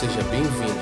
Seja 0.00 0.22
bem-vindo. 0.30 0.80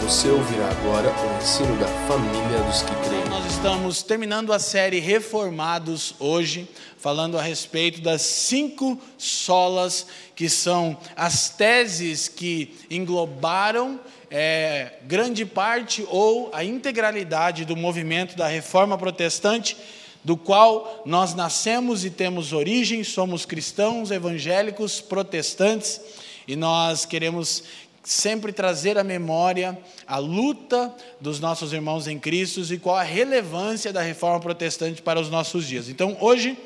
Você 0.00 0.26
ouvirá 0.28 0.70
agora 0.70 1.10
o 1.10 1.36
ensino 1.36 1.78
da 1.78 1.86
família 2.08 2.62
dos 2.62 2.80
que 2.80 2.94
creem. 3.06 3.24
Nós 3.28 3.44
estamos 3.52 4.02
terminando 4.02 4.54
a 4.54 4.58
série 4.58 5.00
Reformados 5.00 6.14
hoje, 6.18 6.66
falando 6.96 7.38
a 7.38 7.42
respeito 7.42 8.00
das 8.00 8.22
cinco 8.22 8.98
solas, 9.18 10.06
que 10.34 10.48
são 10.48 10.96
as 11.14 11.50
teses 11.50 12.26
que 12.26 12.74
englobaram 12.90 14.00
é, 14.30 14.94
grande 15.02 15.44
parte 15.44 16.02
ou 16.08 16.48
a 16.54 16.64
integralidade 16.64 17.66
do 17.66 17.76
movimento 17.76 18.34
da 18.34 18.48
reforma 18.48 18.96
protestante, 18.96 19.76
do 20.24 20.38
qual 20.38 21.02
nós 21.04 21.34
nascemos 21.34 22.02
e 22.02 22.08
temos 22.08 22.54
origem, 22.54 23.04
somos 23.04 23.44
cristãos, 23.44 24.10
evangélicos, 24.10 25.02
protestantes, 25.02 26.00
e 26.46 26.56
nós 26.56 27.06
queremos 27.06 27.64
sempre 28.04 28.52
trazer 28.52 28.98
à 28.98 29.02
memória 29.02 29.76
a 30.06 30.18
luta 30.18 30.94
dos 31.18 31.40
nossos 31.40 31.72
irmãos 31.72 32.06
em 32.06 32.18
Cristo 32.18 32.60
e 32.72 32.78
qual 32.78 32.96
a 32.96 33.02
relevância 33.02 33.92
da 33.92 34.02
reforma 34.02 34.38
protestante 34.38 35.00
para 35.00 35.18
os 35.18 35.30
nossos 35.30 35.66
dias. 35.66 35.88
Então, 35.88 36.16
hoje, 36.20 36.56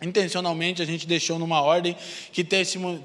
intencionalmente, 0.00 0.80
a 0.80 0.86
gente 0.86 1.06
deixou 1.06 1.38
numa 1.38 1.60
ordem 1.60 1.94
que 2.32 2.42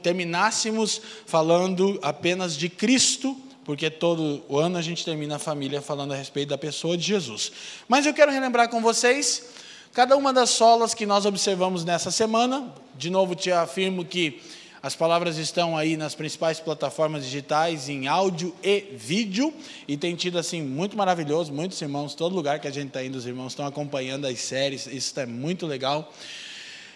terminássemos 0.01 1.01
falando 1.25 1.99
apenas 2.01 2.55
de 2.55 2.69
Cristo, 2.69 3.35
porque 3.65 3.89
todo 3.89 4.41
o 4.47 4.57
ano 4.57 4.77
a 4.77 4.81
gente 4.81 5.03
termina 5.03 5.35
a 5.35 5.39
família 5.39 5.81
falando 5.81 6.13
a 6.13 6.15
respeito 6.15 6.49
da 6.49 6.57
pessoa 6.57 6.97
de 6.97 7.03
Jesus. 7.03 7.51
Mas 7.85 8.05
eu 8.05 8.13
quero 8.13 8.31
relembrar 8.31 8.69
com 8.69 8.81
vocês 8.81 9.43
cada 9.91 10.15
uma 10.15 10.31
das 10.31 10.51
solas 10.51 10.93
que 10.93 11.05
nós 11.05 11.25
observamos 11.25 11.83
nessa 11.83 12.11
semana. 12.11 12.73
De 12.95 13.09
novo, 13.09 13.35
te 13.35 13.51
afirmo 13.51 14.05
que 14.05 14.41
as 14.87 14.95
palavras 14.95 15.37
estão 15.37 15.75
aí 15.75 15.97
nas 15.97 16.15
principais 16.15 16.61
plataformas 16.61 17.25
digitais, 17.25 17.89
em 17.89 18.07
áudio 18.07 18.55
e 18.63 18.85
vídeo, 18.95 19.53
e 19.85 19.97
tem 19.97 20.15
tido 20.15 20.39
assim 20.39 20.61
muito 20.61 20.95
maravilhoso, 20.95 21.51
muitos 21.51 21.81
irmãos, 21.81 22.15
todo 22.15 22.33
lugar 22.33 22.61
que 22.61 22.69
a 22.69 22.71
gente 22.71 22.87
está 22.87 23.03
indo, 23.03 23.17
os 23.17 23.25
irmãos 23.25 23.51
estão 23.51 23.65
acompanhando 23.65 24.25
as 24.25 24.39
séries, 24.39 24.87
isso 24.87 25.19
é 25.19 25.25
muito 25.25 25.67
legal. 25.67 26.13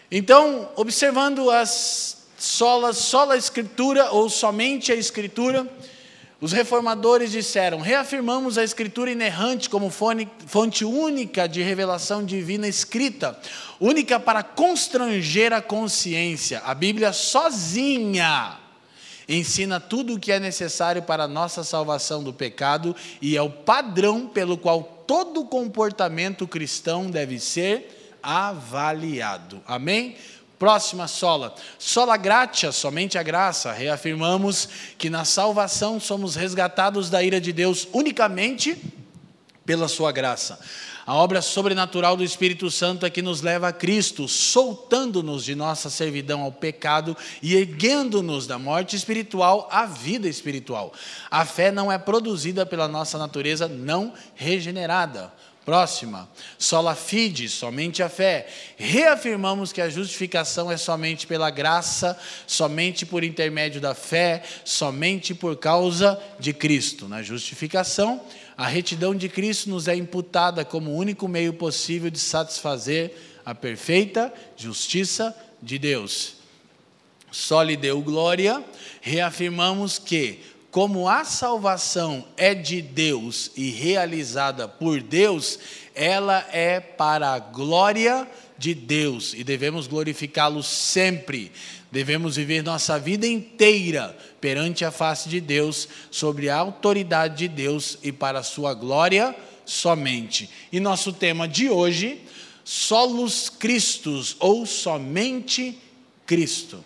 Então, 0.09 0.69
observando 0.77 1.51
as 1.51 2.19
solas, 2.37 2.95
sola 2.95 3.35
escritura 3.35 4.09
ou 4.11 4.29
somente 4.29 4.93
a 4.93 4.95
escritura, 4.95 5.69
os 6.41 6.51
reformadores 6.51 7.31
disseram: 7.31 7.79
reafirmamos 7.79 8.57
a 8.57 8.63
Escritura 8.63 9.11
inerrante 9.11 9.69
como 9.69 9.91
fonte 9.91 10.83
única 10.83 11.47
de 11.47 11.61
revelação 11.61 12.25
divina 12.25 12.67
escrita, 12.67 13.39
única 13.79 14.19
para 14.19 14.41
constranger 14.41 15.53
a 15.53 15.61
consciência. 15.61 16.59
A 16.65 16.73
Bíblia 16.73 17.13
sozinha 17.13 18.57
ensina 19.29 19.79
tudo 19.79 20.15
o 20.15 20.19
que 20.19 20.31
é 20.31 20.39
necessário 20.39 21.03
para 21.03 21.25
a 21.25 21.27
nossa 21.27 21.63
salvação 21.63 22.23
do 22.23 22.33
pecado 22.33 22.95
e 23.21 23.37
é 23.37 23.41
o 23.41 23.49
padrão 23.49 24.27
pelo 24.27 24.57
qual 24.57 24.83
todo 25.05 25.45
comportamento 25.45 26.47
cristão 26.47 27.09
deve 27.11 27.39
ser 27.39 28.17
avaliado. 28.23 29.61
Amém? 29.65 30.15
Próxima 30.61 31.07
sola. 31.07 31.55
Sola 31.79 32.15
gratia, 32.17 32.71
somente 32.71 33.17
a 33.17 33.23
graça. 33.23 33.71
Reafirmamos 33.71 34.69
que 34.95 35.09
na 35.09 35.25
salvação 35.25 35.99
somos 35.99 36.35
resgatados 36.35 37.09
da 37.09 37.23
ira 37.23 37.41
de 37.41 37.51
Deus 37.51 37.87
unicamente 37.91 38.77
pela 39.65 39.87
sua 39.87 40.11
graça. 40.11 40.59
A 41.03 41.15
obra 41.15 41.41
sobrenatural 41.41 42.15
do 42.15 42.23
Espírito 42.23 42.69
Santo 42.69 43.07
é 43.07 43.09
que 43.09 43.23
nos 43.23 43.41
leva 43.41 43.69
a 43.69 43.73
Cristo, 43.73 44.27
soltando-nos 44.27 45.43
de 45.43 45.55
nossa 45.55 45.89
servidão 45.89 46.41
ao 46.41 46.51
pecado 46.51 47.17
e 47.41 47.55
erguendo-nos 47.55 48.45
da 48.45 48.59
morte 48.59 48.95
espiritual 48.95 49.67
à 49.71 49.87
vida 49.87 50.29
espiritual. 50.29 50.93
A 51.31 51.43
fé 51.43 51.71
não 51.71 51.91
é 51.91 51.97
produzida 51.97 52.67
pela 52.67 52.87
nossa 52.87 53.17
natureza 53.17 53.67
não 53.67 54.13
regenerada. 54.35 55.33
Próxima, 55.63 56.27
sola 56.57 56.95
fide, 56.95 57.47
somente 57.47 58.01
a 58.01 58.09
fé. 58.09 58.47
Reafirmamos 58.77 59.71
que 59.71 59.79
a 59.79 59.89
justificação 59.89 60.71
é 60.71 60.77
somente 60.77 61.27
pela 61.27 61.51
graça, 61.51 62.17
somente 62.47 63.05
por 63.05 63.23
intermédio 63.23 63.79
da 63.79 63.93
fé, 63.93 64.41
somente 64.65 65.35
por 65.35 65.55
causa 65.55 66.19
de 66.39 66.51
Cristo. 66.51 67.07
Na 67.07 67.21
justificação, 67.21 68.19
a 68.57 68.67
retidão 68.67 69.13
de 69.13 69.29
Cristo 69.29 69.69
nos 69.69 69.87
é 69.87 69.95
imputada 69.95 70.65
como 70.65 70.91
o 70.91 70.97
único 70.97 71.27
meio 71.27 71.53
possível 71.53 72.09
de 72.09 72.19
satisfazer 72.19 73.15
a 73.45 73.53
perfeita 73.53 74.33
justiça 74.57 75.35
de 75.61 75.77
Deus. 75.77 76.41
Só 77.31 77.61
lhe 77.61 77.77
deu 77.77 78.01
glória, 78.01 78.63
reafirmamos 78.99 79.97
que 79.97 80.39
como 80.71 81.09
a 81.09 81.25
salvação 81.25 82.25
é 82.37 82.55
de 82.55 82.81
Deus 82.81 83.51
e 83.57 83.69
realizada 83.69 84.69
por 84.69 85.01
Deus, 85.01 85.59
ela 85.93 86.47
é 86.49 86.79
para 86.79 87.33
a 87.33 87.39
glória 87.39 88.25
de 88.57 88.73
Deus 88.73 89.33
e 89.35 89.43
devemos 89.43 89.85
glorificá-lo 89.85 90.63
sempre. 90.63 91.51
Devemos 91.91 92.37
viver 92.37 92.63
nossa 92.63 92.97
vida 92.97 93.27
inteira 93.27 94.17
perante 94.39 94.85
a 94.85 94.91
face 94.91 95.27
de 95.27 95.41
Deus, 95.41 95.89
sobre 96.09 96.49
a 96.49 96.55
autoridade 96.55 97.35
de 97.35 97.47
Deus 97.49 97.97
e 98.01 98.13
para 98.13 98.39
a 98.39 98.43
sua 98.43 98.73
glória 98.73 99.35
somente. 99.65 100.49
E 100.71 100.79
nosso 100.79 101.11
tema 101.11 101.49
de 101.49 101.69
hoje, 101.69 102.21
solos 102.63 103.49
Cristos 103.49 104.37
ou 104.39 104.65
somente 104.65 105.77
Cristo 106.25 106.81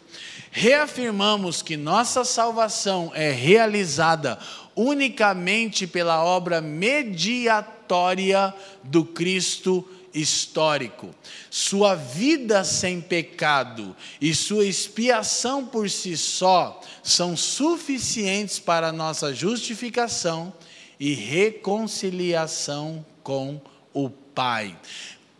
reafirmamos 0.58 1.62
que 1.62 1.76
nossa 1.76 2.24
salvação 2.24 3.12
é 3.14 3.30
realizada 3.30 4.40
unicamente 4.74 5.86
pela 5.86 6.24
obra 6.24 6.62
mediatória 6.62 8.54
do 8.82 9.04
Cristo 9.04 9.86
histórico. 10.14 11.14
Sua 11.50 11.94
vida 11.96 12.64
sem 12.64 13.02
pecado 13.02 13.94
e 14.22 14.34
sua 14.34 14.66
expiação 14.66 15.66
por 15.66 15.90
si 15.90 16.16
só 16.16 16.80
são 17.04 17.36
suficientes 17.36 18.58
para 18.58 18.94
nossa 18.94 19.34
justificação 19.34 20.54
e 20.98 21.14
reconciliação 21.14 23.06
com 23.22 23.60
o 23.94 24.10
Pai. 24.10 24.74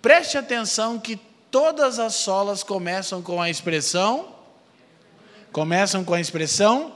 Preste 0.02 0.38
atenção 0.38 1.00
que 1.00 1.18
todas 1.50 2.00
as 2.00 2.16
solas 2.16 2.64
começam 2.64 3.22
com 3.22 3.42
a 3.42 3.50
expressão 3.50 4.35
começam 5.56 6.04
com 6.04 6.14
a 6.14 6.20
expressão 6.20 6.92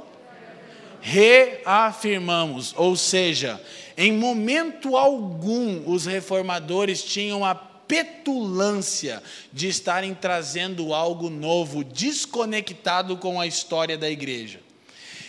reafirmamos, 0.99 2.73
ou 2.75 2.93
seja, 2.93 3.57
em 3.95 4.11
momento 4.11 4.97
algum 4.97 5.89
os 5.89 6.05
reformadores 6.05 7.01
tinham 7.01 7.45
a 7.45 7.55
petulância 7.55 9.23
de 9.53 9.69
estarem 9.69 10.13
trazendo 10.13 10.93
algo 10.93 11.29
novo, 11.29 11.85
desconectado 11.85 13.15
com 13.15 13.39
a 13.39 13.47
história 13.47 13.97
da 13.97 14.09
igreja. 14.09 14.59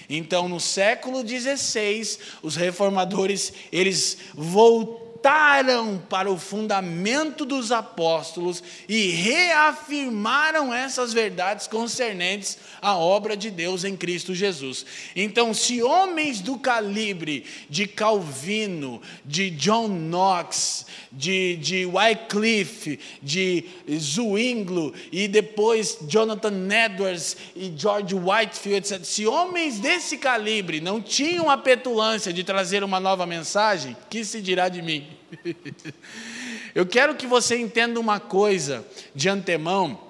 Então, 0.09 0.49
no 0.49 0.59
século 0.59 1.21
XVI, 1.25 2.19
os 2.43 2.57
reformadores 2.57 3.53
eles 3.71 4.19
voltaram 4.35 6.03
para 6.09 6.29
o 6.29 6.37
fundamento 6.37 7.45
dos 7.45 7.71
apóstolos 7.71 8.61
e 8.89 9.11
reafirmaram 9.11 10.75
essas 10.75 11.13
verdades 11.13 11.69
concernentes 11.69 12.59
à 12.81 12.97
obra 12.97 13.37
de 13.37 13.51
Deus 13.51 13.85
em 13.85 13.97
Cristo 13.97 14.35
Jesus. 14.35 14.85
Então, 15.15 15.53
se 15.53 15.83
homens 15.83 16.41
do 16.41 16.59
calibre 16.59 17.45
de 17.69 17.87
Calvino, 17.87 19.01
de 19.25 19.51
John 19.51 19.89
Knox, 19.89 20.87
de, 21.13 21.57
de 21.57 21.87
Wycliffe, 21.87 22.99
de 23.23 23.65
Zwingli 23.99 24.93
e 25.13 25.29
depois 25.29 25.99
Jonathan 26.09 26.69
Edwards 26.71 27.37
e 27.55 27.73
George 27.77 28.15
Whitefield, 28.15 28.79
etc., 28.79 29.05
se 29.05 29.27
homens 29.27 29.79
desse 29.79 30.17
calibre 30.19 30.81
não 30.81 31.01
tinham 31.01 31.51
a 31.51 31.59
petulância 31.59 32.33
de 32.33 32.45
trazer 32.45 32.85
uma 32.85 33.01
nova 33.01 33.27
mensagem, 33.27 33.97
que 34.09 34.25
se 34.25 34.41
dirá 34.41 34.69
de 34.69 34.83
mim? 34.83 35.07
Eu 36.75 36.87
quero 36.87 37.15
que 37.17 37.27
você 37.27 37.59
entenda 37.59 37.99
uma 37.99 38.21
coisa 38.21 38.87
de 39.15 39.29
antemão, 39.29 40.10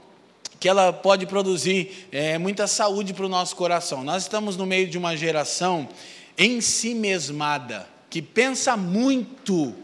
que 0.61 0.69
ela 0.69 0.93
pode 0.93 1.25
produzir 1.25 2.07
é, 2.12 2.37
muita 2.37 2.67
saúde 2.67 3.15
para 3.15 3.25
o 3.25 3.29
nosso 3.31 3.57
coração. 3.57 4.05
Nós 4.05 4.25
estamos 4.25 4.59
no 4.59 4.67
meio 4.67 4.87
de 4.87 4.99
uma 4.99 5.17
geração 5.17 5.89
em 6.37 6.61
si 6.61 6.95
mesmada, 6.95 7.89
que 8.11 8.21
pensa 8.21 8.77
muito 8.77 9.75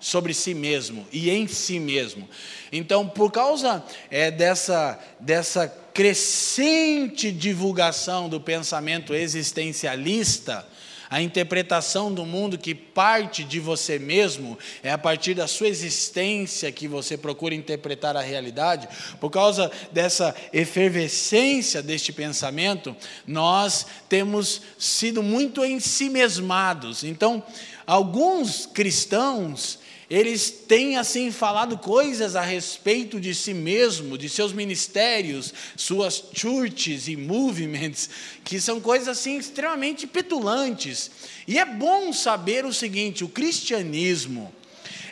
sobre 0.00 0.34
si 0.34 0.52
mesmo 0.52 1.06
e 1.12 1.30
em 1.30 1.46
si 1.46 1.78
mesmo. 1.78 2.28
Então, 2.72 3.08
por 3.08 3.30
causa 3.30 3.84
é, 4.10 4.30
dessa, 4.30 4.98
dessa 5.20 5.68
crescente 5.94 7.30
divulgação 7.30 8.28
do 8.28 8.40
pensamento 8.40 9.14
existencialista, 9.14 10.66
a 11.08 11.22
interpretação 11.22 12.12
do 12.12 12.24
mundo 12.24 12.58
que 12.58 12.74
parte 12.74 13.44
de 13.44 13.60
você 13.60 13.98
mesmo, 13.98 14.58
é 14.82 14.90
a 14.90 14.98
partir 14.98 15.34
da 15.34 15.46
sua 15.46 15.68
existência 15.68 16.72
que 16.72 16.88
você 16.88 17.16
procura 17.16 17.54
interpretar 17.54 18.16
a 18.16 18.20
realidade, 18.20 18.88
por 19.20 19.30
causa 19.30 19.70
dessa 19.92 20.34
efervescência 20.52 21.82
deste 21.82 22.12
pensamento, 22.12 22.94
nós 23.26 23.86
temos 24.08 24.62
sido 24.78 25.22
muito 25.22 25.64
ensimesmados. 25.64 27.04
Então, 27.04 27.42
alguns 27.86 28.66
cristãos, 28.66 29.78
eles 30.08 30.50
têm 30.50 30.96
assim 30.96 31.32
falado 31.32 31.76
coisas 31.76 32.36
a 32.36 32.42
respeito 32.42 33.20
de 33.20 33.34
si 33.34 33.52
mesmo, 33.52 34.16
de 34.16 34.28
seus 34.28 34.52
ministérios, 34.52 35.52
suas 35.76 36.22
churches 36.32 37.08
e 37.08 37.16
moviments, 37.16 38.08
que 38.44 38.60
são 38.60 38.80
coisas 38.80 39.08
assim 39.08 39.36
extremamente 39.36 40.06
petulantes. 40.06 41.10
E 41.46 41.58
é 41.58 41.64
bom 41.64 42.12
saber 42.12 42.64
o 42.64 42.72
seguinte: 42.72 43.24
o 43.24 43.28
cristianismo 43.28 44.52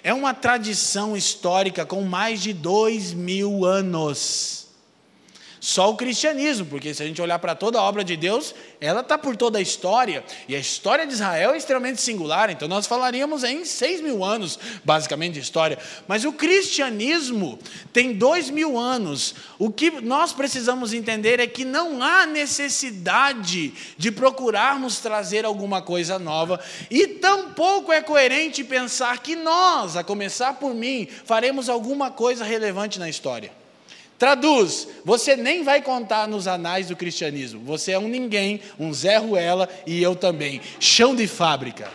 é 0.05 0.15
uma 0.15 0.33
tradição 0.33 1.17
histórica 1.17 1.85
com 1.85 2.03
mais 2.03 2.41
de 2.41 2.53
dois 2.53 3.13
mil 3.13 3.65
anos. 3.65 4.64
Só 5.65 5.91
o 5.91 5.97
cristianismo, 5.97 6.67
porque 6.67 6.93
se 6.93 7.03
a 7.03 7.07
gente 7.07 7.23
olhar 7.23 7.39
para 7.39 7.55
toda 7.55 7.79
a 7.79 7.83
obra 7.83 8.05
de 8.05 8.19
Deus, 8.19 8.55
ela 8.79 9.01
está 9.01 9.17
por 9.17 9.35
toda 9.35 9.59
a 9.59 9.63
história, 9.63 10.23
e 10.47 10.55
a 10.55 10.59
história 10.59 11.07
de 11.07 11.15
Israel 11.15 11.53
é 11.53 11.57
extremamente 11.57 12.03
singular, 12.03 12.51
então 12.51 12.69
nós 12.69 12.87
falaríamos 12.87 13.43
em 13.45 13.65
seis 13.65 14.03
mil 14.03 14.23
anos, 14.23 14.59
basicamente, 14.85 15.33
de 15.33 15.41
história. 15.41 15.79
Mas 16.07 16.27
o 16.27 16.35
cristianismo 16.35 17.59
tem 17.95 18.13
dois 18.13 18.51
mil 18.51 18.79
anos. 18.79 19.37
O 19.59 19.71
que 19.71 19.91
nós 20.03 20.35
precisamos 20.35 20.93
entender 20.93 21.41
é 21.41 21.47
que 21.47 21.65
não 21.65 22.03
há 22.03 22.27
necessidade 22.27 23.73
de 23.97 24.13
procurarmos 24.13 24.99
trazer 24.99 25.47
alguma 25.47 25.81
coisa 25.81 26.19
nova, 26.19 26.61
e 26.91 27.07
tampouco 27.07 27.91
é 27.91 28.03
coerente 28.03 28.63
pensar 28.63 29.17
que 29.23 29.35
nós, 29.35 29.97
a 29.97 30.05
começar 30.05 30.57
por 30.57 30.75
mim, 30.75 31.09
faremos 31.25 31.71
alguma 31.71 32.11
coisa 32.11 32.45
relevante 32.45 32.99
na 32.99 33.09
história. 33.09 33.64
Traduz, 34.19 34.89
você 35.05 35.37
nem 35.37 35.65
vai 35.65 35.83
contar 35.83 36.29
nos 36.29 36.47
anais 36.47 36.89
do 36.89 36.97
cristianismo. 36.97 37.61
Você 37.65 37.93
é 37.93 37.99
um 37.99 38.09
ninguém, 38.09 38.61
um 38.79 38.93
Zé 38.93 39.17
Ruela 39.17 39.69
e 39.87 40.03
eu 40.03 40.15
também. 40.15 40.61
Chão 40.79 41.15
de 41.15 41.27
fábrica. 41.27 41.91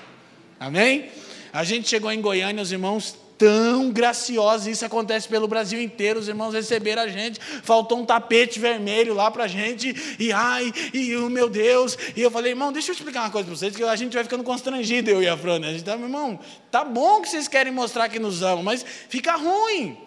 Amém? 0.60 1.10
A 1.54 1.63
gente 1.63 1.88
chegou 1.88 2.12
em 2.12 2.21
Goiânia, 2.21 2.62
os 2.62 2.71
irmãos 2.71 3.16
tão 3.39 3.89
graciosos, 3.89 4.68
isso 4.68 4.86
acontece 4.86 5.25
pelo 5.30 5.48
Brasil 5.48 5.81
inteiro, 5.81 6.19
os 6.19 6.27
irmãos 6.27 6.54
receberam 6.54 7.04
a 7.04 7.07
gente, 7.07 7.39
faltou 7.39 8.00
um 8.00 8.06
tapete 8.06 8.60
vermelho 8.60 9.13
lá 9.13 9.31
para 9.31 9.45
a 9.45 9.48
gente, 9.48 9.95
e 10.19 10.33
ai, 10.33 10.74
e 10.94 11.15
o 11.15 11.27
oh, 11.27 11.30
meu 11.30 11.50
Deus, 11.50 11.98
e 12.18 12.22
eu 12.22 12.30
falei, 12.30 12.51
irmão, 12.51 12.74
deixa 12.74 12.92
eu 12.92 12.94
explicar 12.94 13.22
uma 13.22 13.30
coisa 13.30 13.48
para 13.48 13.56
vocês, 13.56 13.74
que 13.74 13.81
a 13.81 13.95
gente 13.95 14.13
vai 14.13 14.25
ficando 14.25 14.44
constrangido, 14.44 15.10
eu 15.10 15.24
e 15.24 15.27
a 15.30 15.38
Fran, 15.38 15.60
né? 15.60 15.69
a 15.69 15.72
gente 15.72 15.86
tá, 15.86 15.94
irmão, 15.94 16.38
tá 16.69 16.83
bom 16.83 17.22
que 17.22 17.30
vocês 17.30 17.48
querem 17.48 17.72
mostrar 17.72 18.10
que 18.10 18.19
nos 18.19 18.44
amam, 18.44 18.62
mas 18.62 18.86
fica 19.07 19.38
ruim, 19.38 19.98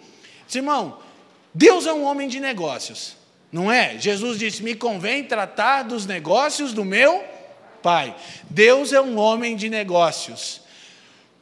irmão, 0.53 0.99
Deus 1.53 1.85
é 1.85 1.93
um 1.93 2.03
homem 2.03 2.27
de 2.27 2.39
negócios, 2.39 3.15
não 3.51 3.71
é? 3.71 3.97
Jesus 3.99 4.39
disse: 4.39 4.63
Me 4.63 4.73
convém 4.75 5.23
tratar 5.23 5.83
dos 5.83 6.05
negócios 6.05 6.73
do 6.73 6.83
meu 6.83 7.23
Pai. 7.83 8.15
Deus 8.49 8.93
é 8.93 9.01
um 9.01 9.17
homem 9.17 9.57
de 9.57 9.69
negócios. 9.69 10.61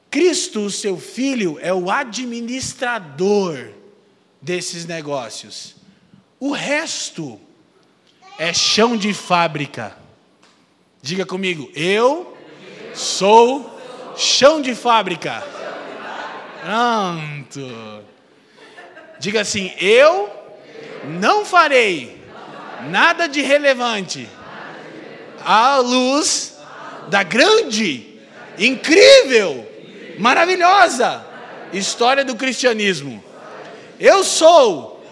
Cristo, 0.10 0.70
seu 0.72 0.98
filho, 0.98 1.58
é 1.62 1.72
o 1.72 1.90
administrador 1.90 3.70
desses 4.42 4.86
negócios. 4.86 5.76
O 6.40 6.52
resto 6.52 7.40
é 8.40 8.52
chão 8.52 8.98
de 8.98 9.14
fábrica. 9.14 9.96
Diga 11.02 11.26
comigo, 11.26 11.70
eu 11.76 12.36
sou 12.96 13.80
chão 14.18 14.62
de 14.62 14.74
fábrica. 14.74 15.44
Pronto. 16.62 18.01
Diga 19.22 19.40
assim: 19.42 19.72
Eu 19.80 20.30
não 21.04 21.46
farei 21.46 22.20
nada 22.90 23.30
de 23.30 23.40
relevante 23.40 24.28
à 25.46 25.78
luz 25.78 26.58
da 27.08 27.22
grande, 27.22 28.20
incrível, 28.58 29.64
maravilhosa 30.18 31.24
história 31.72 32.26
do 32.26 32.36
cristianismo. 32.36 33.24
Eu 34.00 34.24
sou 34.24 35.06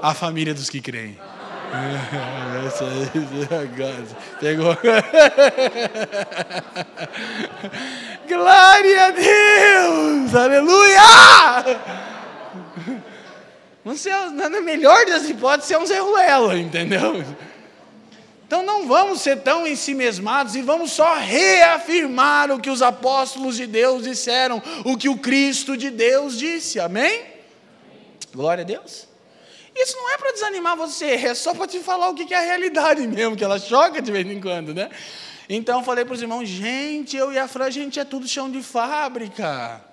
a 0.00 0.14
família 0.14 0.54
dos 0.54 0.70
que 0.70 0.80
creem. 0.80 1.18
Pegou. 4.38 4.78
Glória 8.28 9.06
a 9.06 9.10
Deus! 9.10 10.36
Aleluia! 10.36 11.00
Você, 13.84 14.10
na 14.30 14.60
melhor 14.60 15.06
das 15.06 15.28
hipóteses, 15.28 15.70
é 15.70 15.78
um 15.78 15.86
Zé 15.86 15.98
Ruelo, 15.98 16.56
entendeu? 16.56 17.24
Então 18.46 18.64
não 18.64 18.86
vamos 18.86 19.20
ser 19.20 19.38
tão 19.42 19.66
ensimesmados 19.66 20.56
e 20.56 20.60
vamos 20.60 20.90
só 20.90 21.14
reafirmar 21.14 22.50
o 22.50 22.60
que 22.60 22.68
os 22.68 22.82
apóstolos 22.82 23.56
de 23.56 23.66
Deus 23.66 24.02
disseram, 24.02 24.60
o 24.84 24.98
que 24.98 25.08
o 25.08 25.16
Cristo 25.16 25.76
de 25.76 25.88
Deus 25.88 26.36
disse, 26.36 26.80
amém? 26.80 27.22
Glória 28.34 28.62
a 28.62 28.66
Deus. 28.66 29.06
Isso 29.74 29.96
não 29.96 30.10
é 30.10 30.18
para 30.18 30.32
desanimar 30.32 30.76
você, 30.76 31.12
é 31.12 31.32
só 31.32 31.54
para 31.54 31.68
te 31.68 31.78
falar 31.78 32.10
o 32.10 32.14
que 32.14 32.34
é 32.34 32.38
a 32.38 32.40
realidade 32.40 33.06
mesmo, 33.06 33.36
que 33.36 33.44
ela 33.44 33.58
choca 33.58 34.02
de 34.02 34.10
vez 34.10 34.26
em 34.26 34.40
quando, 34.40 34.74
né? 34.74 34.90
Então 35.48 35.78
eu 35.78 35.84
falei 35.84 36.04
para 36.04 36.14
os 36.14 36.20
irmãos, 36.20 36.46
gente, 36.46 37.16
eu 37.16 37.32
e 37.32 37.38
a 37.38 37.48
Fran, 37.48 37.66
a 37.66 37.70
gente 37.70 37.98
é 37.98 38.04
tudo 38.04 38.26
chão 38.26 38.50
de 38.50 38.62
fábrica. 38.62 39.89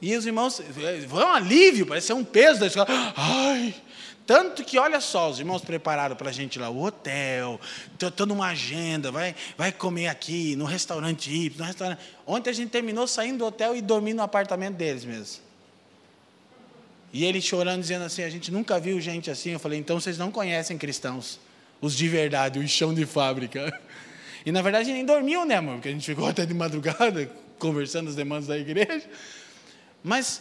E 0.00 0.16
os 0.16 0.24
irmãos, 0.26 0.60
foi 1.08 1.24
um 1.24 1.32
alívio, 1.32 1.86
parecia 1.86 2.14
um 2.14 2.24
peso 2.24 2.60
da 2.60 2.66
escola. 2.66 2.86
Ai, 3.16 3.74
tanto 4.28 4.62
que, 4.62 4.78
olha 4.78 5.00
só, 5.00 5.30
os 5.30 5.38
irmãos 5.38 5.62
prepararam 5.62 6.14
para 6.14 6.28
a 6.28 6.32
gente 6.32 6.58
lá 6.58 6.68
o 6.68 6.84
hotel, 6.84 7.58
toda 8.14 8.32
uma 8.32 8.48
agenda, 8.48 9.10
vai, 9.10 9.34
vai 9.56 9.72
comer 9.72 10.08
aqui, 10.08 10.54
no 10.54 10.66
restaurante 10.66 11.30
Y, 11.30 11.58
no 11.58 11.64
restaurante. 11.64 11.98
Ontem 12.26 12.50
a 12.50 12.52
gente 12.52 12.68
terminou 12.68 13.06
saindo 13.08 13.38
do 13.38 13.46
hotel 13.46 13.74
e 13.74 13.80
dormindo 13.80 14.18
no 14.18 14.22
apartamento 14.22 14.76
deles 14.76 15.04
mesmo. 15.04 15.42
E 17.12 17.24
ele 17.24 17.40
chorando, 17.40 17.80
dizendo 17.80 18.04
assim: 18.04 18.22
a 18.22 18.28
gente 18.28 18.52
nunca 18.52 18.78
viu 18.78 19.00
gente 19.00 19.30
assim. 19.30 19.52
Eu 19.52 19.58
falei: 19.58 19.78
então 19.78 19.98
vocês 19.98 20.18
não 20.18 20.30
conhecem 20.30 20.76
cristãos, 20.76 21.40
os 21.80 21.96
de 21.96 22.06
verdade, 22.06 22.58
os 22.58 22.70
chão 22.70 22.92
de 22.94 23.06
fábrica. 23.06 23.72
E 24.46 24.52
na 24.52 24.62
verdade 24.62 24.90
nem 24.92 25.04
dormiu, 25.04 25.44
né, 25.44 25.56
amor? 25.56 25.74
Porque 25.74 25.88
a 25.88 25.92
gente 25.92 26.06
ficou 26.06 26.24
até 26.28 26.46
de 26.46 26.54
madrugada 26.54 27.30
conversando 27.58 28.08
as 28.08 28.14
demandas 28.14 28.46
da 28.46 28.56
igreja. 28.56 29.02
Mas 30.02 30.40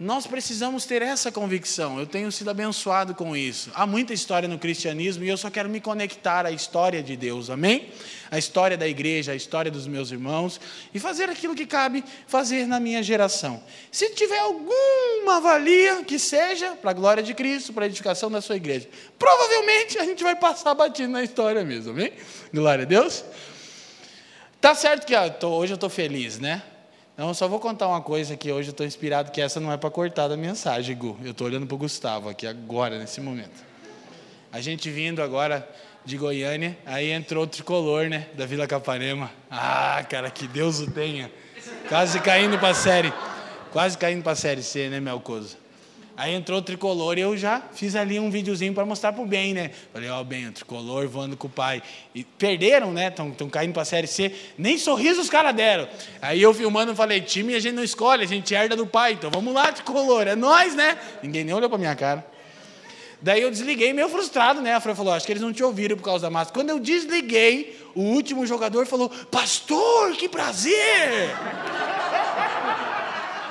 nós 0.00 0.26
precisamos 0.26 0.86
ter 0.86 1.02
essa 1.02 1.30
convicção. 1.30 1.98
Eu 1.98 2.06
tenho 2.06 2.32
sido 2.32 2.48
abençoado 2.48 3.14
com 3.14 3.36
isso. 3.36 3.70
Há 3.74 3.86
muita 3.86 4.14
história 4.14 4.48
no 4.48 4.58
cristianismo 4.58 5.22
e 5.22 5.28
eu 5.28 5.36
só 5.36 5.50
quero 5.50 5.68
me 5.68 5.78
conectar 5.78 6.46
à 6.46 6.50
história 6.50 7.02
de 7.02 7.14
Deus, 7.16 7.50
amém? 7.50 7.90
A 8.30 8.38
história 8.38 8.78
da 8.78 8.88
igreja, 8.88 9.32
a 9.32 9.34
história 9.34 9.70
dos 9.70 9.86
meus 9.86 10.10
irmãos 10.10 10.58
e 10.94 10.98
fazer 10.98 11.28
aquilo 11.28 11.54
que 11.54 11.66
cabe 11.66 12.02
fazer 12.26 12.66
na 12.66 12.80
minha 12.80 13.02
geração. 13.02 13.62
Se 13.92 14.08
tiver 14.14 14.38
alguma 14.38 15.38
valia 15.38 16.02
que 16.02 16.18
seja 16.18 16.70
para 16.76 16.92
a 16.92 16.94
glória 16.94 17.22
de 17.22 17.34
Cristo, 17.34 17.74
para 17.74 17.84
a 17.84 17.86
edificação 17.86 18.30
da 18.30 18.40
sua 18.40 18.56
igreja, 18.56 18.88
provavelmente 19.18 19.98
a 19.98 20.04
gente 20.06 20.24
vai 20.24 20.34
passar 20.34 20.72
batido 20.72 21.12
na 21.12 21.22
história 21.22 21.62
mesmo, 21.62 21.90
amém? 21.90 22.10
Glória 22.54 22.84
a 22.84 22.88
Deus. 22.88 23.22
Tá 24.62 24.74
certo 24.74 25.06
que 25.06 25.14
ó, 25.14 25.28
tô, 25.28 25.50
hoje 25.50 25.74
eu 25.74 25.74
estou 25.74 25.90
feliz, 25.90 26.38
né? 26.38 26.62
Então, 27.20 27.34
só 27.34 27.46
vou 27.46 27.60
contar 27.60 27.86
uma 27.86 28.00
coisa 28.00 28.34
que 28.34 28.50
hoje 28.50 28.68
eu 28.68 28.70
estou 28.70 28.86
inspirado, 28.86 29.30
que 29.30 29.42
essa 29.42 29.60
não 29.60 29.70
é 29.70 29.76
para 29.76 29.90
cortar 29.90 30.26
da 30.26 30.38
mensagem, 30.38 30.96
Gu. 30.96 31.18
Eu 31.22 31.32
estou 31.32 31.46
olhando 31.46 31.66
para 31.66 31.74
o 31.74 31.76
Gustavo 31.76 32.30
aqui 32.30 32.46
agora, 32.46 32.98
nesse 32.98 33.20
momento. 33.20 33.62
A 34.50 34.58
gente 34.62 34.90
vindo 34.90 35.22
agora 35.22 35.68
de 36.02 36.16
Goiânia, 36.16 36.78
aí 36.86 37.10
entrou 37.10 37.44
o 37.44 37.46
tricolor, 37.46 38.08
né, 38.08 38.28
da 38.32 38.46
Vila 38.46 38.66
Capanema. 38.66 39.30
Ah, 39.50 40.02
cara, 40.08 40.30
que 40.30 40.48
Deus 40.48 40.80
o 40.80 40.90
tenha. 40.90 41.30
Quase 41.90 42.18
caindo 42.20 42.58
para 42.58 42.70
a 42.70 42.74
série, 42.74 43.12
quase 43.70 43.98
caindo 43.98 44.22
para 44.22 44.32
a 44.32 44.36
série 44.36 44.62
C, 44.62 44.88
né, 44.88 44.98
Melcoso? 44.98 45.58
Aí 46.20 46.34
entrou 46.34 46.58
o 46.58 46.62
tricolor 46.62 47.16
e 47.16 47.22
eu 47.22 47.34
já 47.34 47.62
fiz 47.72 47.96
ali 47.96 48.20
um 48.20 48.30
videozinho 48.30 48.74
para 48.74 48.84
mostrar 48.84 49.10
pro 49.10 49.24
bem, 49.24 49.54
né? 49.54 49.70
Falei, 49.90 50.10
ó, 50.10 50.20
oh, 50.20 50.24
bem, 50.24 50.48
o 50.48 50.52
tricolor 50.52 51.08
voando 51.08 51.34
com 51.34 51.46
o 51.46 51.50
pai. 51.50 51.82
E 52.14 52.24
perderam, 52.24 52.92
né? 52.92 53.08
Estão 53.08 53.48
caindo 53.48 53.72
para 53.72 53.80
a 53.80 53.86
Série 53.86 54.06
C. 54.06 54.30
Nem 54.58 54.76
sorriso 54.76 55.22
os 55.22 55.30
caras 55.30 55.54
deram. 55.54 55.88
Aí 56.20 56.42
eu 56.42 56.52
filmando, 56.52 56.94
falei, 56.94 57.22
time 57.22 57.54
a 57.54 57.58
gente 57.58 57.72
não 57.72 57.82
escolhe, 57.82 58.22
a 58.22 58.26
gente 58.26 58.54
herda 58.54 58.76
do 58.76 58.86
pai. 58.86 59.14
Então 59.14 59.30
vamos 59.30 59.54
lá, 59.54 59.72
tricolor, 59.72 60.28
é 60.28 60.36
nós, 60.36 60.74
né? 60.74 60.98
Ninguém 61.22 61.42
nem 61.42 61.54
olhou 61.54 61.70
para 61.70 61.78
minha 61.78 61.96
cara. 61.96 62.22
Daí 63.22 63.40
eu 63.40 63.50
desliguei, 63.50 63.94
meio 63.94 64.10
frustrado, 64.10 64.60
né? 64.60 64.74
A 64.74 64.80
Fran 64.80 64.94
falou, 64.94 65.14
acho 65.14 65.24
que 65.24 65.32
eles 65.32 65.42
não 65.42 65.54
te 65.54 65.64
ouviram 65.64 65.96
por 65.96 66.04
causa 66.04 66.26
da 66.26 66.30
máscara. 66.30 66.52
Quando 66.52 66.68
eu 66.68 66.78
desliguei, 66.78 67.80
o 67.94 68.02
último 68.02 68.46
jogador 68.46 68.84
falou, 68.84 69.08
pastor, 69.08 70.12
que 70.12 70.28
prazer! 70.28 71.30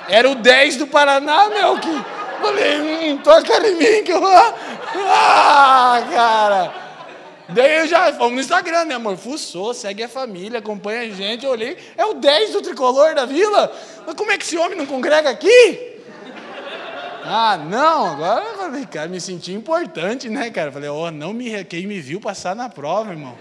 Era 0.08 0.30
o 0.30 0.36
10 0.36 0.76
do 0.76 0.86
Paraná, 0.86 1.50
meu, 1.50 1.80
que 1.80 2.19
Falei, 2.42 2.80
hum, 2.80 3.18
toca 3.18 3.68
em 3.68 3.76
mim 3.76 4.04
que 4.04 4.12
eu 4.12 4.22
vou. 4.22 4.30
Ah, 5.12 6.04
cara! 6.12 6.74
Daí 7.50 7.80
eu 7.80 7.88
já 7.88 8.14
fomos 8.14 8.34
no 8.34 8.40
Instagram, 8.40 8.86
né, 8.86 8.96
amor? 8.96 9.18
Fuçou, 9.18 9.74
segue 9.74 10.04
a 10.04 10.10
família, 10.10 10.60
acompanha 10.60 11.02
a 11.02 11.10
gente. 11.10 11.46
Eu 11.46 11.52
olhei, 11.52 11.78
é 11.98 12.06
o 12.06 12.14
10 12.14 12.52
do 12.52 12.62
tricolor 12.62 13.16
da 13.16 13.26
vila. 13.26 13.72
Mas 14.06 14.16
como 14.16 14.32
é 14.32 14.38
que 14.38 14.44
esse 14.44 14.58
homem 14.58 14.78
não 14.78 14.86
congrega 14.86 15.30
aqui? 15.30 15.98
Ah, 17.24 17.58
não, 17.58 18.14
agora 18.14 18.46
eu 18.46 18.58
falei, 18.58 18.86
cara, 18.86 19.08
me 19.08 19.20
senti 19.20 19.52
importante, 19.52 20.30
né, 20.30 20.50
cara? 20.52 20.72
Falei, 20.72 20.90
ó, 20.90 21.08
oh, 21.08 21.12
não 21.12 21.34
me. 21.34 21.64
Quem 21.66 21.88
me 21.88 22.00
viu 22.00 22.20
passar 22.20 22.56
na 22.56 22.70
prova, 22.70 23.12
irmão? 23.12 23.36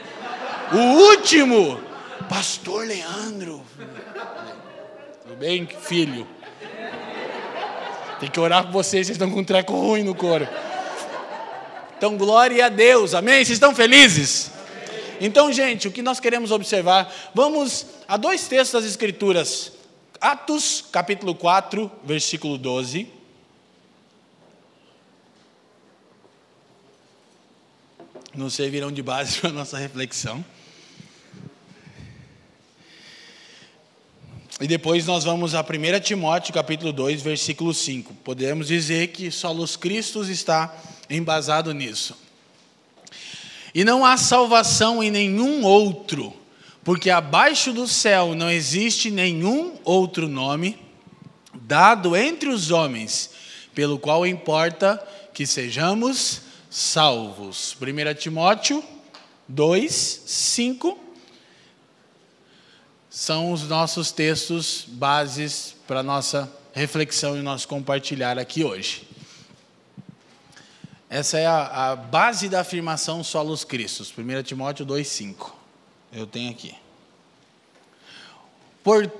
O 0.72 0.78
último, 1.10 1.80
Pastor 2.28 2.86
Leandro. 2.86 3.62
Tudo 5.22 5.36
bem, 5.36 5.66
filho? 5.66 6.26
Tem 8.20 8.30
que 8.30 8.40
orar 8.40 8.64
por 8.64 8.72
vocês, 8.72 9.06
vocês 9.06 9.16
estão 9.16 9.30
com 9.30 9.40
um 9.40 9.44
treco 9.44 9.72
ruim 9.72 10.02
no 10.02 10.14
couro. 10.14 10.48
Então, 11.96 12.16
glória 12.16 12.66
a 12.66 12.68
Deus, 12.68 13.14
amém? 13.14 13.36
Vocês 13.44 13.50
estão 13.50 13.74
felizes? 13.74 14.50
Então, 15.20 15.52
gente, 15.52 15.88
o 15.88 15.90
que 15.90 16.02
nós 16.02 16.20
queremos 16.20 16.50
observar, 16.50 17.12
vamos 17.34 17.86
a 18.06 18.16
dois 18.16 18.46
textos 18.46 18.82
das 18.82 18.90
Escrituras. 18.90 19.72
Atos, 20.20 20.84
capítulo 20.92 21.34
4, 21.34 21.90
versículo 22.04 22.58
12. 22.58 23.08
Nos 28.34 28.54
servirão 28.54 28.92
de 28.92 29.02
base 29.02 29.38
para 29.40 29.50
a 29.50 29.52
nossa 29.52 29.78
reflexão. 29.78 30.44
E 34.60 34.66
depois 34.66 35.06
nós 35.06 35.22
vamos 35.22 35.54
a 35.54 35.60
1 35.60 36.00
Timóteo, 36.00 36.52
capítulo 36.52 36.92
2, 36.92 37.22
versículo 37.22 37.72
5. 37.72 38.12
Podemos 38.24 38.66
dizer 38.66 39.08
que 39.08 39.30
solos 39.30 39.76
Cristo 39.76 40.20
está 40.24 40.74
embasado 41.08 41.72
nisso. 41.72 42.16
E 43.72 43.84
não 43.84 44.04
há 44.04 44.16
salvação 44.16 45.00
em 45.00 45.12
nenhum 45.12 45.64
outro, 45.64 46.34
porque 46.82 47.08
abaixo 47.08 47.72
do 47.72 47.86
céu 47.86 48.34
não 48.34 48.50
existe 48.50 49.12
nenhum 49.12 49.74
outro 49.84 50.26
nome 50.26 50.76
dado 51.54 52.16
entre 52.16 52.48
os 52.48 52.72
homens, 52.72 53.30
pelo 53.72 53.96
qual 53.96 54.26
importa 54.26 55.00
que 55.32 55.46
sejamos 55.46 56.40
salvos. 56.68 57.76
1 57.80 58.14
Timóteo 58.18 58.82
2, 59.46 60.22
5 60.26 60.98
são 63.18 63.50
os 63.50 63.64
nossos 63.64 64.12
textos 64.12 64.84
bases 64.86 65.74
para 65.88 66.04
nossa 66.04 66.48
reflexão 66.72 67.36
e 67.36 67.42
nosso 67.42 67.66
compartilhar 67.66 68.38
aqui 68.38 68.62
hoje. 68.62 69.08
Essa 71.10 71.36
é 71.36 71.44
a, 71.44 71.90
a 71.90 71.96
base 71.96 72.48
da 72.48 72.60
afirmação 72.60 73.24
solos 73.24 73.64
Cristos, 73.64 74.14
1 74.16 74.42
Timóteo 74.44 74.86
2,5. 74.86 75.50
Eu 76.12 76.28
tenho 76.28 76.52
aqui. 76.52 76.72
Por 78.84 79.12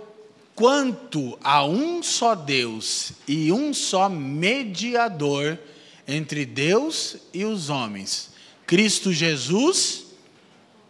quanto 0.55 1.37
há 1.43 1.65
um 1.65 2.01
só 2.01 2.37
Deus 2.37 3.15
e 3.27 3.51
um 3.51 3.75
só 3.75 4.09
mediador 4.09 5.59
entre 6.07 6.47
Deus 6.47 7.17
e 7.35 7.45
os 7.45 7.69
homens, 7.69 8.31
Cristo 8.65 9.13
Jesus, 9.13 10.05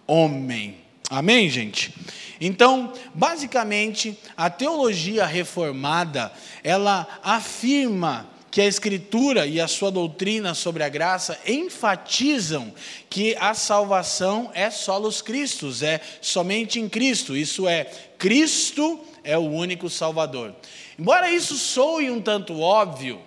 homem. 0.07 0.77
Amém, 1.09 1.49
gente? 1.49 1.95
Então, 2.41 2.93
basicamente, 3.15 4.19
a 4.37 4.49
teologia 4.49 5.27
reformada, 5.27 6.33
ela 6.63 7.07
afirma 7.23 8.29
que 8.51 8.61
a 8.61 8.67
Escritura 8.67 9.47
e 9.47 9.61
a 9.61 9.69
sua 9.69 9.91
doutrina 9.91 10.55
sobre 10.55 10.83
a 10.83 10.89
graça 10.89 11.39
enfatizam 11.47 12.73
que 13.11 13.37
a 13.37 13.53
salvação 13.55 14.51
é 14.55 14.71
solos 14.71 15.21
Cristos, 15.21 15.83
é 15.83 16.01
somente 16.21 16.81
em 16.81 16.89
Cristo, 16.89 17.37
isso 17.37 17.69
é, 17.69 17.85
Cristo 18.17 19.01
é 19.23 19.37
o 19.37 19.43
único 19.43 19.91
Salvador. 19.91 20.55
Embora 20.99 21.31
isso 21.31 21.57
soe 21.57 22.11
um 22.11 22.21
tanto 22.21 22.59
óbvio, 22.61 23.21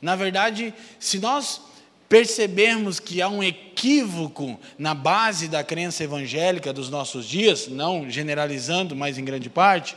na 0.00 0.14
verdade, 0.14 0.72
se 1.00 1.18
nós 1.18 1.60
percebermos 2.08 2.98
que 2.98 3.20
há 3.20 3.28
um 3.28 3.42
equívoco 3.42 4.58
na 4.78 4.94
base 4.94 5.46
da 5.46 5.62
crença 5.62 6.02
evangélica 6.02 6.72
dos 6.72 6.88
nossos 6.88 7.26
dias, 7.26 7.68
não 7.68 8.08
generalizando, 8.08 8.96
mas 8.96 9.18
em 9.18 9.24
grande 9.24 9.50
parte, 9.50 9.96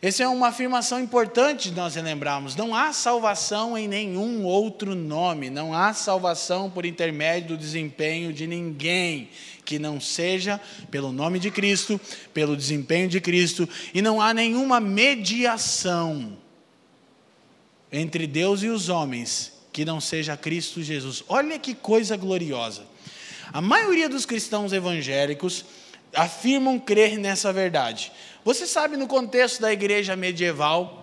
essa 0.00 0.24
é 0.24 0.28
uma 0.28 0.48
afirmação 0.48 0.98
importante 1.00 1.70
de 1.70 1.76
nós 1.76 1.94
relembrarmos. 1.94 2.56
Não 2.56 2.74
há 2.74 2.92
salvação 2.92 3.78
em 3.78 3.86
nenhum 3.86 4.44
outro 4.44 4.94
nome, 4.94 5.48
não 5.48 5.74
há 5.74 5.92
salvação 5.92 6.68
por 6.68 6.84
intermédio 6.84 7.50
do 7.50 7.56
desempenho 7.56 8.32
de 8.32 8.46
ninguém 8.46 9.28
que 9.64 9.78
não 9.78 10.00
seja 10.00 10.60
pelo 10.90 11.12
nome 11.12 11.38
de 11.38 11.52
Cristo, 11.52 12.00
pelo 12.34 12.56
desempenho 12.56 13.08
de 13.08 13.20
Cristo, 13.20 13.68
e 13.94 14.02
não 14.02 14.20
há 14.20 14.34
nenhuma 14.34 14.80
mediação 14.80 16.36
entre 17.92 18.26
Deus 18.26 18.62
e 18.64 18.68
os 18.68 18.88
homens 18.88 19.61
que 19.72 19.84
não 19.84 20.00
seja 20.00 20.36
Cristo 20.36 20.82
Jesus. 20.82 21.24
Olha 21.28 21.58
que 21.58 21.74
coisa 21.74 22.16
gloriosa. 22.16 22.84
A 23.52 23.60
maioria 23.60 24.08
dos 24.08 24.26
cristãos 24.26 24.72
evangélicos 24.72 25.64
afirmam 26.14 26.78
crer 26.78 27.18
nessa 27.18 27.52
verdade. 27.52 28.12
Você 28.44 28.66
sabe, 28.66 28.96
no 28.96 29.06
contexto 29.06 29.60
da 29.60 29.72
igreja 29.72 30.14
medieval, 30.14 31.01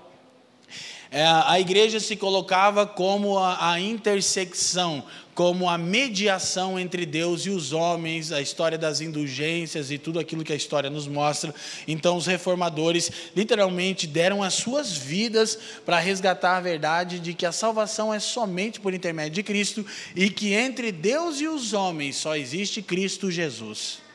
a 1.11 1.59
igreja 1.59 1.99
se 1.99 2.15
colocava 2.15 2.85
como 2.85 3.39
a, 3.39 3.71
a, 3.71 3.79
intersecção, 3.79 5.03
como 5.33 5.67
a 5.67 5.75
mediação 5.75 6.79
entre 6.79 7.03
Deus 7.03 7.47
e 7.47 7.49
os 7.49 7.73
homens, 7.73 8.31
a 8.31 8.39
história 8.39 8.77
das 8.77 9.01
indulgências 9.01 9.89
e 9.89 9.97
tudo 9.97 10.19
aquilo 10.19 10.43
que 10.43 10.53
a 10.53 10.55
história 10.55 10.87
nos 10.87 11.07
mostra. 11.07 11.53
Então, 11.87 12.15
os 12.15 12.27
reformadores 12.27 13.11
literalmente 13.35 14.05
deram 14.05 14.43
as 14.43 14.53
suas 14.53 14.95
vidas 14.95 15.57
para 15.83 15.97
resgatar 15.97 16.57
a 16.57 16.61
verdade 16.61 17.19
de 17.19 17.33
que 17.33 17.45
a 17.45 17.51
salvação 17.51 18.13
é 18.13 18.19
somente 18.19 18.79
por 18.79 18.93
intermédio 18.93 19.35
de 19.35 19.43
Cristo 19.43 19.83
e 20.15 20.29
que 20.29 20.53
entre 20.53 20.91
Deus 20.91 21.41
e 21.41 21.47
os 21.47 21.73
homens 21.73 22.17
só 22.17 22.35
existe 22.35 22.83
Cristo 22.83 23.31
Jesus. 23.31 24.08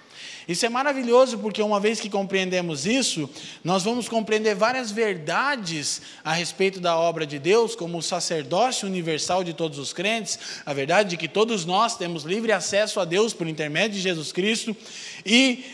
Isso 0.46 0.66
é 0.66 0.68
maravilhoso 0.68 1.38
porque, 1.38 1.62
uma 1.62 1.80
vez 1.80 1.98
que 2.00 2.10
compreendemos 2.10 2.86
isso, 2.86 3.28
nós 3.62 3.82
vamos 3.82 4.08
compreender 4.08 4.54
várias 4.54 4.90
verdades 4.90 6.02
a 6.22 6.32
respeito 6.32 6.80
da 6.80 6.96
obra 6.96 7.26
de 7.26 7.38
Deus, 7.38 7.74
como 7.74 7.98
o 7.98 8.02
sacerdócio 8.02 8.86
universal 8.86 9.42
de 9.42 9.54
todos 9.54 9.78
os 9.78 9.92
crentes, 9.92 10.38
a 10.66 10.72
verdade 10.74 11.10
de 11.10 11.16
que 11.16 11.28
todos 11.28 11.64
nós 11.64 11.96
temos 11.96 12.24
livre 12.24 12.52
acesso 12.52 13.00
a 13.00 13.04
Deus 13.04 13.32
por 13.32 13.48
intermédio 13.48 13.96
de 13.96 14.02
Jesus 14.02 14.32
Cristo, 14.32 14.76
e 15.24 15.64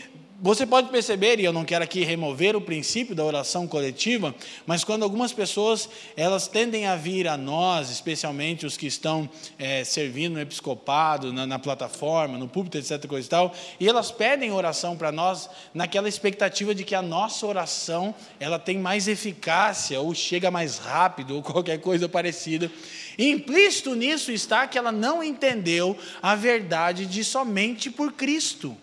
você 0.43 0.65
pode 0.65 0.89
perceber, 0.89 1.39
e 1.39 1.45
eu 1.45 1.53
não 1.53 1.63
quero 1.63 1.83
aqui 1.83 2.03
remover 2.03 2.55
o 2.55 2.61
princípio 2.61 3.13
da 3.13 3.23
oração 3.23 3.67
coletiva, 3.67 4.33
mas 4.65 4.83
quando 4.83 5.03
algumas 5.03 5.31
pessoas 5.31 5.87
elas 6.17 6.47
tendem 6.47 6.87
a 6.87 6.95
vir 6.95 7.27
a 7.27 7.37
nós, 7.37 7.91
especialmente 7.91 8.65
os 8.65 8.75
que 8.75 8.87
estão 8.87 9.29
é, 9.59 9.83
servindo 9.83 10.33
no 10.33 10.41
episcopado, 10.41 11.31
na, 11.31 11.45
na, 11.45 11.59
plataforma, 11.59 12.39
no 12.39 12.47
púlpito, 12.47 12.79
etc. 12.79 13.05
Coisa 13.05 13.27
e, 13.27 13.29
tal, 13.29 13.53
e 13.79 13.87
elas 13.87 14.09
pedem 14.09 14.51
oração 14.51 14.97
para 14.97 15.11
nós 15.11 15.47
naquela 15.75 16.09
expectativa 16.09 16.73
de 16.73 16.83
que 16.83 16.95
a 16.95 17.03
nossa 17.03 17.45
oração 17.45 18.15
ela 18.39 18.57
tem 18.57 18.79
mais 18.79 19.07
eficácia, 19.07 20.01
ou 20.01 20.11
chega 20.15 20.49
mais 20.49 20.79
rápido, 20.79 21.35
ou 21.35 21.43
qualquer 21.43 21.79
coisa 21.79 22.09
parecida. 22.09 22.71
E 23.15 23.29
implícito 23.29 23.93
nisso 23.93 24.31
está 24.31 24.65
que 24.65 24.79
ela 24.79 24.91
não 24.91 25.23
entendeu 25.23 25.95
a 26.19 26.33
verdade 26.33 27.05
de 27.05 27.23
somente 27.23 27.91
por 27.91 28.13
Cristo. 28.13 28.75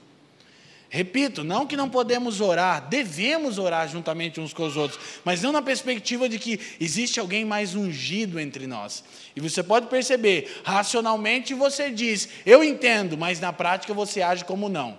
Repito, 0.90 1.44
não 1.44 1.66
que 1.66 1.76
não 1.76 1.90
podemos 1.90 2.40
orar, 2.40 2.88
devemos 2.88 3.58
orar 3.58 3.86
juntamente 3.88 4.40
uns 4.40 4.54
com 4.54 4.64
os 4.64 4.74
outros, 4.74 4.98
mas 5.22 5.42
não 5.42 5.52
na 5.52 5.60
perspectiva 5.60 6.28
de 6.28 6.38
que 6.38 6.58
existe 6.80 7.20
alguém 7.20 7.44
mais 7.44 7.74
ungido 7.74 8.40
entre 8.40 8.66
nós. 8.66 9.04
E 9.36 9.40
você 9.40 9.62
pode 9.62 9.88
perceber, 9.88 10.62
racionalmente 10.64 11.52
você 11.52 11.90
diz, 11.90 12.28
eu 12.46 12.64
entendo, 12.64 13.18
mas 13.18 13.38
na 13.38 13.52
prática 13.52 13.92
você 13.92 14.22
age 14.22 14.46
como 14.46 14.70
não. 14.70 14.96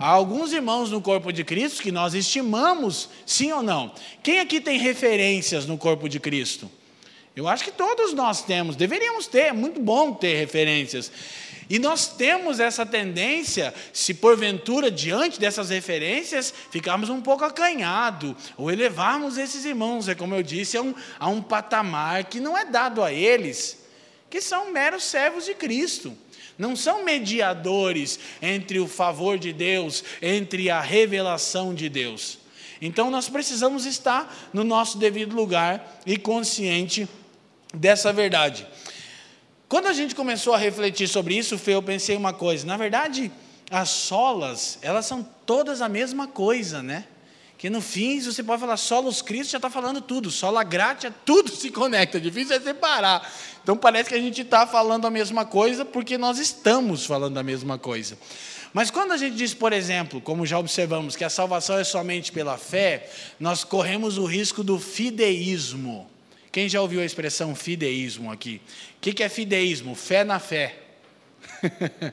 Há 0.00 0.08
alguns 0.08 0.52
irmãos 0.52 0.90
no 0.90 1.00
corpo 1.00 1.32
de 1.32 1.44
Cristo 1.44 1.82
que 1.82 1.92
nós 1.92 2.12
estimamos, 2.12 3.08
sim 3.24 3.52
ou 3.52 3.62
não? 3.62 3.92
Quem 4.22 4.40
aqui 4.40 4.60
tem 4.60 4.78
referências 4.78 5.64
no 5.64 5.78
corpo 5.78 6.08
de 6.08 6.18
Cristo? 6.18 6.68
Eu 7.36 7.46
acho 7.46 7.62
que 7.62 7.70
todos 7.70 8.12
nós 8.14 8.42
temos, 8.42 8.74
deveríamos 8.74 9.28
ter, 9.28 9.46
é 9.46 9.52
muito 9.52 9.78
bom 9.78 10.12
ter 10.12 10.34
referências. 10.34 11.12
E 11.70 11.78
nós 11.78 12.08
temos 12.08 12.58
essa 12.58 12.84
tendência, 12.84 13.72
se 13.92 14.12
porventura, 14.12 14.90
diante 14.90 15.38
dessas 15.38 15.70
referências, 15.70 16.52
ficarmos 16.68 17.08
um 17.08 17.20
pouco 17.20 17.44
acanhados, 17.44 18.34
ou 18.56 18.72
elevarmos 18.72 19.38
esses 19.38 19.64
irmãos, 19.64 20.08
é 20.08 20.14
como 20.16 20.34
eu 20.34 20.42
disse, 20.42 20.76
a 20.76 20.82
um, 20.82 20.92
a 21.16 21.28
um 21.28 21.40
patamar 21.40 22.24
que 22.24 22.40
não 22.40 22.58
é 22.58 22.64
dado 22.64 23.04
a 23.04 23.12
eles, 23.12 23.84
que 24.28 24.40
são 24.40 24.72
meros 24.72 25.04
servos 25.04 25.44
de 25.44 25.54
Cristo. 25.54 26.12
Não 26.58 26.74
são 26.74 27.04
mediadores 27.04 28.18
entre 28.42 28.80
o 28.80 28.88
favor 28.88 29.38
de 29.38 29.52
Deus, 29.52 30.02
entre 30.20 30.70
a 30.70 30.80
revelação 30.80 31.72
de 31.72 31.88
Deus. 31.88 32.38
Então 32.82 33.12
nós 33.12 33.28
precisamos 33.28 33.86
estar 33.86 34.50
no 34.52 34.64
nosso 34.64 34.98
devido 34.98 35.36
lugar 35.36 36.00
e 36.04 36.16
consciente 36.16 37.08
dessa 37.72 38.12
verdade. 38.12 38.66
Quando 39.70 39.86
a 39.86 39.92
gente 39.92 40.16
começou 40.16 40.52
a 40.52 40.58
refletir 40.58 41.06
sobre 41.06 41.36
isso, 41.38 41.56
eu 41.68 41.80
pensei 41.80 42.16
uma 42.16 42.32
coisa. 42.32 42.66
Na 42.66 42.76
verdade, 42.76 43.30
as 43.70 43.88
solas, 43.88 44.80
elas 44.82 45.06
são 45.06 45.24
todas 45.46 45.80
a 45.80 45.88
mesma 45.88 46.26
coisa, 46.26 46.82
né? 46.82 47.04
Que 47.56 47.70
no 47.70 47.80
fim, 47.80 48.20
você 48.20 48.42
pode 48.42 48.60
falar 48.60 48.76
solos 48.76 49.22
Cristo, 49.22 49.52
já 49.52 49.58
está 49.58 49.70
falando 49.70 50.00
tudo. 50.00 50.28
Sola 50.28 50.64
gratia, 50.64 51.14
tudo 51.24 51.52
se 51.52 51.70
conecta. 51.70 52.20
Difícil 52.20 52.56
é 52.56 52.60
separar. 52.60 53.32
Então 53.62 53.76
parece 53.76 54.08
que 54.08 54.16
a 54.16 54.20
gente 54.20 54.40
está 54.40 54.66
falando 54.66 55.06
a 55.06 55.10
mesma 55.10 55.44
coisa 55.44 55.84
porque 55.84 56.18
nós 56.18 56.40
estamos 56.40 57.06
falando 57.06 57.38
a 57.38 57.42
mesma 57.44 57.78
coisa. 57.78 58.18
Mas 58.72 58.90
quando 58.90 59.12
a 59.12 59.16
gente 59.16 59.36
diz, 59.36 59.54
por 59.54 59.72
exemplo, 59.72 60.20
como 60.20 60.44
já 60.44 60.58
observamos, 60.58 61.14
que 61.14 61.22
a 61.22 61.30
salvação 61.30 61.78
é 61.78 61.84
somente 61.84 62.32
pela 62.32 62.58
fé, 62.58 63.08
nós 63.38 63.62
corremos 63.62 64.18
o 64.18 64.24
risco 64.24 64.64
do 64.64 64.80
fideísmo. 64.80 66.10
Quem 66.52 66.68
já 66.68 66.80
ouviu 66.80 67.00
a 67.00 67.04
expressão 67.04 67.54
fideísmo 67.54 68.32
aqui? 68.32 68.60
O 68.96 69.00
que 69.00 69.22
é 69.22 69.28
fideísmo? 69.28 69.94
Fé 69.94 70.24
na 70.24 70.38
fé. 70.38 70.76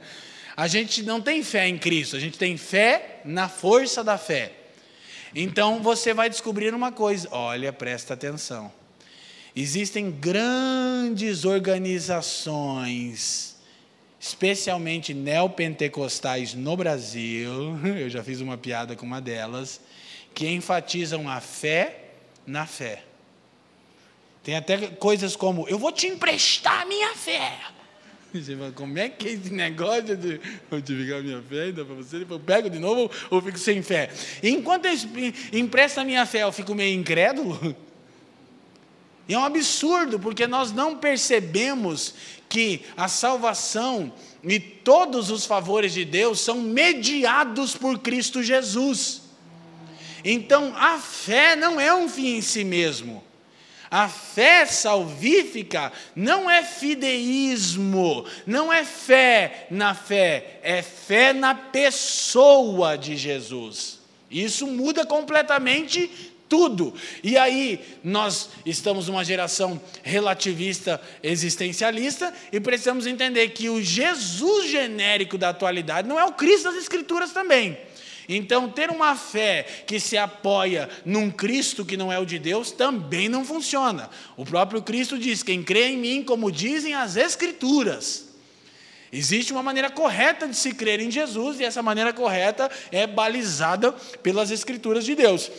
a 0.55 0.67
gente 0.67 1.01
não 1.03 1.21
tem 1.21 1.43
fé 1.43 1.67
em 1.67 1.77
Cristo, 1.77 2.15
a 2.15 2.19
gente 2.19 2.37
tem 2.37 2.55
fé 2.57 3.21
na 3.25 3.49
força 3.49 4.03
da 4.03 4.17
fé. 4.17 4.53
Então 5.35 5.81
você 5.81 6.13
vai 6.13 6.29
descobrir 6.29 6.73
uma 6.73 6.91
coisa, 6.91 7.27
olha, 7.31 7.73
presta 7.73 8.13
atenção. 8.13 8.71
Existem 9.55 10.11
grandes 10.11 11.45
organizações 11.45 13.57
especialmente 14.19 15.13
neopentecostais 15.13 16.53
no 16.53 16.75
Brasil, 16.75 17.79
eu 17.97 18.09
já 18.09 18.23
fiz 18.23 18.41
uma 18.41 18.57
piada 18.57 18.95
com 18.95 19.05
uma 19.05 19.21
delas, 19.21 19.79
que 20.33 20.47
enfatizam 20.47 21.29
a 21.29 21.39
fé 21.39 22.09
na 22.45 22.65
fé. 22.65 23.03
Tem 24.47 24.55
até 24.55 24.77
coisas 24.77 25.35
como: 25.35 25.67
eu 25.67 25.77
vou 25.77 25.91
te 25.91 26.07
emprestar 26.07 26.83
a 26.83 26.85
minha 26.85 27.13
fé. 27.15 27.59
Você 28.33 28.55
fala, 28.55 28.71
como 28.71 28.97
é 28.97 29.09
que 29.09 29.27
é 29.27 29.31
esse 29.33 29.51
negócio 29.51 30.15
de 30.15 30.39
multiplicar 30.71 31.19
a 31.19 31.21
minha 31.21 31.41
fé? 31.41 31.63
Ainda 31.63 31.83
para 31.83 31.95
você, 31.95 32.25
eu 32.29 32.39
pego 32.39 32.69
de 32.69 32.79
novo 32.79 33.11
ou 33.29 33.41
fico 33.41 33.59
sem 33.59 33.81
fé? 33.81 34.09
E 34.41 34.49
enquanto 34.49 34.85
eu 34.85 34.93
empresto 35.51 35.99
a 35.99 36.05
minha 36.05 36.25
fé, 36.25 36.43
eu 36.43 36.51
fico 36.53 36.73
meio 36.73 36.97
incrédulo. 36.97 37.75
E 39.27 39.33
é 39.33 39.37
um 39.37 39.43
absurdo, 39.43 40.17
porque 40.17 40.47
nós 40.47 40.71
não 40.71 40.95
percebemos 40.95 42.13
que 42.47 42.85
a 42.95 43.09
salvação 43.09 44.13
e 44.41 44.61
todos 44.61 45.29
os 45.29 45.45
favores 45.45 45.91
de 45.91 46.05
Deus 46.05 46.39
são 46.39 46.61
mediados 46.61 47.75
por 47.75 47.99
Cristo 47.99 48.41
Jesus. 48.41 49.23
Então, 50.23 50.73
a 50.77 50.97
fé 50.99 51.57
não 51.57 51.77
é 51.81 51.93
um 51.93 52.07
fim 52.07 52.37
em 52.37 52.41
si 52.41 52.63
mesmo. 52.63 53.26
A 53.89 54.09
fé 54.09 54.65
salvífica 54.65 55.91
não 56.15 56.49
é 56.49 56.63
fideísmo, 56.63 58.25
não 58.45 58.71
é 58.71 58.83
fé 58.83 59.67
na 59.71 59.95
fé, 59.95 60.59
é 60.61 60.81
fé 60.81 61.31
na 61.31 61.55
pessoa 61.55 62.97
de 62.97 63.15
Jesus. 63.15 63.99
Isso 64.29 64.67
muda 64.67 65.05
completamente 65.05 66.09
tudo. 66.49 66.93
E 67.23 67.37
aí, 67.37 67.79
nós 68.03 68.49
estamos 68.65 69.07
numa 69.07 69.23
geração 69.23 69.79
relativista 70.03 71.01
existencialista 71.21 72.33
e 72.51 72.59
precisamos 72.59 73.05
entender 73.05 73.49
que 73.49 73.69
o 73.69 73.81
Jesus 73.81 74.69
genérico 74.69 75.37
da 75.37 75.49
atualidade 75.49 76.07
não 76.07 76.19
é 76.19 76.25
o 76.25 76.33
Cristo 76.33 76.65
das 76.65 76.75
Escrituras 76.75 77.31
também. 77.31 77.77
Então, 78.29 78.69
ter 78.69 78.89
uma 78.89 79.15
fé 79.15 79.63
que 79.85 79.99
se 79.99 80.17
apoia 80.17 80.89
num 81.05 81.31
Cristo 81.31 81.85
que 81.85 81.95
não 81.95 82.11
é 82.11 82.19
o 82.19 82.25
de 82.25 82.37
Deus 82.37 82.71
também 82.71 83.29
não 83.29 83.45
funciona. 83.45 84.09
O 84.35 84.45
próprio 84.45 84.81
Cristo 84.81 85.17
diz: 85.17 85.41
Quem 85.43 85.63
crê 85.63 85.87
em 85.89 85.97
mim, 85.97 86.23
como 86.23 86.51
dizem 86.51 86.93
as 86.93 87.15
Escrituras. 87.15 88.27
Existe 89.11 89.53
uma 89.53 89.63
maneira 89.63 89.89
correta 89.89 90.47
de 90.47 90.55
se 90.55 90.73
crer 90.73 90.99
em 90.99 91.09
Jesus, 91.09 91.59
e 91.59 91.63
essa 91.63 91.81
maneira 91.81 92.11
correta 92.11 92.69
é 92.91 93.07
balizada 93.07 93.93
pelas 94.21 94.51
Escrituras 94.51 95.05
de 95.05 95.15
Deus. 95.15 95.49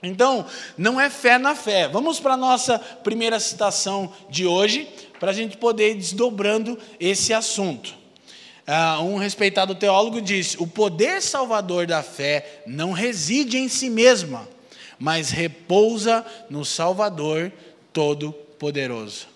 Então, 0.00 0.46
não 0.78 1.00
é 1.00 1.10
fé 1.10 1.38
na 1.38 1.56
fé. 1.56 1.88
Vamos 1.88 2.20
para 2.20 2.34
a 2.34 2.36
nossa 2.36 2.78
primeira 2.78 3.40
citação 3.40 4.12
de 4.30 4.46
hoje, 4.46 4.88
para 5.18 5.30
a 5.30 5.34
gente 5.34 5.56
poder 5.56 5.92
ir 5.92 5.94
desdobrando 5.96 6.78
esse 7.00 7.32
assunto. 7.32 8.05
Uh, 8.66 9.02
um 9.02 9.16
respeitado 9.16 9.74
teólogo 9.76 10.20
disse: 10.20 10.60
o 10.60 10.66
poder 10.66 11.22
salvador 11.22 11.86
da 11.86 12.02
fé 12.02 12.62
não 12.66 12.90
reside 12.92 13.56
em 13.58 13.68
si 13.68 13.88
mesma, 13.88 14.48
mas 14.98 15.30
repousa 15.30 16.26
no 16.50 16.64
Salvador 16.64 17.52
Todo-Poderoso. 17.92 19.28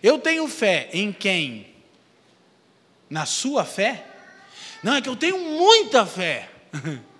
Eu 0.00 0.18
tenho 0.18 0.46
fé 0.46 0.88
em 0.92 1.12
quem? 1.12 1.66
Na 3.10 3.26
sua 3.26 3.64
fé? 3.64 4.06
Não, 4.82 4.94
é 4.94 5.02
que 5.02 5.08
eu 5.08 5.16
tenho 5.16 5.38
muita 5.38 6.06
fé. 6.06 6.48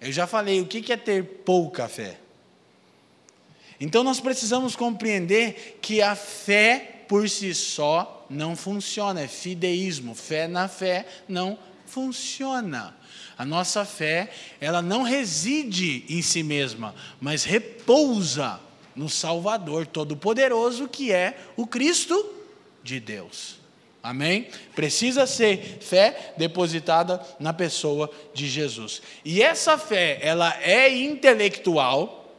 Eu 0.00 0.10
já 0.10 0.26
falei 0.26 0.62
o 0.62 0.66
que 0.66 0.90
é 0.90 0.96
ter 0.96 1.22
pouca 1.44 1.86
fé. 1.86 2.16
Então 3.78 4.02
nós 4.02 4.18
precisamos 4.18 4.74
compreender 4.74 5.78
que 5.82 6.00
a 6.00 6.16
fé 6.16 7.04
por 7.06 7.28
si 7.28 7.54
só 7.54 8.19
não 8.30 8.54
funciona, 8.54 9.20
é 9.20 9.28
fideísmo, 9.28 10.14
fé 10.14 10.46
na 10.46 10.68
fé 10.68 11.06
não 11.28 11.58
funciona. 11.84 12.96
A 13.36 13.44
nossa 13.44 13.84
fé, 13.84 14.30
ela 14.60 14.80
não 14.80 15.02
reside 15.02 16.04
em 16.08 16.22
si 16.22 16.42
mesma, 16.42 16.94
mas 17.20 17.42
repousa 17.42 18.60
no 18.94 19.08
Salvador 19.08 19.86
Todo-Poderoso, 19.86 20.86
que 20.86 21.10
é 21.10 21.36
o 21.56 21.66
Cristo 21.66 22.24
de 22.82 23.00
Deus. 23.00 23.58
Amém? 24.02 24.48
Precisa 24.74 25.26
ser 25.26 25.78
fé 25.80 26.34
depositada 26.36 27.20
na 27.38 27.52
pessoa 27.52 28.10
de 28.32 28.48
Jesus. 28.48 29.02
E 29.24 29.42
essa 29.42 29.76
fé, 29.76 30.18
ela 30.22 30.56
é 30.62 30.94
intelectual, 30.94 32.34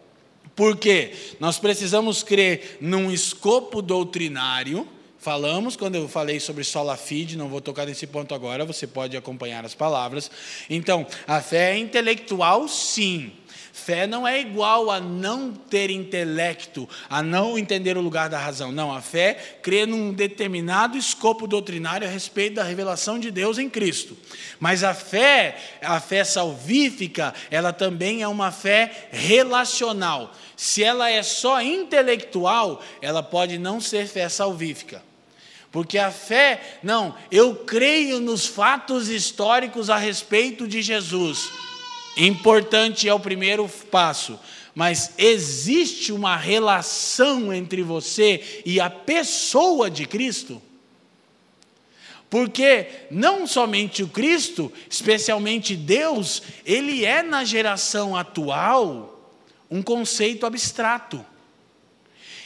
porque 0.55 1.13
nós 1.39 1.59
precisamos 1.59 2.23
crer 2.23 2.77
num 2.81 3.11
escopo 3.11 3.81
doutrinário. 3.81 4.87
Falamos 5.21 5.75
quando 5.75 5.93
eu 5.93 6.07
falei 6.07 6.39
sobre 6.39 6.63
sola 6.63 6.97
fide, 6.97 7.37
não 7.37 7.47
vou 7.47 7.61
tocar 7.61 7.85
nesse 7.85 8.07
ponto 8.07 8.33
agora, 8.33 8.65
você 8.65 8.87
pode 8.87 9.15
acompanhar 9.15 9.63
as 9.63 9.75
palavras. 9.75 10.31
Então, 10.67 11.05
a 11.27 11.39
fé 11.39 11.73
é 11.73 11.77
intelectual, 11.77 12.67
sim. 12.67 13.31
Fé 13.71 14.07
não 14.07 14.27
é 14.27 14.41
igual 14.41 14.89
a 14.89 14.99
não 14.99 15.53
ter 15.53 15.91
intelecto, 15.91 16.89
a 17.07 17.21
não 17.21 17.55
entender 17.55 17.97
o 17.97 18.01
lugar 18.01 18.29
da 18.29 18.39
razão. 18.39 18.71
Não, 18.71 18.91
a 18.91 18.99
fé 18.99 19.59
crê 19.61 19.85
num 19.85 20.11
determinado 20.11 20.97
escopo 20.97 21.45
doutrinário 21.45 22.07
a 22.07 22.09
respeito 22.09 22.55
da 22.55 22.63
revelação 22.63 23.19
de 23.19 23.29
Deus 23.29 23.59
em 23.59 23.69
Cristo. 23.69 24.17
Mas 24.59 24.83
a 24.83 24.95
fé, 24.95 25.55
a 25.83 25.99
fé 25.99 26.23
salvífica, 26.23 27.31
ela 27.51 27.71
também 27.71 28.23
é 28.23 28.27
uma 28.27 28.51
fé 28.51 29.09
relacional. 29.11 30.33
Se 30.57 30.83
ela 30.83 31.11
é 31.11 31.21
só 31.21 31.61
intelectual, 31.61 32.81
ela 33.03 33.21
pode 33.21 33.59
não 33.59 33.79
ser 33.79 34.07
fé 34.07 34.27
salvífica. 34.27 35.10
Porque 35.71 35.97
a 35.97 36.11
fé, 36.11 36.79
não, 36.83 37.15
eu 37.31 37.55
creio 37.55 38.19
nos 38.19 38.45
fatos 38.45 39.07
históricos 39.07 39.89
a 39.89 39.97
respeito 39.97 40.67
de 40.67 40.81
Jesus. 40.81 41.49
Importante 42.17 43.07
é 43.07 43.13
o 43.13 43.19
primeiro 43.19 43.69
passo, 43.89 44.37
mas 44.75 45.13
existe 45.17 46.11
uma 46.11 46.35
relação 46.35 47.53
entre 47.53 47.83
você 47.83 48.61
e 48.65 48.81
a 48.81 48.89
pessoa 48.89 49.89
de 49.89 50.05
Cristo? 50.05 50.61
Porque 52.29 52.87
não 53.09 53.47
somente 53.47 54.03
o 54.03 54.07
Cristo, 54.07 54.71
especialmente 54.89 55.75
Deus, 55.75 56.41
ele 56.65 57.05
é 57.05 57.21
na 57.21 57.45
geração 57.45 58.15
atual 58.15 59.35
um 59.69 59.81
conceito 59.81 60.45
abstrato. 60.45 61.25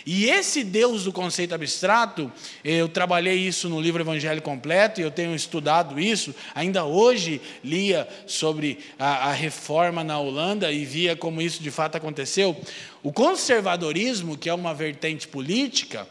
E 0.05 0.25
esse 0.29 0.63
Deus 0.63 1.05
do 1.05 1.11
conceito 1.11 1.55
abstrato, 1.55 2.31
eu 2.63 2.87
trabalhei 2.87 3.37
isso 3.37 3.67
no 3.67 3.81
livro 3.81 4.03
Evangelho 4.03 4.39
Completo 4.39 5.01
e 5.01 5.03
eu 5.03 5.09
tenho 5.09 5.33
estudado 5.33 5.99
isso. 5.99 6.35
Ainda 6.53 6.85
hoje 6.85 7.41
lia 7.63 8.07
sobre 8.27 8.77
a, 8.99 9.29
a 9.29 9.33
reforma 9.33 10.03
na 10.03 10.19
Holanda 10.19 10.71
e 10.71 10.85
via 10.85 11.15
como 11.15 11.41
isso 11.41 11.63
de 11.63 11.71
fato 11.71 11.95
aconteceu. 11.95 12.55
O 13.01 13.11
conservadorismo, 13.11 14.37
que 14.37 14.47
é 14.47 14.53
uma 14.53 14.75
vertente 14.75 15.27
política, 15.27 16.07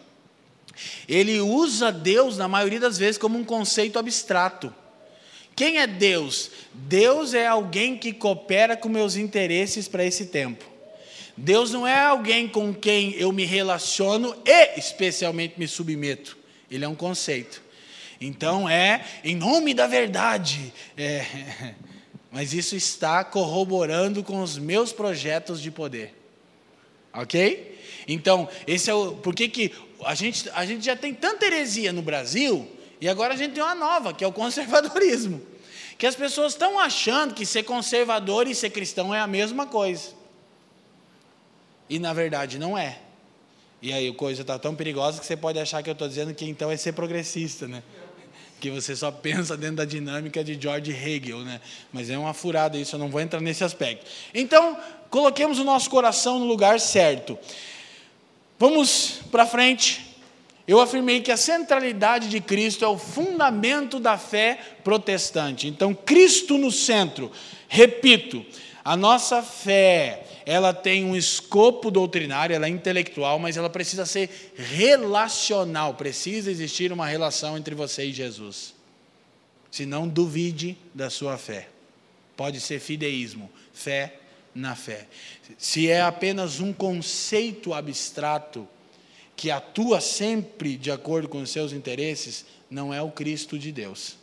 ele 1.09 1.41
usa 1.41 1.93
Deus, 1.93 2.37
na 2.37 2.49
maioria 2.49 2.81
das 2.81 2.99
vezes, 2.99 3.17
como 3.17 3.39
um 3.39 3.45
conceito 3.45 3.97
abstrato. 3.97 4.75
Quem 5.55 5.79
é 5.79 5.87
Deus? 5.87 6.51
Deus 6.73 7.33
é 7.33 7.47
alguém 7.47 7.97
que 7.97 8.13
coopera 8.13 8.77
com 8.77 8.89
meus 8.89 9.15
interesses 9.15 9.87
para 9.87 10.05
esse 10.05 10.27
tempo. 10.27 10.74
Deus 11.37 11.71
não 11.71 11.87
é 11.87 11.99
alguém 11.99 12.47
com 12.47 12.73
quem 12.73 13.13
eu 13.15 13.33
me 13.33 13.45
relaciono 13.45 14.37
e 14.45 14.79
especialmente 14.79 15.55
me 15.59 15.67
submeto. 15.67 16.37
Ele 16.71 16.85
é 16.85 16.89
um 16.89 16.95
conceito. 16.95 17.63
Então 18.21 18.69
é 18.69 19.05
em 19.25 19.35
nome 19.35 19.75
da 19.75 19.87
verdade. 19.87 20.73
É, 20.97 21.75
mas 22.31 22.53
isso 22.53 22.77
está 22.77 23.25
corroborando 23.25 24.23
com 24.23 24.41
os 24.43 24.59
meus 24.59 24.93
projetos 24.93 25.61
de 25.61 25.71
poder. 25.71 26.15
Ok? 27.13 27.75
Então, 28.09 28.49
esse 28.67 28.91
é 28.91 28.95
o. 28.95 29.13
Por 29.13 29.35
que, 29.35 29.49
que 29.49 29.73
a, 30.05 30.15
gente, 30.15 30.49
a 30.51 30.67
gente 30.67 30.85
já 30.85 30.97
tem 30.97 31.15
tanta 31.15 31.47
heresia 31.47 31.93
no 31.93 32.03
Brasil 32.03 32.69
E 33.01 33.09
agora 33.09 33.35
a 33.35 33.37
gente 33.37 33.55
tem 33.55 33.63
uma 33.63 33.75
nova, 33.75 34.13
que 34.13 34.25
é 34.25 34.27
o 34.27 34.33
conservadorismo. 34.33 35.41
Que 35.97 36.07
as 36.07 36.17
pessoas 36.17 36.53
estão 36.53 36.79
achando 36.79 37.35
que 37.35 37.47
ser 37.47 37.63
conservador 37.63 38.49
e 38.49 38.55
ser 38.55 38.71
cristão 38.71 39.15
é 39.15 39.21
a 39.21 39.27
mesma 39.27 39.67
coisa. 39.67 40.24
E 41.89 41.99
na 41.99 42.13
verdade 42.13 42.59
não 42.59 42.77
é. 42.77 42.99
E 43.83 43.93
aí 43.93 44.09
a 44.09 44.15
coisa 44.15 44.43
está 44.43 44.59
tão 44.59 44.75
perigosa 44.75 45.21
que 45.21 45.27
você 45.27 45.37
pode 45.37 45.59
achar 45.59 45.83
que 45.83 45.91
eu 45.91 45.93
estou 45.93 46.09
dizendo 46.09 46.35
que 46.35 46.47
então 46.47 46.71
é 46.71 46.77
ser 46.77 46.93
progressista, 46.93 47.69
né? 47.69 47.83
Que 48.59 48.71
você 48.71 48.97
só 48.97 49.11
pensa 49.11 49.57
dentro 49.57 49.77
da 49.77 49.85
dinâmica 49.85 50.43
de 50.43 50.59
George 50.59 50.91
Hegel, 50.91 51.41
né? 51.41 51.61
Mas 51.93 52.09
é 52.09 52.17
uma 52.17 52.33
furada 52.33 52.79
isso, 52.79 52.95
eu 52.95 52.99
não 52.99 53.11
vou 53.11 53.21
entrar 53.21 53.41
nesse 53.41 53.63
aspecto. 53.63 54.11
Então, 54.33 54.79
coloquemos 55.11 55.59
o 55.59 55.65
nosso 55.65 55.91
coração 55.91 56.39
no 56.39 56.47
lugar 56.47 56.81
certo. 56.81 57.39
Vamos 58.59 59.21
para 59.31 59.45
frente. 59.45 60.17
Eu 60.67 60.81
afirmei 60.81 61.21
que 61.21 61.31
a 61.31 61.37
centralidade 61.37 62.31
de 62.31 62.41
Cristo 62.41 62.87
é 62.87 62.89
o 62.89 62.97
fundamento 62.97 64.01
da 64.01 64.17
fé 64.17 64.59
protestante. 64.83 65.69
Então, 65.69 65.93
Cristo 65.95 66.57
no 66.57 66.73
centro. 66.73 67.31
Repito, 67.69 68.45
a 68.83 68.97
nossa 68.97 69.43
fé, 69.43 70.25
ela 70.47 70.73
tem 70.75 71.05
um 71.05 71.17
escopo 71.17 71.91
doutrinário, 71.91 72.55
ela 72.55 72.67
é 72.67 72.69
intelectual, 72.69 73.39
mas 73.39 73.57
ela 73.57 73.71
precisa 73.71 74.05
ser 74.05 74.31
relacional, 74.55 75.95
precisa 75.95 76.51
existir 76.51 76.93
uma 76.93 77.07
relação 77.07 77.57
entre 77.57 77.75
você 77.75 78.07
e 78.07 78.13
Jesus. 78.13 78.75
Se 79.71 79.87
não 79.87 80.07
duvide 80.07 80.77
da 80.95 81.11
sua 81.11 81.39
fé. 81.39 81.69
Pode 82.37 82.61
ser 82.61 82.81
fideísmo, 82.81 83.51
fé 83.73 84.17
na 84.55 84.77
fé. 84.77 85.07
Se 85.59 85.89
é 85.89 86.03
apenas 86.03 86.61
um 86.61 86.73
conceito 86.73 87.73
abstrato 87.73 88.69
que 89.37 89.51
atua 89.51 90.01
sempre 90.01 90.77
de 90.77 90.91
acordo 90.91 91.29
com 91.29 91.41
os 91.43 91.51
seus 91.51 91.73
interesses, 91.73 92.45
não 92.71 92.93
é 92.95 93.03
o 93.03 93.11
Cristo 93.11 93.59
de 93.59 93.73
Deus. 93.73 94.17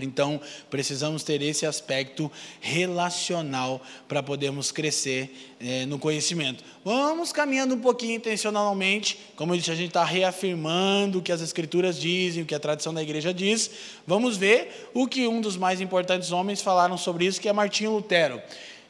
Então, 0.00 0.40
precisamos 0.70 1.22
ter 1.22 1.42
esse 1.42 1.66
aspecto 1.66 2.30
relacional 2.60 3.82
para 4.06 4.22
podermos 4.22 4.70
crescer 4.70 5.56
é, 5.60 5.86
no 5.86 5.98
conhecimento. 5.98 6.62
Vamos 6.84 7.32
caminhando 7.32 7.74
um 7.74 7.80
pouquinho 7.80 8.14
intencionalmente, 8.14 9.18
como 9.34 9.52
eu 9.52 9.58
disse, 9.58 9.70
a 9.70 9.74
gente 9.74 9.88
está 9.88 10.04
reafirmando 10.04 11.18
o 11.18 11.22
que 11.22 11.32
as 11.32 11.40
Escrituras 11.40 12.00
dizem, 12.00 12.42
o 12.42 12.46
que 12.46 12.54
a 12.54 12.60
tradição 12.60 12.94
da 12.94 13.02
igreja 13.02 13.34
diz. 13.34 13.70
Vamos 14.06 14.36
ver 14.36 14.90
o 14.94 15.06
que 15.06 15.26
um 15.26 15.40
dos 15.40 15.56
mais 15.56 15.80
importantes 15.80 16.30
homens 16.30 16.62
falaram 16.62 16.96
sobre 16.96 17.26
isso, 17.26 17.40
que 17.40 17.48
é 17.48 17.52
Martinho 17.52 17.92
Lutero. 17.92 18.40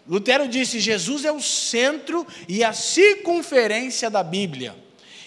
Lutero 0.06 0.48
disse: 0.48 0.80
Jesus 0.80 1.24
é 1.24 1.32
o 1.32 1.40
centro 1.40 2.26
e 2.48 2.64
a 2.64 2.72
circunferência 2.72 4.10
da 4.10 4.22
Bíblia. 4.22 4.74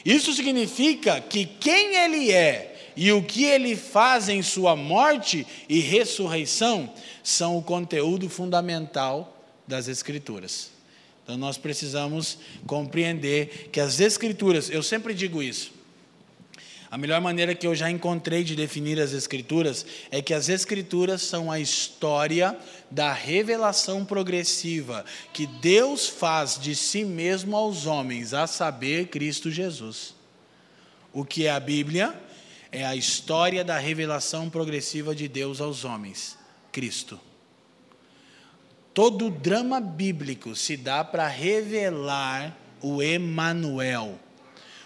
Isso 0.03 0.33
significa 0.33 1.21
que 1.21 1.45
quem 1.45 1.95
ele 1.95 2.31
é 2.31 2.70
e 3.01 3.11
o 3.11 3.23
que 3.23 3.45
ele 3.45 3.75
faz 3.75 4.29
em 4.29 4.43
sua 4.43 4.75
morte 4.75 5.47
e 5.67 5.79
ressurreição 5.79 6.93
são 7.23 7.57
o 7.57 7.63
conteúdo 7.63 8.29
fundamental 8.29 9.43
das 9.67 9.87
Escrituras. 9.87 10.69
Então 11.23 11.35
nós 11.35 11.57
precisamos 11.57 12.37
compreender 12.67 13.69
que 13.71 13.79
as 13.79 13.99
Escrituras, 13.99 14.69
eu 14.69 14.83
sempre 14.83 15.15
digo 15.15 15.41
isso, 15.41 15.71
a 16.91 16.95
melhor 16.95 17.19
maneira 17.19 17.55
que 17.55 17.65
eu 17.65 17.73
já 17.73 17.89
encontrei 17.89 18.43
de 18.43 18.55
definir 18.55 19.01
as 19.01 19.13
Escrituras 19.13 19.83
é 20.11 20.21
que 20.21 20.35
as 20.35 20.47
Escrituras 20.47 21.23
são 21.23 21.51
a 21.51 21.59
história 21.59 22.55
da 22.91 23.11
revelação 23.11 24.05
progressiva 24.05 25.03
que 25.33 25.47
Deus 25.47 26.07
faz 26.07 26.55
de 26.55 26.75
si 26.75 27.03
mesmo 27.03 27.57
aos 27.57 27.87
homens, 27.87 28.31
a 28.35 28.45
saber, 28.45 29.07
Cristo 29.07 29.49
Jesus. 29.49 30.13
O 31.11 31.25
que 31.25 31.47
é 31.47 31.51
a 31.51 31.59
Bíblia? 31.59 32.29
É 32.71 32.85
a 32.85 32.95
história 32.95 33.63
da 33.63 33.77
revelação 33.77 34.49
progressiva 34.49 35.13
de 35.13 35.27
Deus 35.27 35.59
aos 35.59 35.83
homens, 35.83 36.37
Cristo. 36.71 37.19
Todo 38.93 39.27
o 39.27 39.31
drama 39.31 39.79
bíblico 39.79 40.55
se 40.55 40.77
dá 40.77 41.03
para 41.03 41.27
revelar 41.27 42.57
o 42.81 43.01
Emanuel 43.01 44.19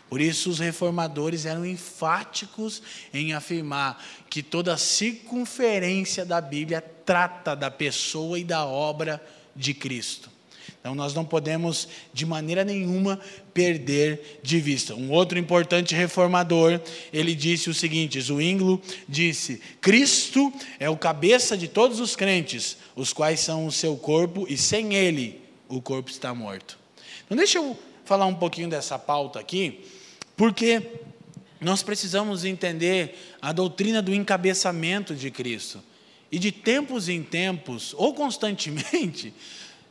por 0.09 0.21
isso, 0.21 0.49
os 0.49 0.59
reformadores 0.59 1.45
eram 1.45 1.65
enfáticos 1.65 2.81
em 3.13 3.33
afirmar 3.33 4.03
que 4.29 4.43
toda 4.43 4.73
a 4.73 4.77
circunferência 4.77 6.25
da 6.25 6.39
Bíblia 6.39 6.81
trata 6.81 7.55
da 7.55 7.71
pessoa 7.71 8.37
e 8.37 8.43
da 8.43 8.65
obra 8.65 9.21
de 9.55 9.73
Cristo. 9.73 10.29
Então, 10.85 10.93
nós 10.93 11.15
não 11.15 11.25
podemos, 11.25 11.87
de 12.13 12.27
maneira 12.27 12.63
nenhuma, 12.63 13.19
perder 13.55 14.39
de 14.43 14.59
vista. 14.59 14.93
Um 14.93 15.09
outro 15.09 15.39
importante 15.39 15.95
reformador, 15.95 16.79
ele 17.11 17.33
disse 17.33 17.71
o 17.71 17.73
seguinte: 17.73 18.21
Zwinglo 18.21 18.79
disse: 19.09 19.59
Cristo 19.81 20.53
é 20.79 20.87
o 20.87 20.95
cabeça 20.95 21.57
de 21.57 21.67
todos 21.67 21.99
os 21.99 22.15
crentes, 22.15 22.77
os 22.95 23.11
quais 23.11 23.39
são 23.39 23.65
o 23.65 23.71
seu 23.71 23.97
corpo, 23.97 24.45
e 24.47 24.55
sem 24.55 24.93
ele, 24.93 25.41
o 25.67 25.81
corpo 25.81 26.11
está 26.11 26.35
morto. 26.35 26.77
Então, 27.25 27.35
deixa 27.35 27.57
eu 27.57 27.75
falar 28.03 28.27
um 28.27 28.35
pouquinho 28.35 28.69
dessa 28.69 28.99
pauta 28.99 29.39
aqui, 29.39 29.85
porque 30.37 30.83
nós 31.59 31.81
precisamos 31.81 32.45
entender 32.45 33.33
a 33.41 33.51
doutrina 33.51 34.03
do 34.03 34.13
encabeçamento 34.13 35.15
de 35.15 35.31
Cristo. 35.31 35.81
E 36.31 36.37
de 36.37 36.51
tempos 36.51 37.07
em 37.07 37.23
tempos, 37.23 37.95
ou 37.97 38.13
constantemente, 38.13 39.33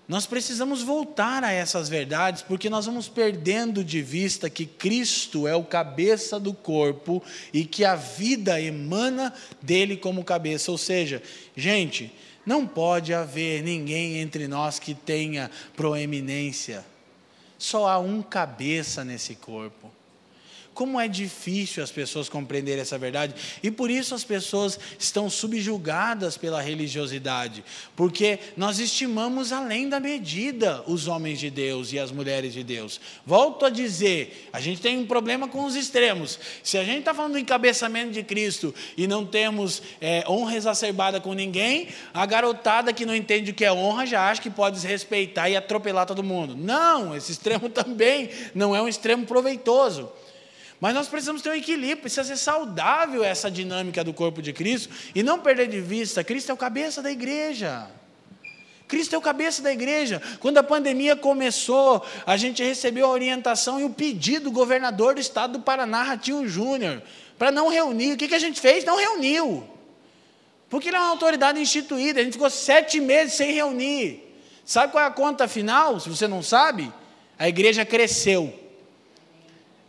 nós 0.07 0.27
precisamos 0.27 0.83
voltar 0.83 1.43
a 1.43 1.51
essas 1.51 1.89
verdades, 1.89 2.43
porque 2.43 2.69
nós 2.69 2.85
vamos 2.85 3.09
perdendo 3.09 3.83
de 3.83 4.03
vista 4.03 4.51
que 4.51 4.67
Cristo 4.67 5.49
é 5.49 5.55
o 5.57 5.65
cabeça 5.65 6.39
do 6.39 6.53
corpo 6.53 7.23
e 7.53 7.65
que 7.65 7.85
a 7.85 7.95
vida 7.95 8.61
emana 8.61 9.33
dele 9.63 9.97
como 9.97 10.23
cabeça. 10.23 10.71
Ou 10.71 10.77
seja, 10.77 11.23
gente, 11.57 12.13
não 12.45 12.67
pode 12.67 13.15
haver 13.15 13.63
ninguém 13.63 14.19
entre 14.19 14.47
nós 14.47 14.79
que 14.79 14.95
tenha 14.95 15.51
proeminência. 15.75 16.85
Só 17.59 17.89
há 17.89 17.99
um 17.99 18.21
cabeça 18.21 19.05
nesse 19.05 19.35
corpo. 19.35 19.91
Como 20.75 21.01
é 21.01 21.07
difícil 21.07 21.83
as 21.83 21.93
pessoas 21.93 22.29
compreenderem 22.29 22.81
essa 22.81 22.99
verdade, 22.99 23.35
e 23.63 23.71
por 23.71 23.91
isso 23.91 24.15
as 24.15 24.25
pessoas 24.25 24.79
estão 24.99 25.31
subjugadas 25.31 26.37
pela 26.37 26.61
religiosidade, 26.61 27.65
porque 27.95 28.41
nós 28.57 28.81
estimamos 28.81 29.53
além 29.53 29.89
da 29.89 30.01
medida 30.01 30.83
os 30.87 31.07
homens 31.07 31.39
de 31.39 31.49
Deus 31.49 31.93
e 31.93 31.99
as 31.99 32.11
mulheres 32.11 32.53
de 32.53 32.65
Deus. 32.65 33.01
Volto 33.25 33.65
a 33.65 33.71
dizer, 33.71 34.49
a 34.53 34.61
gente 34.61 34.81
tem 34.81 34.99
um 34.99 35.07
problema 35.07 35.47
com 35.47 35.65
os 35.65 35.77
extremos. 35.77 36.39
Se 36.63 36.77
a 36.77 36.85
gente 36.85 36.99
está 36.99 37.15
falando 37.15 37.33
do 37.33 37.39
encabeçamento 37.39 38.11
de 38.11 38.23
Cristo 38.23 38.75
e 38.97 39.07
não 39.07 39.25
temos 39.25 39.81
é, 40.01 40.25
honra 40.29 40.57
exacerbada 40.57 41.21
com 41.21 41.33
ninguém, 41.33 41.89
a 42.13 42.27
garotada 42.27 42.93
que 42.93 43.07
não 43.07 43.15
entende 43.15 43.53
o 43.53 43.55
que 43.55 43.65
é 43.65 43.73
honra 43.73 44.07
já 44.07 44.29
acha 44.29 44.43
que 44.43 44.51
pode 44.51 44.77
desrespeitar 44.77 45.51
e 45.51 45.57
atropelar 45.57 46.07
todo 46.07 46.23
mundo. 46.23 46.57
Não, 46.57 47.17
esse 47.17 47.31
extremo 47.31 47.69
também 47.71 48.29
não 48.55 48.75
é 48.75 48.83
um 48.83 48.89
extremo 48.89 49.25
proveitoso. 49.25 50.11
Mas 50.85 50.93
nós 50.93 51.09
precisamos 51.09 51.41
ter 51.41 51.49
um 51.49 51.55
equilíbrio, 51.55 51.97
precisa 51.97 52.25
ser 52.25 52.37
saudável 52.37 53.25
essa 53.25 53.51
dinâmica 53.51 54.05
do 54.05 54.13
corpo 54.13 54.43
de 54.43 54.53
Cristo 54.53 54.93
e 55.15 55.23
não 55.23 55.39
perder 55.41 55.67
de 55.67 55.81
vista: 55.81 56.23
Cristo 56.23 56.51
é 56.51 56.53
o 56.53 56.59
cabeça 56.59 57.01
da 57.01 57.11
igreja. 57.11 57.89
Cristo 58.87 59.15
é 59.15 59.19
o 59.19 59.21
cabeça 59.23 59.63
da 59.63 59.73
igreja. 59.73 60.21
Quando 60.41 60.59
a 60.59 60.63
pandemia 60.63 61.17
começou, 61.17 62.05
a 62.27 62.37
gente 62.37 62.63
recebeu 62.63 63.07
a 63.07 63.09
orientação 63.09 63.81
e 63.81 63.85
o 63.85 63.89
pedido 63.89 64.45
do 64.45 64.51
governador 64.51 65.15
do 65.15 65.23
estado 65.23 65.55
do 65.55 65.61
Paraná, 65.61 66.03
Ratinho 66.03 66.47
Júnior, 66.47 67.03
para 67.39 67.51
não 67.51 67.71
reunir. 67.71 68.13
O 68.13 68.17
que, 68.19 68.35
a 68.35 68.39
gente 68.39 68.61
fez? 68.61 68.85
Não 68.85 68.99
reuniu. 68.99 69.67
Porque 70.69 70.91
ele 70.91 70.99
é 70.99 71.01
uma 71.01 71.09
autoridade 71.09 71.59
instituída, 71.59 72.21
a 72.21 72.25
gente 72.25 72.35
ficou 72.35 72.51
sete 72.51 73.01
meses 73.01 73.33
sem 73.33 73.53
reunir. 73.53 74.23
Sabe 74.67 74.93
qual 74.93 75.03
é 75.03 75.07
a 75.07 75.11
conta 75.11 75.49
final? 75.49 75.99
Se 75.99 76.11
você 76.11 76.29
não 76.29 76.43
sabe, 76.43 76.93
a 77.39 77.49
igreja 77.49 77.87
cresceu 77.87 78.64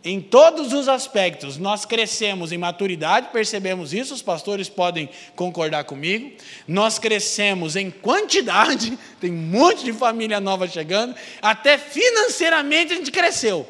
em 0.05 0.21
todos 0.21 0.71
os 0.71 0.87
aspectos, 0.87 1.57
nós 1.57 1.83
crescemos 1.83 2.51
em 2.51 2.59
maturidade, 2.59 3.29
percebemos 3.33 3.91
isso, 3.91 4.13
os 4.13 4.21
pastores 4.21 4.69
podem 4.69 5.09
concordar 5.35 5.83
comigo. 5.83 6.31
Nós 6.67 6.99
crescemos 6.99 7.75
em 7.75 7.89
quantidade, 7.89 8.99
tem 9.19 9.31
um 9.31 9.35
monte 9.35 9.83
de 9.83 9.91
família 9.91 10.39
nova 10.39 10.67
chegando, 10.67 11.15
até 11.41 11.79
financeiramente 11.79 12.93
a 12.93 12.97
gente 12.97 13.11
cresceu. 13.11 13.67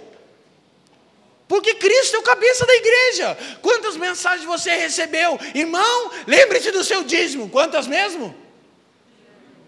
Porque 1.47 1.75
Cristo 1.75 2.17
é 2.17 2.19
o 2.19 2.23
cabeça 2.23 2.65
da 2.65 2.75
igreja. 2.75 3.37
Quantas 3.61 3.95
mensagens 3.95 4.43
você 4.43 4.75
recebeu? 4.75 5.39
Irmão, 5.53 6.11
lembre-se 6.27 6.69
do 6.71 6.83
seu 6.83 7.03
dízimo. 7.03 7.47
Quantas 7.47 7.87
mesmo? 7.87 8.35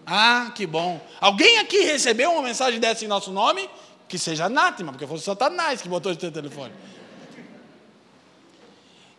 Ah, 0.04 0.52
que 0.54 0.66
bom. 0.66 1.00
Alguém 1.20 1.58
aqui 1.58 1.80
recebeu 1.80 2.32
uma 2.32 2.42
mensagem 2.42 2.80
dessa 2.80 3.04
em 3.04 3.08
nosso 3.08 3.30
nome? 3.30 3.70
Que 4.08 4.18
seja 4.18 4.46
anátema, 4.46 4.92
porque 4.92 5.06
foi 5.06 5.18
Satanás 5.18 5.82
que 5.82 5.88
botou 5.88 6.10
esse 6.10 6.30
telefone. 6.30 6.72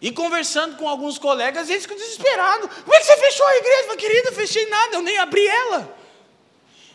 E 0.02 0.12
conversando 0.12 0.78
com 0.78 0.88
alguns 0.88 1.17
colegas, 1.17 1.69
eles 1.69 1.84
ficam 1.84 1.97
desesperados. 1.97 2.69
Como 2.84 2.95
é 2.95 2.99
que 2.99 3.06
você 3.06 3.17
fechou 3.17 3.45
a 3.45 3.58
igreja? 3.58 3.84
Falei, 3.84 3.97
querida, 3.97 4.32
fechei 4.32 4.65
nada, 4.69 4.95
eu 4.95 5.02
nem 5.02 5.17
abri 5.17 5.45
ela. 5.45 5.97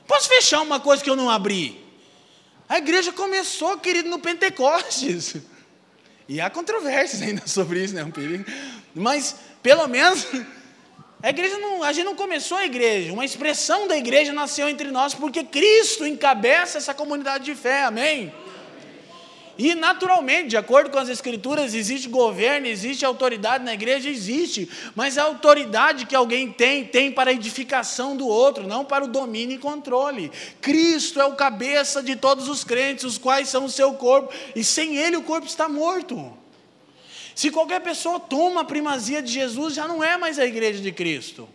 Posso 0.06 0.28
fechar 0.28 0.60
uma 0.62 0.80
coisa 0.80 1.02
que 1.02 1.10
eu 1.10 1.16
não 1.16 1.30
abri? 1.30 1.84
A 2.68 2.78
igreja 2.78 3.12
começou, 3.12 3.78
querido, 3.78 4.08
no 4.08 4.18
Pentecostes. 4.18 5.36
E 6.26 6.40
há 6.40 6.48
controvérsias 6.48 7.20
ainda 7.20 7.42
sobre 7.48 7.84
isso, 7.84 7.94
né? 7.94 8.02
Um 8.02 8.10
perigo. 8.10 8.44
Mas, 8.94 9.36
pelo 9.62 9.86
menos, 9.86 10.26
a 11.24 11.30
igreja 11.30 11.58
não, 11.58 11.82
a 11.82 11.90
gente 11.90 12.04
não 12.04 12.14
começou 12.14 12.58
a 12.58 12.66
igreja, 12.66 13.10
uma 13.10 13.24
expressão 13.24 13.88
da 13.88 13.96
igreja 13.96 14.30
nasceu 14.30 14.68
entre 14.68 14.90
nós 14.90 15.14
porque 15.14 15.42
Cristo 15.42 16.06
encabeça 16.06 16.76
essa 16.76 16.92
comunidade 16.92 17.46
de 17.46 17.54
fé, 17.54 17.84
amém? 17.84 18.30
E 19.56 19.74
naturalmente, 19.74 20.48
de 20.48 20.58
acordo 20.58 20.90
com 20.90 20.98
as 20.98 21.08
escrituras, 21.08 21.72
existe 21.72 22.10
governo, 22.10 22.66
existe 22.66 23.06
autoridade 23.06 23.64
na 23.64 23.72
igreja, 23.72 24.10
existe, 24.10 24.68
mas 24.94 25.16
a 25.16 25.22
autoridade 25.22 26.04
que 26.04 26.14
alguém 26.14 26.52
tem, 26.52 26.84
tem 26.84 27.10
para 27.10 27.30
a 27.30 27.32
edificação 27.32 28.14
do 28.14 28.28
outro, 28.28 28.66
não 28.66 28.84
para 28.84 29.04
o 29.04 29.08
domínio 29.08 29.54
e 29.54 29.58
controle. 29.58 30.30
Cristo 30.60 31.18
é 31.22 31.24
o 31.24 31.36
cabeça 31.36 32.02
de 32.02 32.16
todos 32.16 32.50
os 32.50 32.64
crentes, 32.64 33.02
os 33.02 33.16
quais 33.16 33.48
são 33.48 33.64
o 33.64 33.70
seu 33.70 33.94
corpo, 33.94 34.30
e 34.54 34.62
sem 34.62 34.98
ele 34.98 35.16
o 35.16 35.22
corpo 35.22 35.46
está 35.46 35.70
morto. 35.70 36.43
Se 37.34 37.50
qualquer 37.50 37.80
pessoa 37.80 38.20
toma 38.20 38.60
a 38.60 38.64
primazia 38.64 39.20
de 39.20 39.32
Jesus, 39.32 39.74
já 39.74 39.88
não 39.88 40.02
é 40.02 40.16
mais 40.16 40.38
a 40.38 40.46
igreja 40.46 40.80
de 40.80 40.92
Cristo. 40.92 41.48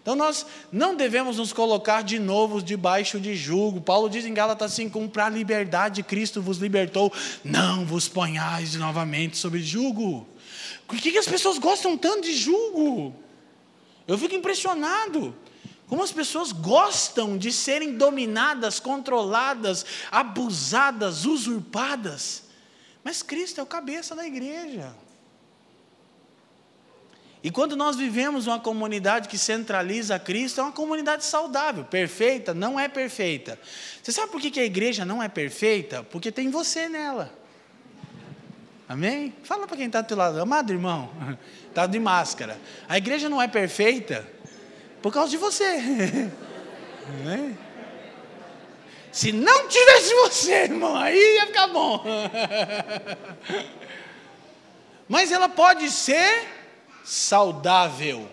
Então 0.00 0.16
nós 0.16 0.46
não 0.72 0.94
devemos 0.94 1.36
nos 1.36 1.52
colocar 1.52 2.02
de 2.02 2.18
novo 2.18 2.62
debaixo 2.62 3.20
de 3.20 3.36
julgo. 3.36 3.80
Paulo 3.80 4.08
diz 4.08 4.24
em 4.24 4.32
Gálatas 4.32 4.72
5:1 4.72 5.08
para 5.08 5.26
a 5.26 5.28
liberdade 5.28 6.02
Cristo 6.02 6.40
vos 6.40 6.58
libertou, 6.58 7.12
não 7.44 7.84
vos 7.84 8.08
ponhais 8.08 8.74
novamente 8.74 9.36
sobre 9.36 9.60
julgo. 9.60 10.26
Por 10.86 10.96
que, 10.98 11.12
que 11.12 11.18
as 11.18 11.26
pessoas 11.26 11.58
gostam 11.58 11.96
tanto 11.98 12.22
de 12.22 12.34
julgo? 12.34 13.14
Eu 14.06 14.16
fico 14.16 14.34
impressionado. 14.34 15.36
Como 15.86 16.02
as 16.02 16.12
pessoas 16.12 16.52
gostam 16.52 17.36
de 17.36 17.52
serem 17.52 17.96
dominadas, 17.96 18.80
controladas, 18.80 19.84
abusadas, 20.10 21.26
usurpadas. 21.26 22.44
Mas 23.04 23.22
Cristo 23.22 23.60
é 23.60 23.62
o 23.62 23.66
cabeça 23.66 24.14
da 24.14 24.26
igreja. 24.26 24.94
E 27.42 27.50
quando 27.50 27.76
nós 27.76 27.96
vivemos 27.96 28.46
uma 28.46 28.58
comunidade 28.58 29.28
que 29.28 29.38
centraliza 29.38 30.18
Cristo, 30.18 30.60
é 30.60 30.64
uma 30.64 30.72
comunidade 30.72 31.24
saudável, 31.24 31.84
perfeita, 31.84 32.52
não 32.52 32.78
é 32.78 32.88
perfeita. 32.88 33.58
Você 34.02 34.10
sabe 34.10 34.32
por 34.32 34.40
que 34.40 34.58
a 34.58 34.64
igreja 34.64 35.04
não 35.04 35.22
é 35.22 35.28
perfeita? 35.28 36.02
Porque 36.02 36.32
tem 36.32 36.50
você 36.50 36.88
nela. 36.88 37.32
Amém? 38.88 39.34
Fala 39.44 39.66
para 39.66 39.76
quem 39.76 39.86
está 39.86 40.00
do 40.00 40.08
teu 40.08 40.16
lado, 40.16 40.40
amado 40.40 40.72
irmão, 40.72 41.10
está 41.68 41.84
de 41.86 42.00
máscara. 42.00 42.58
A 42.88 42.98
igreja 42.98 43.28
não 43.28 43.40
é 43.40 43.46
perfeita 43.46 44.26
por 45.00 45.12
causa 45.12 45.30
de 45.30 45.36
você. 45.36 45.78
Se 49.12 49.32
não 49.32 49.68
tivesse 49.68 50.14
você, 50.14 50.52
irmão, 50.64 50.96
aí 50.96 51.36
ia 51.36 51.46
ficar 51.46 51.68
bom. 51.68 52.04
Mas 55.08 55.32
ela 55.32 55.48
pode 55.48 55.90
ser 55.90 56.57
saudável. 57.08 58.28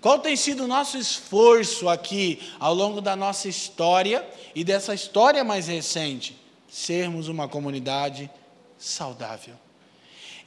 Qual 0.00 0.20
tem 0.20 0.36
sido 0.36 0.64
o 0.64 0.68
nosso 0.68 0.96
esforço 0.96 1.88
aqui 1.88 2.38
ao 2.60 2.72
longo 2.72 3.00
da 3.00 3.16
nossa 3.16 3.48
história 3.48 4.24
e 4.54 4.62
dessa 4.62 4.94
história 4.94 5.42
mais 5.42 5.66
recente? 5.66 6.36
Sermos 6.68 7.26
uma 7.26 7.48
comunidade 7.48 8.30
saudável. 8.78 9.54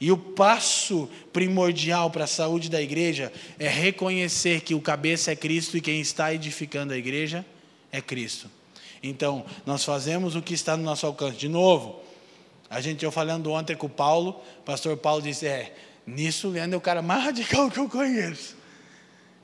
E 0.00 0.10
o 0.10 0.16
passo 0.16 1.10
primordial 1.30 2.10
para 2.10 2.24
a 2.24 2.26
saúde 2.26 2.70
da 2.70 2.80
igreja 2.80 3.30
é 3.58 3.68
reconhecer 3.68 4.62
que 4.62 4.74
o 4.74 4.80
cabeça 4.80 5.30
é 5.30 5.36
Cristo 5.36 5.76
e 5.76 5.82
quem 5.82 6.00
está 6.00 6.32
edificando 6.32 6.94
a 6.94 6.96
igreja 6.96 7.44
é 7.92 8.00
Cristo. 8.00 8.50
Então, 9.02 9.44
nós 9.66 9.84
fazemos 9.84 10.36
o 10.36 10.40
que 10.40 10.54
está 10.54 10.74
no 10.74 10.82
nosso 10.82 11.04
alcance. 11.04 11.36
De 11.36 11.50
novo, 11.50 12.00
a 12.70 12.80
gente, 12.80 13.04
eu 13.04 13.12
falando 13.12 13.52
ontem 13.52 13.76
com 13.76 13.88
o 13.88 13.90
Paulo, 13.90 14.40
o 14.60 14.62
pastor 14.62 14.96
Paulo 14.96 15.20
disse: 15.20 15.46
é, 15.46 15.74
Nisso, 16.10 16.48
o 16.48 16.50
Leandro 16.50 16.74
é 16.74 16.78
o 16.78 16.80
cara 16.80 17.00
mais 17.00 17.24
radical 17.24 17.70
que 17.70 17.78
eu 17.78 17.88
conheço. 17.88 18.56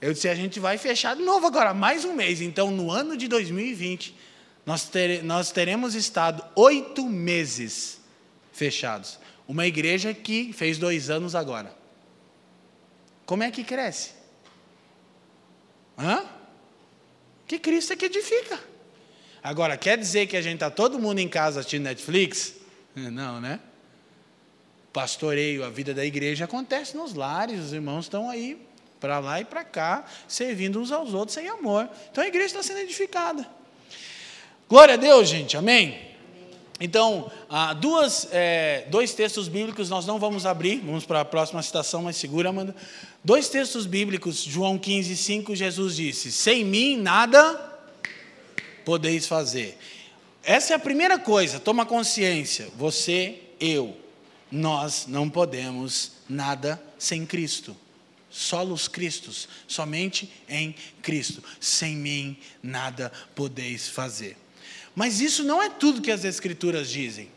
Eu 0.00 0.12
disse: 0.12 0.28
a 0.28 0.34
gente 0.34 0.60
vai 0.60 0.76
fechar 0.76 1.16
de 1.16 1.22
novo 1.22 1.46
agora, 1.46 1.72
mais 1.72 2.04
um 2.04 2.12
mês. 2.12 2.40
Então, 2.40 2.70
no 2.70 2.90
ano 2.90 3.16
de 3.16 3.28
2020, 3.28 4.14
nós, 4.64 4.90
nós 5.22 5.50
teremos 5.52 5.94
estado 5.94 6.44
oito 6.54 7.06
meses 7.06 8.00
fechados. 8.52 9.18
Uma 9.46 9.66
igreja 9.66 10.12
que 10.12 10.52
fez 10.52 10.76
dois 10.76 11.08
anos 11.08 11.34
agora. 11.34 11.74
Como 13.24 13.42
é 13.42 13.50
que 13.50 13.62
cresce? 13.62 14.10
Hã? 15.96 16.24
Que 17.46 17.58
Cristo 17.58 17.92
é 17.92 17.96
que 17.96 18.06
edifica. 18.06 18.58
Agora, 19.42 19.76
quer 19.76 19.96
dizer 19.96 20.26
que 20.26 20.36
a 20.36 20.42
gente 20.42 20.54
está 20.54 20.70
todo 20.70 20.98
mundo 20.98 21.20
em 21.20 21.28
casa 21.28 21.60
assistindo 21.60 21.84
Netflix? 21.84 22.54
Não, 22.94 23.40
né? 23.40 23.60
Pastoreio, 24.96 25.62
a 25.62 25.68
vida 25.68 25.92
da 25.92 26.06
igreja 26.06 26.46
acontece 26.46 26.96
nos 26.96 27.12
lares, 27.12 27.60
os 27.60 27.72
irmãos 27.74 28.06
estão 28.06 28.30
aí 28.30 28.56
para 28.98 29.18
lá 29.18 29.38
e 29.38 29.44
para 29.44 29.62
cá, 29.62 30.06
servindo 30.26 30.80
uns 30.80 30.90
aos 30.90 31.12
outros 31.12 31.36
em 31.36 31.48
amor. 31.48 31.86
Então 32.10 32.24
a 32.24 32.26
igreja 32.26 32.46
está 32.46 32.62
sendo 32.62 32.78
edificada. 32.78 33.46
Glória 34.66 34.94
a 34.94 34.96
Deus, 34.96 35.28
gente, 35.28 35.54
amém? 35.54 36.00
Então, 36.80 37.30
duas, 37.78 38.26
é, 38.32 38.86
dois 38.88 39.12
textos 39.12 39.48
bíblicos 39.48 39.90
nós 39.90 40.06
não 40.06 40.18
vamos 40.18 40.46
abrir, 40.46 40.78
vamos 40.78 41.04
para 41.04 41.20
a 41.20 41.24
próxima 41.26 41.62
citação, 41.62 42.04
mas 42.04 42.16
segura, 42.16 42.48
Amanda. 42.48 42.74
Dois 43.22 43.50
textos 43.50 43.84
bíblicos, 43.84 44.42
João 44.42 44.78
15, 44.78 45.14
5, 45.14 45.54
Jesus 45.54 45.96
disse: 45.96 46.32
Sem 46.32 46.64
mim 46.64 46.96
nada 46.96 47.80
podeis 48.82 49.26
fazer. 49.26 49.76
Essa 50.42 50.72
é 50.72 50.76
a 50.76 50.78
primeira 50.78 51.18
coisa, 51.18 51.60
toma 51.60 51.84
consciência, 51.84 52.68
você, 52.78 53.40
eu, 53.60 53.94
nós 54.56 55.06
não 55.06 55.28
podemos 55.28 56.12
nada 56.28 56.82
sem 56.98 57.26
Cristo. 57.26 57.76
Solos 58.30 58.88
Cristos, 58.88 59.48
somente 59.68 60.30
em 60.48 60.74
Cristo. 61.02 61.42
Sem 61.60 61.94
mim 61.96 62.36
nada 62.62 63.12
podeis 63.34 63.88
fazer. 63.88 64.36
Mas 64.94 65.20
isso 65.20 65.44
não 65.44 65.62
é 65.62 65.68
tudo 65.68 66.02
que 66.02 66.10
as 66.10 66.24
Escrituras 66.24 66.90
dizem. 66.90 67.30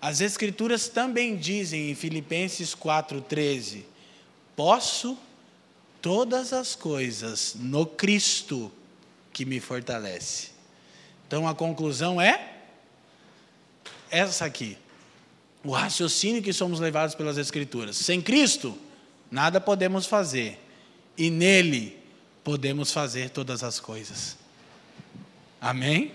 As 0.00 0.20
Escrituras 0.20 0.88
também 0.88 1.36
dizem 1.36 1.90
em 1.90 1.94
Filipenses 1.94 2.74
4,13: 2.74 3.82
Posso 4.54 5.18
todas 6.00 6.52
as 6.52 6.74
coisas 6.74 7.56
no 7.58 7.86
Cristo 7.86 8.70
que 9.32 9.44
me 9.44 9.58
fortalece. 9.58 10.50
Então 11.26 11.48
a 11.48 11.54
conclusão 11.54 12.20
é 12.20 12.52
essa 14.10 14.44
aqui 14.44 14.78
o 15.64 15.72
raciocínio 15.72 16.42
que 16.42 16.52
somos 16.52 16.78
levados 16.78 17.14
pelas 17.14 17.38
Escrituras. 17.38 17.96
Sem 17.96 18.20
Cristo, 18.20 18.76
nada 19.30 19.58
podemos 19.60 20.04
fazer, 20.04 20.60
e 21.16 21.30
nele 21.30 21.98
podemos 22.44 22.92
fazer 22.92 23.30
todas 23.30 23.64
as 23.64 23.80
coisas. 23.80 24.36
Amém? 25.58 26.12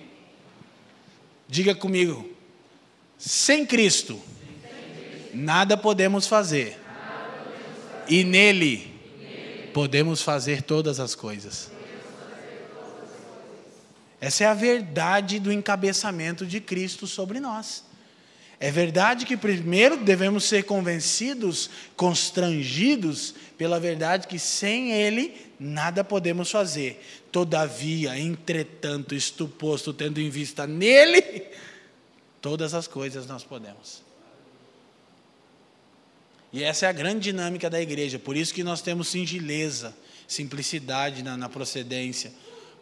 Diga 1.48 1.74
comigo, 1.74 2.32
sem 3.18 3.66
Cristo, 3.66 4.22
nada 5.34 5.76
podemos 5.76 6.28
fazer, 6.28 6.78
e 8.08 8.24
nele 8.24 8.94
podemos 9.74 10.22
fazer 10.22 10.62
todas 10.62 11.00
as 11.00 11.16
coisas. 11.16 11.72
Essa 14.22 14.44
é 14.44 14.48
a 14.48 14.54
verdade 14.54 15.40
do 15.40 15.52
encabeçamento 15.52 16.46
de 16.46 16.60
Cristo 16.60 17.08
sobre 17.08 17.40
nós. 17.40 17.89
É 18.60 18.70
verdade 18.70 19.26
que 19.26 19.38
primeiro 19.38 19.96
devemos 19.96 20.44
ser 20.44 20.64
convencidos, 20.64 21.70
constrangidos 21.96 23.34
pela 23.58 23.80
verdade 23.80 24.28
que 24.28 24.38
sem 24.38 24.92
Ele 24.92 25.34
nada 25.58 26.04
podemos 26.04 26.52
fazer. 26.52 27.02
Todavia, 27.32 28.20
entretanto, 28.20 29.16
isto 29.16 29.48
posto, 29.48 29.94
tendo 29.94 30.20
em 30.20 30.30
vista 30.30 30.68
nele, 30.68 31.44
todas 32.42 32.74
as 32.74 32.86
coisas 32.86 33.26
nós 33.26 33.46
podemos. 33.46 34.04
E 36.52 36.62
essa 36.62 36.86
é 36.86 36.90
a 36.90 36.94
grande 36.94 37.32
dinâmica 37.32 37.70
da 37.70 37.80
igreja, 37.80 38.20
por 38.20 38.36
isso 38.36 38.54
que 38.54 38.64
nós 38.64 38.82
temos 38.82 39.08
singeleza, 39.08 39.96
simplicidade 40.28 41.24
na, 41.24 41.38
na 41.38 41.48
procedência 41.48 42.34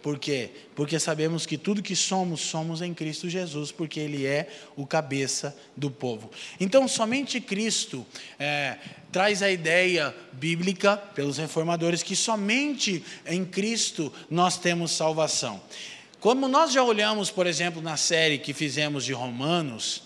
por 0.07 0.17
quê? 0.17 0.51
Porque 0.73 0.97
sabemos 1.01 1.45
que 1.45 1.57
tudo 1.57 1.83
que 1.83 1.93
somos, 1.93 2.39
somos 2.39 2.81
em 2.81 2.93
Cristo 2.93 3.27
Jesus, 3.27 3.73
porque 3.73 3.99
Ele 3.99 4.25
é 4.25 4.47
o 4.77 4.87
cabeça 4.87 5.53
do 5.75 5.91
povo. 5.91 6.31
Então, 6.61 6.87
somente 6.87 7.41
Cristo 7.41 8.05
é, 8.39 8.77
traz 9.11 9.43
a 9.43 9.51
ideia 9.51 10.15
bíblica, 10.31 10.95
pelos 10.95 11.37
reformadores, 11.37 12.03
que 12.03 12.15
somente 12.15 13.03
em 13.25 13.43
Cristo 13.43 14.09
nós 14.29 14.57
temos 14.57 14.91
salvação. 14.93 15.61
Como 16.21 16.47
nós 16.47 16.71
já 16.71 16.81
olhamos, 16.81 17.29
por 17.29 17.45
exemplo, 17.45 17.81
na 17.81 17.97
série 17.97 18.37
que 18.37 18.53
fizemos 18.53 19.03
de 19.03 19.11
Romanos, 19.11 20.03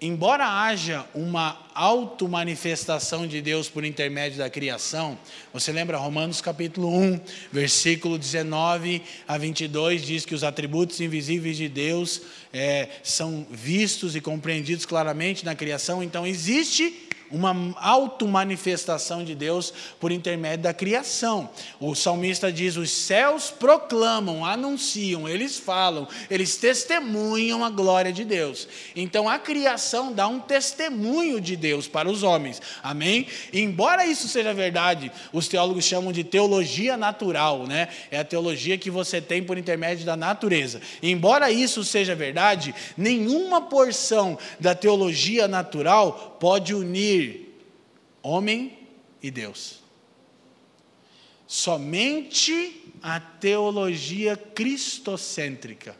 embora 0.00 0.46
haja 0.46 1.04
uma 1.14 1.58
auto-manifestação 1.74 3.26
de 3.26 3.40
Deus 3.40 3.68
por 3.68 3.84
intermédio 3.84 4.38
da 4.38 4.48
criação, 4.48 5.18
você 5.52 5.72
lembra 5.72 5.96
Romanos 5.96 6.40
capítulo 6.40 6.96
1, 6.96 7.20
versículo 7.52 8.18
19 8.18 9.02
a 9.26 9.36
22, 9.36 10.02
diz 10.02 10.24
que 10.24 10.34
os 10.34 10.44
atributos 10.44 11.00
invisíveis 11.00 11.56
de 11.56 11.68
Deus 11.68 12.22
é, 12.52 12.88
são 13.02 13.46
vistos 13.50 14.14
e 14.14 14.20
compreendidos 14.20 14.86
claramente 14.86 15.44
na 15.44 15.54
criação, 15.54 16.02
então 16.02 16.26
existe 16.26 17.07
uma 17.30 17.74
auto-manifestação 17.76 19.24
de 19.24 19.34
Deus 19.34 19.72
por 20.00 20.12
intermédio 20.12 20.64
da 20.64 20.74
criação. 20.74 21.50
O 21.80 21.94
salmista 21.94 22.52
diz: 22.52 22.76
os 22.76 22.90
céus 22.90 23.50
proclamam, 23.50 24.44
anunciam, 24.44 25.28
eles 25.28 25.58
falam, 25.58 26.08
eles 26.30 26.56
testemunham 26.56 27.64
a 27.64 27.70
glória 27.70 28.12
de 28.12 28.24
Deus. 28.24 28.68
Então 28.94 29.28
a 29.28 29.38
criação 29.38 30.12
dá 30.12 30.26
um 30.26 30.40
testemunho 30.40 31.40
de 31.40 31.56
Deus 31.56 31.86
para 31.86 32.08
os 32.08 32.22
homens. 32.22 32.60
Amém? 32.82 33.26
E, 33.52 33.60
embora 33.60 34.06
isso 34.06 34.28
seja 34.28 34.54
verdade, 34.54 35.10
os 35.32 35.48
teólogos 35.48 35.84
chamam 35.84 36.12
de 36.12 36.24
teologia 36.24 36.96
natural, 36.96 37.66
né? 37.66 37.88
É 38.10 38.18
a 38.18 38.24
teologia 38.24 38.78
que 38.78 38.90
você 38.90 39.20
tem 39.20 39.42
por 39.42 39.58
intermédio 39.58 40.04
da 40.04 40.16
natureza. 40.16 40.80
E, 41.02 41.10
embora 41.10 41.50
isso 41.50 41.84
seja 41.84 42.14
verdade, 42.14 42.74
nenhuma 42.96 43.60
porção 43.62 44.38
da 44.58 44.74
teologia 44.74 45.46
natural 45.46 46.36
pode 46.38 46.74
unir 46.74 47.48
homem 48.22 48.78
e 49.22 49.30
Deus. 49.30 49.80
Somente 51.46 52.92
a 53.02 53.20
teologia 53.20 54.36
cristocêntrica. 54.36 55.96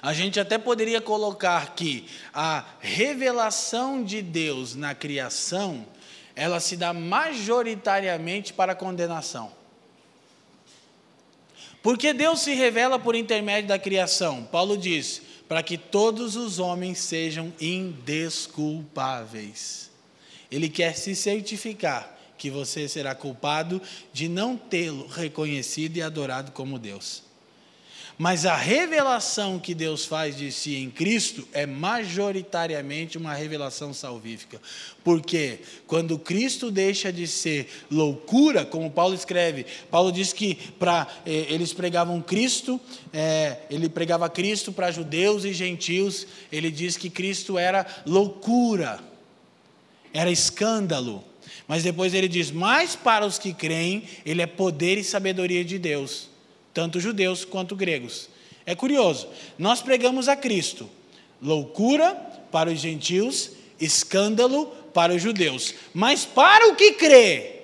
A 0.00 0.12
gente 0.12 0.38
até 0.38 0.56
poderia 0.56 1.00
colocar 1.00 1.74
que 1.74 2.06
a 2.32 2.64
revelação 2.78 4.04
de 4.04 4.22
Deus 4.22 4.76
na 4.76 4.94
criação, 4.94 5.84
ela 6.36 6.60
se 6.60 6.76
dá 6.76 6.92
majoritariamente 6.92 8.52
para 8.52 8.72
a 8.72 8.76
condenação. 8.76 9.52
Porque 11.82 12.12
Deus 12.12 12.40
se 12.40 12.54
revela 12.54 12.98
por 12.98 13.16
intermédio 13.16 13.68
da 13.68 13.78
criação. 13.78 14.44
Paulo 14.44 14.76
diz: 14.76 15.22
para 15.48 15.62
que 15.62 15.78
todos 15.78 16.36
os 16.36 16.58
homens 16.58 16.98
sejam 16.98 17.50
indesculpáveis. 17.60 19.90
Ele 20.50 20.68
quer 20.68 20.94
se 20.96 21.16
certificar 21.16 22.16
que 22.36 22.50
você 22.50 22.88
será 22.88 23.14
culpado 23.14 23.80
de 24.12 24.28
não 24.28 24.56
tê-lo 24.56 25.06
reconhecido 25.06 25.96
e 25.96 26.02
adorado 26.02 26.50
como 26.52 26.78
Deus. 26.78 27.22
Mas 28.18 28.44
a 28.44 28.56
revelação 28.56 29.60
que 29.60 29.72
Deus 29.72 30.04
faz 30.04 30.36
de 30.36 30.50
si 30.50 30.74
em 30.74 30.90
Cristo 30.90 31.46
é 31.52 31.64
majoritariamente 31.64 33.16
uma 33.16 33.32
revelação 33.32 33.94
salvífica. 33.94 34.60
Porque 35.04 35.60
quando 35.86 36.18
Cristo 36.18 36.68
deixa 36.68 37.12
de 37.12 37.28
ser 37.28 37.68
loucura, 37.88 38.66
como 38.66 38.90
Paulo 38.90 39.14
escreve, 39.14 39.64
Paulo 39.88 40.10
diz 40.10 40.32
que 40.32 40.56
para 40.80 41.06
eh, 41.24 41.46
eles 41.48 41.72
pregavam 41.72 42.20
Cristo, 42.20 42.80
eh, 43.12 43.58
ele 43.70 43.88
pregava 43.88 44.28
Cristo 44.28 44.72
para 44.72 44.90
judeus 44.90 45.44
e 45.44 45.52
gentios, 45.52 46.26
ele 46.50 46.72
diz 46.72 46.96
que 46.96 47.08
Cristo 47.08 47.56
era 47.56 47.86
loucura, 48.04 48.98
era 50.12 50.28
escândalo. 50.28 51.22
Mas 51.68 51.84
depois 51.84 52.12
ele 52.12 52.26
diz: 52.26 52.50
Mas 52.50 52.96
para 52.96 53.24
os 53.24 53.38
que 53.38 53.54
creem, 53.54 54.02
ele 54.26 54.42
é 54.42 54.46
poder 54.46 54.98
e 54.98 55.04
sabedoria 55.04 55.64
de 55.64 55.78
Deus 55.78 56.27
tanto 56.78 57.00
judeus 57.00 57.44
quanto 57.44 57.74
gregos. 57.74 58.28
É 58.64 58.72
curioso, 58.72 59.26
nós 59.58 59.82
pregamos 59.82 60.28
a 60.28 60.36
Cristo, 60.36 60.88
loucura 61.42 62.14
para 62.52 62.70
os 62.70 62.78
gentios, 62.78 63.50
escândalo 63.80 64.66
para 64.94 65.12
os 65.12 65.20
judeus, 65.20 65.74
mas 65.92 66.24
para 66.24 66.68
o 66.68 66.76
que 66.76 66.92
crê, 66.92 67.62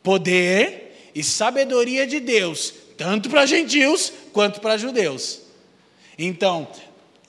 poder 0.00 1.10
e 1.12 1.24
sabedoria 1.24 2.06
de 2.06 2.20
Deus, 2.20 2.72
tanto 2.96 3.28
para 3.28 3.44
gentios 3.46 4.12
quanto 4.32 4.60
para 4.60 4.78
judeus. 4.78 5.40
Então, 6.16 6.68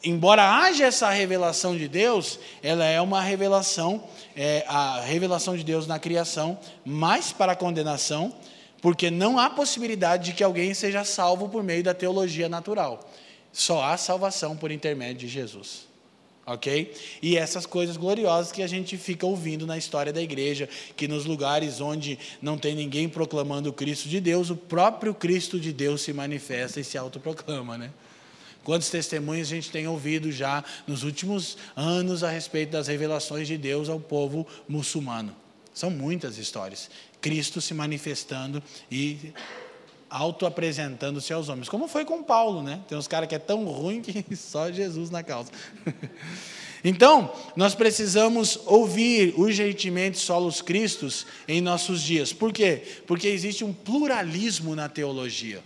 embora 0.03 0.43
haja 0.61 0.85
essa 0.85 1.09
revelação 1.09 1.75
de 1.75 1.87
Deus, 1.87 2.37
ela 2.61 2.85
é 2.85 3.01
uma 3.01 3.23
revelação, 3.23 4.03
é, 4.35 4.63
a 4.67 5.01
revelação 5.01 5.57
de 5.57 5.63
Deus 5.63 5.87
na 5.87 5.97
criação, 5.97 6.59
mais 6.85 7.31
para 7.31 7.53
a 7.53 7.55
condenação, 7.55 8.31
porque 8.81 9.11
não 9.11 9.37
há 9.39 9.49
possibilidade 9.49 10.25
de 10.25 10.33
que 10.33 10.43
alguém 10.43 10.73
seja 10.73 11.03
salvo 11.03 11.49
por 11.49 11.63
meio 11.63 11.83
da 11.83 11.93
teologia 11.93 12.47
natural. 12.47 13.09
Só 13.51 13.83
há 13.83 13.97
salvação 13.97 14.55
por 14.55 14.71
intermédio 14.71 15.27
de 15.27 15.27
Jesus. 15.27 15.87
Ok? 16.45 16.95
E 17.21 17.37
essas 17.37 17.67
coisas 17.67 17.95
gloriosas 17.95 18.51
que 18.51 18.63
a 18.63 18.67
gente 18.67 18.97
fica 18.97 19.25
ouvindo 19.25 19.67
na 19.67 19.77
história 19.77 20.11
da 20.11 20.21
igreja, 20.21 20.67
que 20.95 21.07
nos 21.07 21.25
lugares 21.25 21.79
onde 21.79 22.17
não 22.41 22.57
tem 22.57 22.73
ninguém 22.73 23.07
proclamando 23.07 23.69
o 23.69 23.73
Cristo 23.73 24.09
de 24.09 24.19
Deus, 24.19 24.49
o 24.49 24.55
próprio 24.55 25.13
Cristo 25.13 25.59
de 25.59 25.71
Deus 25.71 26.01
se 26.01 26.11
manifesta 26.11 26.79
e 26.79 26.83
se 26.83 26.97
autoproclama, 26.97 27.77
né? 27.77 27.91
Quantos 28.63 28.89
testemunhos 28.89 29.47
a 29.47 29.55
gente 29.55 29.71
tem 29.71 29.87
ouvido 29.87 30.31
já 30.31 30.63
nos 30.87 31.03
últimos 31.03 31.57
anos 31.75 32.23
a 32.23 32.29
respeito 32.29 32.71
das 32.71 32.87
revelações 32.87 33.47
de 33.47 33.57
Deus 33.57 33.87
ao 33.87 33.99
povo 33.99 34.45
muçulmano? 34.67 35.35
São 35.73 35.89
muitas 35.89 36.37
histórias. 36.37 36.89
Cristo 37.21 37.61
se 37.61 37.73
manifestando 37.73 38.61
e 38.91 39.33
auto-apresentando-se 40.09 41.31
aos 41.31 41.49
homens. 41.49 41.69
Como 41.69 41.87
foi 41.87 42.03
com 42.05 42.23
Paulo, 42.23 42.63
né? 42.63 42.81
Tem 42.87 42.97
uns 42.97 43.07
caras 43.07 43.29
que 43.29 43.35
é 43.35 43.39
tão 43.39 43.65
ruim 43.65 44.01
que 44.01 44.23
só 44.35 44.71
Jesus 44.71 45.09
na 45.09 45.23
causa. 45.23 45.51
Então, 46.81 47.33
nós 47.57 47.75
precisamos 47.75 48.57
ouvir 48.65 49.33
urgentemente 49.37 50.17
solos 50.17 50.61
Cristos 50.61 51.25
em 51.45 51.59
nossos 51.59 52.01
dias. 52.01 52.31
Por 52.31 52.53
quê? 52.53 52.81
Porque 53.05 53.27
existe 53.27 53.65
um 53.65 53.73
pluralismo 53.73 54.73
na 54.77 54.87
teologia 54.87 55.61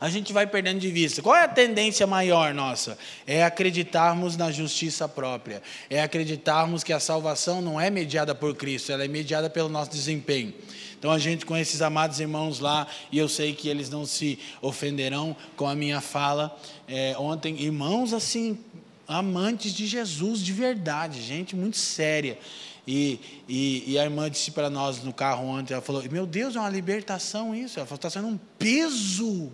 a 0.00 0.10
gente 0.10 0.32
vai 0.32 0.46
perdendo 0.46 0.78
de 0.78 0.90
vista. 0.90 1.22
Qual 1.22 1.34
é 1.34 1.44
a 1.44 1.48
tendência 1.48 2.06
maior 2.06 2.52
nossa? 2.52 2.98
É 3.26 3.42
acreditarmos 3.44 4.36
na 4.36 4.50
justiça 4.50 5.08
própria. 5.08 5.62
É 5.88 6.02
acreditarmos 6.02 6.84
que 6.84 6.92
a 6.92 7.00
salvação 7.00 7.62
não 7.62 7.80
é 7.80 7.90
mediada 7.90 8.34
por 8.34 8.54
Cristo, 8.54 8.92
ela 8.92 9.04
é 9.04 9.08
mediada 9.08 9.48
pelo 9.48 9.68
nosso 9.68 9.90
desempenho. 9.90 10.52
Então 10.98 11.10
a 11.10 11.18
gente 11.18 11.46
com 11.46 11.56
esses 11.56 11.82
amados 11.82 12.20
irmãos 12.20 12.58
lá, 12.58 12.86
e 13.12 13.18
eu 13.18 13.28
sei 13.28 13.54
que 13.54 13.68
eles 13.68 13.90
não 13.90 14.06
se 14.06 14.38
ofenderão 14.60 15.36
com 15.56 15.66
a 15.66 15.74
minha 15.74 16.00
fala 16.00 16.58
é, 16.88 17.14
ontem, 17.18 17.60
irmãos 17.60 18.12
assim, 18.12 18.58
amantes 19.06 19.72
de 19.72 19.86
Jesus 19.86 20.40
de 20.40 20.52
verdade, 20.52 21.22
gente 21.22 21.54
muito 21.54 21.76
séria. 21.76 22.38
E, 22.86 23.20
e, 23.48 23.92
e, 23.92 23.98
a 23.98 24.04
irmã 24.04 24.30
disse 24.30 24.52
para 24.52 24.70
nós 24.70 25.02
no 25.02 25.12
carro 25.12 25.44
ontem, 25.44 25.74
ela 25.74 25.82
falou, 25.82 26.04
meu 26.08 26.24
Deus, 26.24 26.54
é 26.54 26.60
uma 26.60 26.70
libertação 26.70 27.52
isso. 27.52 27.80
Ela 27.80 27.86
falou, 27.86 27.96
está 27.96 28.08
sendo 28.08 28.28
um 28.28 28.38
peso 28.56 29.52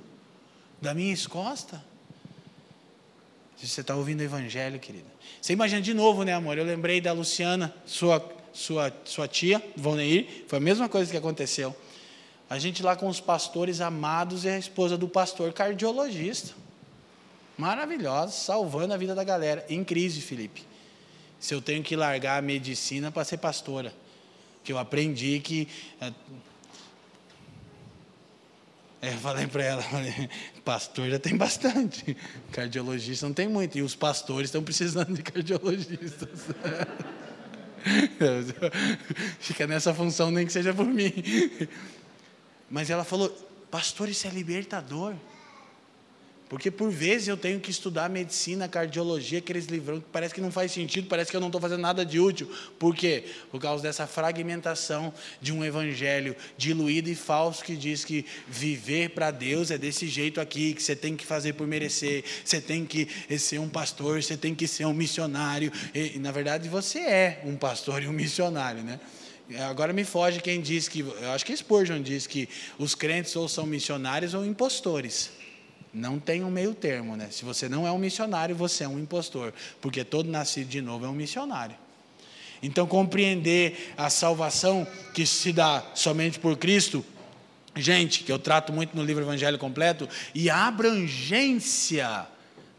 da 0.82 0.92
minha 0.92 1.14
escosta. 1.14 1.82
Você 3.56 3.80
está 3.80 3.94
ouvindo 3.94 4.20
o 4.20 4.24
evangelho, 4.24 4.80
querida. 4.80 5.06
Você 5.40 5.52
imagina 5.52 5.80
de 5.80 5.94
novo, 5.94 6.24
né, 6.24 6.34
amor? 6.34 6.58
Eu 6.58 6.64
lembrei 6.64 7.00
da 7.00 7.12
Luciana, 7.12 7.72
sua, 7.86 8.20
sua, 8.52 8.92
sua 9.04 9.28
tia, 9.28 9.62
Voneir, 9.76 10.44
foi 10.48 10.58
a 10.58 10.60
mesma 10.60 10.88
coisa 10.88 11.08
que 11.08 11.16
aconteceu. 11.16 11.74
A 12.50 12.58
gente 12.58 12.82
lá 12.82 12.96
com 12.96 13.08
os 13.08 13.20
pastores 13.20 13.80
amados 13.80 14.44
e 14.44 14.48
a 14.48 14.58
esposa 14.58 14.98
do 14.98 15.08
pastor 15.08 15.52
cardiologista. 15.52 16.52
Maravilhosa, 17.56 18.32
salvando 18.32 18.92
a 18.92 18.96
vida 18.96 19.14
da 19.14 19.22
galera. 19.22 19.64
Em 19.68 19.84
crise, 19.84 20.20
Felipe. 20.20 20.64
Se 21.38 21.54
eu 21.54 21.62
tenho 21.62 21.84
que 21.84 21.94
largar 21.94 22.38
a 22.38 22.42
medicina 22.42 23.12
para 23.12 23.24
ser 23.24 23.36
pastora. 23.36 23.94
Que 24.64 24.72
eu 24.72 24.78
aprendi 24.78 25.38
que 25.38 25.68
eh, 26.00 26.12
eu 29.02 29.18
falei 29.18 29.48
para 29.48 29.64
ela, 29.64 29.84
pastor 30.64 31.10
já 31.10 31.18
tem 31.18 31.36
bastante, 31.36 32.16
cardiologista 32.52 33.26
não 33.26 33.34
tem 33.34 33.48
muito, 33.48 33.76
e 33.76 33.82
os 33.82 33.96
pastores 33.96 34.48
estão 34.48 34.62
precisando 34.62 35.12
de 35.12 35.22
cardiologistas. 35.22 36.46
Fica 39.40 39.66
nessa 39.66 39.92
função, 39.92 40.30
nem 40.30 40.46
que 40.46 40.52
seja 40.52 40.72
por 40.72 40.86
mim. 40.86 41.12
Mas 42.70 42.90
ela 42.90 43.02
falou, 43.02 43.28
pastor, 43.70 44.08
isso 44.08 44.26
é 44.26 44.30
libertador. 44.30 45.14
Porque 46.52 46.70
por 46.70 46.90
vezes 46.90 47.28
eu 47.28 47.36
tenho 47.38 47.58
que 47.58 47.70
estudar 47.70 48.10
medicina, 48.10 48.68
cardiologia, 48.68 49.38
aqueles 49.38 49.64
livrão 49.64 50.00
que 50.00 50.06
parece 50.12 50.34
que 50.34 50.40
não 50.42 50.52
faz 50.52 50.70
sentido, 50.70 51.08
parece 51.08 51.30
que 51.30 51.36
eu 51.38 51.40
não 51.40 51.48
estou 51.48 51.58
fazendo 51.58 51.80
nada 51.80 52.04
de 52.04 52.20
útil. 52.20 52.46
Por 52.78 52.94
quê? 52.94 53.24
Por 53.50 53.58
causa 53.58 53.82
dessa 53.82 54.06
fragmentação 54.06 55.14
de 55.40 55.50
um 55.50 55.64
evangelho 55.64 56.36
diluído 56.58 57.08
e 57.08 57.14
falso 57.14 57.64
que 57.64 57.74
diz 57.74 58.04
que 58.04 58.26
viver 58.46 59.12
para 59.12 59.30
Deus 59.30 59.70
é 59.70 59.78
desse 59.78 60.06
jeito 60.06 60.42
aqui, 60.42 60.74
que 60.74 60.82
você 60.82 60.94
tem 60.94 61.16
que 61.16 61.24
fazer 61.24 61.54
por 61.54 61.66
merecer, 61.66 62.22
você 62.44 62.60
tem 62.60 62.84
que 62.84 63.08
ser 63.38 63.58
um 63.58 63.70
pastor, 63.70 64.22
você 64.22 64.36
tem 64.36 64.54
que 64.54 64.68
ser 64.68 64.84
um 64.84 64.92
missionário. 64.92 65.72
E, 65.94 66.18
na 66.18 66.32
verdade, 66.32 66.68
você 66.68 66.98
é 66.98 67.40
um 67.46 67.56
pastor 67.56 68.02
e 68.02 68.08
um 68.08 68.12
missionário, 68.12 68.82
né? 68.82 69.00
Agora 69.70 69.94
me 69.94 70.04
foge 70.04 70.38
quem 70.38 70.60
diz 70.60 70.86
que, 70.86 71.00
eu 71.00 71.30
acho 71.30 71.46
que 71.46 71.56
Spurgeon 71.56 72.02
diz 72.02 72.26
que 72.26 72.46
os 72.78 72.94
crentes 72.94 73.34
ou 73.36 73.48
são 73.48 73.64
missionários 73.64 74.34
ou 74.34 74.44
impostores. 74.44 75.40
Não 75.92 76.18
tem 76.18 76.42
um 76.42 76.50
meio 76.50 76.74
termo, 76.74 77.16
né? 77.16 77.28
Se 77.30 77.44
você 77.44 77.68
não 77.68 77.86
é 77.86 77.92
um 77.92 77.98
missionário, 77.98 78.56
você 78.56 78.84
é 78.84 78.88
um 78.88 78.98
impostor, 78.98 79.52
porque 79.80 80.02
todo 80.04 80.28
nascido 80.28 80.68
de 80.68 80.80
novo 80.80 81.04
é 81.04 81.08
um 81.08 81.14
missionário. 81.14 81.76
Então, 82.62 82.86
compreender 82.86 83.92
a 83.96 84.08
salvação 84.08 84.86
que 85.12 85.26
se 85.26 85.52
dá 85.52 85.84
somente 85.94 86.38
por 86.38 86.56
Cristo, 86.56 87.04
gente, 87.76 88.22
que 88.22 88.30
eu 88.32 88.38
trato 88.38 88.72
muito 88.72 88.96
no 88.96 89.02
livro 89.02 89.22
Evangelho 89.22 89.58
Completo, 89.58 90.08
e 90.34 90.48
a 90.48 90.66
abrangência 90.66 92.26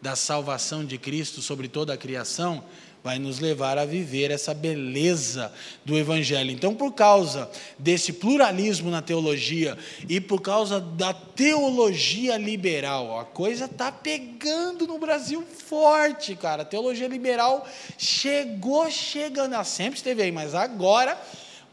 da 0.02 0.16
salvação 0.16 0.86
de 0.86 0.98
Cristo 0.98 1.42
sobre 1.42 1.68
toda 1.68 1.94
a 1.94 1.98
criação, 1.98 2.64
vai 3.04 3.20
nos 3.20 3.40
levar 3.40 3.78
a 3.78 3.86
viver 3.86 4.32
essa 4.32 4.54
beleza 4.54 5.52
do 5.84 5.98
Evangelho. 5.98 6.52
Então, 6.52 6.74
por 6.74 6.94
causa 6.94 7.52
desse 7.78 8.14
pluralismo 8.14 8.90
na 8.90 9.02
teologia 9.02 9.78
e 10.08 10.22
por 10.22 10.42
causa 10.42 10.80
da 10.80 11.14
teologia 11.14 12.38
liberal, 12.38 13.20
a 13.20 13.26
coisa 13.26 13.66
está 13.66 13.92
pegando 13.92 14.88
no 14.88 14.98
Brasil 14.98 15.44
forte, 15.44 16.34
cara. 16.36 16.62
A 16.62 16.66
teologia 16.66 17.08
liberal 17.10 17.68
chegou 17.98 18.90
chegando, 18.90 19.62
sempre 19.66 19.98
esteve 19.98 20.24
aí, 20.24 20.32
mas 20.32 20.56
agora 20.56 21.20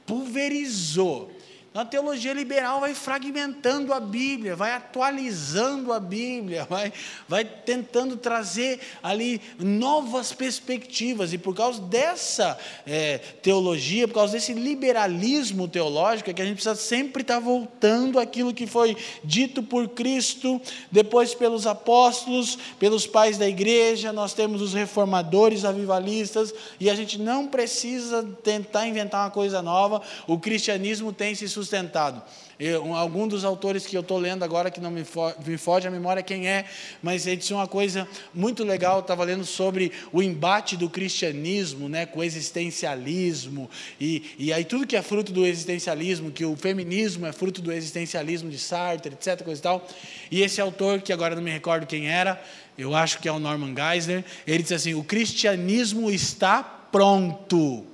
pulverizou. 0.05 1.31
A 1.73 1.85
teologia 1.85 2.33
liberal 2.33 2.81
vai 2.81 2.95
fragmentando 2.95 3.95
a 3.95 4.01
Bíblia, 4.01 4.57
vai 4.57 4.73
atualizando 4.73 5.93
a 5.93 6.01
Bíblia, 6.01 6.67
vai, 6.69 6.93
vai 7.29 7.45
tentando 7.45 8.17
trazer 8.17 8.81
ali 9.01 9.41
novas 9.57 10.33
perspectivas, 10.33 11.33
e 11.33 11.39
por 11.39 11.55
causa 11.55 11.81
dessa 11.83 12.59
é, 12.85 13.19
teologia, 13.19 14.09
por 14.09 14.15
causa 14.15 14.33
desse 14.33 14.53
liberalismo 14.53 15.69
teológico, 15.69 16.29
é 16.29 16.33
que 16.33 16.43
a 16.43 16.45
gente 16.45 16.57
precisa 16.57 16.75
sempre 16.75 17.23
estar 17.23 17.39
voltando 17.39 18.19
àquilo 18.19 18.53
que 18.53 18.67
foi 18.67 18.97
dito 19.23 19.63
por 19.63 19.87
Cristo, 19.91 20.61
depois 20.91 21.37
pelos 21.37 21.69
apóstolos, 21.69 22.59
pelos 22.81 23.07
pais 23.07 23.39
da 23.39 23.49
igreja, 23.49 24.13
nós 24.13 24.35
temos 24.35 24.61
os 24.61 24.75
reformadores, 24.75 25.65
avivalistas, 25.65 26.53
e 26.81 26.91
a 26.91 26.97
gente 26.97 27.17
não 27.17 27.47
precisa 27.47 28.25
tentar 28.43 28.89
inventar 28.89 29.25
uma 29.25 29.31
coisa 29.31 29.63
nova, 29.63 30.03
o 30.27 30.37
cristianismo 30.37 31.13
tem 31.13 31.33
se 31.33 31.60
sustentado. 31.61 32.23
Eu, 32.59 32.95
algum 32.95 33.27
dos 33.27 33.45
autores 33.45 33.87
que 33.87 33.97
eu 33.97 34.01
estou 34.01 34.19
lendo 34.19 34.43
agora, 34.43 34.71
que 34.71 34.81
não 34.81 34.91
me, 34.91 35.05
fo 35.05 35.33
me 35.47 35.57
foge 35.57 35.89
a 35.89 35.91
memória 35.91 36.23
quem 36.23 36.47
é, 36.47 36.67
mas 37.03 37.27
ele 37.27 37.37
disse 37.37 37.55
uma 37.55 37.67
coisa 37.67 38.07
muito 38.35 38.65
legal, 38.65 39.01
estava 39.01 39.25
lendo 39.25 39.45
sobre 39.45 39.93
o 40.13 40.23
embate 40.23 40.77
do 40.77 40.91
cristianismo 40.91 41.89
né, 41.89 42.05
com 42.05 42.21
o 42.21 42.25
existencialismo, 42.25 43.71
e, 43.99 44.35
e 44.39 44.53
aí 44.53 44.65
tudo 44.65 44.87
que 44.87 44.97
é 44.97 45.03
fruto 45.03 45.33
do 45.33 45.47
existencialismo, 45.47 46.31
que 46.31 46.45
o 46.45 46.55
feminismo 46.55 47.27
é 47.27 47.33
fruto 47.33 47.63
do 47.63 47.73
existencialismo 47.73 48.51
de 48.51 48.59
Sartre, 48.59 49.15
etc. 49.15 49.43
Coisa 49.43 49.61
e, 49.61 49.63
tal. 49.63 49.89
e 50.31 50.43
esse 50.43 50.61
autor, 50.61 51.01
que 51.01 51.13
agora 51.13 51.35
não 51.35 51.43
me 51.43 51.51
recordo 51.51 51.87
quem 51.87 52.09
era, 52.09 52.43
eu 52.77 52.95
acho 52.95 53.21
que 53.21 53.29
é 53.29 53.33
o 53.33 53.39
Norman 53.39 53.75
Geisler, 53.75 54.25
ele 54.47 54.63
disse 54.63 54.75
assim: 54.75 54.95
o 54.95 55.05
cristianismo 55.05 56.11
está 56.11 56.63
pronto 56.63 57.87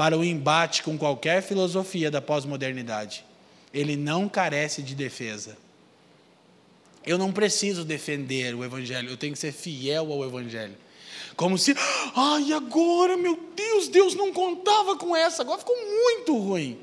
para 0.00 0.16
o 0.16 0.24
embate 0.24 0.82
com 0.82 0.96
qualquer 0.96 1.42
filosofia 1.42 2.10
da 2.10 2.22
pós-modernidade. 2.22 3.22
Ele 3.70 3.96
não 3.96 4.30
carece 4.30 4.82
de 4.82 4.94
defesa. 4.94 5.58
Eu 7.04 7.18
não 7.18 7.30
preciso 7.30 7.84
defender 7.84 8.54
o 8.54 8.64
Evangelho, 8.64 9.10
eu 9.10 9.16
tenho 9.18 9.34
que 9.34 9.38
ser 9.38 9.52
fiel 9.52 10.10
ao 10.10 10.24
Evangelho. 10.24 10.74
Como 11.36 11.58
se, 11.58 11.74
ai, 12.16 12.50
agora, 12.50 13.14
meu 13.18 13.38
Deus, 13.54 13.88
Deus 13.88 14.14
não 14.14 14.32
contava 14.32 14.96
com 14.96 15.14
essa, 15.14 15.42
agora 15.42 15.58
ficou 15.58 15.76
muito 15.76 16.34
ruim. 16.34 16.78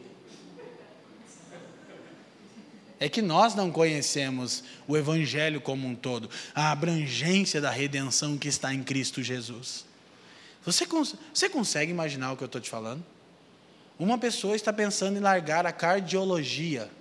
É 3.00 3.10
que 3.10 3.24
nós 3.24 3.56
não 3.56 3.72
conhecemos 3.72 4.64
o 4.88 4.96
Evangelho 4.96 5.60
como 5.60 5.88
um 5.88 5.96
todo, 5.96 6.30
a 6.54 6.72
abrangência 6.72 7.60
da 7.60 7.72
redenção 7.72 8.38
que 8.38 8.48
está 8.48 8.72
em 8.72 8.84
Cristo 8.84 9.24
Jesus. 9.24 9.88
Você, 10.68 10.86
cons 10.86 11.16
você 11.34 11.48
consegue 11.48 11.90
imaginar 11.90 12.34
o 12.34 12.36
que 12.36 12.44
eu 12.44 12.48
estou 12.48 12.60
te 12.60 12.70
falando? 12.70 13.02
Uma 13.98 14.18
pessoa 14.18 14.54
está 14.54 14.74
pensando 14.74 15.16
em 15.16 15.22
largar 15.22 15.66
a 15.66 15.72
cardiologia. 15.72 16.92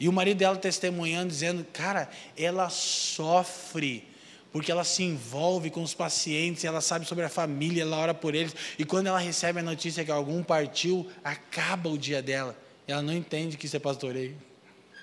E 0.00 0.08
o 0.08 0.12
marido 0.12 0.38
dela 0.38 0.56
testemunhando, 0.56 1.28
dizendo: 1.28 1.64
Cara, 1.72 2.10
ela 2.36 2.68
sofre, 2.68 4.04
porque 4.50 4.72
ela 4.72 4.82
se 4.82 5.04
envolve 5.04 5.70
com 5.70 5.80
os 5.80 5.94
pacientes, 5.94 6.64
ela 6.64 6.80
sabe 6.80 7.06
sobre 7.06 7.24
a 7.24 7.28
família, 7.28 7.82
ela 7.82 7.96
ora 7.96 8.12
por 8.12 8.34
eles. 8.34 8.52
E 8.76 8.84
quando 8.84 9.06
ela 9.06 9.20
recebe 9.20 9.60
a 9.60 9.62
notícia 9.62 10.04
que 10.04 10.10
algum 10.10 10.42
partiu, 10.42 11.08
acaba 11.22 11.88
o 11.88 11.96
dia 11.96 12.20
dela. 12.20 12.58
Ela 12.84 13.00
não 13.00 13.14
entende 13.14 13.56
que 13.56 13.66
isso 13.66 13.76
é 13.76 13.78
pastoreio. 13.78 14.36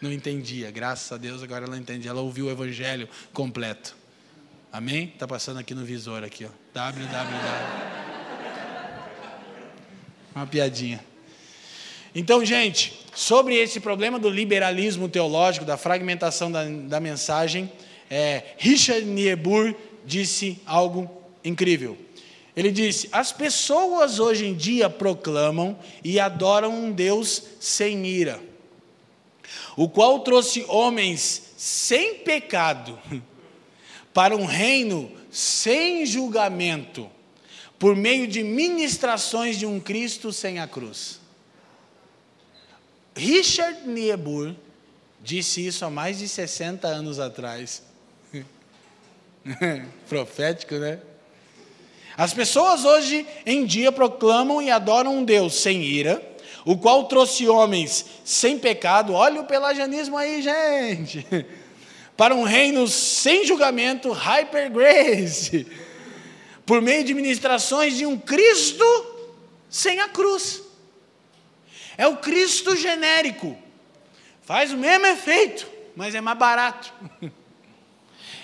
Não 0.02 0.12
entendia, 0.12 0.70
graças 0.70 1.10
a 1.14 1.18
Deus 1.18 1.42
agora 1.42 1.64
ela 1.64 1.78
entende. 1.78 2.10
Ela 2.10 2.20
ouviu 2.20 2.48
o 2.48 2.52
evangelho 2.52 3.08
completo. 3.32 3.96
Amém? 4.70 5.12
Está 5.14 5.26
passando 5.26 5.60
aqui 5.60 5.74
no 5.74 5.86
visor 5.86 6.26
aqui, 6.26 6.44
ó. 6.44 6.67
Www. 6.78 7.08
Uma 10.36 10.46
piadinha. 10.46 11.04
Então, 12.14 12.46
gente, 12.46 13.00
sobre 13.16 13.56
esse 13.56 13.80
problema 13.80 14.20
do 14.20 14.30
liberalismo 14.30 15.10
teológico, 15.10 15.66
da 15.66 15.76
fragmentação 15.76 16.52
da, 16.52 16.66
da 16.66 17.00
mensagem, 17.00 17.72
é, 18.12 18.44
Richard 18.60 19.04
Niebuhr 19.06 19.74
disse 20.06 20.62
algo 20.68 21.10
incrível. 21.44 21.98
Ele 22.56 22.72
disse: 22.72 23.10
As 23.12 23.32
pessoas 23.32 24.20
hoje 24.20 24.46
em 24.46 24.54
dia 24.54 24.88
proclamam 24.88 25.80
e 26.04 26.20
adoram 26.20 26.72
um 26.72 26.92
Deus 26.92 27.42
sem 27.60 28.06
ira, 28.06 28.40
o 29.76 29.90
qual 29.90 30.20
trouxe 30.20 30.64
homens 30.68 31.54
sem 31.58 32.20
pecado 32.20 33.00
para 34.14 34.38
um 34.38 34.46
reino 34.46 35.18
sem 35.32 36.06
julgamento, 36.06 37.10
por 37.78 37.96
meio 37.96 38.28
de 38.28 38.44
ministrações 38.44 39.58
de 39.58 39.66
um 39.66 39.80
Cristo 39.80 40.34
sem 40.34 40.60
a 40.60 40.68
cruz. 40.68 41.20
Richard 43.16 43.88
Niebuhr 43.88 44.56
disse 45.22 45.66
isso 45.66 45.84
há 45.86 45.90
mais 45.90 46.20
de 46.20 46.28
60 46.28 46.88
anos 46.88 47.20
atrás. 47.20 47.84
Profético, 50.08 50.76
né? 50.76 51.00
As 52.16 52.34
pessoas 52.34 52.84
hoje 52.84 53.28
em 53.46 53.66
dia 53.66 53.92
proclamam 53.92 54.62
e 54.62 54.72
adoram 54.72 55.18
um 55.18 55.24
Deus 55.24 55.56
sem 55.56 55.84
ira, 55.84 56.22
o 56.66 56.78
qual 56.78 57.06
trouxe 57.06 57.48
homens 57.48 58.06
sem 58.26 58.58
pecado. 58.58 59.14
Olha 59.14 59.42
o 59.42 59.46
pelagianismo 59.46 60.18
aí, 60.18 60.42
gente 60.42 61.26
para 62.18 62.36
um 62.36 62.44
reino 62.44 62.88
sem 62.88 63.46
julgamento, 63.46 64.12
hyper 64.12 64.72
grace, 64.72 65.68
por 66.66 66.82
meio 66.82 67.04
de 67.04 67.14
ministrações 67.14 67.96
de 67.96 68.06
um 68.06 68.18
Cristo 68.18 68.84
sem 69.70 70.00
a 70.00 70.10
cruz. 70.10 70.64
É 71.98 72.08
o 72.08 72.18
Cristo 72.18 72.76
genérico. 72.76 73.58
Faz 74.42 74.74
o 74.74 74.78
mesmo 74.78 75.06
efeito, 75.06 75.68
mas 75.96 76.16
é 76.16 76.22
mais 76.22 76.38
barato. 76.38 76.94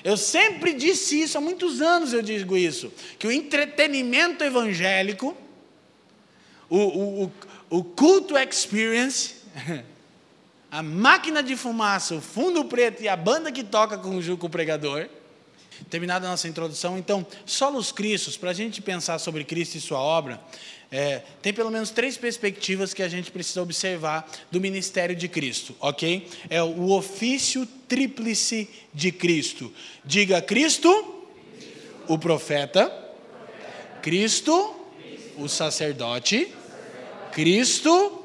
Eu 0.03 0.17
sempre 0.17 0.73
disse 0.73 1.21
isso, 1.21 1.37
há 1.37 1.41
muitos 1.41 1.81
anos 1.81 2.11
eu 2.11 2.21
digo 2.21 2.57
isso, 2.57 2.91
que 3.17 3.25
o 3.25 3.31
entretenimento 3.31 4.43
evangélico, 4.43 5.33
o, 6.69 6.77
o, 7.23 7.31
o, 7.69 7.83
culto 7.85 8.37
experience, 8.37 9.35
a 10.73 10.81
máquina 10.81 11.43
de 11.43 11.55
fumaça, 11.55 12.15
o 12.15 12.21
fundo 12.21 12.65
preto 12.65 13.03
e 13.03 13.07
a 13.07 13.15
banda 13.15 13.51
que 13.51 13.63
toca 13.63 13.95
com 13.95 14.17
o, 14.17 14.37
com 14.37 14.47
o 14.47 14.49
pregador. 14.49 15.07
Terminada 15.87 16.25
a 16.25 16.31
nossa 16.31 16.47
introdução, 16.47 16.97
então, 16.97 17.23
solos 17.45 17.91
Cristos, 17.91 18.37
para 18.37 18.49
a 18.49 18.53
gente 18.53 18.81
pensar 18.81 19.19
sobre 19.19 19.43
Cristo 19.43 19.75
e 19.75 19.81
sua 19.81 19.99
obra, 19.99 20.41
é, 20.91 21.21
tem 21.43 21.53
pelo 21.53 21.69
menos 21.69 21.91
três 21.91 22.17
perspectivas 22.17 22.91
que 22.91 23.03
a 23.03 23.07
gente 23.07 23.29
precisa 23.29 23.61
observar 23.61 24.27
do 24.49 24.59
ministério 24.59 25.15
de 25.15 25.27
Cristo, 25.27 25.75
ok? 25.79 26.27
É 26.49 26.63
o 26.63 26.89
ofício 26.89 27.67
tríplice 27.87 28.67
de 28.91 29.11
Cristo. 29.11 29.71
Diga 30.03 30.41
Cristo, 30.41 31.23
o 32.07 32.17
profeta, 32.17 32.91
Cristo, 34.01 34.75
o 35.37 35.47
sacerdote, 35.47 36.51
Cristo, 37.31 38.22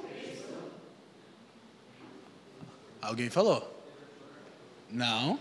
Alguém 3.08 3.30
falou? 3.30 3.74
Não. 4.90 5.40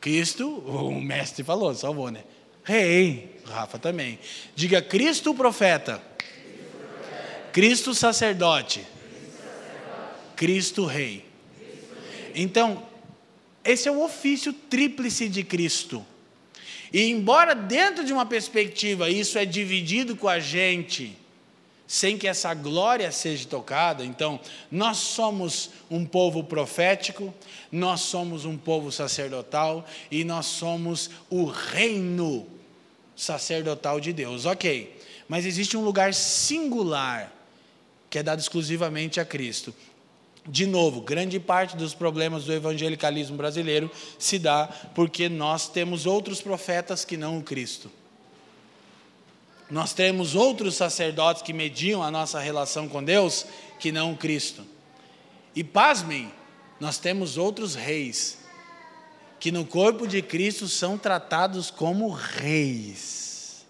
Cristo, 0.00 0.48
o 0.48 1.00
mestre 1.00 1.42
falou, 1.42 1.74
salvou, 1.74 2.12
né? 2.12 2.22
Rei, 2.62 3.40
Rafa 3.44 3.76
também. 3.76 4.20
Diga 4.54 4.80
Cristo 4.80 5.34
profeta. 5.34 6.00
Cristo 7.52 7.92
sacerdote. 7.92 8.86
Cristo 10.36 10.86
rei. 10.86 11.24
Então, 12.36 12.86
esse 13.64 13.88
é 13.88 13.90
o 13.90 14.04
ofício 14.04 14.52
tríplice 14.52 15.28
de 15.28 15.42
Cristo. 15.42 16.06
E 16.92 17.02
embora 17.10 17.52
dentro 17.52 18.04
de 18.04 18.12
uma 18.12 18.24
perspectiva 18.24 19.10
isso 19.10 19.36
é 19.36 19.44
dividido 19.44 20.14
com 20.14 20.28
a 20.28 20.38
gente, 20.38 21.18
sem 21.90 22.16
que 22.16 22.28
essa 22.28 22.54
glória 22.54 23.10
seja 23.10 23.48
tocada. 23.48 24.04
Então, 24.04 24.38
nós 24.70 24.98
somos 24.98 25.70
um 25.90 26.06
povo 26.06 26.44
profético, 26.44 27.34
nós 27.72 28.02
somos 28.02 28.44
um 28.44 28.56
povo 28.56 28.92
sacerdotal 28.92 29.84
e 30.08 30.22
nós 30.22 30.46
somos 30.46 31.10
o 31.28 31.46
reino 31.46 32.46
sacerdotal 33.16 33.98
de 33.98 34.12
Deus. 34.12 34.46
Ok, 34.46 34.96
mas 35.28 35.44
existe 35.44 35.76
um 35.76 35.82
lugar 35.82 36.14
singular 36.14 37.32
que 38.08 38.20
é 38.20 38.22
dado 38.22 38.38
exclusivamente 38.38 39.18
a 39.18 39.24
Cristo. 39.24 39.74
De 40.46 40.66
novo, 40.66 41.00
grande 41.00 41.40
parte 41.40 41.76
dos 41.76 41.92
problemas 41.92 42.44
do 42.44 42.52
evangelicalismo 42.52 43.36
brasileiro 43.36 43.90
se 44.16 44.38
dá 44.38 44.68
porque 44.94 45.28
nós 45.28 45.68
temos 45.68 46.06
outros 46.06 46.40
profetas 46.40 47.04
que 47.04 47.16
não 47.16 47.38
o 47.38 47.42
Cristo. 47.42 47.90
Nós 49.70 49.92
temos 49.92 50.34
outros 50.34 50.74
sacerdotes 50.74 51.42
que 51.42 51.52
mediam 51.52 52.02
a 52.02 52.10
nossa 52.10 52.40
relação 52.40 52.88
com 52.88 53.02
Deus 53.02 53.46
que 53.78 53.92
não 53.92 54.16
Cristo. 54.16 54.66
E 55.54 55.62
pasmem, 55.62 56.32
nós 56.80 56.98
temos 56.98 57.36
outros 57.36 57.74
reis 57.74 58.38
que 59.38 59.50
no 59.50 59.64
corpo 59.64 60.06
de 60.06 60.20
Cristo 60.20 60.68
são 60.68 60.98
tratados 60.98 61.70
como 61.70 62.10
reis. 62.10 63.64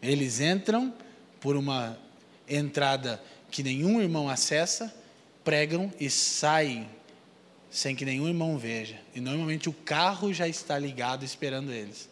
Eles 0.00 0.40
entram 0.40 0.94
por 1.40 1.56
uma 1.56 1.98
entrada 2.48 3.20
que 3.50 3.62
nenhum 3.62 4.00
irmão 4.00 4.28
acessa, 4.28 4.94
pregam 5.42 5.92
e 5.98 6.08
saem 6.08 6.88
sem 7.70 7.96
que 7.96 8.04
nenhum 8.04 8.28
irmão 8.28 8.56
veja. 8.56 9.00
E 9.14 9.20
normalmente 9.20 9.68
o 9.68 9.72
carro 9.72 10.32
já 10.32 10.46
está 10.46 10.78
ligado 10.78 11.24
esperando 11.24 11.72
eles. 11.72 12.08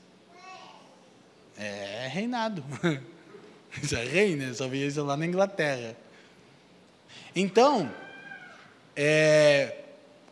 É 1.59 2.09
reinado. 2.11 2.63
Isso 3.83 3.97
é 3.97 4.05
rei, 4.05 4.37
né? 4.37 4.53
Só 4.55 4.69
vi 4.69 4.87
isso 4.87 5.05
lá 5.05 5.17
na 5.17 5.27
Inglaterra. 5.27 5.97
Então, 7.35 7.91
é, 8.95 9.77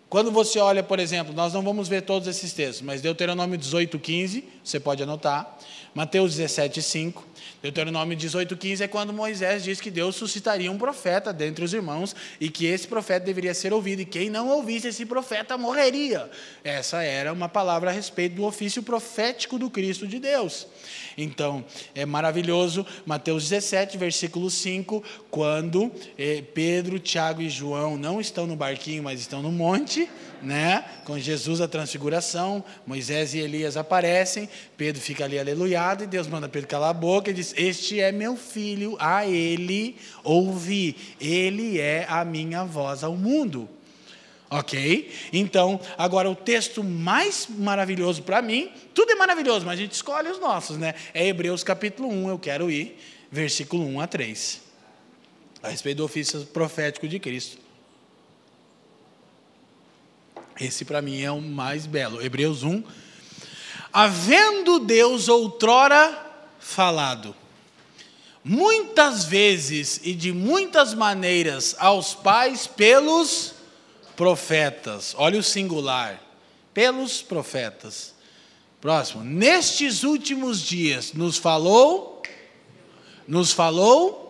quando 0.09 0.31
você 0.31 0.59
olha, 0.59 0.83
por 0.83 0.99
exemplo, 0.99 1.35
nós 1.35 1.53
não 1.53 1.61
vamos 1.61 1.89
ver 1.89 2.03
todos 2.03 2.29
esses 2.29 2.53
textos, 2.53 2.81
mas 2.81 3.03
Deuteronômio 3.03 3.59
18, 3.59 3.99
15, 3.99 4.45
você 4.63 4.79
pode 4.79 5.03
anotar. 5.03 5.59
Mateus 5.95 6.37
17, 6.37 6.81
5. 6.81 7.27
Deuteronômio 7.63 8.17
18, 8.17 8.57
15 8.57 8.85
é 8.85 8.89
quando 8.89 9.13
Moisés 9.13 9.65
diz 9.65 9.81
que 9.81 9.91
Deus 9.91 10.17
suscitaria 10.17 10.71
um 10.71 10.77
profeta 10.77 11.33
dentre 11.33 11.65
os 11.65 11.73
irmãos 11.73 12.15
e 12.41 12.51
que 12.51 12.67
esse 12.67 12.87
profeta 12.87 13.25
deveria 13.25 13.55
ser 13.55 13.73
ouvido, 13.73 14.03
e 14.03 14.05
quem 14.05 14.29
não 14.29 14.49
ouvisse 14.49 14.89
esse 14.89 15.07
profeta 15.07 15.57
morreria. 15.57 16.31
Essa 16.63 17.03
era 17.03 17.33
uma 17.33 17.49
palavra 17.49 17.91
a 17.91 17.93
respeito 17.93 18.37
do 18.37 18.45
ofício 18.45 18.83
profético 18.83 19.59
do 19.59 19.71
Cristo 19.71 20.07
de 20.07 20.19
Deus. 20.19 20.67
Então, 21.17 21.65
é 21.95 22.05
maravilhoso, 22.05 22.87
Mateus 23.07 23.49
17, 23.49 23.97
versículo 23.97 24.51
5, 24.51 25.03
quando 25.31 25.91
eh, 26.19 26.43
Pedro, 26.55 26.99
Tiago 26.99 27.41
e 27.41 27.49
João 27.49 27.97
não 27.97 28.21
estão 28.21 28.47
no 28.47 28.57
barquinho, 28.57 29.03
mas 29.03 29.21
estão 29.21 29.43
no 29.43 29.53
monte, 29.53 30.09
né? 30.43 30.85
Com 31.05 31.19
Jesus 31.19 31.61
a 31.61 31.69
transfiguração, 31.69 32.63
Moisés 32.87 33.35
e 33.35 33.39
Elias 33.39 33.77
aparecem, 33.77 34.49
Pedro 34.77 35.01
fica 35.01 35.25
ali 35.25 35.39
aleluiado 35.39 36.05
e 36.05 36.07
Deus 36.07 36.27
manda 36.27 36.49
Pedro 36.49 36.69
calar 36.69 36.91
a 36.91 36.95
boca 36.95 37.31
e 37.31 37.35
diz: 37.35 37.55
"Este 37.57 38.01
é 38.01 38.13
meu 38.13 38.37
filho, 38.37 38.97
a 38.99 39.27
ele 39.27 39.97
ouvi. 40.23 40.97
Ele 41.21 41.81
é 41.81 42.07
a 42.09 42.25
minha 42.25 42.65
voz 42.65 43.03
ao 43.03 43.17
mundo." 43.17 43.69
Ok? 44.51 45.11
Então, 45.33 45.81
agora 45.97 46.31
o 46.31 46.37
texto 46.37 46.85
mais 46.85 47.49
maravilhoso 47.49 48.23
para 48.23 48.41
mim, 48.43 48.71
tudo 48.95 49.11
é 49.11 49.15
maravilhoso, 49.15 49.65
mas 49.65 49.79
a 49.79 49.83
gente 49.83 49.93
escolhe 49.93 50.29
os 50.29 50.39
nossos, 50.39 50.77
né? 50.77 50.95
É 51.13 51.27
Hebreus 51.27 51.65
capítulo 51.65 52.09
1, 52.09 52.29
eu 52.29 52.39
quero 52.39 52.71
ir, 52.71 52.97
versículo 53.31 53.85
1 53.85 54.01
a 54.01 54.07
3. 54.07 54.63
A 55.63 55.69
respeito 55.69 55.99
do 55.99 56.05
ofício 56.05 56.45
profético 56.47 57.09
de 57.09 57.19
Cristo. 57.19 57.59
Esse 60.61 60.85
para 60.85 61.03
mim 61.03 61.23
é 61.23 61.31
o 61.33 61.41
mais 61.41 61.87
belo. 61.87 62.23
Hebreus 62.23 62.63
1. 62.63 62.83
Havendo 63.93 64.79
Deus 64.79 65.29
outrora 65.29 66.21
falado, 66.59 67.35
muitas 68.43 69.25
vezes 69.25 70.01
e 70.05 70.13
de 70.13 70.33
muitas 70.33 70.95
maneiras 70.95 71.75
aos 71.79 72.15
pais 72.15 72.67
pelos 72.67 73.54
profetas. 74.17 75.15
Olha 75.17 75.39
o 75.39 75.43
singular. 75.43 76.21
Pelos 76.73 77.23
profetas. 77.23 78.15
Próximo. 78.81 79.25
Nestes 79.25 80.03
últimos 80.03 80.61
dias 80.61 81.13
nos 81.13 81.39
falou, 81.39 82.23
nos 83.27 83.53
falou 83.53 84.25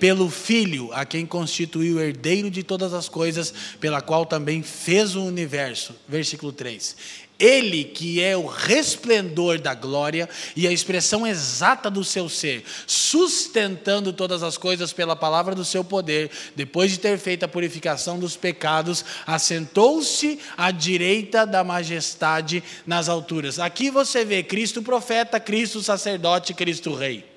pelo 0.00 0.30
Filho, 0.30 0.90
a 0.92 1.04
quem 1.04 1.26
constituiu 1.26 2.00
herdeiro 2.00 2.50
de 2.50 2.62
todas 2.62 2.94
as 2.94 3.08
coisas, 3.08 3.52
pela 3.78 4.00
qual 4.00 4.24
também 4.24 4.62
fez 4.62 5.14
o 5.14 5.22
universo. 5.22 5.94
Versículo 6.08 6.52
3. 6.52 6.96
Ele 7.40 7.84
que 7.84 8.22
é 8.22 8.36
o 8.36 8.46
resplendor 8.46 9.58
da 9.58 9.74
glória 9.74 10.28
e 10.54 10.68
a 10.68 10.72
expressão 10.72 11.26
exata 11.26 11.90
do 11.90 12.04
seu 12.04 12.28
ser, 12.28 12.62
sustentando 12.86 14.12
todas 14.12 14.42
as 14.42 14.58
coisas 14.58 14.92
pela 14.92 15.16
palavra 15.16 15.54
do 15.54 15.64
seu 15.64 15.82
poder, 15.82 16.30
depois 16.54 16.90
de 16.90 16.98
ter 16.98 17.18
feito 17.18 17.44
a 17.44 17.48
purificação 17.48 18.18
dos 18.18 18.36
pecados, 18.36 19.04
assentou-se 19.26 20.38
à 20.56 20.70
direita 20.70 21.46
da 21.46 21.64
majestade 21.64 22.62
nas 22.86 23.08
alturas. 23.08 23.58
Aqui 23.58 23.90
você 23.90 24.24
vê 24.24 24.42
Cristo 24.42 24.82
profeta, 24.82 25.40
Cristo 25.40 25.82
sacerdote, 25.82 26.52
Cristo 26.52 26.94
rei. 26.94 27.29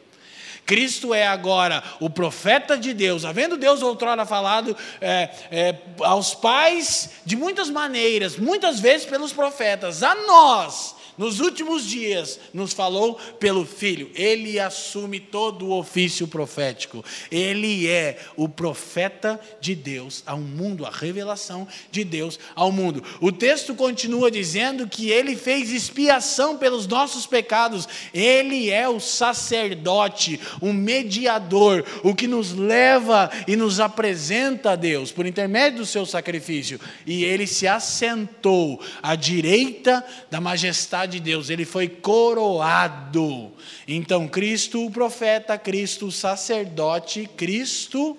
Cristo 0.66 1.14
é 1.14 1.28
agora 1.28 1.84
o 2.00 2.10
profeta 2.10 2.78
de 2.78 2.94
Deus, 2.94 3.26
havendo 3.26 3.58
Deus 3.58 3.82
outrora 3.82 4.26
falado 4.26 4.76
é, 5.02 5.30
é, 5.52 5.76
aos 6.02 6.34
pais 6.34 7.12
de 7.26 7.36
muitas 7.36 7.70
maneiras, 7.70 8.38
muitas 8.38 8.80
vezes 8.80 9.06
pelos 9.06 9.34
profetas, 9.34 10.04
a 10.04 10.16
nós 10.16 10.96
nos 11.18 11.40
últimos 11.40 11.86
dias, 11.86 12.40
nos 12.54 12.74
falou 12.74 13.16
pelo 13.40 13.66
Filho. 13.66 14.10
Ele 14.16 14.60
assume 14.60 15.20
todo 15.20 15.68
o 15.68 15.78
ofício 15.78 16.28
profético. 16.28 17.04
Ele 17.32 17.88
é 17.88 18.20
o 18.36 18.50
profeta 18.50 19.40
de 19.62 19.76
Deus 19.76 20.24
ao 20.26 20.40
mundo, 20.40 20.86
a 20.86 20.90
revelação 20.90 21.68
de 21.92 22.04
Deus 22.04 22.40
ao 22.56 22.72
mundo. 22.72 23.04
O 23.22 23.32
texto 23.32 23.76
continua 23.76 24.32
dizendo 24.32 24.88
que 24.88 25.10
ele 25.10 25.36
fez 25.36 25.72
expiação 25.72 26.58
pelos 26.58 26.88
nossos 26.88 27.26
pecados. 27.26 27.88
Ele 28.14 28.72
é 28.72 28.88
o 28.90 29.00
sacerdote, 29.00 30.40
o 30.62 30.74
mediador, 30.74 31.86
o 32.04 32.16
que 32.16 32.28
nos 32.28 32.54
leva 32.54 33.30
e 33.48 33.56
nos 33.56 33.80
apresenta 33.80 34.72
a 34.72 34.76
Deus 34.76 35.12
por 35.12 35.26
intermédio 35.26 35.80
do 35.80 35.86
seu 35.86 36.06
sacrifício. 36.06 36.80
E 37.06 37.24
ele 37.24 37.46
se 37.46 37.68
assentou 37.68 38.82
à 39.02 39.16
direita 39.16 40.04
da 40.32 40.42
majestade 40.42 41.03
de 41.06 41.20
Deus, 41.20 41.50
ele 41.50 41.66
foi 41.66 41.88
coroado. 41.88 43.52
Então, 43.88 44.28
Cristo 44.28 44.86
o 44.86 44.92
profeta, 44.92 45.58
Cristo 45.58 46.08
o 46.08 46.12
sacerdote, 46.12 47.30
Cristo 47.36 48.18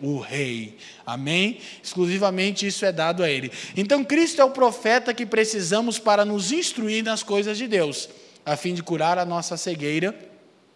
o 0.00 0.18
rei. 0.18 0.76
Amém? 1.04 1.58
Exclusivamente 1.82 2.66
isso 2.66 2.84
é 2.84 2.92
dado 2.92 3.22
a 3.22 3.30
ele. 3.30 3.50
Então, 3.76 4.04
Cristo 4.04 4.40
é 4.40 4.44
o 4.44 4.50
profeta 4.50 5.14
que 5.14 5.24
precisamos 5.24 5.98
para 5.98 6.24
nos 6.24 6.52
instruir 6.52 7.02
nas 7.02 7.22
coisas 7.22 7.56
de 7.56 7.66
Deus, 7.66 8.08
a 8.44 8.56
fim 8.56 8.74
de 8.74 8.82
curar 8.82 9.18
a 9.18 9.24
nossa 9.24 9.56
cegueira 9.56 10.14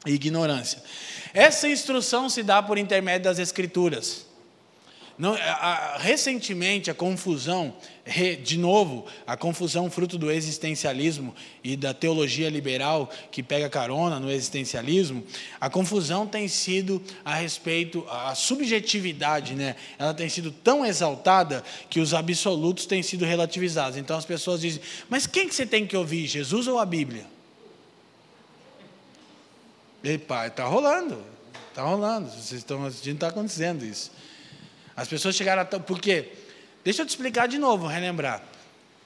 e 0.07 0.13
ignorância. 0.13 0.83
Essa 1.35 1.69
instrução 1.69 2.29
se 2.29 2.43
dá 2.43 2.63
por 2.63 2.79
intermédio 2.79 3.25
das 3.25 3.39
Escrituras. 3.39 4.30
Não, 5.21 5.35
a, 5.35 5.39
a, 5.39 5.99
recentemente, 5.99 6.91
a 6.91 6.95
confusão, 6.95 7.75
re, 8.03 8.37
de 8.37 8.57
novo, 8.57 9.05
a 9.27 9.37
confusão 9.37 9.91
fruto 9.91 10.17
do 10.17 10.31
existencialismo 10.31 11.35
e 11.63 11.77
da 11.77 11.93
teologia 11.93 12.49
liberal 12.49 13.11
que 13.31 13.43
pega 13.43 13.69
carona 13.69 14.19
no 14.19 14.31
existencialismo, 14.31 15.23
a 15.61 15.69
confusão 15.69 16.27
tem 16.27 16.49
sido 16.49 17.03
a 17.23 17.35
respeito, 17.35 18.03
a 18.09 18.35
subjetividade, 18.35 19.55
né? 19.55 19.77
ela 19.99 20.15
tem 20.15 20.27
sido 20.27 20.51
tão 20.51 20.87
exaltada 20.87 21.63
que 21.91 22.01
os 22.01 22.15
absolutos 22.15 22.87
têm 22.87 23.03
sido 23.03 23.27
relativizados. 23.27 23.99
Então 23.99 24.17
as 24.17 24.25
pessoas 24.25 24.63
dizem, 24.63 24.81
mas 25.11 25.27
quem 25.27 25.47
que 25.47 25.55
você 25.55 25.67
tem 25.67 25.87
que 25.87 25.99
ouvir, 25.99 26.27
Jesus 26.29 26.67
ou 26.67 26.79
a 26.79 26.87
Bíblia? 26.87 27.27
Ei, 30.03 30.17
pai, 30.17 30.49
está 30.49 30.65
rolando, 30.65 31.23
está 31.69 31.83
rolando, 31.83 32.31
vocês 32.31 32.53
estão 32.53 32.87
assistindo, 32.87 33.17
está 33.17 33.29
acontecendo 33.29 33.85
isso. 33.85 34.11
As 34.97 35.09
pessoas 35.09 35.35
chegaram 35.35 35.63
a. 35.63 35.65
Por 35.65 36.01
quê? 36.01 36.29
Deixa 36.85 37.03
eu 37.03 37.07
te 37.07 37.11
explicar 37.11 37.47
de 37.47 37.59
novo, 37.59 37.87
relembrar. 37.87 38.43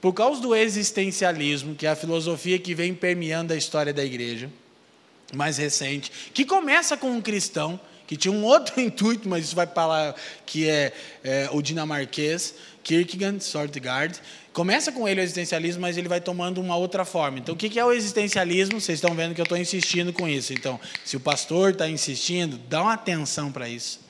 Por 0.01 0.13
causa 0.13 0.41
do 0.41 0.55
existencialismo, 0.55 1.75
que 1.75 1.87
é 1.87 1.91
a 1.91 1.97
filosofia 1.97 2.59
que 2.59 2.75
vem 2.75 2.95
permeando 2.95 3.53
a 3.53 3.57
história 3.57 3.93
da 3.93 4.05
igreja, 4.05 4.51
mais 5.33 5.57
recente, 5.57 6.13
que 6.33 6.45
começa 6.45 6.97
com 6.97 7.11
um 7.11 7.23
cristão, 7.23 7.81
que 8.07 8.17
tinha 8.17 8.31
um 8.31 8.45
outro 8.45 8.81
intuito, 8.81 9.29
mas 9.29 9.47
isso 9.47 9.57
vai 9.57 9.67
falar 9.67 10.15
que 10.45 10.69
é, 10.69 10.93
é 11.25 11.49
o 11.53 11.63
dinamarquês, 11.63 12.55
Kierkegaard. 12.85 14.21
Começa 14.53 14.93
com 14.93 15.09
ele 15.09 15.21
o 15.21 15.25
existencialismo, 15.25 15.81
mas 15.81 15.97
ele 15.97 16.07
vai 16.07 16.21
tomando 16.21 16.61
uma 16.61 16.77
outra 16.77 17.05
forma. 17.05 17.39
Então, 17.39 17.55
o 17.55 17.59
que 17.59 17.79
é 17.79 17.85
o 17.85 17.91
existencialismo? 17.91 18.81
Vocês 18.81 18.99
estão 18.99 19.15
vendo 19.15 19.35
que 19.35 19.41
eu 19.41 19.45
estou 19.45 19.59
insistindo 19.59 20.13
com 20.13 20.29
isso. 20.29 20.53
Então, 20.53 20.79
se 21.05 21.17
o 21.17 21.21
pastor 21.21 21.71
está 21.71 21.89
insistindo, 21.89 22.59
dá 22.69 22.83
uma 22.83 22.93
atenção 22.93 23.51
para 23.51 23.69
isso. 23.69 24.04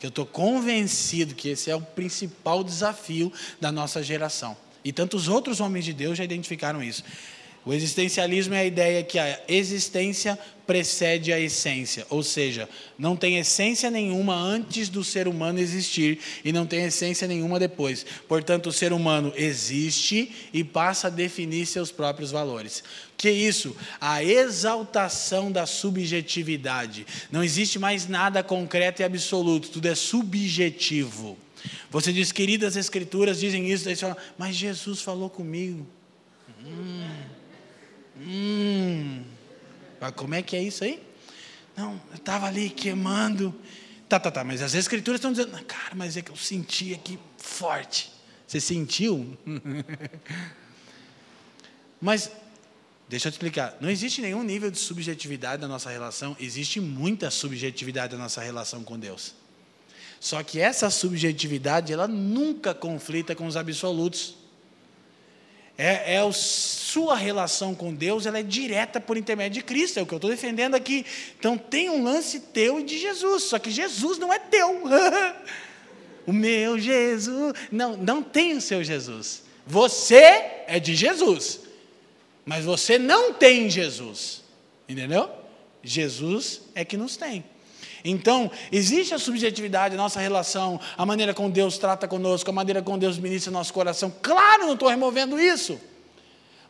Que 0.00 0.06
eu 0.06 0.08
estou 0.08 0.26
convencido 0.26 1.34
que 1.34 1.50
esse 1.50 1.70
é 1.70 1.76
o 1.76 1.80
principal 1.80 2.64
desafio 2.64 3.32
da 3.60 3.70
nossa 3.70 4.02
geração. 4.02 4.56
E 4.84 4.92
tantos 4.92 5.28
outros 5.28 5.60
homens 5.60 5.84
de 5.84 5.92
Deus 5.92 6.18
já 6.18 6.24
identificaram 6.24 6.82
isso. 6.82 7.04
O 7.64 7.74
existencialismo 7.74 8.54
é 8.54 8.60
a 8.60 8.64
ideia 8.64 9.02
que 9.02 9.18
a 9.18 9.38
existência 9.46 10.38
precede 10.66 11.32
a 11.32 11.40
essência, 11.40 12.06
ou 12.08 12.22
seja, 12.22 12.68
não 12.96 13.16
tem 13.16 13.38
essência 13.38 13.90
nenhuma 13.90 14.36
antes 14.36 14.88
do 14.88 15.02
ser 15.02 15.26
humano 15.26 15.58
existir 15.58 16.20
e 16.44 16.52
não 16.52 16.64
tem 16.64 16.84
essência 16.84 17.26
nenhuma 17.26 17.58
depois. 17.58 18.06
Portanto, 18.28 18.68
o 18.68 18.72
ser 18.72 18.92
humano 18.92 19.32
existe 19.36 20.30
e 20.54 20.62
passa 20.62 21.08
a 21.08 21.10
definir 21.10 21.66
seus 21.66 21.90
próprios 21.90 22.30
valores. 22.30 22.84
Que 23.16 23.30
isso? 23.30 23.76
A 24.00 24.22
exaltação 24.22 25.50
da 25.50 25.66
subjetividade. 25.66 27.04
Não 27.32 27.42
existe 27.42 27.76
mais 27.76 28.06
nada 28.06 28.42
concreto 28.42 29.02
e 29.02 29.04
absoluto, 29.04 29.70
tudo 29.70 29.86
é 29.86 29.94
subjetivo. 29.96 31.36
Você 31.90 32.12
diz, 32.12 32.30
queridas 32.30 32.76
escrituras 32.76 33.40
dizem 33.40 33.68
isso, 33.68 33.84
daí 33.84 33.96
você 33.96 34.02
fala, 34.02 34.16
mas 34.38 34.54
Jesus 34.54 35.02
falou 35.02 35.28
comigo. 35.28 35.84
Hum. 36.64 37.39
Hum, 38.20 39.24
como 40.14 40.34
é 40.34 40.42
que 40.42 40.54
é 40.54 40.62
isso 40.62 40.84
aí? 40.84 41.02
Não, 41.76 42.00
eu 42.10 42.16
estava 42.16 42.46
ali 42.46 42.68
queimando. 42.68 43.54
Tá, 44.08 44.20
tá, 44.20 44.30
tá, 44.30 44.44
mas 44.44 44.60
as 44.60 44.74
escrituras 44.74 45.18
estão 45.18 45.32
dizendo, 45.32 45.52
cara, 45.64 45.94
mas 45.94 46.16
é 46.16 46.22
que 46.22 46.30
eu 46.30 46.36
senti 46.36 46.92
aqui 46.92 47.18
forte. 47.38 48.12
Você 48.46 48.60
sentiu? 48.60 49.38
mas, 52.00 52.30
deixa 53.08 53.28
eu 53.28 53.32
te 53.32 53.34
explicar, 53.34 53.76
não 53.80 53.88
existe 53.88 54.20
nenhum 54.20 54.42
nível 54.42 54.70
de 54.70 54.78
subjetividade 54.78 55.62
da 55.62 55.68
nossa 55.68 55.88
relação, 55.88 56.36
existe 56.38 56.80
muita 56.80 57.30
subjetividade 57.30 58.12
da 58.12 58.18
nossa 58.18 58.42
relação 58.42 58.82
com 58.82 58.98
Deus. 58.98 59.34
Só 60.18 60.42
que 60.42 60.60
essa 60.60 60.90
subjetividade, 60.90 61.92
ela 61.92 62.06
nunca 62.06 62.74
conflita 62.74 63.34
com 63.34 63.46
os 63.46 63.56
absolutos. 63.56 64.39
É, 65.82 66.16
é 66.16 66.18
a 66.18 66.30
sua 66.30 67.16
relação 67.16 67.74
com 67.74 67.94
Deus, 67.94 68.26
ela 68.26 68.38
é 68.38 68.42
direta 68.42 69.00
por 69.00 69.16
intermédio 69.16 69.62
de 69.62 69.64
Cristo, 69.64 69.98
é 69.98 70.02
o 70.02 70.06
que 70.06 70.12
eu 70.12 70.18
estou 70.18 70.30
defendendo 70.30 70.74
aqui. 70.74 71.06
Então 71.38 71.56
tem 71.56 71.88
um 71.88 72.04
lance 72.04 72.38
teu 72.38 72.80
e 72.80 72.82
de 72.82 72.98
Jesus, 72.98 73.44
só 73.44 73.58
que 73.58 73.70
Jesus 73.70 74.18
não 74.18 74.30
é 74.30 74.38
teu. 74.38 74.82
o 76.26 76.34
meu 76.34 76.78
Jesus. 76.78 77.54
Não, 77.72 77.96
não 77.96 78.22
tem 78.22 78.58
o 78.58 78.60
seu 78.60 78.84
Jesus. 78.84 79.42
Você 79.66 80.16
é 80.66 80.78
de 80.78 80.94
Jesus, 80.94 81.60
mas 82.44 82.66
você 82.66 82.98
não 82.98 83.32
tem 83.32 83.70
Jesus. 83.70 84.42
Entendeu? 84.86 85.30
Jesus 85.82 86.60
é 86.74 86.84
que 86.84 86.98
nos 86.98 87.16
tem. 87.16 87.42
Então, 88.04 88.50
existe 88.72 89.14
a 89.14 89.18
subjetividade, 89.18 89.94
a 89.94 89.98
nossa 89.98 90.20
relação, 90.20 90.80
a 90.96 91.04
maneira 91.04 91.34
como 91.34 91.50
Deus 91.50 91.78
trata 91.78 92.08
conosco, 92.08 92.50
a 92.50 92.52
maneira 92.52 92.82
como 92.82 92.98
Deus 92.98 93.18
ministra 93.18 93.52
nosso 93.52 93.72
coração. 93.72 94.12
Claro, 94.22 94.66
não 94.66 94.74
estou 94.74 94.88
removendo 94.88 95.38
isso. 95.38 95.80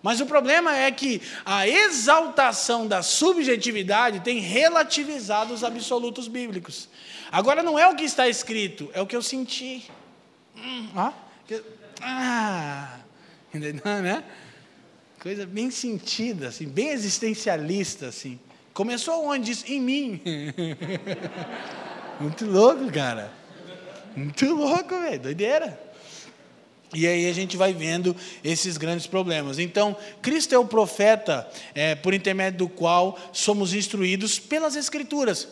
Mas 0.02 0.20
o 0.20 0.26
problema 0.26 0.76
é 0.76 0.90
que 0.90 1.20
a 1.44 1.68
exaltação 1.68 2.86
da 2.86 3.02
subjetividade 3.02 4.20
tem 4.20 4.38
relativizado 4.38 5.52
os 5.52 5.62
absolutos 5.62 6.26
bíblicos. 6.26 6.88
Agora 7.30 7.62
não 7.62 7.78
é 7.78 7.86
o 7.86 7.94
que 7.94 8.04
está 8.04 8.28
escrito, 8.28 8.90
é 8.94 9.00
o 9.00 9.06
que 9.06 9.14
eu 9.14 9.22
senti. 9.22 9.90
Hum, 10.56 10.88
ah, 10.96 11.12
ah, 12.00 12.98
entendeu, 13.52 13.84
né? 13.84 14.24
Coisa 15.20 15.46
bem 15.46 15.70
sentida, 15.70 16.48
assim, 16.48 16.66
bem 16.66 16.88
existencialista, 16.88 18.08
assim. 18.08 18.40
Começou 18.72 19.26
onde? 19.26 19.50
Isso, 19.50 19.64
em 19.66 19.80
mim. 19.80 20.20
Muito 22.20 22.44
louco, 22.46 22.90
cara. 22.92 23.32
Muito 24.14 24.54
louco, 24.54 24.88
velho. 25.00 25.20
Doideira. 25.20 25.90
E 26.92 27.06
aí 27.06 27.28
a 27.28 27.32
gente 27.32 27.56
vai 27.56 27.72
vendo 27.72 28.16
esses 28.42 28.76
grandes 28.76 29.06
problemas. 29.06 29.58
Então, 29.58 29.96
Cristo 30.20 30.54
é 30.54 30.58
o 30.58 30.64
profeta 30.64 31.48
é, 31.74 31.94
por 31.94 32.12
intermédio 32.12 32.58
do 32.58 32.68
qual 32.68 33.18
somos 33.32 33.72
instruídos 33.72 34.38
pelas 34.38 34.74
Escrituras. 34.74 35.46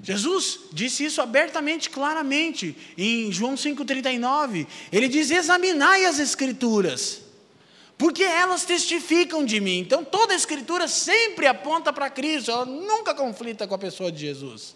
Jesus 0.00 0.60
disse 0.72 1.04
isso 1.04 1.20
abertamente, 1.20 1.90
claramente, 1.90 2.76
em 2.96 3.32
João 3.32 3.54
5,39. 3.54 4.66
Ele 4.92 5.08
diz: 5.08 5.30
examinai 5.30 6.04
as 6.04 6.18
Escrituras 6.20 7.25
porque 7.98 8.22
elas 8.22 8.64
testificam 8.64 9.44
de 9.44 9.60
mim. 9.60 9.78
Então 9.78 10.04
toda 10.04 10.32
a 10.32 10.36
escritura 10.36 10.86
sempre 10.88 11.46
aponta 11.46 11.92
para 11.92 12.10
Cristo, 12.10 12.50
ela 12.50 12.66
nunca 12.66 13.14
conflita 13.14 13.66
com 13.66 13.74
a 13.74 13.78
pessoa 13.78 14.12
de 14.12 14.20
Jesus. 14.20 14.74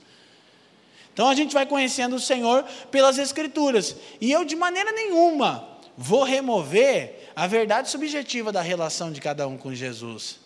Então 1.13 1.29
a 1.29 1.35
gente 1.35 1.53
vai 1.53 1.67
conhecendo 1.67 2.17
o 2.17 2.21
Senhor 2.21 2.65
pelas 2.91 3.19
escrituras. 3.19 3.97
E 4.21 4.31
eu 4.33 4.45
de 4.45 4.57
maneira 4.57 4.93
nenhuma 4.93 5.69
vou 5.97 6.23
remover 6.23 7.31
a 7.37 7.47
verdade 7.47 7.91
subjetiva 7.91 8.51
da 8.51 8.63
relação 8.63 9.13
de 9.13 9.21
cada 9.21 9.47
um 9.47 9.59
com 9.59 9.75
Jesus. 9.75 10.41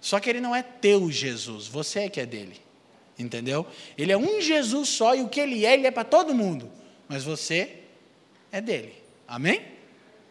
Só 0.00 0.18
que 0.18 0.28
ele 0.28 0.40
não 0.40 0.54
é 0.54 0.62
teu 0.62 1.10
Jesus, 1.10 1.66
você 1.66 2.00
é 2.00 2.08
que 2.08 2.20
é 2.20 2.26
dele. 2.26 2.60
Entendeu? 3.18 3.66
Ele 3.96 4.12
é 4.12 4.16
um 4.16 4.40
Jesus 4.40 4.90
só 4.90 5.14
e 5.14 5.22
o 5.22 5.28
que 5.28 5.40
ele 5.40 5.64
é, 5.64 5.74
ele 5.74 5.86
é 5.86 5.90
para 5.90 6.04
todo 6.04 6.34
mundo. 6.34 6.70
Mas 7.08 7.24
você 7.24 7.78
é 8.52 8.60
dele. 8.60 8.94
Amém? 9.26 9.75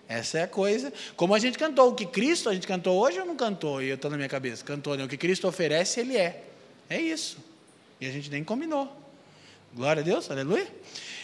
Essa 0.08 0.40
é 0.40 0.44
a 0.44 0.48
coisa. 0.48 0.94
Como 1.16 1.34
a 1.34 1.40
gente 1.40 1.58
cantou, 1.58 1.90
o 1.90 1.96
que 1.96 2.06
Cristo, 2.06 2.50
a 2.50 2.54
gente 2.54 2.68
cantou 2.68 2.98
hoje 3.00 3.20
ou 3.20 3.26
não 3.26 3.36
cantou? 3.36 3.82
E 3.82 3.90
eu 3.90 3.96
estou 3.96 4.12
na 4.12 4.18
minha 4.18 4.30
cabeça, 4.30 4.64
cantou, 4.64 4.96
né? 4.96 5.04
O 5.04 5.08
que 5.08 5.18
Cristo 5.18 5.48
oferece, 5.48 6.00
Ele 6.00 6.16
é. 6.16 6.44
É 6.90 7.02
isso. 7.02 7.38
E 8.00 8.06
a 8.06 8.12
gente 8.12 8.30
nem 8.30 8.44
combinou. 8.44 8.92
Glória 9.74 10.02
a 10.02 10.06
Deus, 10.06 10.30
aleluia. 10.30 10.68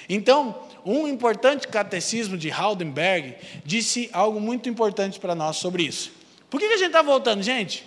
Então, 0.10 0.68
um 0.86 1.08
importante 1.08 1.68
catecismo 1.68 2.38
de 2.38 2.50
Haldenberg 2.50 3.36
disse 3.64 4.10
algo 4.12 4.42
muito 4.42 4.68
importante 4.68 5.20
para 5.20 5.36
nós 5.36 5.58
sobre 5.58 5.84
isso. 5.84 6.12
Por 6.50 6.60
que, 6.60 6.68
que 6.68 6.74
a 6.74 6.78
gente 6.78 6.88
está 6.88 7.02
voltando, 7.02 7.44
gente? 7.44 7.86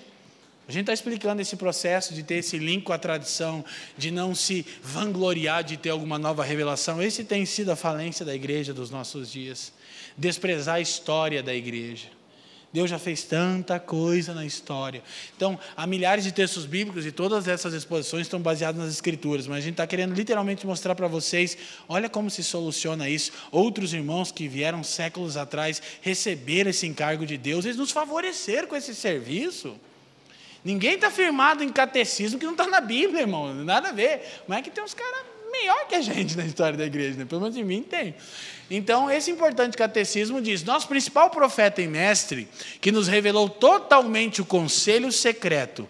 A 0.66 0.72
gente 0.72 0.82
está 0.82 0.94
explicando 0.94 1.42
esse 1.42 1.56
processo 1.56 2.14
de 2.14 2.22
ter 2.22 2.36
esse 2.36 2.56
link 2.56 2.84
com 2.84 2.92
a 2.94 2.98
tradição, 2.98 3.62
de 3.98 4.10
não 4.10 4.34
se 4.34 4.64
vangloriar 4.82 5.62
de 5.62 5.76
ter 5.76 5.90
alguma 5.90 6.18
nova 6.18 6.42
revelação. 6.42 7.02
Esse 7.02 7.24
tem 7.24 7.44
sido 7.44 7.70
a 7.70 7.76
falência 7.76 8.24
da 8.24 8.34
igreja 8.34 8.72
dos 8.72 8.90
nossos 8.90 9.30
dias 9.30 9.72
desprezar 10.16 10.76
a 10.76 10.80
história 10.80 11.42
da 11.42 11.54
igreja. 11.54 12.14
Deus 12.74 12.90
já 12.90 12.98
fez 12.98 13.22
tanta 13.22 13.78
coisa 13.78 14.34
na 14.34 14.44
história. 14.44 15.00
Então, 15.36 15.56
há 15.76 15.86
milhares 15.86 16.24
de 16.24 16.32
textos 16.32 16.66
bíblicos 16.66 17.06
e 17.06 17.12
todas 17.12 17.46
essas 17.46 17.72
exposições 17.72 18.22
estão 18.22 18.40
baseadas 18.40 18.82
nas 18.82 18.92
Escrituras, 18.92 19.46
mas 19.46 19.58
a 19.58 19.60
gente 19.60 19.74
está 19.74 19.86
querendo 19.86 20.12
literalmente 20.12 20.66
mostrar 20.66 20.96
para 20.96 21.06
vocês: 21.06 21.56
olha 21.88 22.08
como 22.08 22.28
se 22.28 22.42
soluciona 22.42 23.08
isso. 23.08 23.30
Outros 23.52 23.94
irmãos 23.94 24.32
que 24.32 24.48
vieram 24.48 24.82
séculos 24.82 25.36
atrás 25.36 25.80
receberam 26.00 26.70
esse 26.70 26.84
encargo 26.84 27.24
de 27.24 27.36
Deus, 27.36 27.64
eles 27.64 27.76
nos 27.76 27.92
favoreceram 27.92 28.66
com 28.66 28.74
esse 28.74 28.92
serviço. 28.92 29.76
Ninguém 30.64 30.94
está 30.94 31.12
firmado 31.12 31.62
em 31.62 31.68
catecismo 31.68 32.40
que 32.40 32.44
não 32.44 32.54
está 32.54 32.66
na 32.66 32.80
Bíblia, 32.80 33.20
irmão, 33.20 33.54
nada 33.54 33.90
a 33.90 33.92
ver. 33.92 34.20
Mas 34.48 34.58
é 34.58 34.62
que 34.62 34.70
tem 34.70 34.82
uns 34.82 34.94
caras 34.94 35.33
melhor 35.60 35.86
que 35.86 35.94
a 35.94 36.00
gente 36.00 36.36
na 36.36 36.44
história 36.44 36.76
da 36.76 36.84
igreja, 36.84 37.18
né? 37.18 37.24
pelo 37.24 37.40
menos 37.40 37.56
em 37.56 37.64
mim 37.64 37.82
tem. 37.82 38.14
Então, 38.70 39.10
esse 39.10 39.30
importante 39.30 39.76
catecismo 39.76 40.40
diz: 40.40 40.64
nosso 40.64 40.88
principal 40.88 41.30
profeta 41.30 41.80
e 41.80 41.86
mestre, 41.86 42.48
que 42.80 42.90
nos 42.90 43.06
revelou 43.06 43.48
totalmente 43.48 44.40
o 44.40 44.44
conselho 44.44 45.12
secreto 45.12 45.88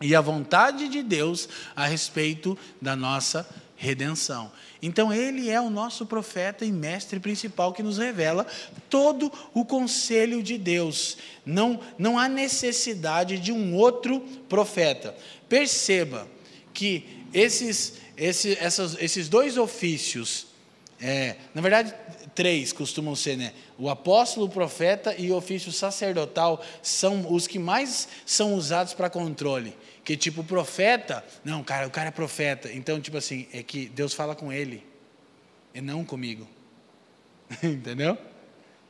e 0.00 0.14
a 0.14 0.20
vontade 0.20 0.88
de 0.88 1.02
Deus 1.02 1.48
a 1.74 1.86
respeito 1.86 2.56
da 2.80 2.94
nossa 2.94 3.48
redenção. 3.76 4.50
Então, 4.80 5.12
ele 5.12 5.50
é 5.50 5.60
o 5.60 5.70
nosso 5.70 6.06
profeta 6.06 6.64
e 6.64 6.70
mestre 6.70 7.18
principal 7.18 7.72
que 7.72 7.82
nos 7.82 7.98
revela 7.98 8.46
todo 8.88 9.32
o 9.52 9.64
conselho 9.64 10.42
de 10.42 10.56
Deus. 10.56 11.18
Não, 11.44 11.80
não 11.98 12.18
há 12.18 12.28
necessidade 12.28 13.38
de 13.38 13.52
um 13.52 13.74
outro 13.74 14.20
profeta. 14.48 15.14
Perceba 15.48 16.28
que 16.72 17.24
esses, 17.32 17.94
esse, 18.16 18.56
essas, 18.58 18.96
esses 19.00 19.28
dois 19.28 19.56
ofícios, 19.58 20.46
é, 21.00 21.36
na 21.54 21.60
verdade, 21.60 21.94
três 22.34 22.72
costumam 22.72 23.14
ser, 23.14 23.36
né? 23.36 23.52
O 23.78 23.90
apóstolo, 23.90 24.46
o 24.46 24.48
profeta 24.48 25.14
e 25.18 25.30
o 25.30 25.36
ofício 25.36 25.70
sacerdotal 25.70 26.64
são 26.82 27.32
os 27.32 27.46
que 27.46 27.58
mais 27.58 28.08
são 28.24 28.54
usados 28.54 28.94
para 28.94 29.10
controle. 29.10 29.76
Que 30.04 30.16
tipo, 30.16 30.40
o 30.40 30.44
profeta, 30.44 31.24
não, 31.44 31.62
cara, 31.62 31.86
o 31.86 31.90
cara 31.90 32.08
é 32.08 32.12
profeta. 32.12 32.72
Então, 32.72 33.00
tipo 33.00 33.16
assim, 33.16 33.46
é 33.52 33.62
que 33.62 33.88
Deus 33.88 34.14
fala 34.14 34.34
com 34.34 34.52
ele 34.52 34.86
e 35.74 35.80
não 35.80 36.04
comigo. 36.04 36.48
Entendeu? 37.62 38.16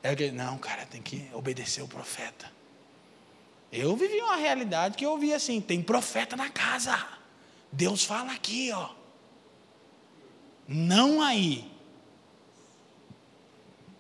É 0.03 0.15
que, 0.15 0.31
não, 0.31 0.57
cara, 0.59 0.87
tem 0.87 1.03
que 1.03 1.29
obedecer 1.33 1.83
o 1.83 1.89
profeta. 1.89 2.53
Eu 3.73 3.97
vivi 3.97 4.21
uma 4.21 4.37
realidade 4.37 4.97
que 4.97 5.05
eu 5.05 5.11
ouvi 5.11 5.35
assim: 5.35 5.61
tem 5.61 5.83
profeta 5.83 6.37
na 6.37 6.49
casa. 6.49 6.97
Deus 7.73 8.05
fala 8.05 8.33
aqui, 8.33 8.71
ó. 8.73 9.06
Não 10.69 11.23
aí. 11.23 11.71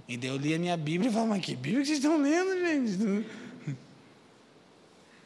E 0.09 0.17
daí 0.17 0.31
eu 0.31 0.37
li 0.37 0.55
a 0.55 0.59
minha 0.59 0.77
Bíblia 0.77 1.11
e 1.11 1.13
falava, 1.13 1.31
mas 1.31 1.45
que 1.45 1.55
Bíblia 1.55 1.81
que 1.81 1.87
vocês 1.87 1.99
estão 1.99 2.17
lendo, 2.17 2.59
gente? 2.61 3.27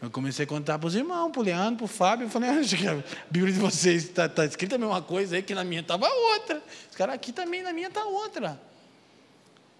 Eu 0.01 0.11
comecei 0.11 0.47
a 0.47 0.49
contar 0.49 0.79
para 0.79 0.87
os 0.87 0.95
irmãos, 0.95 1.31
para 1.31 1.41
o 1.41 1.45
Leandro, 1.45 1.77
para 1.77 1.85
o 1.85 1.89
Fábio. 1.89 2.25
Eu 2.25 2.31
falei, 2.31 2.49
acho 2.49 2.75
que 2.75 2.89
a 2.89 3.05
Bíblia 3.31 3.53
de 3.53 3.61
vocês 3.61 4.05
está 4.05 4.27
tá 4.31 4.47
escrita 4.47 4.77
a 4.77 4.79
mesma 4.79 5.03
coisa 5.03 5.37
aí, 5.37 5.43
que 5.43 5.55
na 5.55 5.63
minha 5.63 5.83
estava 5.83 6.09
outra. 6.09 6.63
Os 6.91 6.97
caras 6.97 7.15
aqui 7.15 7.33
também, 7.33 7.63
na 7.63 7.71
minha 7.71 7.89
está 7.89 8.03
outra. 8.05 8.59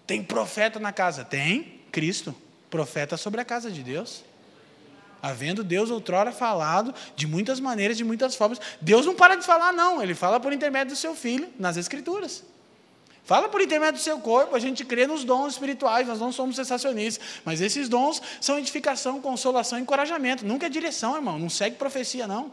Tem 0.05 0.23
profeta 0.23 0.79
na 0.79 0.91
casa? 0.91 1.25
Tem, 1.25 1.81
Cristo. 1.91 2.35
Profeta 2.69 3.17
sobre 3.17 3.41
a 3.41 3.45
casa 3.45 3.71
de 3.71 3.81
Deus. 3.81 4.23
Havendo 5.21 5.63
Deus 5.63 5.89
outrora 5.91 6.31
falado 6.31 6.93
de 7.15 7.27
muitas 7.27 7.59
maneiras, 7.59 7.97
de 7.97 8.03
muitas 8.03 8.35
formas. 8.35 8.59
Deus 8.79 9.05
não 9.05 9.13
para 9.13 9.35
de 9.35 9.45
falar, 9.45 9.71
não. 9.71 10.01
Ele 10.01 10.15
fala 10.15 10.39
por 10.39 10.51
intermédio 10.51 10.93
do 10.93 10.97
seu 10.97 11.15
filho, 11.15 11.49
nas 11.59 11.77
Escrituras. 11.77 12.43
Fala 13.23 13.47
por 13.47 13.61
intermédio 13.61 13.99
do 13.99 14.03
seu 14.03 14.19
corpo, 14.19 14.55
a 14.55 14.59
gente 14.59 14.83
crê 14.83 15.05
nos 15.05 15.23
dons 15.23 15.53
espirituais, 15.53 16.07
nós 16.07 16.19
não 16.19 16.31
somos 16.31 16.55
sensacionistas, 16.55 17.41
mas 17.45 17.61
esses 17.61 17.87
dons 17.87 18.21
são 18.41 18.57
edificação, 18.57 19.21
consolação 19.21 19.77
e 19.77 19.81
encorajamento, 19.83 20.45
nunca 20.45 20.65
é 20.65 20.69
direção, 20.69 21.15
irmão, 21.15 21.37
não 21.37 21.49
segue 21.49 21.75
profecia, 21.75 22.25
não. 22.25 22.51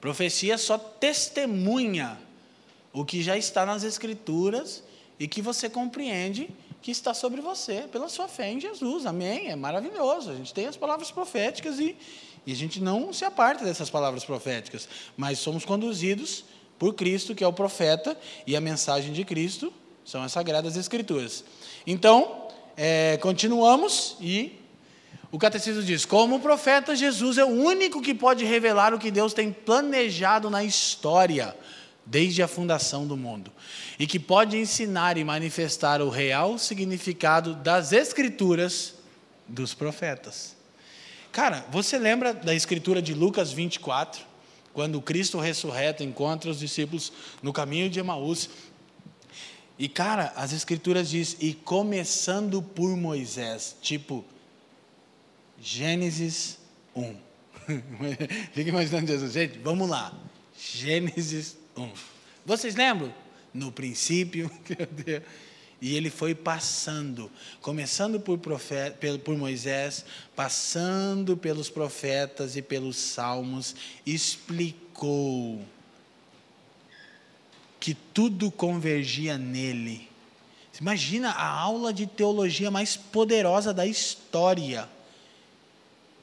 Profecia 0.00 0.56
só 0.56 0.78
testemunha 0.78 2.16
o 2.92 3.04
que 3.04 3.22
já 3.22 3.36
está 3.36 3.66
nas 3.66 3.82
Escrituras 3.82 4.84
e 5.18 5.26
que 5.26 5.42
você 5.42 5.68
compreende 5.68 6.48
que 6.84 6.90
está 6.90 7.14
sobre 7.14 7.40
você, 7.40 7.88
pela 7.90 8.10
sua 8.10 8.28
fé 8.28 8.52
em 8.52 8.60
Jesus, 8.60 9.06
amém? 9.06 9.48
É 9.48 9.56
maravilhoso, 9.56 10.30
a 10.30 10.34
gente 10.34 10.52
tem 10.52 10.66
as 10.66 10.76
palavras 10.76 11.10
proféticas 11.10 11.78
e, 11.80 11.96
e 12.46 12.52
a 12.52 12.54
gente 12.54 12.78
não 12.78 13.10
se 13.10 13.24
aparta 13.24 13.64
dessas 13.64 13.88
palavras 13.88 14.22
proféticas, 14.22 14.86
mas 15.16 15.38
somos 15.38 15.64
conduzidos 15.64 16.44
por 16.78 16.92
Cristo, 16.92 17.34
que 17.34 17.42
é 17.42 17.46
o 17.46 17.54
profeta, 17.54 18.14
e 18.46 18.54
a 18.54 18.60
mensagem 18.60 19.14
de 19.14 19.24
Cristo 19.24 19.72
são 20.04 20.22
as 20.22 20.32
Sagradas 20.32 20.76
Escrituras. 20.76 21.42
Então, 21.86 22.48
é, 22.76 23.16
continuamos 23.16 24.18
e 24.20 24.60
o 25.32 25.38
catecismo 25.38 25.82
diz: 25.82 26.04
como 26.04 26.38
profeta, 26.38 26.94
Jesus 26.94 27.38
é 27.38 27.44
o 27.46 27.48
único 27.48 28.02
que 28.02 28.12
pode 28.12 28.44
revelar 28.44 28.92
o 28.92 28.98
que 28.98 29.10
Deus 29.10 29.32
tem 29.32 29.50
planejado 29.50 30.50
na 30.50 30.62
história, 30.62 31.56
desde 32.06 32.42
a 32.42 32.48
fundação 32.48 33.06
do 33.06 33.16
mundo, 33.16 33.50
e 33.98 34.06
que 34.06 34.18
pode 34.18 34.56
ensinar 34.56 35.16
e 35.16 35.24
manifestar 35.24 36.02
o 36.02 36.10
real 36.10 36.58
significado 36.58 37.54
das 37.54 37.92
Escrituras 37.92 38.94
dos 39.48 39.74
profetas. 39.74 40.54
Cara, 41.32 41.64
você 41.70 41.98
lembra 41.98 42.32
da 42.32 42.54
escritura 42.54 43.02
de 43.02 43.14
Lucas 43.14 43.52
24? 43.52 44.34
quando 44.74 45.00
Cristo 45.00 45.38
ressurreto 45.38 46.02
encontra 46.02 46.50
os 46.50 46.58
discípulos 46.58 47.12
no 47.40 47.52
caminho 47.52 47.88
de 47.88 48.00
Emaús. 48.00 48.50
E 49.78 49.88
cara, 49.88 50.32
as 50.36 50.52
escrituras 50.52 51.08
diz 51.08 51.36
e 51.40 51.54
começando 51.54 52.60
por 52.60 52.94
Moisés, 52.96 53.76
tipo 53.80 54.24
Gênesis 55.60 56.58
1. 56.94 57.14
Fica 58.52 58.68
imaginando 58.68 59.06
Jesus, 59.06 59.32
gente, 59.32 59.58
vamos 59.60 59.88
lá. 59.88 60.12
Gênesis 60.58 61.56
1. 61.60 61.63
Vocês 62.44 62.74
lembram? 62.74 63.12
No 63.52 63.70
princípio, 63.70 64.50
E 65.84 65.94
ele 65.96 66.08
foi 66.08 66.34
passando, 66.34 67.30
começando 67.60 68.18
por, 68.18 68.38
profeta, 68.38 69.18
por 69.18 69.36
Moisés, 69.36 70.02
passando 70.34 71.36
pelos 71.36 71.68
profetas 71.68 72.56
e 72.56 72.62
pelos 72.62 72.96
salmos, 72.96 73.76
explicou 74.06 75.62
que 77.78 77.92
tudo 77.92 78.50
convergia 78.50 79.36
nele. 79.36 80.08
Imagina 80.80 81.32
a 81.32 81.46
aula 81.46 81.92
de 81.92 82.06
teologia 82.06 82.70
mais 82.70 82.96
poderosa 82.96 83.74
da 83.74 83.86
história. 83.86 84.88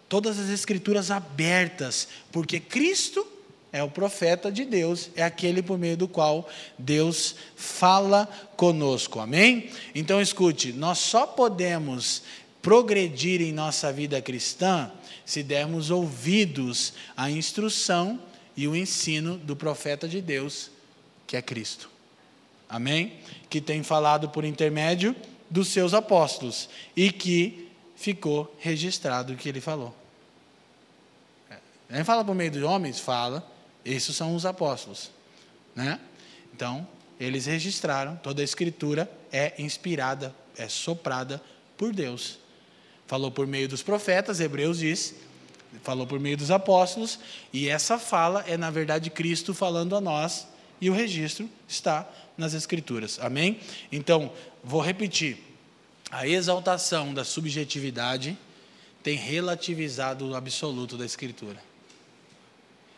Todas 0.09 0.39
as 0.39 0.49
escrituras 0.49 1.11
abertas, 1.11 2.07
porque 2.31 2.59
Cristo 2.59 3.27
é 3.73 3.81
o 3.81 3.89
profeta 3.89 4.51
de 4.51 4.65
Deus, 4.65 5.09
é 5.15 5.23
aquele 5.23 5.61
por 5.61 5.77
meio 5.77 5.95
do 5.95 6.07
qual 6.07 6.47
Deus 6.77 7.35
fala 7.55 8.27
conosco. 8.57 9.19
Amém? 9.19 9.69
Então 9.95 10.21
escute, 10.21 10.73
nós 10.73 10.99
só 10.99 11.25
podemos 11.25 12.23
progredir 12.61 13.41
em 13.41 13.51
nossa 13.51 13.91
vida 13.91 14.21
cristã 14.21 14.91
se 15.25 15.41
dermos 15.41 15.89
ouvidos 15.89 16.93
à 17.15 17.31
instrução 17.31 18.19
e 18.55 18.67
o 18.67 18.75
ensino 18.75 19.37
do 19.37 19.55
profeta 19.55 20.07
de 20.07 20.21
Deus, 20.21 20.69
que 21.25 21.37
é 21.37 21.41
Cristo. 21.41 21.89
Amém? 22.67 23.13
Que 23.49 23.61
tem 23.61 23.83
falado 23.83 24.29
por 24.29 24.43
intermédio 24.43 25.15
dos 25.49 25.69
seus 25.69 25.93
apóstolos 25.93 26.69
e 26.95 27.11
que 27.11 27.69
ficou 27.95 28.53
registrado 28.59 29.33
o 29.33 29.37
que 29.37 29.47
ele 29.47 29.61
falou. 29.61 29.95
Ele 31.89 32.03
fala 32.03 32.23
por 32.23 32.33
meio 32.33 32.51
dos 32.51 32.63
homens? 32.63 32.99
Fala 32.99 33.50
esses 33.85 34.15
são 34.15 34.35
os 34.35 34.45
apóstolos. 34.45 35.11
Né? 35.75 35.99
Então, 36.53 36.87
eles 37.19 37.45
registraram, 37.45 38.15
toda 38.17 38.41
a 38.41 38.43
escritura 38.43 39.11
é 39.31 39.53
inspirada, 39.61 40.35
é 40.57 40.67
soprada 40.67 41.41
por 41.77 41.93
Deus. 41.93 42.39
Falou 43.07 43.31
por 43.31 43.45
meio 43.45 43.67
dos 43.67 43.83
profetas, 43.83 44.39
Hebreus 44.39 44.79
diz, 44.79 45.15
falou 45.83 46.07
por 46.07 46.19
meio 46.19 46.37
dos 46.37 46.51
apóstolos, 46.51 47.19
e 47.51 47.67
essa 47.67 47.97
fala 47.97 48.43
é, 48.47 48.57
na 48.57 48.69
verdade, 48.69 49.09
Cristo 49.09 49.53
falando 49.53 49.95
a 49.95 50.01
nós, 50.01 50.47
e 50.79 50.89
o 50.89 50.93
registro 50.93 51.49
está 51.67 52.09
nas 52.37 52.53
Escrituras. 52.53 53.19
Amém? 53.21 53.59
Então, 53.91 54.31
vou 54.63 54.81
repetir. 54.81 55.37
A 56.09 56.27
exaltação 56.27 57.13
da 57.13 57.23
subjetividade 57.23 58.37
tem 59.03 59.15
relativizado 59.15 60.27
o 60.27 60.35
absoluto 60.35 60.97
da 60.97 61.05
Escritura. 61.05 61.70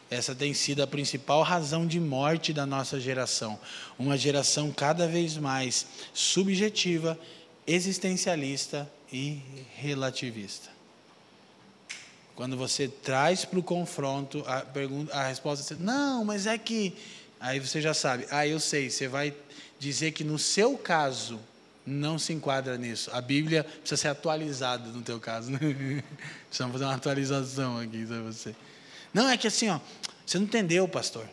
Essa 0.09 0.35
tem 0.35 0.53
sido 0.53 0.83
a 0.83 0.87
principal 0.87 1.41
razão 1.41 1.87
de 1.87 1.99
morte 1.99 2.53
da 2.53 2.65
nossa 2.65 2.99
geração. 2.99 3.59
Uma 3.97 4.17
geração 4.17 4.71
cada 4.71 5.07
vez 5.07 5.37
mais 5.37 5.87
subjetiva, 6.13 7.19
existencialista 7.65 8.89
e 9.11 9.39
relativista. 9.75 10.69
Quando 12.35 12.57
você 12.57 12.87
traz 12.87 13.45
para 13.45 13.59
o 13.59 13.63
confronto 13.63 14.43
a, 14.47 14.61
pergunta, 14.61 15.13
a 15.13 15.27
resposta, 15.27 15.75
não, 15.79 16.25
mas 16.25 16.47
é 16.47 16.57
que. 16.57 16.95
Aí 17.39 17.59
você 17.59 17.81
já 17.81 17.93
sabe, 17.93 18.25
ah, 18.31 18.47
eu 18.47 18.59
sei, 18.59 18.89
você 18.89 19.07
vai 19.07 19.33
dizer 19.77 20.13
que 20.13 20.23
no 20.23 20.39
seu 20.39 20.77
caso 20.77 21.39
não 21.85 22.17
se 22.17 22.31
enquadra 22.33 22.77
nisso. 22.77 23.09
A 23.13 23.21
Bíblia 23.21 23.63
precisa 23.63 23.97
ser 23.97 24.07
atualizada 24.07 24.89
no 24.89 25.01
teu 25.01 25.19
caso. 25.19 25.51
Precisamos 26.47 26.73
fazer 26.73 26.85
uma 26.85 26.95
atualização 26.95 27.77
aqui 27.77 28.05
para 28.05 28.21
você. 28.21 28.55
Não, 29.13 29.29
é 29.29 29.37
que 29.37 29.47
assim, 29.47 29.69
ó, 29.69 29.79
você 30.25 30.37
não 30.37 30.45
entendeu, 30.45 30.87
pastor. 30.87 31.27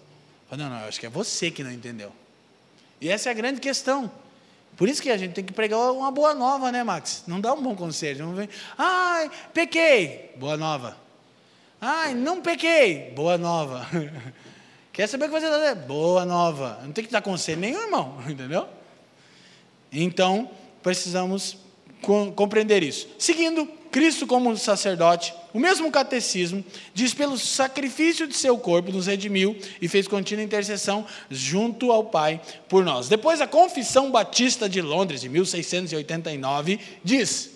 Não, 0.50 0.68
não, 0.68 0.76
acho 0.88 0.98
que 0.98 1.06
é 1.06 1.08
você 1.08 1.50
que 1.50 1.62
não 1.62 1.70
entendeu. 1.70 2.12
E 3.00 3.08
essa 3.08 3.28
é 3.28 3.32
a 3.32 3.34
grande 3.34 3.60
questão. 3.60 4.10
Por 4.76 4.88
isso 4.88 5.02
que 5.02 5.10
a 5.10 5.16
gente 5.16 5.32
tem 5.32 5.44
que 5.44 5.52
pregar 5.52 5.92
uma 5.92 6.10
boa 6.10 6.34
nova, 6.34 6.72
né, 6.72 6.82
Max? 6.82 7.24
Não 7.26 7.40
dá 7.40 7.52
um 7.52 7.62
bom 7.62 7.74
conselho. 7.74 8.26
Não 8.26 8.34
vem, 8.34 8.48
ai, 8.76 9.30
pequei, 9.52 10.32
boa 10.36 10.56
nova. 10.56 10.96
Ai, 11.80 12.14
não 12.14 12.42
pequei, 12.42 13.10
boa 13.14 13.38
nova. 13.38 13.86
Quer 14.92 15.06
saber 15.06 15.26
o 15.26 15.28
que 15.28 15.40
você 15.40 15.46
está 15.46 15.58
dizendo? 15.58 15.86
Boa 15.86 16.24
nova. 16.26 16.80
Não 16.82 16.92
tem 16.92 17.04
que 17.04 17.10
dar 17.10 17.22
conselho 17.22 17.60
nenhum, 17.60 17.80
irmão, 17.80 18.22
entendeu? 18.28 18.68
Então, 19.92 20.50
precisamos 20.82 21.56
compreender 22.34 22.82
isso. 22.82 23.08
Seguindo 23.18 23.66
Cristo 23.90 24.26
como 24.26 24.56
sacerdote, 24.56 25.34
o 25.52 25.58
mesmo 25.58 25.90
catecismo 25.90 26.64
diz 26.94 27.12
pelo 27.12 27.38
sacrifício 27.38 28.26
de 28.26 28.36
seu 28.36 28.58
corpo 28.58 28.92
nos 28.92 29.06
redimiu 29.06 29.56
e 29.80 29.88
fez 29.88 30.06
contínua 30.06 30.44
intercessão 30.44 31.06
junto 31.30 31.90
ao 31.90 32.04
Pai 32.04 32.40
por 32.68 32.84
nós. 32.84 33.08
Depois 33.08 33.40
a 33.40 33.46
Confissão 33.46 34.10
Batista 34.10 34.68
de 34.68 34.80
Londres 34.80 35.20
de 35.20 35.28
1689 35.28 36.78
diz 37.02 37.50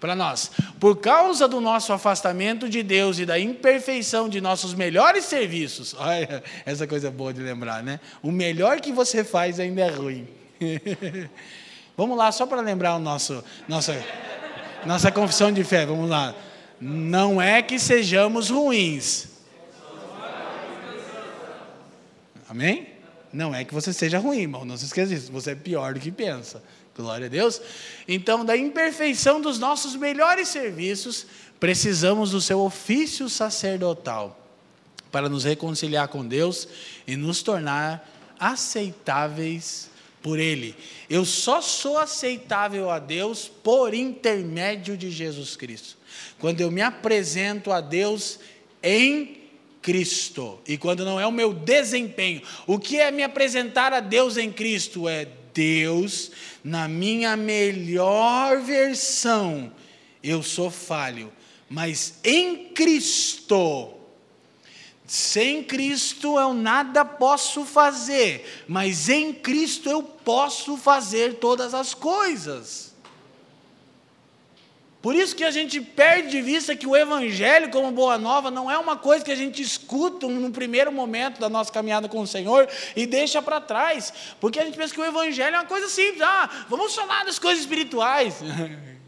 para 0.00 0.14
nós, 0.14 0.52
por 0.78 0.98
causa 0.98 1.48
do 1.48 1.60
nosso 1.60 1.92
afastamento 1.92 2.68
de 2.68 2.84
Deus 2.84 3.18
e 3.18 3.26
da 3.26 3.38
imperfeição 3.38 4.28
de 4.28 4.40
nossos 4.40 4.72
melhores 4.72 5.24
serviços. 5.24 5.94
Olha, 5.98 6.42
essa 6.64 6.86
coisa 6.86 7.10
boa 7.10 7.32
de 7.32 7.40
lembrar, 7.40 7.82
né? 7.82 7.98
O 8.22 8.30
melhor 8.30 8.80
que 8.80 8.92
você 8.92 9.24
faz 9.24 9.58
ainda 9.58 9.82
é 9.82 9.90
ruim. 9.90 10.28
Vamos 11.96 12.16
lá, 12.16 12.30
só 12.30 12.46
para 12.46 12.60
lembrar 12.60 12.94
o 12.94 13.00
nosso 13.00 13.42
nossa 13.66 13.92
nossa 14.86 15.10
confissão 15.10 15.50
de 15.50 15.64
fé, 15.64 15.84
vamos 15.84 16.08
lá. 16.08 16.32
Não 16.80 17.40
é 17.40 17.60
que 17.62 17.78
sejamos 17.78 18.50
ruins. 18.50 19.28
Amém? 22.48 22.88
Não 23.32 23.54
é 23.54 23.64
que 23.64 23.74
você 23.74 23.92
seja 23.92 24.18
ruim, 24.18 24.40
irmão. 24.40 24.64
Não 24.64 24.76
se 24.76 24.86
esqueça 24.86 25.14
disso. 25.14 25.30
Você 25.32 25.50
é 25.50 25.54
pior 25.54 25.94
do 25.94 26.00
que 26.00 26.10
pensa. 26.10 26.62
Glória 26.96 27.26
a 27.26 27.28
Deus. 27.28 27.60
Então, 28.06 28.44
da 28.44 28.56
imperfeição 28.56 29.40
dos 29.40 29.58
nossos 29.58 29.94
melhores 29.94 30.48
serviços, 30.48 31.26
precisamos 31.60 32.30
do 32.30 32.40
seu 32.40 32.60
ofício 32.60 33.28
sacerdotal 33.28 34.36
para 35.12 35.28
nos 35.28 35.44
reconciliar 35.44 36.08
com 36.08 36.26
Deus 36.26 36.66
e 37.06 37.16
nos 37.16 37.42
tornar 37.42 38.08
aceitáveis 38.38 39.90
por 40.22 40.38
Ele. 40.38 40.74
Eu 41.08 41.24
só 41.24 41.60
sou 41.60 41.98
aceitável 41.98 42.90
a 42.90 42.98
Deus 42.98 43.46
por 43.46 43.94
intermédio 43.94 44.96
de 44.96 45.10
Jesus 45.10 45.54
Cristo. 45.54 45.97
Quando 46.38 46.60
eu 46.60 46.70
me 46.70 46.82
apresento 46.82 47.72
a 47.72 47.80
Deus 47.80 48.38
em 48.82 49.38
Cristo. 49.82 50.58
E 50.66 50.76
quando 50.76 51.04
não 51.04 51.18
é 51.18 51.26
o 51.26 51.32
meu 51.32 51.52
desempenho. 51.52 52.42
O 52.66 52.78
que 52.78 52.98
é 52.98 53.10
me 53.10 53.22
apresentar 53.22 53.92
a 53.92 54.00
Deus 54.00 54.36
em 54.36 54.52
Cristo? 54.52 55.08
É 55.08 55.26
Deus, 55.58 56.30
na 56.62 56.86
minha 56.86 57.36
melhor 57.36 58.60
versão, 58.60 59.72
eu 60.22 60.40
sou 60.40 60.70
falho, 60.70 61.32
mas 61.68 62.14
em 62.22 62.66
Cristo, 62.68 63.92
sem 65.04 65.64
Cristo 65.64 66.38
eu 66.38 66.54
nada 66.54 67.04
posso 67.04 67.64
fazer, 67.64 68.64
mas 68.68 69.08
em 69.08 69.32
Cristo 69.32 69.90
eu 69.90 70.00
posso 70.00 70.76
fazer 70.76 71.40
todas 71.40 71.74
as 71.74 71.92
coisas. 71.92 72.87
Por 75.00 75.14
isso 75.14 75.36
que 75.36 75.44
a 75.44 75.50
gente 75.50 75.80
perde 75.80 76.30
de 76.30 76.42
vista 76.42 76.74
que 76.74 76.86
o 76.86 76.96
Evangelho, 76.96 77.70
como 77.70 77.92
boa 77.92 78.18
nova, 78.18 78.50
não 78.50 78.68
é 78.68 78.76
uma 78.76 78.96
coisa 78.96 79.24
que 79.24 79.30
a 79.30 79.36
gente 79.36 79.62
escuta 79.62 80.26
no 80.26 80.50
primeiro 80.50 80.90
momento 80.90 81.38
da 81.38 81.48
nossa 81.48 81.72
caminhada 81.72 82.08
com 82.08 82.20
o 82.20 82.26
Senhor 82.26 82.68
e 82.96 83.06
deixa 83.06 83.40
para 83.40 83.60
trás. 83.60 84.12
Porque 84.40 84.58
a 84.58 84.64
gente 84.64 84.76
pensa 84.76 84.92
que 84.92 85.00
o 85.00 85.04
Evangelho 85.04 85.54
é 85.54 85.58
uma 85.60 85.66
coisa 85.66 85.88
simples. 85.88 86.22
Ah, 86.22 86.66
vamos 86.68 86.94
falar 86.96 87.24
das 87.24 87.38
coisas 87.38 87.60
espirituais. 87.60 88.36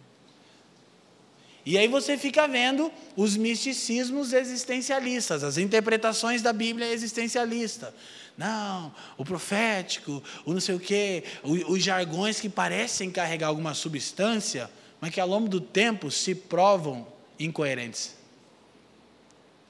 E 1.67 1.77
aí 1.77 1.87
você 1.87 2.17
fica 2.17 2.49
vendo 2.49 2.91
os 3.15 3.37
misticismos 3.37 4.33
existencialistas, 4.33 5.45
as 5.45 5.59
interpretações 5.59 6.41
da 6.41 6.55
Bíblia 6.55 6.91
existencialista. 6.91 7.95
Não, 8.37 8.93
o 9.19 9.25
profético, 9.25 10.23
o 10.47 10.55
não 10.55 10.61
sei 10.61 10.75
o 10.75 10.81
quê, 10.81 11.23
os 11.45 11.83
jargões 11.83 12.41
que 12.41 12.49
parecem 12.49 13.11
carregar 13.11 13.49
alguma 13.49 13.75
substância 13.75 14.71
mas 15.01 15.11
que 15.11 15.21
ao 15.21 15.29
longo 15.29 15.49
do 15.49 15.61
tempo 15.61 16.11
se 16.11 16.35
provam 16.35 17.07
incoerentes. 17.39 18.15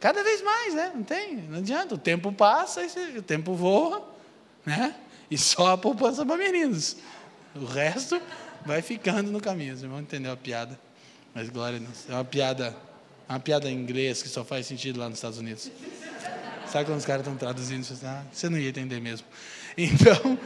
Cada 0.01 0.22
vez 0.24 0.43
mais, 0.43 0.74
né? 0.74 0.93
Não 0.95 1.03
tem, 1.03 1.37
não 1.37 1.59
adianta. 1.59 1.95
O 1.95 1.99
tempo 1.99 2.33
passa, 2.33 2.81
o 3.16 3.22
tempo 3.22 3.55
voa, 3.55 4.09
né? 4.64 4.95
E 5.31 5.37
só 5.39 5.72
a 5.72 5.78
poupança 5.78 6.24
para 6.24 6.37
meninos. 6.37 6.97
O 7.55 7.64
resto 7.64 8.20
vai 8.64 8.83
ficando 8.83 9.31
no 9.31 9.41
caminho. 9.41 9.76
Vocês 9.76 9.89
vão 9.89 10.01
entender 10.01 10.28
a 10.28 10.37
piada. 10.37 10.81
Mas 11.35 11.49
glória 11.49 11.76
a 11.76 11.81
Deus. 11.81 12.09
É 12.09 12.14
uma 12.14 12.24
piada, 12.24 12.76
uma 13.28 13.39
piada 13.39 13.70
em 13.70 13.74
inglês 13.74 14.22
que 14.22 14.28
só 14.28 14.45
faz 14.45 14.66
sentido 14.66 14.99
lá 14.99 15.09
nos 15.09 15.18
Estados 15.18 15.39
Unidos. 15.39 15.70
Sabe 16.66 16.87
quando 16.87 16.99
os 16.99 17.05
caras 17.05 17.20
estão 17.20 17.37
traduzindo? 17.37 17.85
Você 17.85 18.49
não 18.49 18.59
ia 18.59 18.70
entender 18.70 19.01
mesmo. 19.01 19.26
Então, 19.76 20.39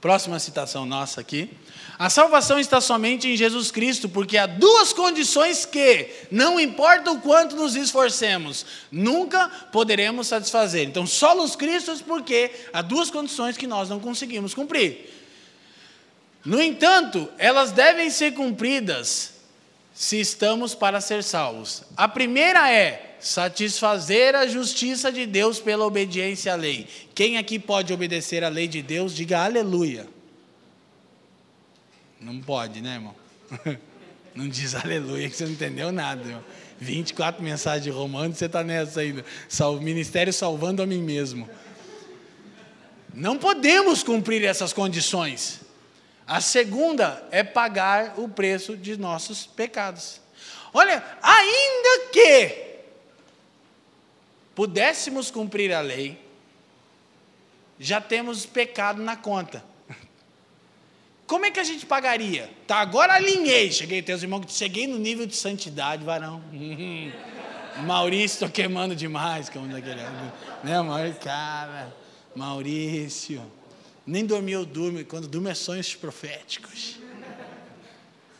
Próxima 0.00 0.38
citação 0.38 0.86
nossa 0.86 1.20
aqui. 1.20 1.50
A 1.98 2.08
salvação 2.08 2.60
está 2.60 2.80
somente 2.80 3.26
em 3.26 3.36
Jesus 3.36 3.72
Cristo, 3.72 4.08
porque 4.08 4.38
há 4.38 4.46
duas 4.46 4.92
condições 4.92 5.66
que, 5.66 6.08
não 6.30 6.60
importa 6.60 7.10
o 7.10 7.20
quanto 7.20 7.56
nos 7.56 7.74
esforcemos, 7.74 8.64
nunca 8.92 9.48
poderemos 9.72 10.28
satisfazer. 10.28 10.86
Então, 10.86 11.04
solos 11.04 11.56
Cristos, 11.56 12.00
porque 12.00 12.52
há 12.72 12.82
duas 12.82 13.10
condições 13.10 13.56
que 13.56 13.66
nós 13.66 13.88
não 13.88 13.98
conseguimos 13.98 14.54
cumprir. 14.54 15.12
No 16.44 16.62
entanto, 16.62 17.28
elas 17.36 17.72
devem 17.72 18.08
ser 18.10 18.32
cumpridas 18.32 19.32
se 19.92 20.20
estamos 20.20 20.76
para 20.76 21.00
ser 21.00 21.24
salvos. 21.24 21.82
A 21.96 22.06
primeira 22.06 22.70
é 22.70 23.07
satisfazer 23.20 24.34
a 24.34 24.46
justiça 24.46 25.10
de 25.10 25.26
Deus 25.26 25.58
pela 25.60 25.84
obediência 25.84 26.52
à 26.52 26.56
lei. 26.56 26.86
Quem 27.14 27.36
aqui 27.36 27.58
pode 27.58 27.92
obedecer 27.92 28.44
à 28.44 28.48
lei 28.48 28.68
de 28.68 28.82
Deus, 28.82 29.14
diga 29.14 29.44
aleluia. 29.44 30.06
Não 32.20 32.40
pode, 32.40 32.80
né, 32.80 32.94
irmão? 32.94 33.14
Não 34.34 34.48
diz 34.48 34.74
aleluia 34.74 35.28
que 35.28 35.34
você 35.34 35.44
não 35.46 35.52
entendeu 35.52 35.90
nada, 35.90 36.22
irmão. 36.22 36.44
24 36.78 37.42
mensagens 37.42 37.82
de 37.82 37.90
romano, 37.90 38.32
você 38.32 38.44
está 38.44 38.62
nessa 38.62 39.00
ainda. 39.00 39.24
Ministério 39.80 40.32
salvando 40.32 40.80
a 40.80 40.86
mim 40.86 41.02
mesmo. 41.02 41.48
Não 43.12 43.36
podemos 43.36 44.04
cumprir 44.04 44.44
essas 44.44 44.72
condições. 44.72 45.60
A 46.24 46.40
segunda 46.40 47.26
é 47.32 47.42
pagar 47.42 48.14
o 48.16 48.28
preço 48.28 48.76
de 48.76 48.96
nossos 48.96 49.44
pecados. 49.44 50.20
Olha, 50.72 51.02
ainda 51.20 52.10
que 52.12 52.67
pudéssemos 54.58 55.30
cumprir 55.30 55.72
a 55.72 55.80
lei, 55.80 56.20
já 57.78 58.00
temos 58.00 58.44
pecado 58.44 59.00
na 59.00 59.14
conta. 59.14 59.64
Como 61.28 61.46
é 61.46 61.50
que 61.52 61.60
a 61.60 61.62
gente 61.62 61.86
pagaria? 61.86 62.50
Tá, 62.66 62.78
agora 62.78 63.12
alinhei. 63.14 63.70
Cheguei, 63.70 64.02
teus 64.02 64.20
irmãos, 64.20 64.46
cheguei 64.48 64.88
no 64.88 64.98
nível 64.98 65.26
de 65.26 65.36
santidade, 65.36 66.04
varão. 66.04 66.42
Maurício, 67.86 68.34
estou 68.34 68.48
queimando 68.48 68.96
demais, 68.96 69.48
como 69.48 69.68
daquele. 69.68 70.02
Né, 70.64 70.82
Maurício? 70.82 71.20
Cara, 71.20 71.94
Maurício. 72.34 73.40
Nem 74.04 74.26
dormir 74.26 74.54
eu 74.54 74.66
durmo, 74.66 75.04
quando 75.04 75.28
durmo 75.28 75.46
é 75.46 75.54
sonhos 75.54 75.94
proféticos. 75.94 76.98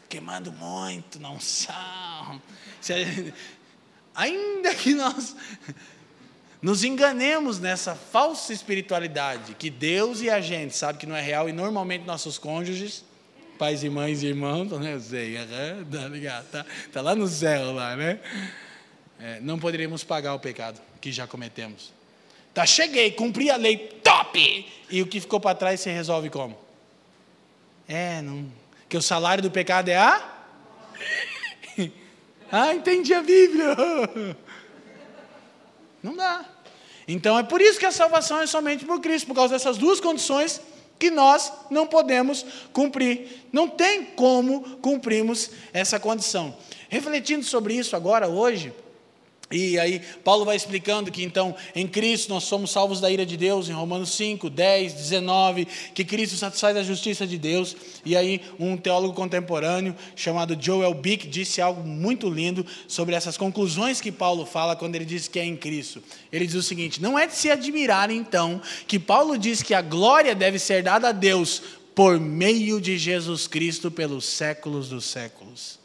Queimando 0.08 0.50
muito, 0.50 1.20
não 1.20 1.38
são. 1.38 2.42
Ainda 4.16 4.74
que 4.74 4.94
nós 4.94 5.36
nos 6.60 6.82
enganemos 6.82 7.60
nessa 7.60 7.94
falsa 7.94 8.52
espiritualidade 8.52 9.54
que 9.54 9.70
Deus 9.70 10.20
e 10.20 10.28
a 10.28 10.40
gente 10.40 10.76
sabe 10.76 10.98
que 10.98 11.06
não 11.06 11.14
é 11.14 11.20
real 11.20 11.48
e 11.48 11.52
normalmente 11.52 12.04
nossos 12.04 12.36
cônjuges, 12.36 13.04
pais 13.58 13.84
e 13.84 13.88
mães 13.88 14.22
e 14.22 14.26
irmãos, 14.26 14.70
né? 14.78 14.98
Sei, 14.98 15.36
tá 15.90 16.08
ligado? 16.08 16.46
Tá, 16.50 16.66
tá 16.92 17.00
lá 17.00 17.14
no 17.14 17.28
céu 17.28 17.72
lá, 17.72 17.96
né? 17.96 18.18
É, 19.20 19.40
não 19.40 19.58
poderíamos 19.58 20.04
pagar 20.04 20.34
o 20.34 20.38
pecado 20.38 20.80
que 21.00 21.12
já 21.12 21.26
cometemos. 21.26 21.92
Tá, 22.54 22.66
cheguei, 22.66 23.12
cumpri 23.12 23.50
a 23.50 23.56
lei, 23.56 23.76
top! 24.02 24.66
E 24.90 25.02
o 25.02 25.06
que 25.06 25.20
ficou 25.20 25.38
para 25.38 25.54
trás 25.54 25.80
se 25.80 25.90
resolve 25.90 26.30
como? 26.30 26.58
É, 27.86 28.20
não. 28.20 28.50
Que 28.88 28.96
o 28.96 29.02
salário 29.02 29.42
do 29.42 29.50
pecado 29.50 29.88
é 29.88 29.96
a? 29.96 30.34
ah, 32.50 32.74
entendi 32.74 33.14
a 33.14 33.22
Bíblia. 33.22 33.76
Não 36.02 36.14
dá. 36.14 36.44
Então 37.06 37.38
é 37.38 37.42
por 37.42 37.60
isso 37.60 37.78
que 37.78 37.86
a 37.86 37.92
salvação 37.92 38.40
é 38.40 38.46
somente 38.46 38.84
por 38.84 39.00
Cristo, 39.00 39.26
por 39.26 39.34
causa 39.34 39.54
dessas 39.54 39.78
duas 39.78 40.00
condições 40.00 40.60
que 40.98 41.10
nós 41.10 41.52
não 41.70 41.86
podemos 41.86 42.44
cumprir. 42.72 43.44
Não 43.52 43.68
tem 43.68 44.04
como 44.04 44.78
cumprirmos 44.78 45.50
essa 45.72 45.98
condição. 45.98 46.56
Refletindo 46.88 47.44
sobre 47.44 47.74
isso 47.74 47.94
agora, 47.94 48.28
hoje, 48.28 48.72
e 49.50 49.78
aí, 49.78 50.02
Paulo 50.22 50.44
vai 50.44 50.56
explicando 50.56 51.10
que 51.10 51.22
então, 51.22 51.56
em 51.74 51.86
Cristo 51.86 52.28
nós 52.28 52.44
somos 52.44 52.70
salvos 52.70 53.00
da 53.00 53.10
ira 53.10 53.24
de 53.24 53.34
Deus, 53.34 53.70
em 53.70 53.72
Romanos 53.72 54.10
5, 54.10 54.50
10, 54.50 54.92
19, 54.92 55.66
que 55.94 56.04
Cristo 56.04 56.36
satisfaz 56.36 56.76
a 56.76 56.82
justiça 56.82 57.26
de 57.26 57.38
Deus. 57.38 57.74
E 58.04 58.14
aí, 58.14 58.42
um 58.60 58.76
teólogo 58.76 59.14
contemporâneo 59.14 59.96
chamado 60.14 60.54
Joel 60.60 60.92
Bick 60.92 61.26
disse 61.26 61.62
algo 61.62 61.82
muito 61.82 62.28
lindo 62.28 62.64
sobre 62.86 63.14
essas 63.14 63.38
conclusões 63.38 64.02
que 64.02 64.12
Paulo 64.12 64.44
fala 64.44 64.76
quando 64.76 64.96
ele 64.96 65.06
diz 65.06 65.28
que 65.28 65.38
é 65.38 65.44
em 65.46 65.56
Cristo. 65.56 66.02
Ele 66.30 66.46
diz 66.46 66.54
o 66.54 66.62
seguinte: 66.62 67.00
não 67.00 67.18
é 67.18 67.26
de 67.26 67.34
se 67.34 67.50
admirar 67.50 68.10
então 68.10 68.60
que 68.86 68.98
Paulo 68.98 69.38
diz 69.38 69.62
que 69.62 69.72
a 69.72 69.80
glória 69.80 70.34
deve 70.34 70.58
ser 70.58 70.82
dada 70.82 71.08
a 71.08 71.12
Deus 71.12 71.62
por 71.94 72.20
meio 72.20 72.82
de 72.82 72.98
Jesus 72.98 73.46
Cristo 73.46 73.90
pelos 73.90 74.26
séculos 74.26 74.90
dos 74.90 75.06
séculos. 75.06 75.77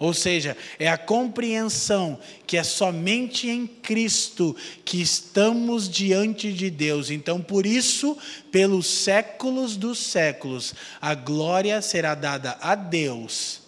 Ou 0.00 0.14
seja, 0.14 0.56
é 0.78 0.88
a 0.88 0.96
compreensão 0.96 2.18
que 2.46 2.56
é 2.56 2.62
somente 2.62 3.50
em 3.50 3.66
Cristo 3.66 4.56
que 4.82 4.98
estamos 4.98 5.90
diante 5.90 6.54
de 6.54 6.70
Deus. 6.70 7.10
Então, 7.10 7.38
por 7.38 7.66
isso, 7.66 8.16
pelos 8.50 8.86
séculos 8.86 9.76
dos 9.76 9.98
séculos, 9.98 10.74
a 11.02 11.14
glória 11.14 11.82
será 11.82 12.14
dada 12.14 12.56
a 12.62 12.74
Deus 12.74 13.60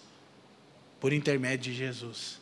por 0.99 1.13
intermédio 1.13 1.71
de 1.71 1.79
Jesus. 1.79 2.41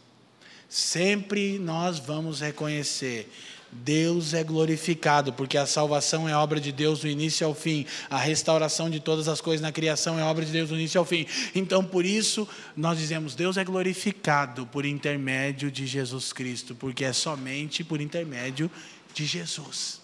Sempre 0.68 1.58
nós 1.58 1.98
vamos 1.98 2.40
reconhecer 2.40 3.28
Deus 3.72 4.34
é 4.34 4.42
glorificado, 4.42 5.32
porque 5.32 5.56
a 5.56 5.64
salvação 5.64 6.28
é 6.28 6.34
obra 6.34 6.60
de 6.60 6.72
Deus 6.72 7.00
do 7.00 7.08
início 7.08 7.46
ao 7.46 7.54
fim, 7.54 7.86
a 8.08 8.18
restauração 8.18 8.90
de 8.90 8.98
todas 8.98 9.28
as 9.28 9.40
coisas 9.40 9.60
na 9.60 9.70
criação 9.70 10.18
é 10.18 10.24
obra 10.24 10.44
de 10.44 10.50
Deus 10.50 10.70
do 10.70 10.74
início 10.74 10.98
ao 10.98 11.04
fim. 11.04 11.26
Então, 11.54 11.84
por 11.84 12.04
isso, 12.04 12.48
nós 12.76 12.98
dizemos: 12.98 13.34
Deus 13.34 13.56
é 13.56 13.64
glorificado 13.64 14.66
por 14.66 14.84
intermédio 14.84 15.70
de 15.70 15.86
Jesus 15.86 16.32
Cristo, 16.32 16.74
porque 16.74 17.04
é 17.04 17.12
somente 17.12 17.84
por 17.84 18.00
intermédio 18.00 18.70
de 19.14 19.24
Jesus. 19.24 20.00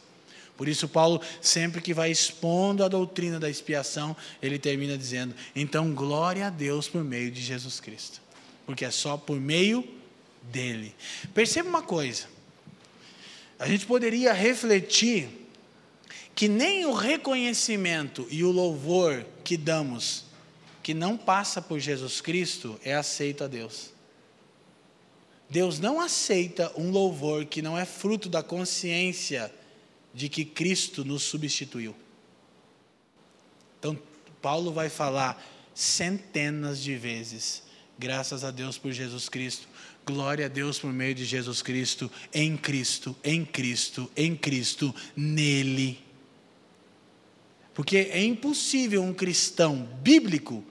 Por 0.56 0.68
isso, 0.68 0.88
Paulo, 0.88 1.20
sempre 1.40 1.82
que 1.82 1.92
vai 1.92 2.10
expondo 2.10 2.82
a 2.82 2.88
doutrina 2.88 3.38
da 3.38 3.50
expiação, 3.50 4.16
ele 4.40 4.58
termina 4.60 4.96
dizendo: 4.96 5.34
então, 5.56 5.92
glória 5.92 6.46
a 6.46 6.50
Deus 6.50 6.88
por 6.88 7.02
meio 7.02 7.32
de 7.32 7.42
Jesus 7.42 7.80
Cristo, 7.80 8.22
porque 8.64 8.84
é 8.84 8.90
só 8.92 9.16
por 9.16 9.40
meio 9.40 9.84
dele. 10.52 10.94
Perceba 11.34 11.68
uma 11.68 11.82
coisa 11.82 12.35
a 13.58 13.66
gente 13.66 13.86
poderia 13.86 14.32
refletir 14.32 15.28
que 16.34 16.48
nem 16.48 16.84
o 16.84 16.92
reconhecimento 16.92 18.26
e 18.30 18.44
o 18.44 18.50
louvor 18.50 19.24
que 19.42 19.56
damos, 19.56 20.24
que 20.82 20.92
não 20.92 21.16
passa 21.16 21.62
por 21.62 21.80
Jesus 21.80 22.20
Cristo, 22.20 22.78
é 22.84 22.94
aceito 22.94 23.42
a 23.42 23.46
Deus. 23.46 23.94
Deus 25.48 25.78
não 25.78 26.00
aceita 26.00 26.72
um 26.76 26.90
louvor 26.90 27.46
que 27.46 27.62
não 27.62 27.78
é 27.78 27.84
fruto 27.84 28.28
da 28.28 28.42
consciência 28.42 29.52
de 30.12 30.28
que 30.28 30.44
Cristo 30.44 31.04
nos 31.04 31.22
substituiu. 31.22 31.94
Então, 33.78 33.98
Paulo 34.42 34.72
vai 34.72 34.88
falar 34.88 35.42
centenas 35.74 36.82
de 36.82 36.96
vezes, 36.96 37.62
graças 37.98 38.44
a 38.44 38.50
Deus 38.50 38.76
por 38.76 38.92
Jesus 38.92 39.28
Cristo, 39.28 39.68
glória 40.06 40.46
a 40.46 40.48
Deus 40.48 40.78
por 40.78 40.92
meio 40.92 41.14
de 41.14 41.24
Jesus 41.24 41.60
Cristo, 41.60 42.10
em 42.32 42.56
Cristo, 42.56 43.16
em 43.24 43.44
Cristo, 43.44 44.08
em 44.16 44.36
Cristo, 44.36 44.94
nele. 45.16 45.98
Porque 47.74 47.96
é 47.96 48.22
impossível 48.22 49.02
um 49.02 49.12
cristão 49.12 49.82
bíblico 50.00 50.64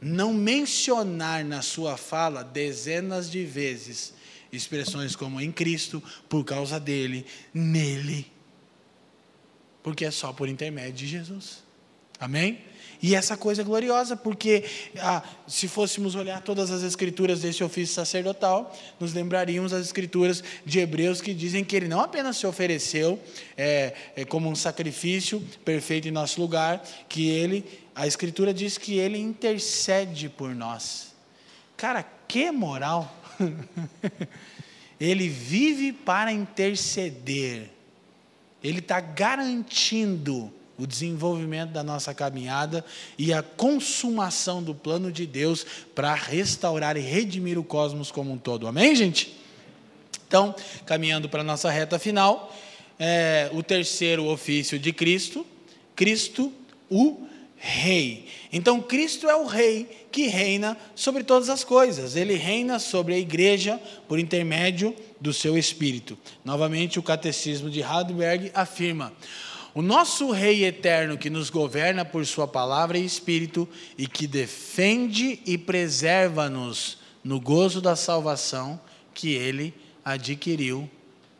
não 0.00 0.34
mencionar 0.34 1.44
na 1.44 1.62
sua 1.62 1.96
fala 1.96 2.42
dezenas 2.42 3.30
de 3.30 3.44
vezes 3.44 4.14
expressões 4.52 5.14
como 5.14 5.40
em 5.40 5.50
Cristo, 5.50 6.02
por 6.28 6.44
causa 6.44 6.78
dele, 6.78 7.24
nele. 7.54 8.30
Porque 9.82 10.04
é 10.04 10.10
só 10.10 10.32
por 10.32 10.48
intermédio 10.48 10.92
de 10.92 11.06
Jesus. 11.06 11.62
Amém? 12.18 12.60
E 13.02 13.16
essa 13.16 13.36
coisa 13.36 13.62
é 13.62 13.64
gloriosa, 13.64 14.16
porque 14.16 14.64
ah, 15.00 15.24
se 15.48 15.66
fôssemos 15.66 16.14
olhar 16.14 16.40
todas 16.40 16.70
as 16.70 16.84
escrituras 16.84 17.40
desse 17.40 17.64
ofício 17.64 17.92
sacerdotal, 17.92 18.72
nos 19.00 19.12
lembraríamos 19.12 19.72
das 19.72 19.84
escrituras 19.84 20.44
de 20.64 20.78
Hebreus 20.78 21.20
que 21.20 21.34
dizem 21.34 21.64
que 21.64 21.74
ele 21.74 21.88
não 21.88 22.00
apenas 22.00 22.36
se 22.36 22.46
ofereceu 22.46 23.18
é, 23.56 23.92
é, 24.14 24.24
como 24.24 24.48
um 24.48 24.54
sacrifício 24.54 25.40
perfeito 25.64 26.06
em 26.06 26.12
nosso 26.12 26.40
lugar, 26.40 26.80
que 27.08 27.28
ele, 27.28 27.64
a 27.92 28.06
escritura 28.06 28.54
diz 28.54 28.78
que 28.78 28.98
ele 28.98 29.18
intercede 29.18 30.28
por 30.28 30.54
nós. 30.54 31.12
Cara, 31.76 32.04
que 32.28 32.52
moral! 32.52 33.12
ele 35.00 35.28
vive 35.28 35.92
para 35.92 36.30
interceder, 36.30 37.68
ele 38.62 38.78
está 38.78 39.00
garantindo 39.00 40.52
o 40.78 40.86
desenvolvimento 40.86 41.70
da 41.70 41.82
nossa 41.82 42.14
caminhada 42.14 42.84
e 43.18 43.32
a 43.32 43.42
consumação 43.42 44.62
do 44.62 44.74
plano 44.74 45.12
de 45.12 45.26
Deus 45.26 45.64
para 45.94 46.14
restaurar 46.14 46.96
e 46.96 47.00
redimir 47.00 47.58
o 47.58 47.64
cosmos 47.64 48.10
como 48.10 48.32
um 48.32 48.38
todo. 48.38 48.66
Amém, 48.66 48.94
gente? 48.94 49.36
Então, 50.26 50.54
caminhando 50.86 51.28
para 51.28 51.42
a 51.42 51.44
nossa 51.44 51.70
reta 51.70 51.98
final, 51.98 52.54
é, 52.98 53.50
o 53.52 53.62
terceiro 53.62 54.26
ofício 54.26 54.78
de 54.78 54.92
Cristo, 54.92 55.46
Cristo, 55.94 56.52
o 56.90 57.26
Rei. 57.56 58.26
Então, 58.52 58.80
Cristo 58.80 59.28
é 59.28 59.36
o 59.36 59.46
Rei 59.46 60.06
que 60.10 60.26
reina 60.26 60.76
sobre 60.94 61.22
todas 61.22 61.48
as 61.48 61.62
coisas. 61.62 62.16
Ele 62.16 62.34
reina 62.34 62.78
sobre 62.78 63.14
a 63.14 63.18
igreja 63.18 63.80
por 64.08 64.18
intermédio 64.18 64.96
do 65.20 65.32
seu 65.32 65.56
Espírito. 65.56 66.18
Novamente, 66.44 66.98
o 66.98 67.02
Catecismo 67.02 67.70
de 67.70 67.80
Heidelberg 67.80 68.50
afirma: 68.52 69.12
o 69.74 69.80
nosso 69.80 70.30
Rei 70.30 70.64
eterno 70.64 71.16
que 71.16 71.30
nos 71.30 71.48
governa 71.48 72.04
por 72.04 72.24
Sua 72.26 72.46
palavra 72.46 72.98
e 72.98 73.04
Espírito 73.04 73.68
e 73.96 74.06
que 74.06 74.26
defende 74.26 75.40
e 75.46 75.56
preserva-nos 75.56 76.98
no 77.24 77.40
gozo 77.40 77.80
da 77.80 77.96
salvação 77.96 78.80
que 79.14 79.34
Ele 79.34 79.74
adquiriu 80.04 80.90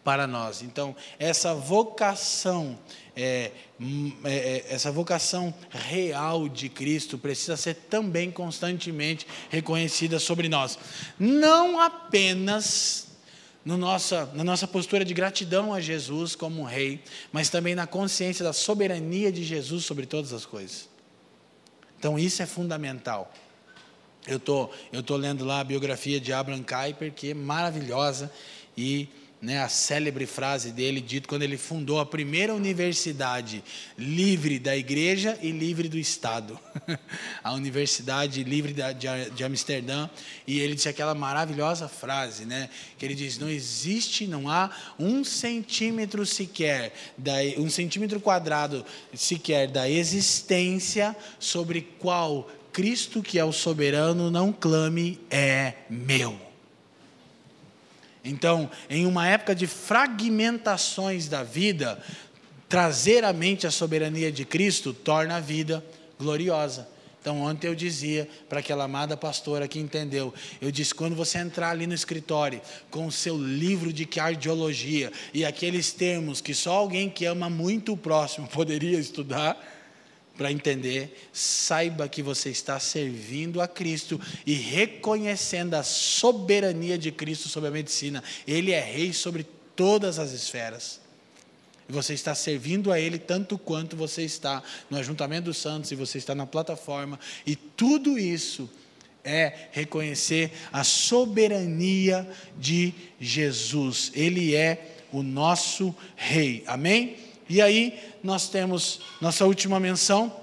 para 0.04 0.26
nós. 0.26 0.62
Então, 0.62 0.96
essa 1.18 1.54
vocação, 1.54 2.78
é, 3.14 3.52
é, 3.80 4.34
é, 4.34 4.66
essa 4.70 4.90
vocação 4.90 5.54
real 5.70 6.48
de 6.48 6.68
Cristo 6.68 7.18
precisa 7.18 7.56
ser 7.56 7.74
também 7.74 8.30
constantemente 8.30 9.26
reconhecida 9.50 10.18
sobre 10.18 10.48
nós. 10.48 10.78
Não 11.18 11.80
apenas 11.80 13.11
no 13.64 13.76
nossa, 13.76 14.26
na 14.34 14.42
nossa 14.42 14.66
postura 14.66 15.04
de 15.04 15.14
gratidão 15.14 15.72
a 15.72 15.80
Jesus 15.80 16.34
como 16.34 16.64
Rei, 16.64 17.02
mas 17.30 17.48
também 17.48 17.74
na 17.74 17.86
consciência 17.86 18.44
da 18.44 18.52
soberania 18.52 19.30
de 19.30 19.44
Jesus 19.44 19.84
sobre 19.84 20.06
todas 20.06 20.32
as 20.32 20.44
coisas. 20.44 20.88
Então 21.98 22.18
isso 22.18 22.42
é 22.42 22.46
fundamental. 22.46 23.32
Eu 24.26 24.38
tô, 24.38 24.70
estou 24.86 25.02
tô 25.02 25.16
lendo 25.16 25.44
lá 25.44 25.60
a 25.60 25.64
biografia 25.64 26.20
de 26.20 26.32
Abraham 26.32 26.62
Kuyper, 26.62 27.12
que 27.12 27.30
é 27.30 27.34
maravilhosa, 27.34 28.32
e 28.76 29.08
né, 29.42 29.60
a 29.60 29.68
célebre 29.68 30.24
frase 30.24 30.70
dele, 30.70 31.00
dito 31.00 31.28
quando 31.28 31.42
ele 31.42 31.58
fundou 31.58 31.98
a 31.98 32.06
primeira 32.06 32.54
universidade 32.54 33.64
livre 33.98 34.56
da 34.60 34.76
igreja 34.76 35.36
e 35.42 35.50
livre 35.50 35.88
do 35.88 35.98
Estado, 35.98 36.56
a 37.42 37.52
Universidade 37.52 38.44
Livre 38.44 38.72
de, 38.72 39.30
de 39.34 39.42
Amsterdã, 39.42 40.08
e 40.46 40.60
ele 40.60 40.76
disse 40.76 40.88
aquela 40.88 41.12
maravilhosa 41.12 41.88
frase, 41.88 42.44
né, 42.44 42.70
que 42.96 43.04
ele 43.04 43.16
diz: 43.16 43.36
não 43.36 43.48
existe, 43.48 44.28
não 44.28 44.48
há 44.48 44.70
um 44.96 45.24
centímetro 45.24 46.24
sequer, 46.24 46.92
da, 47.18 47.32
um 47.58 47.68
centímetro 47.68 48.20
quadrado 48.20 48.86
sequer 49.12 49.66
da 49.66 49.90
existência 49.90 51.16
sobre 51.40 51.82
qual 51.98 52.48
Cristo, 52.72 53.20
que 53.20 53.40
é 53.40 53.44
o 53.44 53.52
soberano, 53.52 54.30
não 54.30 54.52
clame 54.52 55.18
é 55.28 55.74
meu. 55.90 56.41
Então, 58.24 58.70
em 58.88 59.04
uma 59.06 59.26
época 59.26 59.54
de 59.54 59.66
fragmentações 59.66 61.28
da 61.28 61.42
vida, 61.42 62.02
trazer 62.68 63.24
à 63.24 63.32
mente 63.32 63.66
a 63.66 63.70
soberania 63.70 64.30
de 64.30 64.44
Cristo 64.44 64.92
torna 64.92 65.36
a 65.36 65.40
vida 65.40 65.84
gloriosa. 66.18 66.88
Então, 67.20 67.40
ontem 67.42 67.68
eu 67.68 67.74
dizia 67.74 68.28
para 68.48 68.58
aquela 68.58 68.82
amada 68.82 69.16
pastora 69.16 69.68
que 69.68 69.78
entendeu, 69.78 70.34
eu 70.60 70.72
disse: 70.72 70.92
quando 70.92 71.14
você 71.14 71.38
entrar 71.38 71.70
ali 71.70 71.86
no 71.86 71.94
escritório 71.94 72.60
com 72.90 73.06
o 73.06 73.12
seu 73.12 73.38
livro 73.38 73.92
de 73.92 74.04
cardiologia 74.04 75.12
e 75.32 75.44
aqueles 75.44 75.92
termos 75.92 76.40
que 76.40 76.52
só 76.52 76.72
alguém 76.72 77.08
que 77.08 77.24
ama 77.24 77.48
muito 77.48 77.92
o 77.92 77.96
próximo 77.96 78.48
poderia 78.50 78.98
estudar, 78.98 79.56
para 80.42 80.50
entender, 80.50 81.28
saiba 81.32 82.08
que 82.08 82.20
você 82.20 82.50
está 82.50 82.80
servindo 82.80 83.60
a 83.60 83.68
Cristo 83.68 84.20
e 84.44 84.54
reconhecendo 84.54 85.74
a 85.74 85.84
soberania 85.84 86.98
de 86.98 87.12
Cristo 87.12 87.48
sobre 87.48 87.68
a 87.68 87.72
medicina. 87.72 88.24
Ele 88.44 88.72
é 88.72 88.80
rei 88.80 89.12
sobre 89.12 89.46
todas 89.76 90.18
as 90.18 90.32
esferas. 90.32 91.00
Você 91.88 92.12
está 92.14 92.34
servindo 92.34 92.90
a 92.90 92.98
Ele 92.98 93.20
tanto 93.20 93.56
quanto 93.56 93.96
você 93.96 94.24
está 94.24 94.60
no 94.90 94.98
ajuntamento 94.98 95.44
dos 95.44 95.58
santos 95.58 95.92
e 95.92 95.94
você 95.94 96.18
está 96.18 96.34
na 96.34 96.44
plataforma. 96.44 97.20
E 97.46 97.54
tudo 97.54 98.18
isso 98.18 98.68
é 99.22 99.68
reconhecer 99.70 100.50
a 100.72 100.82
soberania 100.82 102.28
de 102.58 102.92
Jesus. 103.20 104.10
Ele 104.12 104.56
é 104.56 104.96
o 105.12 105.22
nosso 105.22 105.94
rei. 106.16 106.64
Amém? 106.66 107.31
E 107.52 107.60
aí 107.60 108.00
nós 108.24 108.48
temos 108.48 109.00
nossa 109.20 109.44
última 109.44 109.78
menção 109.78 110.34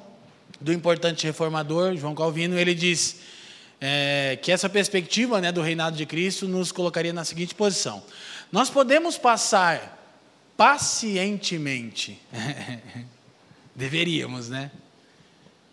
do 0.62 0.72
importante 0.72 1.26
reformador, 1.26 1.98
João 1.98 2.14
Calvino, 2.14 2.56
ele 2.56 2.76
diz 2.76 3.16
é, 3.82 4.38
que 4.40 4.52
essa 4.52 4.70
perspectiva 4.70 5.42
né, 5.42 5.52
do 5.52 5.60
reinado 5.60 5.98
de 5.98 6.06
Cristo 6.06 6.48
nos 6.48 6.72
colocaria 6.72 7.12
na 7.12 7.26
seguinte 7.26 7.56
posição: 7.56 8.04
nós 8.52 8.70
podemos 8.70 9.18
passar 9.18 9.98
pacientemente, 10.56 12.22
deveríamos, 13.76 14.48
né? 14.48 14.70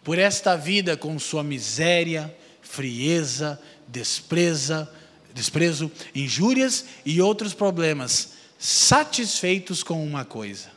Por 0.02 0.18
esta 0.18 0.56
vida 0.56 0.96
com 0.96 1.18
sua 1.18 1.44
miséria, 1.44 2.34
frieza, 2.62 3.60
despreza, 3.86 4.90
desprezo, 5.34 5.92
injúrias 6.14 6.86
e 7.04 7.20
outros 7.20 7.52
problemas, 7.52 8.32
satisfeitos 8.58 9.82
com 9.82 10.02
uma 10.02 10.24
coisa: 10.24 10.75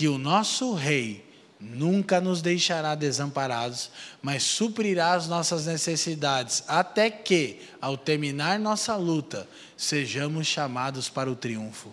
que 0.00 0.08
o 0.08 0.16
nosso 0.16 0.72
Rei 0.72 1.22
nunca 1.60 2.22
nos 2.22 2.40
deixará 2.40 2.94
desamparados, 2.94 3.90
mas 4.22 4.42
suprirá 4.42 5.12
as 5.12 5.28
nossas 5.28 5.66
necessidades, 5.66 6.64
até 6.66 7.10
que, 7.10 7.60
ao 7.82 7.98
terminar 7.98 8.58
nossa 8.58 8.96
luta, 8.96 9.46
sejamos 9.76 10.46
chamados 10.46 11.10
para 11.10 11.30
o 11.30 11.36
triunfo. 11.36 11.92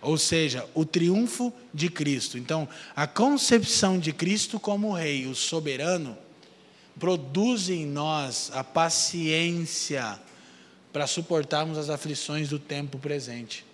Ou 0.00 0.16
seja, 0.16 0.64
o 0.74 0.84
triunfo 0.84 1.52
de 1.74 1.88
Cristo. 1.88 2.38
Então, 2.38 2.68
a 2.94 3.04
concepção 3.04 3.98
de 3.98 4.12
Cristo 4.12 4.60
como 4.60 4.92
Rei, 4.92 5.26
o 5.26 5.34
soberano, 5.34 6.16
produz 7.00 7.68
em 7.68 7.84
nós 7.84 8.52
a 8.54 8.62
paciência 8.62 10.20
para 10.92 11.08
suportarmos 11.08 11.78
as 11.78 11.90
aflições 11.90 12.48
do 12.48 12.60
tempo 12.60 12.96
presente. 12.96 13.66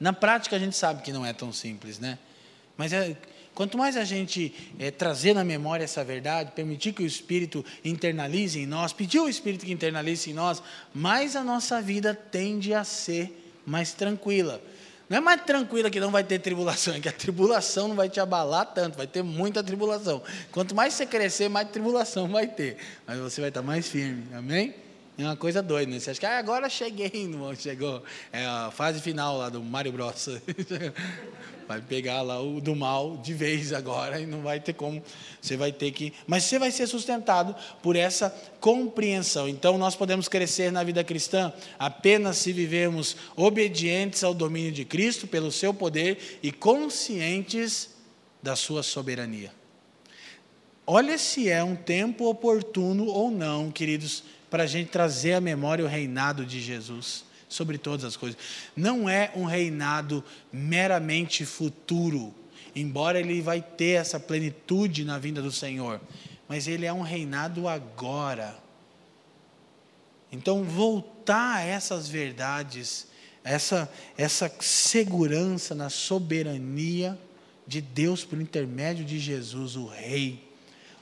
Na 0.00 0.14
prática, 0.14 0.56
a 0.56 0.58
gente 0.58 0.74
sabe 0.74 1.02
que 1.02 1.12
não 1.12 1.26
é 1.26 1.34
tão 1.34 1.52
simples, 1.52 1.98
né? 1.98 2.18
Mas 2.74 2.94
é, 2.94 3.14
quanto 3.54 3.76
mais 3.76 3.98
a 3.98 4.04
gente 4.04 4.54
é, 4.78 4.90
trazer 4.90 5.34
na 5.34 5.44
memória 5.44 5.84
essa 5.84 6.02
verdade, 6.02 6.52
permitir 6.52 6.94
que 6.94 7.02
o 7.02 7.06
Espírito 7.06 7.62
internalize 7.84 8.58
em 8.58 8.66
nós, 8.66 8.94
pedir 8.94 9.18
ao 9.18 9.28
Espírito 9.28 9.66
que 9.66 9.72
internalize 9.72 10.30
em 10.30 10.32
nós, 10.32 10.62
mais 10.94 11.36
a 11.36 11.44
nossa 11.44 11.82
vida 11.82 12.14
tende 12.14 12.72
a 12.72 12.82
ser 12.82 13.52
mais 13.66 13.92
tranquila. 13.92 14.62
Não 15.10 15.18
é 15.18 15.20
mais 15.20 15.42
tranquila 15.42 15.90
que 15.90 16.00
não 16.00 16.10
vai 16.10 16.24
ter 16.24 16.38
tribulação, 16.38 16.94
é 16.94 17.00
que 17.00 17.08
a 17.08 17.12
tribulação 17.12 17.88
não 17.88 17.96
vai 17.96 18.08
te 18.08 18.20
abalar 18.20 18.64
tanto, 18.72 18.96
vai 18.96 19.06
ter 19.06 19.22
muita 19.22 19.62
tribulação. 19.62 20.22
Quanto 20.50 20.74
mais 20.74 20.94
você 20.94 21.04
crescer, 21.04 21.50
mais 21.50 21.68
tribulação 21.68 22.26
vai 22.26 22.46
ter. 22.46 22.78
Mas 23.06 23.18
você 23.18 23.40
vai 23.40 23.50
estar 23.50 23.60
mais 23.60 23.86
firme, 23.86 24.24
amém? 24.32 24.72
É 25.20 25.24
uma 25.24 25.36
coisa 25.36 25.62
doida, 25.62 25.92
né? 25.92 26.00
Você 26.00 26.12
acha 26.12 26.18
que 26.18 26.24
ah, 26.24 26.38
agora 26.38 26.66
cheguei, 26.70 27.12
chegou. 27.58 28.02
É 28.32 28.46
a 28.46 28.70
fase 28.70 29.02
final 29.02 29.36
lá 29.36 29.50
do 29.50 29.62
Mario 29.62 29.92
Bros. 29.92 30.30
vai 31.68 31.78
pegar 31.82 32.22
lá 32.22 32.40
o 32.40 32.58
do 32.58 32.74
mal 32.74 33.18
de 33.18 33.34
vez 33.34 33.70
agora 33.74 34.18
e 34.18 34.24
não 34.24 34.40
vai 34.40 34.58
ter 34.58 34.72
como. 34.72 35.02
Você 35.38 35.58
vai 35.58 35.72
ter 35.72 35.90
que. 35.90 36.14
Mas 36.26 36.44
você 36.44 36.58
vai 36.58 36.70
ser 36.70 36.86
sustentado 36.86 37.54
por 37.82 37.96
essa 37.96 38.34
compreensão. 38.60 39.46
Então 39.46 39.76
nós 39.76 39.94
podemos 39.94 40.26
crescer 40.26 40.72
na 40.72 40.82
vida 40.82 41.04
cristã 41.04 41.52
apenas 41.78 42.38
se 42.38 42.50
vivermos 42.50 43.14
obedientes 43.36 44.24
ao 44.24 44.32
domínio 44.32 44.72
de 44.72 44.86
Cristo 44.86 45.26
pelo 45.26 45.52
seu 45.52 45.74
poder 45.74 46.40
e 46.42 46.50
conscientes 46.50 47.90
da 48.42 48.56
sua 48.56 48.82
soberania. 48.82 49.52
Olha 50.86 51.18
se 51.18 51.46
é 51.46 51.62
um 51.62 51.76
tempo 51.76 52.24
oportuno 52.24 53.04
ou 53.04 53.30
não, 53.30 53.70
queridos, 53.70 54.24
para 54.50 54.64
a 54.64 54.66
gente 54.66 54.90
trazer 54.90 55.34
à 55.34 55.40
memória 55.40 55.84
o 55.84 55.88
reinado 55.88 56.44
de 56.44 56.60
Jesus 56.60 57.24
sobre 57.48 57.78
todas 57.78 58.04
as 58.04 58.16
coisas. 58.16 58.38
Não 58.76 59.08
é 59.08 59.30
um 59.34 59.44
reinado 59.44 60.24
meramente 60.52 61.46
futuro, 61.46 62.34
embora 62.74 63.18
ele 63.18 63.40
vai 63.40 63.62
ter 63.62 64.00
essa 64.00 64.18
plenitude 64.18 65.04
na 65.04 65.18
vinda 65.18 65.40
do 65.40 65.52
Senhor, 65.52 66.00
mas 66.48 66.66
ele 66.66 66.86
é 66.86 66.92
um 66.92 67.02
reinado 67.02 67.68
agora. 67.68 68.58
Então, 70.32 70.64
voltar 70.64 71.56
a 71.56 71.62
essas 71.62 72.08
verdades, 72.08 73.08
essa, 73.42 73.90
essa 74.16 74.50
segurança 74.60 75.74
na 75.74 75.90
soberania 75.90 77.18
de 77.66 77.80
Deus 77.80 78.24
por 78.24 78.40
intermédio 78.40 79.04
de 79.04 79.18
Jesus, 79.18 79.76
o 79.76 79.86
Rei, 79.86 80.49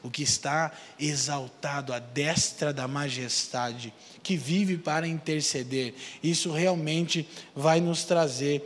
o 0.03 0.11
que 0.11 0.23
está 0.23 0.73
exaltado 0.99 1.93
à 1.93 1.99
destra 1.99 2.73
da 2.73 2.87
majestade, 2.87 3.93
que 4.23 4.37
vive 4.37 4.77
para 4.79 5.07
interceder. 5.07 5.95
Isso 6.23 6.53
realmente 6.53 7.29
vai 7.55 7.81
nos 7.81 8.05
trazer 8.05 8.63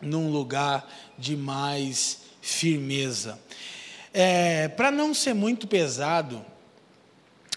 num 0.00 0.30
lugar 0.30 0.88
de 1.18 1.36
mais 1.36 2.20
firmeza. 2.40 3.38
É, 4.12 4.68
para 4.68 4.90
não 4.90 5.12
ser 5.12 5.34
muito 5.34 5.66
pesado, 5.66 6.44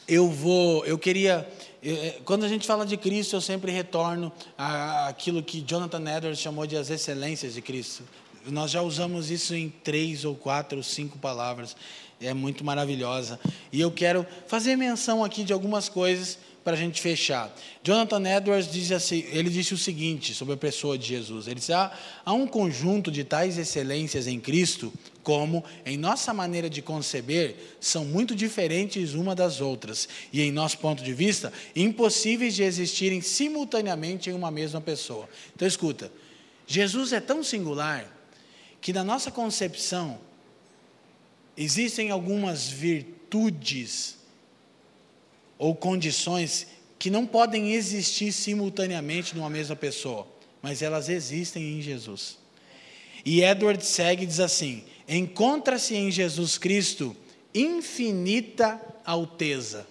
eu 0.07 0.29
vou, 0.29 0.85
eu 0.85 0.97
queria, 0.97 1.47
é, 1.83 2.19
quando 2.25 2.43
a 2.43 2.47
gente 2.47 2.67
fala 2.67 2.85
de 2.85 2.97
Cristo, 2.97 3.35
eu 3.35 3.41
sempre 3.41 3.71
retorno 3.71 4.31
àquilo 4.57 5.41
que 5.41 5.61
Jonathan 5.61 6.03
Edwards 6.17 6.39
chamou 6.39 6.67
de 6.67 6.75
as 6.75 6.89
excelências 6.89 7.53
de 7.53 7.61
Cristo. 7.61 8.03
Nós 8.47 8.71
já 8.71 8.81
usamos 8.81 9.29
isso 9.29 9.53
em 9.53 9.69
três 9.69 10.25
ou 10.25 10.35
quatro 10.35 10.79
ou 10.79 10.83
cinco 10.83 11.17
palavras 11.19 11.75
é 12.21 12.33
muito 12.33 12.63
maravilhosa. 12.63 13.39
E 13.71 13.81
eu 13.81 13.91
quero 13.91 14.25
fazer 14.47 14.75
menção 14.75 15.23
aqui 15.23 15.43
de 15.43 15.53
algumas 15.53 15.89
coisas 15.89 16.37
para 16.63 16.73
a 16.73 16.77
gente 16.77 17.01
fechar. 17.01 17.53
Jonathan 17.83 18.23
Edwards 18.37 18.71
diz 18.71 18.91
assim, 18.91 19.25
ele 19.31 19.49
disse 19.49 19.73
o 19.73 19.77
seguinte 19.77 20.33
sobre 20.35 20.53
a 20.53 20.57
pessoa 20.57 20.97
de 20.97 21.07
Jesus. 21.07 21.47
Ele 21.47 21.55
disse: 21.55 21.73
ah, 21.73 21.91
há 22.23 22.33
um 22.33 22.45
conjunto 22.45 23.11
de 23.11 23.23
tais 23.23 23.57
excelências 23.57 24.27
em 24.27 24.39
Cristo, 24.39 24.93
como 25.23 25.63
em 25.85 25.97
nossa 25.97 26.33
maneira 26.33 26.69
de 26.69 26.81
conceber 26.81 27.55
são 27.79 28.05
muito 28.05 28.35
diferentes 28.35 29.13
uma 29.13 29.35
das 29.35 29.61
outras 29.61 30.07
e 30.31 30.41
em 30.41 30.51
nosso 30.51 30.77
ponto 30.77 31.03
de 31.03 31.13
vista 31.13 31.51
impossíveis 31.75 32.55
de 32.55 32.63
existirem 32.63 33.21
simultaneamente 33.21 34.29
em 34.29 34.33
uma 34.33 34.51
mesma 34.51 34.81
pessoa. 34.81 35.27
Então 35.55 35.67
escuta, 35.67 36.11
Jesus 36.67 37.11
é 37.13 37.19
tão 37.19 37.43
singular 37.43 38.05
que 38.79 38.93
na 38.93 39.03
nossa 39.03 39.31
concepção 39.31 40.19
Existem 41.63 42.09
algumas 42.09 42.67
virtudes 42.67 44.17
ou 45.59 45.75
condições 45.75 46.65
que 46.97 47.11
não 47.11 47.23
podem 47.23 47.73
existir 47.73 48.31
simultaneamente 48.31 49.35
numa 49.35 49.47
mesma 49.47 49.75
pessoa, 49.75 50.27
mas 50.59 50.81
elas 50.81 51.07
existem 51.07 51.77
em 51.77 51.79
Jesus. 51.79 52.39
E 53.23 53.43
Edward 53.43 53.85
segue 53.85 54.25
diz 54.25 54.39
assim: 54.39 54.83
encontra-se 55.07 55.93
em 55.93 56.09
Jesus 56.09 56.57
Cristo 56.57 57.15
infinita 57.53 58.81
alteza 59.05 59.85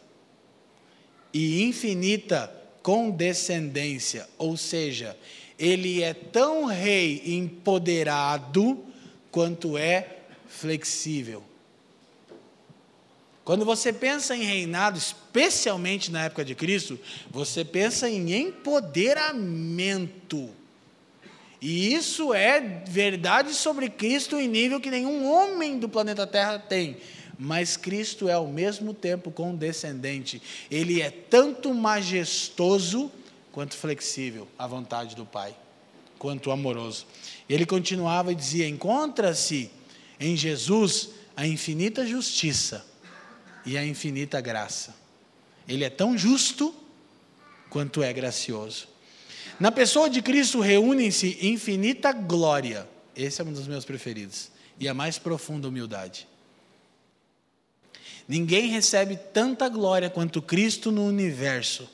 e 1.33 1.63
infinita 1.63 2.53
condescendência, 2.83 4.29
ou 4.37 4.57
seja, 4.57 5.17
ele 5.57 6.03
é 6.03 6.15
tão 6.15 6.65
rei 6.65 7.23
empoderado 7.27 8.85
quanto 9.31 9.79
é 9.79 10.17
flexível. 10.49 11.49
Quando 13.51 13.65
você 13.65 13.93
pensa 13.93 14.37
em 14.37 14.45
reinado, 14.45 14.97
especialmente 14.97 16.13
na 16.13 16.27
época 16.27 16.45
de 16.45 16.55
Cristo, 16.55 16.97
você 17.33 17.65
pensa 17.65 18.09
em 18.09 18.33
empoderamento. 18.33 20.51
E 21.61 21.93
isso 21.93 22.33
é 22.33 22.61
verdade 22.87 23.53
sobre 23.53 23.91
Cristo 23.91 24.37
em 24.37 24.47
nível 24.47 24.81
que 24.81 24.89
nenhum 24.89 25.29
homem 25.29 25.81
do 25.81 25.89
planeta 25.89 26.29
Terra 26.29 26.61
tem. 26.61 26.99
Mas 27.37 27.77
Cristo 27.77 28.29
é 28.29 28.35
ao 28.35 28.47
mesmo 28.47 28.95
tempo 28.95 29.33
condescendente. 29.33 30.41
Ele 30.71 31.03
é 31.03 31.11
tanto 31.11 31.75
majestoso 31.75 33.11
quanto 33.51 33.77
flexível 33.77 34.47
à 34.57 34.69
vontade 34.69 35.17
do 35.17 35.27
Pai, 35.27 35.57
quanto 36.21 36.53
amoroso. 36.53 37.05
Ele 37.49 37.67
continuava 37.67 38.31
e 38.31 38.37
dizia: 38.37 38.69
Encontra-se 38.69 39.73
em 40.21 40.37
Jesus 40.37 41.09
a 41.37 41.49
infinita 41.49 42.07
justiça 42.07 42.89
e 43.65 43.77
a 43.77 43.85
infinita 43.85 44.41
graça. 44.41 44.95
Ele 45.69 45.85
é 45.85 45.91
tão 45.91 46.17
justo 46.17 46.75
quanto 47.69 48.03
é 48.03 48.13
gracioso. 48.13 48.89
Na 49.59 49.71
pessoa 49.71 50.09
de 50.09 50.23
Cristo 50.23 50.61
reúnem-se 50.61 51.39
infinita 51.47 52.13
glória. 52.13 52.89
Esse 53.15 53.41
é 53.41 53.45
um 53.45 53.53
dos 53.53 53.69
meus 53.69 53.85
preferidos. 53.85 54.51
E 54.79 54.89
a 54.89 54.95
mais 54.95 55.19
profunda 55.19 55.69
humildade. 55.69 56.27
Ninguém 58.27 58.69
recebe 58.71 59.19
tanta 59.33 59.69
glória 59.69 60.09
quanto 60.09 60.41
Cristo 60.41 60.91
no 60.91 61.05
universo. 61.05 61.89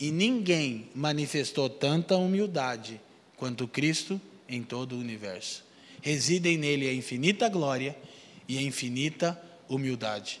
E 0.00 0.10
ninguém 0.10 0.88
manifestou 0.94 1.68
tanta 1.68 2.16
humildade 2.16 3.00
quanto 3.36 3.68
Cristo 3.68 4.20
em 4.48 4.62
todo 4.62 4.96
o 4.96 4.98
universo. 4.98 5.64
Residem 6.00 6.56
nele 6.56 6.88
a 6.88 6.94
infinita 6.94 7.48
glória 7.48 7.96
e 8.48 8.58
a 8.58 8.62
infinita 8.62 9.40
humildade. 9.68 10.40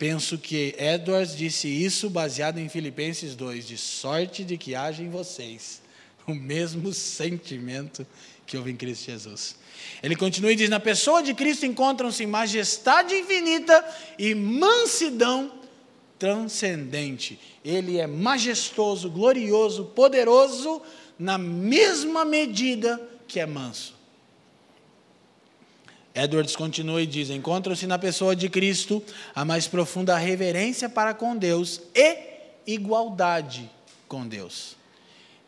Penso 0.00 0.38
que 0.38 0.74
Edwards 0.78 1.36
disse 1.36 1.68
isso 1.68 2.08
baseado 2.08 2.56
em 2.56 2.70
Filipenses 2.70 3.36
2, 3.36 3.68
de 3.68 3.76
sorte 3.76 4.42
de 4.42 4.56
que 4.56 4.74
haja 4.74 5.02
em 5.02 5.10
vocês 5.10 5.82
o 6.26 6.34
mesmo 6.34 6.90
sentimento 6.94 8.06
que 8.46 8.56
houve 8.56 8.70
em 8.70 8.76
Cristo 8.76 9.04
Jesus. 9.04 9.56
Ele 10.02 10.16
continua 10.16 10.52
e 10.52 10.56
diz: 10.56 10.70
Na 10.70 10.80
pessoa 10.80 11.22
de 11.22 11.34
Cristo 11.34 11.66
encontram-se 11.66 12.24
majestade 12.24 13.14
infinita 13.14 13.84
e 14.18 14.34
mansidão 14.34 15.52
transcendente. 16.18 17.38
Ele 17.62 17.98
é 17.98 18.06
majestoso, 18.06 19.10
glorioso, 19.10 19.84
poderoso, 19.94 20.80
na 21.18 21.36
mesma 21.36 22.24
medida 22.24 22.98
que 23.28 23.38
é 23.38 23.44
manso. 23.44 23.99
Edwards 26.22 26.54
continua 26.54 27.02
e 27.02 27.06
diz: 27.06 27.30
encontram-se 27.30 27.86
na 27.86 27.98
pessoa 27.98 28.36
de 28.36 28.48
Cristo 28.48 29.02
a 29.34 29.44
mais 29.44 29.66
profunda 29.66 30.16
reverência 30.16 30.88
para 30.88 31.14
com 31.14 31.36
Deus 31.36 31.80
e 31.94 32.16
igualdade 32.66 33.70
com 34.06 34.26
Deus. 34.26 34.76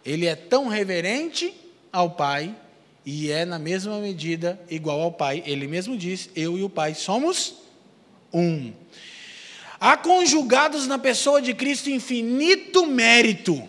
Ele 0.05 0.27
é 0.27 0.35
tão 0.35 0.69
reverente 0.69 1.53
ao 1.93 2.11
Pai 2.11 2.55
e 3.05 3.31
é, 3.31 3.45
na 3.45 3.59
mesma 3.59 3.99
medida, 3.99 4.61
igual 4.71 5.01
ao 5.01 5.13
Pai. 5.13 5.43
Ele 5.45 5.67
mesmo 5.67 5.97
diz: 5.97 6.31
Eu 6.35 6.57
e 6.57 6.63
o 6.63 6.71
Pai 6.71 6.95
somos 6.95 7.55
um. 8.33 8.73
Há 9.79 9.97
conjugados 9.97 10.87
na 10.87 10.99
pessoa 10.99 11.43
de 11.43 11.53
Cristo 11.53 11.91
infinito 11.91 12.87
mérito 12.87 13.69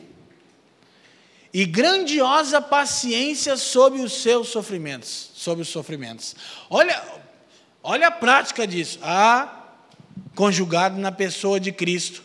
e 1.54 1.66
grandiosa 1.66 2.62
paciência 2.62 3.58
sobre 3.58 4.02
os 4.02 4.14
seus 4.22 4.50
sofrimentos, 4.50 5.32
sobre 5.44 5.62
os 5.62 5.70
sofrimentos. 5.70 6.36
Olha, 6.70 7.04
olha 7.84 8.08
a 8.08 8.12
prática 8.12 8.66
disso. 8.66 9.00
Há 9.02 9.66
conjugado 10.34 10.98
na 10.98 11.12
pessoa 11.12 11.60
de 11.60 11.72
Cristo 11.72 12.24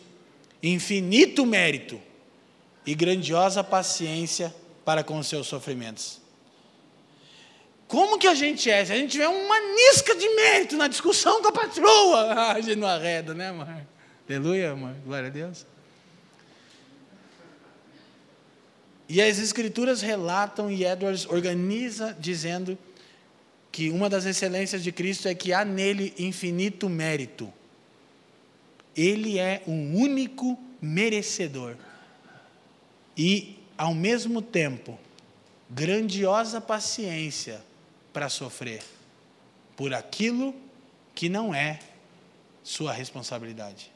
infinito 0.62 1.46
mérito 1.46 2.00
e 2.86 2.94
grandiosa 2.94 3.62
paciência 3.62 4.54
para 4.84 5.04
com 5.04 5.18
os 5.18 5.26
seus 5.26 5.46
sofrimentos. 5.46 6.20
Como 7.86 8.18
que 8.18 8.26
a 8.26 8.34
gente 8.34 8.70
é? 8.70 8.84
Se 8.84 8.92
a 8.92 8.96
gente 8.96 9.12
tiver 9.12 9.28
uma 9.28 9.60
nisca 9.74 10.14
de 10.14 10.28
mérito 10.28 10.76
na 10.76 10.88
discussão 10.88 11.40
com 11.40 11.48
a 11.48 11.52
patroa, 11.52 12.52
a 12.52 12.60
gente 12.60 12.76
não 12.76 12.88
arreda, 12.88 13.34
né, 13.34 13.50
mãe? 13.50 13.86
Aleluia, 14.28 14.74
mãe. 14.76 14.94
Glória 15.04 15.28
a 15.28 15.30
Deus. 15.30 15.66
E 19.08 19.22
as 19.22 19.38
escrituras 19.38 20.02
relatam 20.02 20.70
e 20.70 20.84
Edwards 20.84 21.24
organiza 21.26 22.14
dizendo 22.20 22.76
que 23.70 23.90
uma 23.90 24.08
das 24.08 24.24
excelências 24.24 24.82
de 24.82 24.90
Cristo 24.90 25.28
é 25.28 25.34
que 25.34 25.52
há 25.52 25.64
nele 25.64 26.14
infinito 26.18 26.88
mérito. 26.88 27.52
Ele 28.96 29.38
é 29.38 29.62
um 29.66 29.96
único 29.96 30.58
merecedor. 30.80 31.76
E, 33.16 33.58
ao 33.76 33.94
mesmo 33.94 34.42
tempo, 34.42 34.98
grandiosa 35.70 36.60
paciência 36.60 37.62
para 38.12 38.28
sofrer 38.28 38.82
por 39.76 39.94
aquilo 39.94 40.54
que 41.14 41.28
não 41.28 41.54
é 41.54 41.78
sua 42.64 42.92
responsabilidade. 42.92 43.90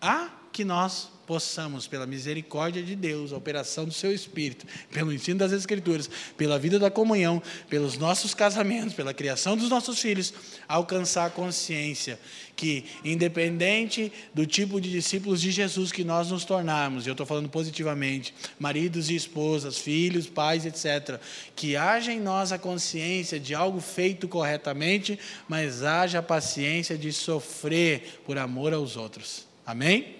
Há 0.00 0.30
que 0.52 0.64
nós 0.64 1.10
possamos, 1.28 1.86
pela 1.86 2.06
misericórdia 2.06 2.82
de 2.82 2.96
Deus, 2.96 3.34
a 3.34 3.36
operação 3.36 3.84
do 3.84 3.92
seu 3.92 4.10
Espírito, 4.10 4.66
pelo 4.90 5.12
ensino 5.12 5.38
das 5.38 5.52
Escrituras, 5.52 6.08
pela 6.38 6.58
vida 6.58 6.78
da 6.78 6.90
comunhão, 6.90 7.42
pelos 7.68 7.98
nossos 7.98 8.32
casamentos, 8.32 8.94
pela 8.94 9.12
criação 9.12 9.54
dos 9.54 9.68
nossos 9.68 10.00
filhos, 10.00 10.32
alcançar 10.66 11.26
a 11.26 11.30
consciência 11.30 12.18
que, 12.56 12.86
independente 13.04 14.10
do 14.32 14.46
tipo 14.46 14.80
de 14.80 14.90
discípulos 14.90 15.42
de 15.42 15.50
Jesus 15.50 15.92
que 15.92 16.02
nós 16.02 16.30
nos 16.30 16.46
tornarmos, 16.46 17.04
e 17.04 17.10
eu 17.10 17.12
estou 17.12 17.26
falando 17.26 17.50
positivamente, 17.50 18.34
maridos 18.58 19.10
e 19.10 19.14
esposas, 19.14 19.76
filhos, 19.76 20.26
pais, 20.26 20.64
etc., 20.64 21.20
que 21.54 21.76
haja 21.76 22.10
em 22.10 22.20
nós 22.20 22.52
a 22.52 22.58
consciência 22.58 23.38
de 23.38 23.54
algo 23.54 23.82
feito 23.82 24.26
corretamente, 24.26 25.18
mas 25.46 25.82
haja 25.82 26.20
a 26.20 26.22
paciência 26.22 26.96
de 26.96 27.12
sofrer 27.12 28.22
por 28.24 28.38
amor 28.38 28.72
aos 28.72 28.96
outros. 28.96 29.46
Amém? 29.66 30.17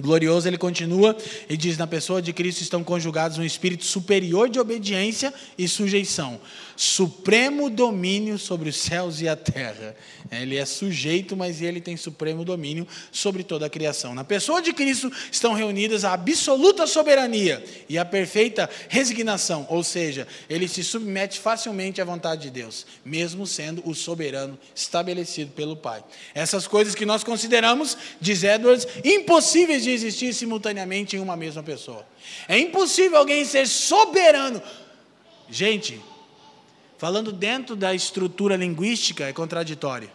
Glorioso, 0.00 0.48
ele 0.48 0.58
continua 0.58 1.16
e 1.48 1.56
diz: 1.56 1.76
Na 1.76 1.86
pessoa 1.86 2.20
de 2.20 2.32
Cristo 2.32 2.62
estão 2.62 2.82
conjugados 2.82 3.38
um 3.38 3.44
espírito 3.44 3.84
superior 3.84 4.48
de 4.48 4.58
obediência 4.58 5.32
e 5.56 5.68
sujeição, 5.68 6.40
supremo 6.80 7.68
domínio 7.68 8.38
sobre 8.38 8.70
os 8.70 8.76
céus 8.76 9.20
e 9.20 9.28
a 9.28 9.36
terra. 9.36 9.94
Ele 10.32 10.56
é 10.56 10.64
sujeito, 10.64 11.36
mas 11.36 11.60
ele 11.60 11.78
tem 11.78 11.94
supremo 11.94 12.42
domínio 12.42 12.88
sobre 13.12 13.44
toda 13.44 13.66
a 13.66 13.68
criação. 13.68 14.14
Na 14.14 14.24
pessoa 14.24 14.62
de 14.62 14.72
Cristo 14.72 15.12
estão 15.30 15.52
reunidas 15.52 16.06
a 16.06 16.14
absoluta 16.14 16.86
soberania 16.86 17.62
e 17.86 17.98
a 17.98 18.04
perfeita 18.06 18.70
resignação, 18.88 19.66
ou 19.68 19.84
seja, 19.84 20.26
ele 20.48 20.66
se 20.66 20.82
submete 20.82 21.38
facilmente 21.38 22.00
à 22.00 22.04
vontade 22.04 22.44
de 22.44 22.50
Deus, 22.50 22.86
mesmo 23.04 23.46
sendo 23.46 23.86
o 23.86 23.94
soberano 23.94 24.58
estabelecido 24.74 25.52
pelo 25.52 25.76
Pai. 25.76 26.02
Essas 26.34 26.66
coisas 26.66 26.94
que 26.94 27.04
nós 27.04 27.22
consideramos, 27.22 27.94
diz 28.18 28.42
Edwards, 28.42 28.88
impossíveis 29.04 29.82
de 29.82 29.90
existir 29.90 30.32
simultaneamente 30.32 31.14
em 31.14 31.18
uma 31.18 31.36
mesma 31.36 31.62
pessoa. 31.62 32.06
É 32.48 32.58
impossível 32.58 33.18
alguém 33.18 33.44
ser 33.44 33.68
soberano. 33.68 34.62
Gente, 35.50 36.00
Falando 37.00 37.32
dentro 37.32 37.74
da 37.74 37.94
estrutura 37.94 38.56
linguística, 38.56 39.24
é 39.24 39.32
contraditório. 39.32 40.10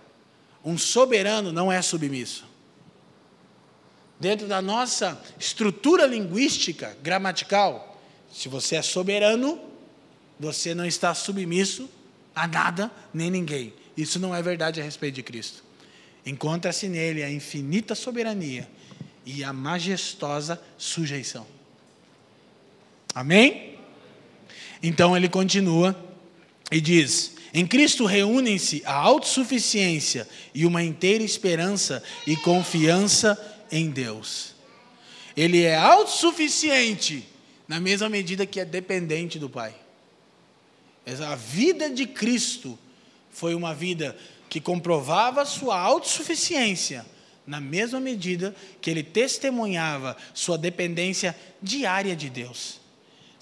Um 0.64 0.78
soberano 0.78 1.52
não 1.52 1.72
é 1.72 1.82
submisso. 1.82 2.46
Dentro 4.20 4.46
da 4.48 4.62
nossa 4.62 5.20
estrutura 5.40 6.06
linguística, 6.06 6.96
gramatical, 7.02 8.00
se 8.32 8.48
você 8.48 8.76
é 8.76 8.84
soberano, 8.84 9.60
você 10.40 10.76
não 10.76 10.86
está 10.86 11.12
submisso 11.16 11.90
a 12.36 12.48
nada 12.48 12.92
nem 13.12 13.32
ninguém. 13.32 13.74
Isso 13.98 14.20
não 14.20 14.36
é 14.36 14.40
verdade 14.44 14.80
a 14.80 14.84
respeito 14.84 15.16
de 15.16 15.24
Cristo. 15.24 15.64
Encontra-se 16.24 16.88
nele 16.88 17.24
a 17.24 17.32
infinita 17.32 17.96
soberania 17.96 18.70
e 19.26 19.44
a 19.44 19.52
majestosa 19.52 20.62
sujeição. 20.78 21.48
Amém? 23.12 23.80
Então 24.84 25.18
ele 25.18 25.28
continua 25.28 26.14
e 26.72 26.82
diz: 26.82 27.34
Em 27.54 27.66
Cristo 27.66 28.06
reúnem-se 28.06 28.82
a 28.86 28.94
autossuficiência 28.94 30.28
e 30.54 30.66
uma 30.66 30.84
inteira 30.84 31.24
esperança 31.24 32.04
e 32.26 32.36
confiança 32.38 33.38
em 33.72 33.90
Deus. 33.90 34.56
Ele 35.36 35.64
é 35.64 35.76
autossuficiente 35.76 37.28
na 37.68 37.80
mesma 37.80 38.08
medida 38.08 38.46
que 38.46 38.60
é 38.60 38.66
dependente 38.66 39.38
do 39.38 39.50
Pai. 39.50 39.76
A 41.28 41.36
vida 41.36 41.90
de 41.90 42.06
Cristo 42.06 42.78
foi 43.30 43.54
uma 43.54 43.76
vida 43.76 44.18
que 44.50 44.62
comprovava 44.62 45.46
sua 45.46 45.80
autossuficiência, 45.80 47.06
na 47.46 47.60
mesma 47.60 48.00
medida 48.00 48.56
que 48.82 48.90
ele 48.90 49.04
testemunhava 49.04 50.18
sua 50.34 50.58
dependência 50.58 51.36
diária 51.62 52.16
de 52.16 52.30
Deus. 52.30 52.80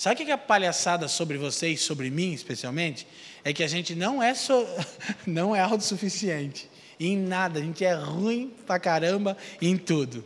Sabe 0.03 0.21
o 0.21 0.25
que 0.25 0.31
é 0.31 0.34
a 0.34 0.38
palhaçada 0.38 1.07
sobre 1.07 1.38
você 1.38 1.69
e 1.69 1.77
sobre 1.77 2.09
mim, 2.09 2.34
especialmente? 2.34 3.07
É 3.41 3.53
que 3.53 3.63
a 3.63 3.67
gente 3.67 3.95
não 3.95 4.21
é, 4.21 4.34
so, 4.34 4.53
não 5.25 5.55
é 5.55 5.61
autossuficiente 5.61 6.69
em 6.99 7.15
nada, 7.15 7.61
a 7.61 7.63
gente 7.63 7.85
é 7.85 7.93
ruim 7.93 8.51
pra 8.67 8.77
caramba 8.77 9.38
em 9.61 9.77
tudo. 9.77 10.25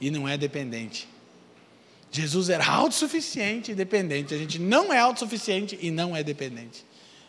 E 0.00 0.10
não 0.10 0.26
é 0.26 0.38
dependente. 0.38 1.06
Jesus 2.10 2.48
era 2.48 2.66
autossuficiente 2.66 3.72
e 3.72 3.74
dependente. 3.74 4.32
A 4.32 4.38
gente 4.38 4.58
não 4.58 4.90
é 4.90 4.98
autossuficiente 4.98 5.78
e 5.82 5.90
não 5.90 6.16
é 6.16 6.22
dependente. 6.22 6.82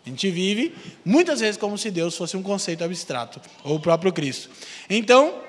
A 0.05 0.09
gente 0.09 0.31
vive 0.31 0.73
muitas 1.03 1.41
vezes 1.41 1.57
como 1.57 1.77
se 1.77 1.91
Deus 1.91 2.15
fosse 2.15 2.37
um 2.37 2.41
conceito 2.41 2.81
abstrato, 2.81 3.41
ou 3.61 3.75
o 3.75 3.79
próprio 3.81 4.13
Cristo. 4.13 4.49
Então, 4.89 5.41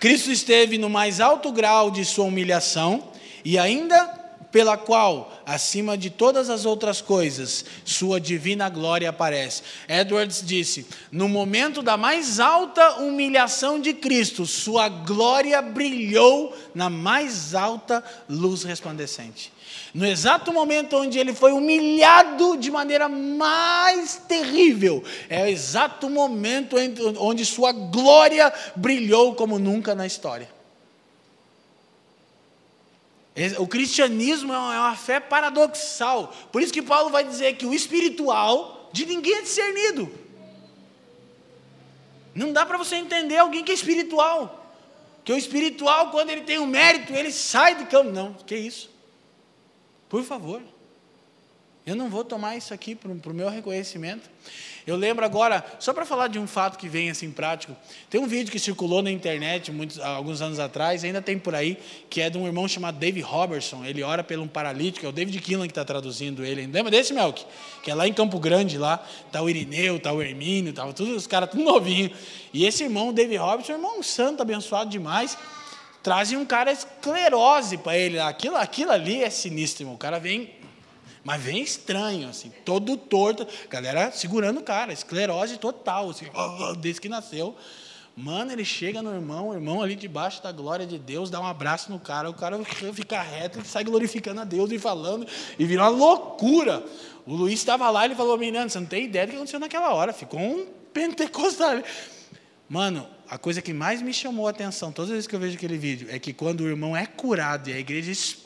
Cristo 0.00 0.32
esteve 0.32 0.76
no 0.78 0.90
mais 0.90 1.20
alto 1.20 1.52
grau 1.52 1.92
de 1.92 2.04
sua 2.04 2.24
humilhação 2.24 3.12
e 3.44 3.56
ainda 3.56 4.25
pela 4.56 4.78
qual, 4.78 5.38
acima 5.44 5.98
de 5.98 6.08
todas 6.08 6.48
as 6.48 6.64
outras 6.64 7.02
coisas, 7.02 7.62
sua 7.84 8.18
divina 8.18 8.70
glória 8.70 9.10
aparece. 9.10 9.62
Edwards 9.86 10.42
disse: 10.42 10.86
no 11.12 11.28
momento 11.28 11.82
da 11.82 11.98
mais 11.98 12.40
alta 12.40 13.00
humilhação 13.00 13.78
de 13.78 13.92
Cristo, 13.92 14.46
sua 14.46 14.88
glória 14.88 15.60
brilhou 15.60 16.56
na 16.74 16.88
mais 16.88 17.54
alta 17.54 18.02
luz 18.30 18.62
resplandecente. 18.62 19.52
No 19.92 20.06
exato 20.06 20.50
momento 20.54 20.96
onde 20.96 21.18
ele 21.18 21.34
foi 21.34 21.52
humilhado 21.52 22.56
de 22.56 22.70
maneira 22.70 23.10
mais 23.10 24.22
terrível, 24.26 25.04
é 25.28 25.42
o 25.42 25.46
exato 25.48 26.08
momento 26.08 26.76
onde 27.18 27.44
sua 27.44 27.72
glória 27.72 28.50
brilhou 28.74 29.34
como 29.34 29.58
nunca 29.58 29.94
na 29.94 30.06
história. 30.06 30.55
O 33.58 33.66
cristianismo 33.66 34.52
é, 34.52 34.56
é 34.56 34.80
uma 34.80 34.96
fé 34.96 35.20
paradoxal. 35.20 36.34
Por 36.50 36.62
isso 36.62 36.72
que 36.72 36.80
Paulo 36.80 37.10
vai 37.10 37.22
dizer 37.22 37.56
que 37.56 37.66
o 37.66 37.74
espiritual 37.74 38.88
de 38.92 39.04
ninguém 39.04 39.34
é 39.34 39.42
discernido. 39.42 40.10
Não 42.34 42.52
dá 42.52 42.64
para 42.64 42.78
você 42.78 42.96
entender 42.96 43.36
alguém 43.36 43.62
que 43.62 43.72
é 43.72 43.74
espiritual. 43.74 44.74
Que 45.24 45.32
o 45.32 45.36
espiritual, 45.36 46.10
quando 46.10 46.30
ele 46.30 46.42
tem 46.42 46.58
o 46.58 46.62
um 46.62 46.66
mérito, 46.66 47.12
ele 47.12 47.32
sai 47.32 47.74
do 47.74 47.86
campo. 47.86 48.10
Não, 48.10 48.32
que 48.32 48.56
isso? 48.56 48.90
Por 50.08 50.22
favor. 50.22 50.62
Eu 51.84 51.94
não 51.94 52.08
vou 52.08 52.24
tomar 52.24 52.56
isso 52.56 52.72
aqui 52.72 52.94
para 52.94 53.10
o 53.10 53.34
meu 53.34 53.48
reconhecimento. 53.48 54.28
Eu 54.86 54.94
lembro 54.94 55.24
agora, 55.24 55.64
só 55.80 55.92
para 55.92 56.06
falar 56.06 56.28
de 56.28 56.38
um 56.38 56.46
fato 56.46 56.78
que 56.78 56.88
vem 56.88 57.10
assim 57.10 57.28
prático, 57.32 57.74
tem 58.08 58.20
um 58.20 58.26
vídeo 58.28 58.52
que 58.52 58.58
circulou 58.58 59.02
na 59.02 59.10
internet 59.10 59.72
muitos, 59.72 59.98
alguns 59.98 60.40
anos 60.40 60.60
atrás, 60.60 61.02
ainda 61.02 61.20
tem 61.20 61.36
por 61.36 61.56
aí, 61.56 61.76
que 62.08 62.20
é 62.20 62.30
de 62.30 62.38
um 62.38 62.46
irmão 62.46 62.68
chamado 62.68 62.96
Dave 62.96 63.20
Robertson. 63.20 63.84
Ele 63.84 64.04
ora 64.04 64.22
pelo 64.22 64.44
um 64.44 64.48
paralítico, 64.48 65.04
é 65.04 65.08
o 65.08 65.12
David 65.12 65.40
Killan 65.40 65.66
que 65.66 65.72
está 65.72 65.84
traduzindo 65.84 66.44
ele. 66.44 66.66
Lembra 66.66 66.90
desse, 66.92 67.12
Melk? 67.12 67.44
Que 67.82 67.90
é 67.90 67.94
lá 67.96 68.06
em 68.06 68.12
Campo 68.12 68.38
Grande, 68.38 68.78
lá, 68.78 69.04
está 69.26 69.42
o 69.42 69.50
Irineu, 69.50 69.96
está 69.96 70.12
o 70.12 70.22
Hermínio, 70.22 70.72
tá 70.72 70.86
os 70.86 71.26
caras 71.26 71.50
tudo 71.50 71.64
novinho. 71.64 72.10
E 72.54 72.64
esse 72.64 72.84
irmão, 72.84 73.12
Dave 73.12 73.36
Robertson, 73.36 73.72
é 73.72 73.74
um 73.74 73.78
irmão 73.78 74.02
santo, 74.04 74.40
abençoado 74.40 74.88
demais 74.88 75.36
trazem 76.06 76.38
um 76.38 76.44
cara 76.44 76.70
esclerose 76.70 77.78
para 77.78 77.98
ele. 77.98 78.20
Aquilo, 78.20 78.54
aquilo 78.54 78.92
ali 78.92 79.24
é 79.24 79.28
sinistro, 79.28 79.82
irmão. 79.82 79.96
O 79.96 79.98
cara 79.98 80.20
vem 80.20 80.52
mas 81.26 81.42
vem 81.42 81.60
estranho, 81.60 82.28
assim, 82.28 82.52
todo 82.64 82.96
torto. 82.96 83.44
Galera 83.68 84.12
segurando 84.12 84.60
o 84.60 84.62
cara, 84.62 84.92
esclerose 84.92 85.58
total, 85.58 86.08
assim, 86.08 86.26
desde 86.78 87.00
que 87.00 87.08
nasceu. 87.08 87.56
Mano, 88.16 88.52
ele 88.52 88.64
chega 88.64 89.02
no 89.02 89.12
irmão, 89.12 89.48
o 89.48 89.52
irmão 89.52 89.82
ali 89.82 89.96
debaixo 89.96 90.40
da 90.40 90.52
glória 90.52 90.86
de 90.86 91.00
Deus, 91.00 91.28
dá 91.28 91.40
um 91.40 91.44
abraço 91.44 91.90
no 91.90 91.98
cara, 91.98 92.30
o 92.30 92.32
cara 92.32 92.64
fica 92.94 93.20
reto, 93.20 93.58
ele 93.58 93.66
sai 93.66 93.82
glorificando 93.82 94.40
a 94.40 94.44
Deus 94.44 94.70
e 94.70 94.78
falando, 94.78 95.26
e 95.58 95.64
vira 95.64 95.82
uma 95.82 95.88
loucura. 95.88 96.84
O 97.26 97.34
Luiz 97.34 97.54
estava 97.58 97.90
lá, 97.90 98.04
ele 98.04 98.14
falou, 98.14 98.38
menino, 98.38 98.70
você 98.70 98.78
não 98.78 98.86
tem 98.86 99.06
ideia 99.06 99.26
do 99.26 99.30
que 99.30 99.36
aconteceu 99.36 99.58
naquela 99.58 99.92
hora, 99.92 100.12
ficou 100.12 100.38
um 100.38 100.64
pentecostal. 100.94 101.82
Mano, 102.68 103.04
a 103.28 103.36
coisa 103.36 103.60
que 103.60 103.72
mais 103.72 104.00
me 104.00 104.14
chamou 104.14 104.46
a 104.46 104.50
atenção, 104.50 104.92
todas 104.92 105.10
as 105.10 105.14
vezes 105.14 105.26
que 105.26 105.34
eu 105.34 105.40
vejo 105.40 105.56
aquele 105.56 105.76
vídeo, 105.76 106.06
é 106.08 106.20
que 106.20 106.32
quando 106.32 106.60
o 106.60 106.68
irmão 106.68 106.96
é 106.96 107.04
curado 107.04 107.68
e 107.68 107.72
a 107.72 107.78
igreja 107.80 108.12
explode, 108.12 108.45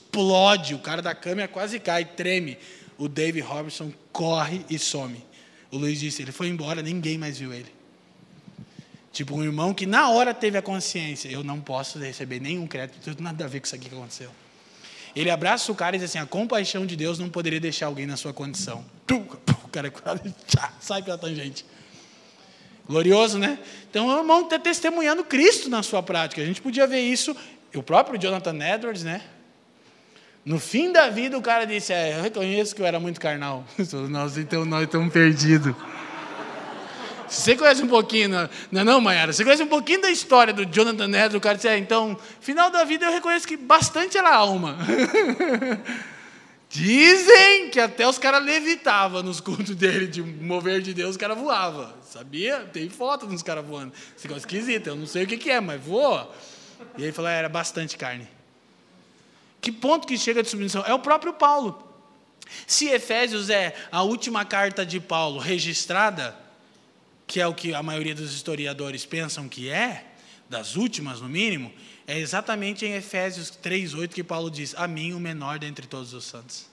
o 0.74 0.78
cara 0.78 1.00
da 1.00 1.14
câmera 1.14 1.48
quase 1.48 1.78
cai, 1.78 2.04
treme. 2.04 2.58
O 2.98 3.08
Dave 3.08 3.40
Robertson 3.40 3.92
corre 4.12 4.64
e 4.68 4.78
some. 4.78 5.24
O 5.70 5.78
Luiz 5.78 6.00
disse: 6.00 6.22
ele 6.22 6.32
foi 6.32 6.48
embora, 6.48 6.82
ninguém 6.82 7.16
mais 7.16 7.38
viu 7.38 7.52
ele. 7.52 7.72
Tipo, 9.12 9.34
um 9.34 9.42
irmão 9.42 9.74
que 9.74 9.86
na 9.86 10.08
hora 10.10 10.34
teve 10.34 10.58
a 10.58 10.62
consciência: 10.62 11.28
eu 11.28 11.42
não 11.42 11.60
posso 11.60 11.98
receber 11.98 12.40
nenhum 12.40 12.66
crédito, 12.66 13.22
nada 13.22 13.44
a 13.44 13.48
ver 13.48 13.60
com 13.60 13.66
isso 13.66 13.74
aqui 13.74 13.88
que 13.88 13.94
aconteceu. 13.94 14.30
Ele 15.14 15.30
abraça 15.30 15.70
o 15.72 15.74
cara 15.74 15.96
e 15.96 15.98
diz 15.98 16.10
assim: 16.10 16.18
a 16.18 16.26
compaixão 16.26 16.86
de 16.86 16.96
Deus 16.96 17.18
não 17.18 17.28
poderia 17.28 17.60
deixar 17.60 17.86
alguém 17.86 18.06
na 18.06 18.16
sua 18.16 18.32
condição. 18.32 18.84
O 19.62 19.72
cara 19.72 19.92
sai 20.80 21.00
pela 21.00 21.16
tangente. 21.16 21.64
Glorioso, 22.88 23.38
né? 23.38 23.56
Então, 23.88 24.08
o 24.08 24.18
irmão 24.18 24.42
está 24.42 24.58
testemunhando 24.58 25.22
Cristo 25.22 25.70
na 25.70 25.80
sua 25.80 26.02
prática. 26.02 26.42
A 26.42 26.44
gente 26.44 26.60
podia 26.60 26.88
ver 26.88 26.98
isso, 26.98 27.36
o 27.72 27.80
próprio 27.80 28.18
Jonathan 28.18 28.58
Edwards, 28.64 29.04
né? 29.04 29.22
No 30.44 30.58
fim 30.58 30.90
da 30.90 31.08
vida, 31.10 31.36
o 31.36 31.42
cara 31.42 31.66
disse: 31.66 31.92
é, 31.92 32.16
Eu 32.16 32.22
reconheço 32.22 32.74
que 32.74 32.80
eu 32.80 32.86
era 32.86 32.98
muito 32.98 33.20
carnal. 33.20 33.64
Nós 34.08 34.38
então 34.38 34.64
nós 34.64 34.84
estamos 34.84 35.12
perdidos. 35.12 35.74
Você 37.28 37.54
conhece 37.54 37.80
um 37.80 37.86
pouquinho, 37.86 38.28
não 38.72 38.80
é 38.80 38.84
não, 38.84 39.00
Mayara? 39.00 39.32
Você 39.32 39.44
conhece 39.44 39.62
um 39.62 39.68
pouquinho 39.68 40.02
da 40.02 40.10
história 40.10 40.52
do 40.52 40.66
Jonathan 40.66 41.04
Edwards? 41.04 41.34
O 41.34 41.40
cara 41.40 41.54
disse: 41.54 41.68
é, 41.68 41.78
Então, 41.78 42.18
final 42.40 42.70
da 42.70 42.82
vida, 42.82 43.06
eu 43.06 43.12
reconheço 43.12 43.46
que 43.46 43.56
bastante 43.56 44.18
era 44.18 44.34
alma. 44.34 44.76
Dizem 46.68 47.68
que 47.70 47.80
até 47.80 48.06
os 48.06 48.16
caras 48.16 48.44
levitavam 48.44 49.24
nos 49.24 49.40
cultos 49.40 49.74
dele, 49.74 50.06
de 50.06 50.22
mover 50.22 50.80
de 50.80 50.94
Deus, 50.94 51.10
os 51.10 51.16
caras 51.16 51.36
voavam. 51.36 51.92
Sabia? 52.04 52.60
Tem 52.72 52.88
foto 52.88 53.26
dos 53.26 53.42
caras 53.42 53.64
voando. 53.64 53.92
Esse 54.16 54.26
negócio 54.26 54.46
esquisito, 54.46 54.86
eu 54.86 54.96
não 54.96 55.06
sei 55.06 55.24
o 55.24 55.26
que, 55.26 55.36
que 55.36 55.50
é, 55.50 55.60
mas 55.60 55.80
voa. 55.80 56.32
E 56.96 57.02
ele 57.02 57.12
falou: 57.12 57.30
é, 57.30 57.36
era 57.36 57.48
bastante 57.48 57.96
carne. 57.96 58.26
Que 59.60 59.70
ponto 59.70 60.06
que 60.06 60.16
chega 60.16 60.42
de 60.42 60.48
submissão? 60.48 60.84
É 60.86 60.94
o 60.94 60.98
próprio 60.98 61.32
Paulo. 61.32 61.86
Se 62.66 62.88
Efésios 62.88 63.50
é 63.50 63.74
a 63.92 64.02
última 64.02 64.44
carta 64.44 64.84
de 64.84 64.98
Paulo 64.98 65.38
registrada, 65.38 66.36
que 67.26 67.40
é 67.40 67.46
o 67.46 67.54
que 67.54 67.74
a 67.74 67.82
maioria 67.82 68.14
dos 68.14 68.34
historiadores 68.34 69.06
pensam 69.06 69.48
que 69.48 69.68
é, 69.68 70.06
das 70.48 70.74
últimas 70.74 71.20
no 71.20 71.28
mínimo, 71.28 71.72
é 72.06 72.18
exatamente 72.18 72.84
em 72.84 72.94
Efésios 72.94 73.50
3:8 73.50 74.08
que 74.08 74.24
Paulo 74.24 74.50
diz: 74.50 74.74
"A 74.76 74.88
mim 74.88 75.12
o 75.12 75.20
menor 75.20 75.58
dentre 75.58 75.86
todos 75.86 76.12
os 76.12 76.24
santos". 76.24 76.66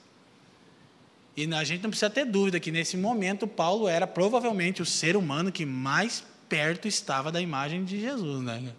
E 1.35 1.45
a 1.53 1.63
gente 1.63 1.83
não 1.83 1.91
precisa 1.91 2.09
ter 2.09 2.25
dúvida 2.25 2.59
que 2.59 2.71
nesse 2.71 2.97
momento 2.97 3.47
Paulo 3.47 3.87
era 3.87 4.07
provavelmente 4.07 4.81
o 4.81 4.85
ser 4.85 5.15
humano 5.15 5.51
que 5.51 5.63
mais 5.63 6.23
perto 6.49 6.87
estava 6.87 7.31
da 7.31 7.39
imagem 7.39 7.85
de 7.85 8.01
Jesus, 8.01 8.41
né? 8.41 8.73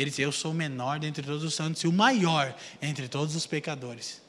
Ele 0.00 0.10
diz: 0.10 0.18
Eu 0.18 0.32
sou 0.32 0.52
o 0.52 0.54
menor 0.54 0.98
dentre 0.98 1.24
todos 1.24 1.42
os 1.42 1.54
santos 1.54 1.82
e 1.82 1.88
o 1.88 1.92
maior 1.92 2.54
entre 2.80 3.08
todos 3.08 3.34
os 3.34 3.46
pecadores. 3.46 4.20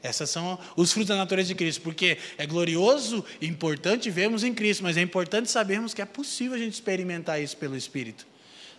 Essas 0.00 0.30
são 0.30 0.58
os 0.76 0.92
frutos 0.92 1.08
da 1.08 1.16
natureza 1.16 1.48
de 1.48 1.54
Cristo, 1.56 1.82
porque 1.82 2.18
é 2.36 2.46
glorioso 2.46 3.24
e 3.40 3.46
importante 3.46 4.08
vermos 4.10 4.44
em 4.44 4.54
Cristo, 4.54 4.84
mas 4.84 4.96
é 4.96 5.00
importante 5.00 5.50
sabermos 5.50 5.92
que 5.92 6.00
é 6.00 6.04
possível 6.04 6.54
a 6.54 6.58
gente 6.58 6.74
experimentar 6.74 7.42
isso 7.42 7.56
pelo 7.56 7.76
Espírito. 7.76 8.24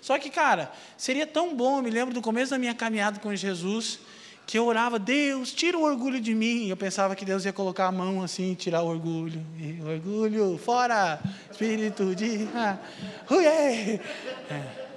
Só 0.01 0.17
que, 0.17 0.29
cara, 0.29 0.71
seria 0.97 1.27
tão 1.27 1.53
bom, 1.53 1.79
eu 1.79 1.83
me 1.83 1.89
lembro 1.89 2.13
do 2.13 2.21
começo 2.21 2.51
da 2.51 2.57
minha 2.57 2.73
caminhada 2.73 3.19
com 3.19 3.35
Jesus, 3.35 3.99
que 4.47 4.57
eu 4.57 4.65
orava, 4.65 4.97
Deus, 4.97 5.51
tira 5.51 5.77
o 5.77 5.83
orgulho 5.83 6.21
de 6.21 6.33
mim. 6.33 6.67
E 6.67 6.69
eu 6.69 6.77
pensava 6.77 7.15
que 7.17 7.25
Deus 7.25 7.43
ia 7.43 7.51
colocar 7.51 7.87
a 7.87 7.91
mão 7.91 8.23
assim, 8.23 8.55
tirar 8.55 8.81
o 8.81 8.87
orgulho. 8.87 9.45
E, 9.59 9.79
orgulho, 9.83 10.57
fora, 10.57 11.19
espírito 11.51 12.15
de. 12.15 12.47
Ah. 12.55 12.79
É. 14.49 14.88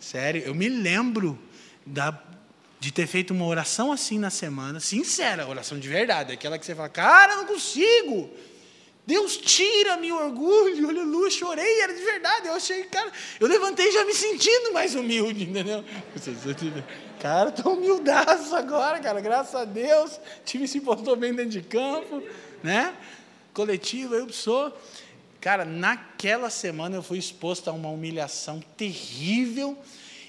Sério, 0.00 0.42
eu 0.44 0.54
me 0.54 0.68
lembro 0.68 1.38
da, 1.84 2.18
de 2.80 2.90
ter 2.90 3.06
feito 3.06 3.34
uma 3.34 3.44
oração 3.44 3.92
assim 3.92 4.18
na 4.18 4.30
semana, 4.30 4.80
sincera, 4.80 5.46
oração 5.46 5.78
de 5.78 5.88
verdade, 5.88 6.32
aquela 6.32 6.58
que 6.58 6.64
você 6.64 6.74
fala, 6.74 6.88
cara, 6.88 7.36
não 7.36 7.44
consigo. 7.44 8.30
Deus 9.06 9.36
tira 9.36 9.96
meu 9.96 10.16
orgulho, 10.16 10.88
aleluia, 10.88 11.30
chorei, 11.30 11.80
era 11.80 11.92
de 11.92 12.02
verdade. 12.02 12.46
Eu 12.46 12.54
achei, 12.54 12.84
cara, 12.84 13.10
eu 13.38 13.48
levantei 13.48 13.90
já 13.90 14.04
me 14.04 14.14
sentindo 14.14 14.72
mais 14.72 14.94
humilde, 14.94 15.44
entendeu? 15.44 15.84
Cara, 17.20 17.50
tô 17.50 17.74
humildaço 17.74 18.56
agora, 18.56 18.98
cara, 18.98 19.20
graças 19.20 19.54
a 19.54 19.66
Deus. 19.66 20.12
O 20.12 20.44
time 20.44 20.66
se 20.66 20.80
portou 20.80 21.14
bem 21.16 21.34
dentro 21.34 21.50
de 21.50 21.60
campo, 21.60 22.22
né? 22.62 22.94
Coletivo, 23.52 24.14
eu 24.14 24.32
sou. 24.32 24.74
Cara, 25.40 25.64
naquela 25.64 26.50
semana 26.50 26.96
eu 26.96 27.02
fui 27.02 27.18
exposto 27.18 27.68
a 27.70 27.72
uma 27.72 27.88
humilhação 27.88 28.60
terrível 28.76 29.78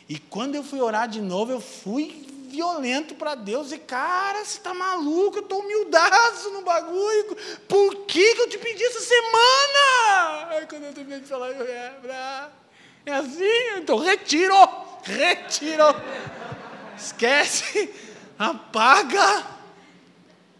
e 0.07 0.17
quando 0.17 0.55
eu 0.55 0.63
fui 0.63 0.81
orar 0.81 1.07
de 1.07 1.21
novo, 1.21 1.51
eu 1.51 1.61
fui 1.61 2.25
violento 2.49 3.15
para 3.15 3.33
Deus. 3.33 3.71
E, 3.71 3.77
cara, 3.77 4.43
você 4.43 4.57
está 4.57 4.73
maluco? 4.73 5.37
Eu 5.37 5.43
estou 5.43 5.61
humildaço 5.61 6.49
no 6.51 6.61
bagulho. 6.63 7.35
Por 7.67 7.95
que, 8.05 8.35
que 8.35 8.41
eu 8.41 8.49
te 8.49 8.57
pedi 8.57 8.83
essa 8.83 8.99
semana? 8.99 10.49
Aí, 10.49 10.67
quando 10.67 10.83
eu 10.83 10.93
terminei 10.93 11.21
de 11.21 11.27
falar, 11.27 11.49
eu, 11.49 11.65
é, 11.65 12.49
é 13.05 13.13
assim? 13.13 13.77
Então, 13.77 13.97
retiro, 13.97 14.55
retiro. 15.03 15.85
Esquece, 16.97 17.89
apaga. 18.37 19.45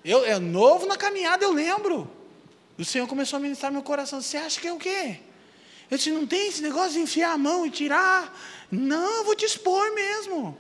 Eu, 0.03 0.25
é 0.25 0.39
novo 0.39 0.85
na 0.85 0.97
caminhada, 0.97 1.43
eu 1.43 1.51
lembro. 1.51 2.09
O 2.77 2.85
Senhor 2.85 3.07
começou 3.07 3.37
a 3.37 3.39
ministrar 3.39 3.71
meu 3.71 3.83
coração. 3.83 4.21
Você 4.21 4.37
acha 4.37 4.59
que 4.59 4.67
é 4.67 4.73
o 4.73 4.77
quê? 4.77 5.19
Eu 5.89 5.97
disse, 5.97 6.09
não 6.11 6.25
tem 6.25 6.47
esse 6.47 6.61
negócio 6.61 6.93
de 6.93 6.99
enfiar 6.99 7.33
a 7.33 7.37
mão 7.37 7.65
e 7.65 7.69
tirar 7.69 8.33
não, 8.71 9.17
eu 9.17 9.25
vou 9.25 9.35
te 9.35 9.43
expor 9.43 9.93
mesmo. 9.93 10.57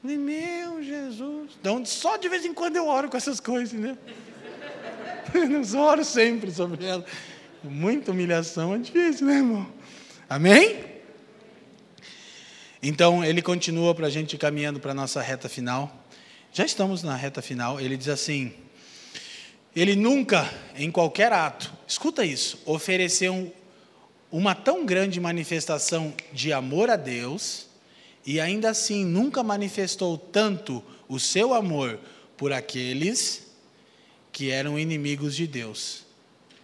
Falei, 0.00 0.16
meu 0.16 0.82
Jesus. 0.82 1.50
Então, 1.60 1.84
só 1.84 2.16
de 2.16 2.28
vez 2.28 2.44
em 2.46 2.54
quando 2.54 2.76
eu 2.76 2.86
oro 2.86 3.10
com 3.10 3.16
essas 3.16 3.38
coisas, 3.38 3.78
né? 3.78 3.98
Eu 5.34 5.46
não 5.46 5.80
oro 5.82 6.02
sempre 6.06 6.50
sobre 6.50 6.86
ela. 6.86 7.04
Muita 7.62 8.12
humilhação 8.12 8.74
é 8.74 8.78
difícil, 8.78 9.26
né, 9.26 9.34
irmão? 9.34 9.70
Amém? 10.26 10.82
Então, 12.82 13.22
ele 13.22 13.42
continua 13.42 13.94
para 13.94 14.06
a 14.06 14.10
gente 14.10 14.38
caminhando 14.38 14.80
para 14.80 14.92
a 14.92 14.94
nossa 14.94 15.20
reta 15.20 15.46
final. 15.46 16.06
Já 16.50 16.64
estamos 16.64 17.02
na 17.02 17.14
reta 17.14 17.42
final. 17.42 17.78
Ele 17.78 17.94
diz 17.94 18.08
assim: 18.08 18.54
Ele 19.78 19.94
nunca, 19.94 20.52
em 20.74 20.90
qualquer 20.90 21.32
ato, 21.32 21.72
escuta 21.86 22.24
isso, 22.24 22.58
ofereceu 22.66 23.54
uma 24.28 24.52
tão 24.52 24.84
grande 24.84 25.20
manifestação 25.20 26.12
de 26.32 26.52
amor 26.52 26.90
a 26.90 26.96
Deus 26.96 27.68
e 28.26 28.40
ainda 28.40 28.70
assim 28.70 29.04
nunca 29.04 29.40
manifestou 29.44 30.18
tanto 30.18 30.82
o 31.08 31.20
seu 31.20 31.54
amor 31.54 31.96
por 32.36 32.52
aqueles 32.52 33.52
que 34.32 34.50
eram 34.50 34.76
inimigos 34.76 35.36
de 35.36 35.46
Deus, 35.46 36.04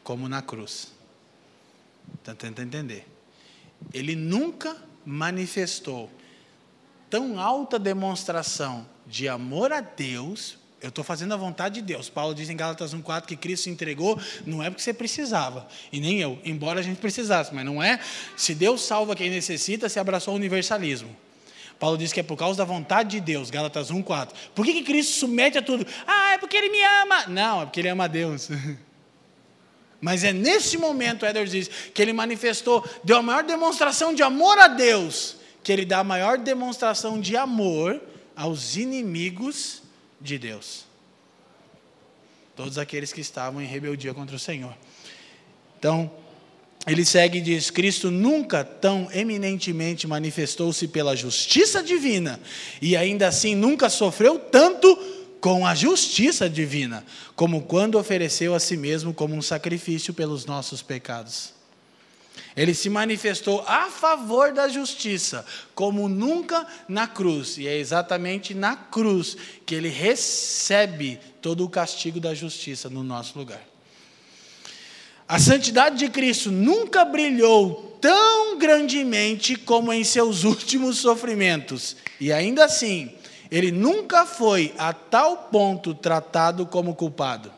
como 0.02 0.28
na 0.28 0.42
cruz. 0.42 0.88
Está 2.18 2.34
tentando 2.34 2.66
entender? 2.66 3.06
Ele 3.92 4.16
nunca 4.16 4.76
manifestou 5.06 6.10
tão 7.08 7.38
alta 7.38 7.78
demonstração 7.78 8.84
de 9.06 9.28
amor 9.28 9.72
a 9.72 9.80
Deus 9.80 10.58
eu 10.84 10.90
estou 10.90 11.02
fazendo 11.02 11.32
a 11.32 11.36
vontade 11.38 11.76
de 11.76 11.80
Deus. 11.80 12.10
Paulo 12.10 12.34
diz 12.34 12.50
em 12.50 12.56
Gálatas 12.56 12.94
1,4 12.94 13.22
que 13.22 13.36
Cristo 13.36 13.64
se 13.64 13.70
entregou, 13.70 14.20
não 14.44 14.62
é 14.62 14.68
porque 14.68 14.82
você 14.82 14.92
precisava, 14.92 15.66
e 15.90 15.98
nem 15.98 16.20
eu, 16.20 16.38
embora 16.44 16.80
a 16.80 16.82
gente 16.82 16.98
precisasse, 16.98 17.54
mas 17.54 17.64
não 17.64 17.82
é. 17.82 17.98
Se 18.36 18.54
Deus 18.54 18.82
salva 18.82 19.16
quem 19.16 19.30
necessita, 19.30 19.88
se 19.88 19.98
abraçou 19.98 20.34
o 20.34 20.36
universalismo. 20.36 21.16
Paulo 21.80 21.96
diz 21.96 22.12
que 22.12 22.20
é 22.20 22.22
por 22.22 22.36
causa 22.36 22.58
da 22.58 22.66
vontade 22.66 23.12
de 23.12 23.20
Deus, 23.20 23.48
Gálatas 23.48 23.90
1,4. 23.90 24.28
Por 24.54 24.66
que, 24.66 24.74
que 24.74 24.82
Cristo 24.82 25.12
submete 25.20 25.56
a 25.56 25.62
tudo? 25.62 25.86
Ah, 26.06 26.34
é 26.34 26.38
porque 26.38 26.54
ele 26.54 26.68
me 26.68 26.82
ama. 27.02 27.26
Não, 27.28 27.62
é 27.62 27.64
porque 27.64 27.80
ele 27.80 27.88
ama 27.88 28.04
a 28.04 28.08
Deus. 28.08 28.50
Mas 30.02 30.22
é 30.22 30.34
nesse 30.34 30.76
momento, 30.76 31.24
Edwards 31.24 31.50
diz, 31.50 31.70
que 31.94 32.02
ele 32.02 32.12
manifestou, 32.12 32.86
deu 33.02 33.16
a 33.16 33.22
maior 33.22 33.42
demonstração 33.42 34.12
de 34.12 34.22
amor 34.22 34.58
a 34.58 34.68
Deus, 34.68 35.38
que 35.62 35.72
ele 35.72 35.86
dá 35.86 36.00
a 36.00 36.04
maior 36.04 36.36
demonstração 36.36 37.18
de 37.18 37.38
amor 37.38 38.02
aos 38.36 38.76
inimigos 38.76 39.83
de 40.24 40.38
Deus. 40.38 40.86
Todos 42.56 42.78
aqueles 42.78 43.12
que 43.12 43.20
estavam 43.20 43.60
em 43.60 43.66
rebeldia 43.66 44.14
contra 44.14 44.34
o 44.34 44.38
Senhor. 44.38 44.74
Então, 45.78 46.10
ele 46.86 47.04
segue 47.04 47.38
e 47.38 47.42
diz: 47.42 47.70
Cristo 47.70 48.10
nunca 48.10 48.64
tão 48.64 49.08
eminentemente 49.12 50.06
manifestou-se 50.06 50.88
pela 50.88 51.14
justiça 51.14 51.82
divina, 51.82 52.40
e 52.80 52.96
ainda 52.96 53.28
assim 53.28 53.54
nunca 53.54 53.90
sofreu 53.90 54.38
tanto 54.38 54.96
com 55.40 55.66
a 55.66 55.74
justiça 55.74 56.48
divina, 56.48 57.04
como 57.36 57.62
quando 57.62 57.98
ofereceu 57.98 58.54
a 58.54 58.60
si 58.60 58.78
mesmo 58.78 59.12
como 59.12 59.34
um 59.34 59.42
sacrifício 59.42 60.14
pelos 60.14 60.46
nossos 60.46 60.80
pecados. 60.80 61.52
Ele 62.56 62.74
se 62.74 62.88
manifestou 62.88 63.64
a 63.66 63.90
favor 63.90 64.52
da 64.52 64.68
justiça, 64.68 65.44
como 65.74 66.08
nunca 66.08 66.66
na 66.88 67.06
cruz. 67.06 67.58
E 67.58 67.66
é 67.66 67.76
exatamente 67.76 68.54
na 68.54 68.76
cruz 68.76 69.36
que 69.66 69.74
ele 69.74 69.88
recebe 69.88 71.18
todo 71.42 71.64
o 71.64 71.68
castigo 71.68 72.20
da 72.20 72.34
justiça 72.34 72.88
no 72.88 73.02
nosso 73.02 73.38
lugar. 73.38 73.60
A 75.26 75.38
santidade 75.38 75.98
de 75.98 76.08
Cristo 76.08 76.50
nunca 76.50 77.04
brilhou 77.04 77.98
tão 78.00 78.58
grandemente 78.58 79.56
como 79.56 79.92
em 79.92 80.04
seus 80.04 80.44
últimos 80.44 80.98
sofrimentos. 80.98 81.96
E 82.20 82.32
ainda 82.32 82.64
assim, 82.64 83.10
ele 83.50 83.72
nunca 83.72 84.26
foi 84.26 84.74
a 84.76 84.92
tal 84.92 85.48
ponto 85.50 85.94
tratado 85.94 86.66
como 86.66 86.94
culpado. 86.94 87.50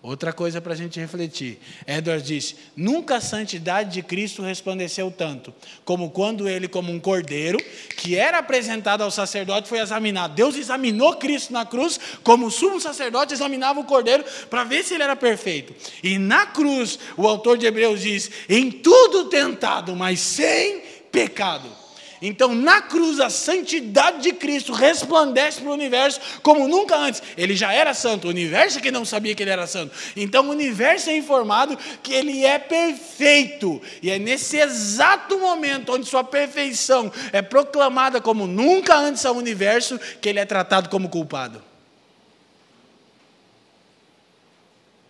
Outra 0.00 0.32
coisa 0.32 0.60
para 0.60 0.74
a 0.74 0.76
gente 0.76 1.00
refletir. 1.00 1.58
Edward 1.84 2.24
disse: 2.24 2.54
nunca 2.76 3.16
a 3.16 3.20
santidade 3.20 3.94
de 3.94 4.00
Cristo 4.00 4.42
resplandeceu 4.42 5.10
tanto, 5.10 5.52
como 5.84 6.10
quando 6.10 6.48
ele, 6.48 6.68
como 6.68 6.92
um 6.92 7.00
cordeiro, 7.00 7.58
que 7.96 8.16
era 8.16 8.38
apresentado 8.38 9.02
ao 9.02 9.10
sacerdote, 9.10 9.68
foi 9.68 9.80
examinado. 9.80 10.34
Deus 10.34 10.54
examinou 10.54 11.16
Cristo 11.16 11.52
na 11.52 11.66
cruz, 11.66 11.98
como 12.22 12.46
o 12.46 12.50
sumo 12.50 12.80
sacerdote 12.80 13.34
examinava 13.34 13.80
o 13.80 13.84
cordeiro, 13.84 14.24
para 14.48 14.62
ver 14.62 14.84
se 14.84 14.94
ele 14.94 15.02
era 15.02 15.16
perfeito. 15.16 15.74
E 16.00 16.16
na 16.16 16.46
cruz, 16.46 16.96
o 17.16 17.26
autor 17.26 17.58
de 17.58 17.66
Hebreus 17.66 18.00
diz: 18.00 18.30
em 18.48 18.70
tudo 18.70 19.24
tentado, 19.24 19.96
mas 19.96 20.20
sem 20.20 20.80
pecado. 21.10 21.77
Então, 22.20 22.54
na 22.54 22.82
cruz, 22.82 23.20
a 23.20 23.30
santidade 23.30 24.22
de 24.22 24.32
Cristo 24.32 24.72
resplandece 24.72 25.60
para 25.60 25.70
o 25.70 25.74
universo 25.74 26.20
como 26.42 26.66
nunca 26.66 26.96
antes. 26.96 27.22
Ele 27.36 27.54
já 27.54 27.72
era 27.72 27.94
santo, 27.94 28.26
o 28.26 28.30
universo 28.30 28.78
é 28.78 28.80
que 28.80 28.90
não 28.90 29.04
sabia 29.04 29.34
que 29.34 29.42
ele 29.42 29.50
era 29.50 29.66
santo. 29.66 29.94
Então, 30.16 30.46
o 30.46 30.50
universo 30.50 31.10
é 31.10 31.16
informado 31.16 31.78
que 32.02 32.12
ele 32.12 32.44
é 32.44 32.58
perfeito. 32.58 33.80
E 34.02 34.10
é 34.10 34.18
nesse 34.18 34.56
exato 34.56 35.38
momento 35.38 35.92
onde 35.92 36.08
sua 36.08 36.24
perfeição 36.24 37.12
é 37.32 37.40
proclamada 37.40 38.20
como 38.20 38.46
nunca 38.46 38.96
antes 38.96 39.24
ao 39.24 39.36
universo 39.36 39.98
que 40.20 40.28
ele 40.28 40.40
é 40.40 40.44
tratado 40.44 40.88
como 40.88 41.08
culpado. 41.08 41.62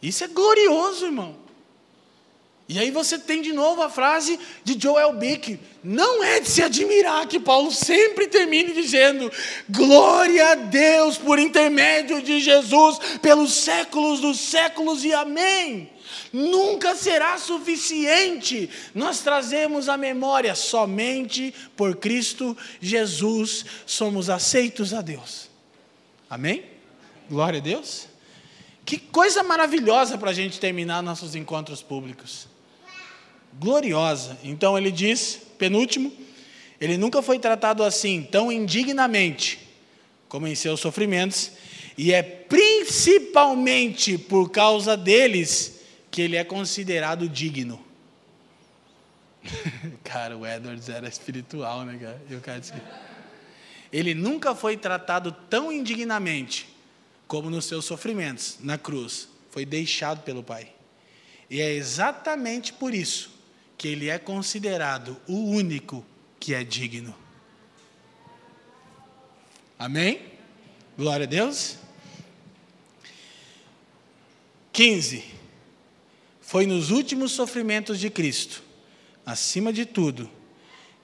Isso 0.03 0.23
é 0.25 0.29
glorioso, 0.29 1.07
irmão. 1.07 1.48
E 2.69 2.79
aí 2.79 2.91
você 2.91 3.19
tem 3.19 3.41
de 3.41 3.51
novo 3.51 3.81
a 3.81 3.89
frase 3.89 4.39
de 4.63 4.79
Joel 4.79 5.15
Bick. 5.15 5.59
Não 5.83 6.23
é 6.23 6.39
de 6.39 6.51
se 6.51 6.63
admirar 6.63 7.27
que 7.27 7.41
Paulo 7.41 7.73
sempre 7.73 8.27
termine 8.29 8.75
dizendo: 8.75 9.33
Glória 9.71 10.51
a 10.51 10.55
Deus 10.55 11.17
por 11.17 11.39
intermédio 11.39 12.21
de 12.21 12.41
Jesus, 12.41 12.99
pelos 13.23 13.55
séculos 13.55 14.21
dos 14.21 14.39
séculos 14.39 15.03
e 15.03 15.15
amém. 15.15 15.91
Nunca 16.31 16.95
será 16.95 17.39
suficiente. 17.39 18.69
Nós 18.95 19.21
trazemos 19.21 19.89
a 19.89 19.97
memória 19.97 20.55
somente 20.55 21.55
por 21.75 21.97
Cristo 21.97 22.55
Jesus 22.83 23.65
somos 23.87 24.29
aceitos 24.29 24.93
a 24.93 25.01
Deus. 25.01 25.49
Amém? 26.29 26.67
Glória 27.31 27.61
a 27.61 27.63
Deus. 27.63 28.09
Que 28.85 28.99
coisa 28.99 29.43
maravilhosa 29.43 30.19
para 30.19 30.31
a 30.31 30.35
gente 30.35 30.61
terminar 30.61 31.03
nossos 31.03 31.35
encontros 31.35 31.83
públicos 31.83 32.58
gloriosa. 33.59 34.39
Então 34.43 34.79
ele 34.79 34.91
diz, 34.91 35.41
penúltimo, 35.59 36.13
ele 36.81 36.97
nunca 36.97 37.21
foi 37.21 37.39
tratado 37.39 37.83
assim, 37.83 38.23
tão 38.23 38.51
indignamente, 38.53 39.59
como 40.29 40.47
em 40.47 40.55
seus 40.55 40.81
sofrimentos, 40.81 41.53
e 41.97 42.13
é 42.13 42.23
principalmente 42.23 44.17
por 44.17 44.51
causa 44.51 44.97
deles 44.97 45.81
que 46.11 46.23
ele 46.23 46.37
é 46.37 46.45
considerado 46.45 47.29
digno. 47.29 47.85
cara, 50.05 50.37
o 50.37 50.47
Edwards 50.47 50.89
era 50.89 51.09
espiritual, 51.09 51.85
né, 51.85 51.99
cara? 52.01 52.23
Eu 52.31 52.41
quero 52.41 52.61
dizer. 52.61 52.83
Ele 53.93 54.15
nunca 54.15 54.55
foi 54.55 54.77
tratado 54.77 55.33
tão 55.49 55.73
indignamente 55.73 56.69
como 57.27 57.51
nos 57.51 57.65
seus 57.65 57.85
sofrimentos 57.85 58.59
na 58.61 58.79
cruz. 58.79 59.29
Foi 59.51 59.65
deixado 59.65 60.23
pelo 60.23 60.43
Pai. 60.43 60.71
E 61.51 61.61
é 61.61 61.73
exatamente 61.73 62.73
por 62.73 62.95
isso 62.95 63.38
que 63.79 63.87
ele 63.87 64.09
é 64.09 64.19
considerado 64.19 65.17
o 65.29 65.37
único 65.37 66.05
que 66.41 66.53
é 66.53 66.65
digno. 66.65 67.15
Amém? 69.79 70.21
Glória 70.97 71.25
a 71.25 71.29
Deus. 71.29 71.79
15. 74.73 75.25
Foi 76.41 76.67
nos 76.67 76.91
últimos 76.91 77.31
sofrimentos 77.33 78.01
de 78.01 78.11
Cristo, 78.11 78.63
acima 79.25 79.73
de 79.73 79.87
tudo, 79.87 80.29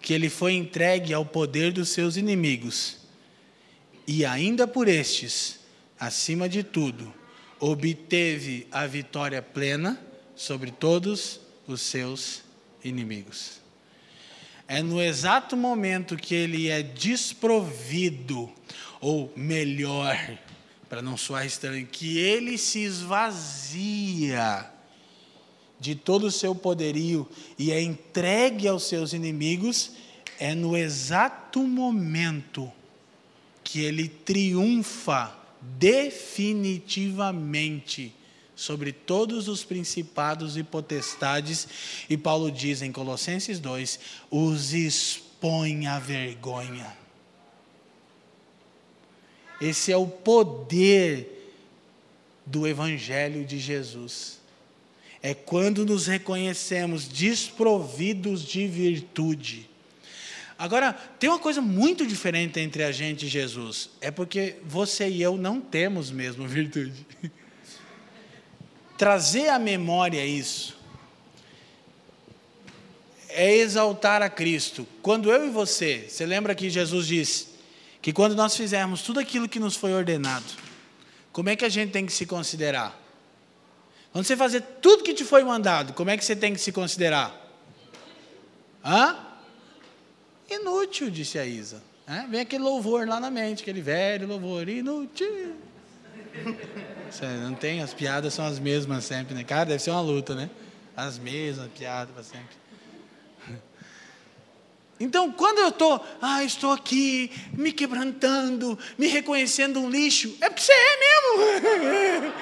que 0.00 0.12
ele 0.12 0.28
foi 0.28 0.54
entregue 0.54 1.14
ao 1.14 1.24
poder 1.24 1.72
dos 1.72 1.90
seus 1.90 2.16
inimigos, 2.16 2.98
e 4.06 4.24
ainda 4.24 4.66
por 4.66 4.88
estes, 4.88 5.60
acima 5.98 6.48
de 6.48 6.62
tudo, 6.62 7.12
obteve 7.60 8.66
a 8.70 8.86
vitória 8.86 9.40
plena 9.40 10.00
sobre 10.34 10.70
todos 10.70 11.40
os 11.66 11.80
seus 11.80 12.43
inimigos. 12.84 13.64
É 14.66 14.82
no 14.82 15.02
exato 15.02 15.56
momento 15.56 16.16
que 16.16 16.34
ele 16.34 16.68
é 16.68 16.82
desprovido, 16.82 18.50
ou 19.00 19.32
melhor, 19.36 20.38
para 20.88 21.02
não 21.02 21.16
soar 21.16 21.44
estranho, 21.44 21.86
que 21.86 22.18
ele 22.18 22.56
se 22.56 22.78
esvazia 22.80 24.70
de 25.78 25.94
todo 25.94 26.28
o 26.28 26.30
seu 26.30 26.54
poderio 26.54 27.28
e 27.58 27.70
é 27.72 27.82
entregue 27.82 28.66
aos 28.66 28.84
seus 28.84 29.12
inimigos, 29.12 29.92
é 30.38 30.54
no 30.54 30.74
exato 30.76 31.62
momento 31.62 32.72
que 33.62 33.80
ele 33.80 34.08
triunfa 34.08 35.36
definitivamente 35.60 38.14
sobre 38.56 38.92
todos 38.92 39.48
os 39.48 39.64
principados 39.64 40.56
e 40.56 40.62
potestades, 40.62 41.66
e 42.08 42.16
Paulo 42.16 42.50
diz 42.50 42.82
em 42.82 42.92
Colossenses 42.92 43.58
2: 43.58 43.98
os 44.30 44.72
expõe 44.72 45.86
à 45.86 45.98
vergonha. 45.98 46.96
Esse 49.60 49.92
é 49.92 49.96
o 49.96 50.06
poder 50.06 51.52
do 52.44 52.66
Evangelho 52.66 53.44
de 53.44 53.58
Jesus. 53.58 54.38
É 55.22 55.32
quando 55.32 55.86
nos 55.86 56.06
reconhecemos 56.06 57.08
desprovidos 57.08 58.44
de 58.44 58.66
virtude. 58.66 59.70
Agora, 60.58 60.92
tem 60.92 61.30
uma 61.30 61.38
coisa 61.38 61.60
muito 61.60 62.06
diferente 62.06 62.60
entre 62.60 62.84
a 62.84 62.92
gente 62.92 63.26
e 63.26 63.28
Jesus. 63.28 63.90
É 64.00 64.10
porque 64.10 64.56
você 64.64 65.08
e 65.08 65.22
eu 65.22 65.36
não 65.36 65.60
temos 65.60 66.10
mesmo 66.10 66.46
virtude. 66.46 67.06
trazer 68.96 69.48
à 69.48 69.58
memória 69.58 70.24
isso 70.24 70.76
é 73.28 73.56
exaltar 73.56 74.22
a 74.22 74.30
Cristo. 74.30 74.86
Quando 75.02 75.30
eu 75.30 75.46
e 75.46 75.50
você, 75.50 76.06
você 76.08 76.24
lembra 76.24 76.54
que 76.54 76.70
Jesus 76.70 77.06
disse 77.06 77.48
que 78.00 78.12
quando 78.12 78.34
nós 78.34 78.56
fizermos 78.56 79.02
tudo 79.02 79.18
aquilo 79.18 79.48
que 79.48 79.58
nos 79.58 79.74
foi 79.74 79.92
ordenado, 79.92 80.44
como 81.32 81.48
é 81.48 81.56
que 81.56 81.64
a 81.64 81.68
gente 81.68 81.90
tem 81.90 82.06
que 82.06 82.12
se 82.12 82.26
considerar? 82.26 82.96
Quando 84.12 84.24
você 84.24 84.36
fazer 84.36 84.60
tudo 84.80 85.02
que 85.02 85.12
te 85.12 85.24
foi 85.24 85.42
mandado, 85.42 85.92
como 85.94 86.10
é 86.10 86.16
que 86.16 86.24
você 86.24 86.36
tem 86.36 86.52
que 86.54 86.60
se 86.60 86.70
considerar? 86.70 87.34
Hã? 88.84 89.16
Inútil, 90.48 91.10
disse 91.10 91.36
a 91.36 91.44
Isa. 91.44 91.82
É? 92.06 92.26
Vem 92.28 92.40
aquele 92.40 92.62
louvor 92.62 93.08
lá 93.08 93.18
na 93.18 93.30
mente, 93.30 93.62
aquele 93.62 93.80
velho 93.80 94.28
louvor, 94.28 94.68
inútil. 94.68 95.56
Não 97.42 97.54
tem, 97.54 97.80
as 97.80 97.94
piadas 97.94 98.34
são 98.34 98.44
as 98.44 98.58
mesmas 98.58 99.04
sempre, 99.04 99.34
né? 99.34 99.44
Cara, 99.44 99.66
deve 99.66 99.82
ser 99.82 99.90
uma 99.90 100.00
luta, 100.00 100.34
né? 100.34 100.50
As 100.96 101.18
mesmas 101.18 101.68
piadas 101.68 102.12
para 102.12 102.22
sempre. 102.22 102.56
Então, 105.00 105.32
quando 105.32 105.58
eu 105.58 105.70
estou, 105.70 106.00
ah, 106.22 106.44
estou 106.44 106.70
aqui, 106.70 107.28
me 107.52 107.72
quebrantando, 107.72 108.78
me 108.96 109.08
reconhecendo 109.08 109.80
um 109.80 109.90
lixo, 109.90 110.36
é 110.40 110.48
porque 110.48 110.62
você 110.62 110.72
é 110.72 110.98
mesmo. 111.00 112.32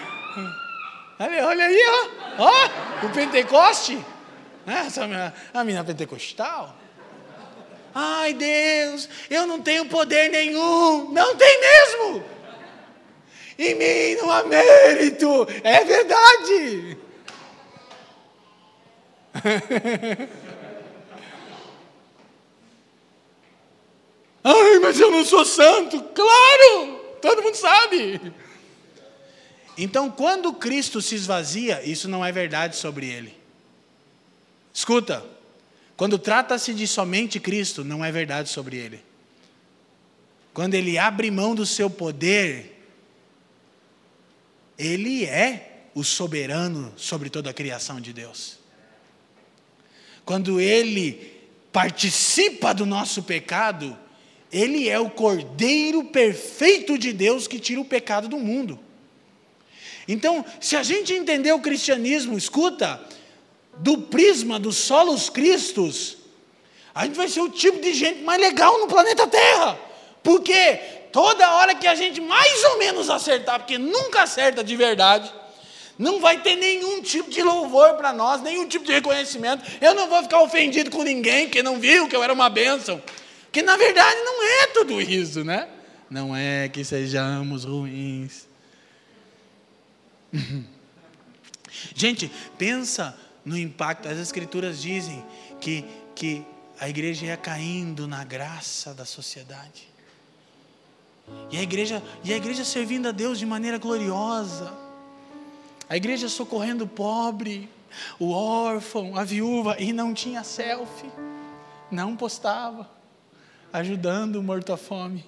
Olha, 1.46 1.64
aí, 1.64 1.82
ó, 1.88 2.44
ó, 2.44 3.06
o 3.06 3.10
Pentecoste, 3.10 3.96
né? 4.66 4.84
essa 4.86 5.06
minha, 5.06 5.32
a 5.54 5.64
minha 5.64 5.82
pentecostal. 5.82 6.76
Ai, 7.94 8.32
Deus, 8.34 9.08
eu 9.30 9.46
não 9.46 9.60
tenho 9.60 9.86
poder 9.86 10.30
nenhum. 10.30 11.12
Não 11.12 11.36
tem 11.36 11.60
mesmo. 11.60 12.24
Em 13.62 13.74
mim 13.76 14.16
não 14.20 14.28
há 14.30 14.42
mérito. 14.42 15.46
É 15.62 15.84
verdade. 15.84 16.98
Ai, 24.42 24.78
mas 24.80 24.98
eu 24.98 25.12
não 25.12 25.24
sou 25.24 25.44
santo. 25.44 26.02
Claro, 26.02 26.96
todo 27.20 27.40
mundo 27.42 27.54
sabe. 27.54 28.20
Então, 29.78 30.10
quando 30.10 30.52
Cristo 30.52 31.00
se 31.00 31.14
esvazia, 31.14 31.80
isso 31.84 32.08
não 32.08 32.24
é 32.24 32.32
verdade 32.32 32.74
sobre 32.76 33.06
ele. 33.06 33.32
Escuta, 34.74 35.24
quando 35.96 36.18
trata-se 36.18 36.74
de 36.74 36.88
somente 36.88 37.38
Cristo, 37.38 37.84
não 37.84 38.04
é 38.04 38.10
verdade 38.10 38.48
sobre 38.48 38.76
ele. 38.76 39.04
Quando 40.52 40.74
ele 40.74 40.98
abre 40.98 41.30
mão 41.30 41.54
do 41.54 41.64
seu 41.64 41.88
poder, 41.88 42.71
ele 44.82 45.24
é 45.24 45.84
o 45.94 46.02
soberano 46.02 46.92
sobre 46.96 47.30
toda 47.30 47.50
a 47.50 47.54
criação 47.54 48.00
de 48.00 48.12
Deus. 48.12 48.58
Quando 50.24 50.60
ele 50.60 51.40
participa 51.72 52.74
do 52.74 52.84
nosso 52.84 53.22
pecado, 53.22 53.96
ele 54.50 54.88
é 54.88 54.98
o 54.98 55.08
cordeiro 55.08 56.04
perfeito 56.04 56.98
de 56.98 57.12
Deus 57.12 57.46
que 57.46 57.60
tira 57.60 57.80
o 57.80 57.84
pecado 57.84 58.28
do 58.28 58.38
mundo. 58.38 58.78
Então, 60.08 60.44
se 60.60 60.74
a 60.76 60.82
gente 60.82 61.12
entender 61.12 61.52
o 61.52 61.60
cristianismo, 61.60 62.36
escuta, 62.36 63.00
do 63.78 63.98
prisma 63.98 64.58
dos 64.58 64.76
solos 64.76 65.30
cristos, 65.30 66.18
a 66.94 67.06
gente 67.06 67.14
vai 67.14 67.28
ser 67.28 67.40
o 67.40 67.48
tipo 67.48 67.80
de 67.80 67.94
gente 67.94 68.22
mais 68.22 68.40
legal 68.40 68.78
no 68.80 68.88
planeta 68.88 69.26
Terra. 69.28 69.78
Porque 70.22 71.01
toda 71.12 71.54
hora 71.56 71.74
que 71.74 71.86
a 71.86 71.94
gente 71.94 72.20
mais 72.20 72.64
ou 72.64 72.78
menos 72.78 73.10
acertar, 73.10 73.60
porque 73.60 73.78
nunca 73.78 74.22
acerta 74.22 74.64
de 74.64 74.74
verdade, 74.74 75.32
não 75.98 76.20
vai 76.20 76.40
ter 76.40 76.56
nenhum 76.56 77.02
tipo 77.02 77.30
de 77.30 77.42
louvor 77.42 77.94
para 77.94 78.12
nós, 78.12 78.40
nenhum 78.42 78.66
tipo 78.66 78.84
de 78.84 78.92
reconhecimento. 78.92 79.62
Eu 79.80 79.94
não 79.94 80.08
vou 80.08 80.22
ficar 80.22 80.40
ofendido 80.40 80.90
com 80.90 81.02
ninguém 81.02 81.48
que 81.48 81.62
não 81.62 81.78
viu 81.78 82.08
que 82.08 82.16
eu 82.16 82.22
era 82.22 82.32
uma 82.32 82.48
bênção. 82.48 83.00
Que 83.52 83.62
na 83.62 83.76
verdade 83.76 84.16
não 84.22 84.42
é 84.42 84.66
tudo 84.68 85.00
isso, 85.00 85.44
né? 85.44 85.68
Não 86.08 86.34
é 86.34 86.68
que 86.68 86.82
sejamos 86.82 87.64
ruins. 87.64 88.48
Gente, 91.94 92.30
pensa 92.56 93.16
no 93.44 93.56
impacto. 93.56 94.08
As 94.08 94.18
escrituras 94.18 94.80
dizem 94.80 95.24
que, 95.60 95.84
que 96.14 96.44
a 96.80 96.88
igreja 96.88 97.26
ia 97.26 97.36
caindo 97.36 98.08
na 98.08 98.24
graça 98.24 98.94
da 98.94 99.04
sociedade. 99.04 99.91
E 101.50 101.58
a 101.58 101.62
igreja, 101.62 102.02
e 102.24 102.32
a 102.32 102.36
igreja 102.36 102.64
servindo 102.64 103.08
a 103.08 103.12
Deus 103.12 103.38
de 103.38 103.46
maneira 103.46 103.78
gloriosa. 103.78 104.72
A 105.88 105.96
igreja 105.96 106.28
socorrendo 106.28 106.84
o 106.84 106.88
pobre, 106.88 107.68
o 108.18 108.30
órfão, 108.30 109.16
a 109.16 109.24
viúva, 109.24 109.76
e 109.78 109.92
não 109.92 110.14
tinha 110.14 110.42
selfie, 110.42 111.10
não 111.90 112.16
postava, 112.16 112.90
ajudando 113.72 114.36
o 114.36 114.42
morto 114.42 114.72
à 114.72 114.76
fome. 114.76 115.24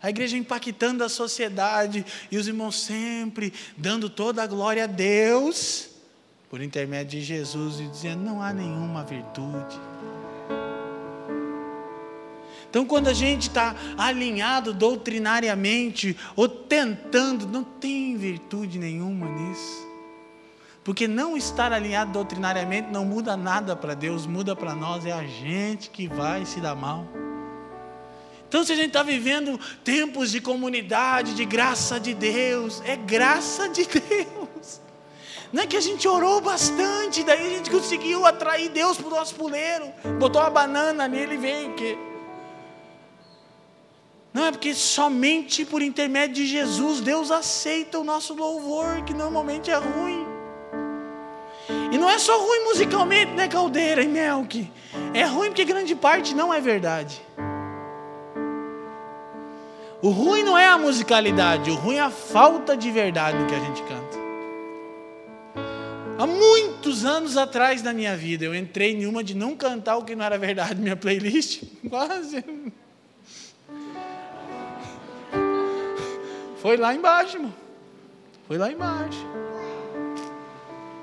A 0.00 0.10
igreja 0.10 0.36
impactando 0.36 1.02
a 1.02 1.08
sociedade 1.08 2.04
e 2.30 2.36
os 2.36 2.46
irmãos 2.46 2.80
sempre 2.80 3.52
dando 3.76 4.08
toda 4.08 4.42
a 4.42 4.46
glória 4.46 4.84
a 4.84 4.86
Deus 4.86 5.88
por 6.48 6.62
intermédio 6.62 7.18
de 7.18 7.24
Jesus 7.24 7.80
e 7.80 7.88
dizendo: 7.88 8.22
não 8.22 8.42
há 8.42 8.52
nenhuma 8.52 9.04
virtude. 9.04 9.87
Então, 12.70 12.84
quando 12.84 13.08
a 13.08 13.14
gente 13.14 13.48
está 13.48 13.74
alinhado 13.96 14.74
doutrinariamente 14.74 16.16
ou 16.36 16.48
tentando, 16.48 17.46
não 17.46 17.64
tem 17.64 18.16
virtude 18.16 18.78
nenhuma 18.78 19.26
nisso. 19.26 19.88
Porque 20.84 21.08
não 21.08 21.36
estar 21.36 21.72
alinhado 21.72 22.12
doutrinariamente 22.12 22.90
não 22.90 23.04
muda 23.04 23.36
nada 23.36 23.74
para 23.74 23.94
Deus, 23.94 24.26
muda 24.26 24.54
para 24.54 24.74
nós, 24.74 25.06
é 25.06 25.12
a 25.12 25.26
gente 25.26 25.90
que 25.90 26.06
vai 26.06 26.44
se 26.44 26.60
dar 26.60 26.74
mal. 26.74 27.06
Então, 28.48 28.64
se 28.64 28.72
a 28.72 28.76
gente 28.76 28.88
está 28.88 29.02
vivendo 29.02 29.60
tempos 29.84 30.30
de 30.30 30.40
comunidade, 30.40 31.34
de 31.34 31.44
graça 31.44 32.00
de 32.00 32.14
Deus, 32.14 32.82
é 32.86 32.96
graça 32.96 33.68
de 33.68 33.84
Deus. 33.86 34.80
Não 35.52 35.62
é 35.62 35.66
que 35.66 35.76
a 35.76 35.80
gente 35.80 36.06
orou 36.06 36.40
bastante, 36.40 37.22
daí 37.22 37.46
a 37.46 37.56
gente 37.56 37.70
conseguiu 37.70 38.26
atrair 38.26 38.70
Deus 38.70 38.98
para 38.98 39.06
o 39.06 39.10
nosso 39.10 39.34
puleiro, 39.34 39.90
botou 40.18 40.40
uma 40.40 40.50
banana 40.50 41.08
nele 41.08 41.34
e 41.34 41.38
veio 41.38 41.70
o 41.70 41.74
quê? 41.74 41.98
Não 44.32 44.44
é 44.44 44.50
porque 44.50 44.74
somente 44.74 45.64
por 45.64 45.82
intermédio 45.82 46.34
de 46.34 46.46
Jesus 46.46 47.00
Deus 47.00 47.30
aceita 47.30 47.98
o 47.98 48.04
nosso 48.04 48.34
louvor, 48.34 49.02
que 49.04 49.14
normalmente 49.14 49.70
é 49.70 49.76
ruim. 49.76 50.26
E 51.90 51.98
não 51.98 52.08
é 52.08 52.18
só 52.18 52.38
ruim 52.38 52.64
musicalmente, 52.64 53.32
né, 53.32 53.48
Caldeira 53.48 54.02
e 54.02 54.08
Melk? 54.08 54.70
É 55.14 55.24
ruim 55.24 55.48
porque 55.48 55.64
grande 55.64 55.94
parte 55.94 56.34
não 56.34 56.52
é 56.52 56.60
verdade. 56.60 57.20
O 60.00 60.10
ruim 60.10 60.44
não 60.44 60.56
é 60.56 60.68
a 60.68 60.78
musicalidade, 60.78 61.70
o 61.70 61.74
ruim 61.74 61.96
é 61.96 62.00
a 62.00 62.10
falta 62.10 62.76
de 62.76 62.90
verdade 62.90 63.36
no 63.36 63.46
que 63.46 63.54
a 63.54 63.58
gente 63.58 63.82
canta. 63.82 64.18
Há 66.18 66.26
muitos 66.26 67.04
anos 67.04 67.36
atrás 67.36 67.82
na 67.82 67.92
minha 67.92 68.16
vida, 68.16 68.44
eu 68.44 68.54
entrei 68.54 68.92
em 68.92 69.06
uma 69.06 69.24
de 69.24 69.34
não 69.34 69.56
cantar 69.56 69.96
o 69.96 70.04
que 70.04 70.14
não 70.14 70.24
era 70.24 70.38
verdade 70.38 70.74
na 70.74 70.82
minha 70.82 70.96
playlist. 70.96 71.62
Quase. 71.88 72.44
Foi 76.60 76.76
lá 76.76 76.94
embaixo, 76.94 77.36
irmão. 77.36 77.54
Foi 78.46 78.58
lá 78.58 78.70
embaixo. 78.70 79.26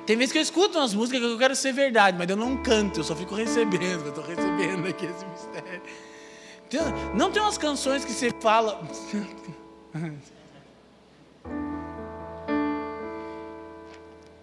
Tem 0.05 0.15
vezes 0.15 0.31
que 0.31 0.37
eu 0.37 0.41
escuto 0.41 0.77
umas 0.77 0.93
músicas 0.93 1.19
que 1.19 1.27
eu 1.27 1.37
quero 1.37 1.55
ser 1.55 1.71
verdade, 1.71 2.17
mas 2.17 2.29
eu 2.29 2.35
não 2.35 2.57
canto, 2.57 2.99
eu 2.99 3.03
só 3.03 3.15
fico 3.15 3.33
recebendo. 3.33 4.03
Eu 4.03 4.09
estou 4.09 4.23
recebendo 4.23 4.87
aqui 4.87 5.05
esse 5.05 5.25
mistério. 5.25 5.81
Não 7.15 7.31
tem 7.31 7.41
umas 7.41 7.57
canções 7.57 8.03
que 8.05 8.11
você 8.11 8.31
fala. 8.39 8.81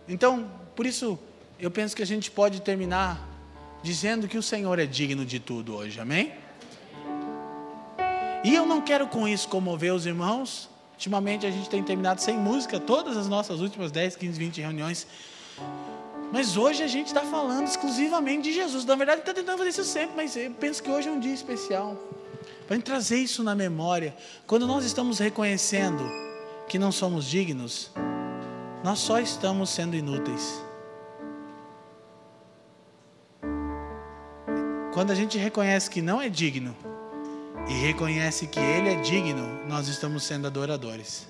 Então, 0.09 0.51
por 0.75 0.85
isso, 0.85 1.19
eu 1.59 1.71
penso 1.71 1.95
que 1.97 2.03
a 2.03 2.07
gente 2.07 2.31
pode 2.31 2.61
terminar 2.61 3.27
dizendo 3.83 4.29
que 4.29 4.37
o 4.37 4.43
Senhor 4.43 4.79
é 4.79 4.85
digno 4.85 5.25
de 5.25 5.41
tudo 5.41 5.77
hoje, 5.77 6.01
amém? 6.01 6.35
E 8.45 8.55
eu 8.55 8.67
não 8.67 8.81
quero 8.81 9.07
com 9.07 9.27
isso 9.27 9.49
comover 9.49 9.95
os 9.95 10.05
irmãos. 10.05 10.69
Ultimamente 11.03 11.45
a 11.45 11.51
gente 11.51 11.69
tem 11.69 11.83
terminado 11.83 12.21
sem 12.21 12.39
música, 12.39 12.79
todas 12.79 13.17
as 13.17 13.27
nossas 13.27 13.61
últimas 13.61 13.91
10, 13.91 14.15
15, 14.15 14.39
20 14.39 14.61
reuniões. 14.61 15.05
Mas 16.31 16.57
hoje 16.57 16.81
a 16.85 16.87
gente 16.87 17.09
está 17.09 17.23
falando 17.23 17.67
exclusivamente 17.67 18.45
de 18.45 18.53
Jesus. 18.53 18.85
Na 18.85 18.95
verdade, 18.95 19.19
está 19.19 19.35
tentando 19.35 19.59
fazer 19.59 19.71
isso 19.71 19.83
sempre, 19.83 20.15
mas 20.15 20.37
eu 20.37 20.53
penso 20.53 20.81
que 20.81 20.89
hoje 20.89 21.09
é 21.09 21.11
um 21.11 21.19
dia 21.19 21.35
especial. 21.35 21.97
Para 22.69 22.81
trazer 22.81 23.17
isso 23.17 23.43
na 23.43 23.53
memória. 23.53 24.15
Quando 24.47 24.65
nós 24.65 24.85
estamos 24.85 25.19
reconhecendo 25.19 26.09
que 26.69 26.79
não 26.79 26.93
somos 26.93 27.25
dignos, 27.25 27.91
nós 28.85 29.01
só 29.01 29.19
estamos 29.19 29.71
sendo 29.71 29.97
inúteis. 29.97 30.63
Quando 34.95 35.11
a 35.11 35.17
gente 35.17 35.37
reconhece 35.37 35.91
que 35.91 36.01
não 36.01 36.23
é 36.23 36.29
digno 36.29 36.77
e 37.69 37.73
reconhece 37.75 38.47
que 38.47 38.61
Ele 38.61 38.91
é 38.91 39.01
digno, 39.01 39.65
nós 39.67 39.89
estamos 39.89 40.25
sendo 40.25 40.47
adoradores. 40.47 41.27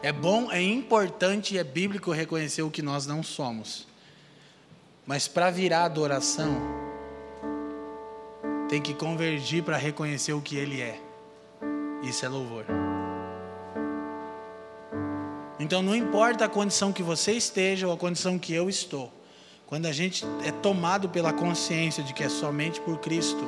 É 0.00 0.12
bom, 0.12 0.50
é 0.50 0.62
importante 0.62 1.54
e 1.54 1.58
é 1.58 1.64
bíblico 1.64 2.12
reconhecer 2.12 2.62
o 2.62 2.70
que 2.70 2.82
nós 2.82 3.06
não 3.06 3.22
somos. 3.22 3.86
Mas 5.04 5.26
para 5.26 5.50
virar 5.50 5.84
adoração, 5.84 6.56
tem 8.68 8.80
que 8.80 8.94
convergir 8.94 9.64
para 9.64 9.76
reconhecer 9.76 10.34
o 10.34 10.40
que 10.40 10.56
Ele 10.56 10.80
é. 10.80 11.00
Isso 12.02 12.24
é 12.24 12.28
louvor. 12.28 12.64
Então 15.58 15.82
não 15.82 15.96
importa 15.96 16.44
a 16.44 16.48
condição 16.48 16.92
que 16.92 17.02
você 17.02 17.32
esteja 17.32 17.88
ou 17.88 17.92
a 17.92 17.96
condição 17.96 18.38
que 18.38 18.54
eu 18.54 18.68
estou. 18.68 19.12
Quando 19.68 19.84
a 19.84 19.92
gente 19.92 20.24
é 20.46 20.50
tomado 20.50 21.10
pela 21.10 21.30
consciência 21.30 22.02
de 22.02 22.14
que 22.14 22.24
é 22.24 22.28
somente 22.30 22.80
por 22.80 22.96
Cristo, 23.00 23.44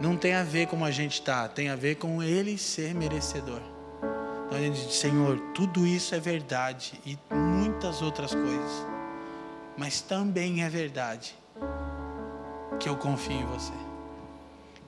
não 0.00 0.16
tem 0.16 0.34
a 0.34 0.42
ver 0.42 0.66
como 0.66 0.84
a 0.84 0.90
gente 0.90 1.20
está, 1.20 1.46
tem 1.46 1.68
a 1.68 1.76
ver 1.76 1.94
com 1.94 2.20
Ele 2.20 2.58
ser 2.58 2.96
merecedor. 2.96 3.60
Então 4.46 4.58
a 4.58 4.60
gente 4.60 4.88
diz, 4.88 4.96
Senhor, 4.96 5.38
tudo 5.54 5.86
isso 5.86 6.16
é 6.16 6.18
verdade 6.18 7.00
e 7.06 7.16
muitas 7.32 8.02
outras 8.02 8.34
coisas, 8.34 8.86
mas 9.78 10.00
também 10.00 10.64
é 10.64 10.68
verdade 10.68 11.32
que 12.80 12.88
eu 12.88 12.96
confio 12.96 13.36
em 13.36 13.46
você. 13.46 13.72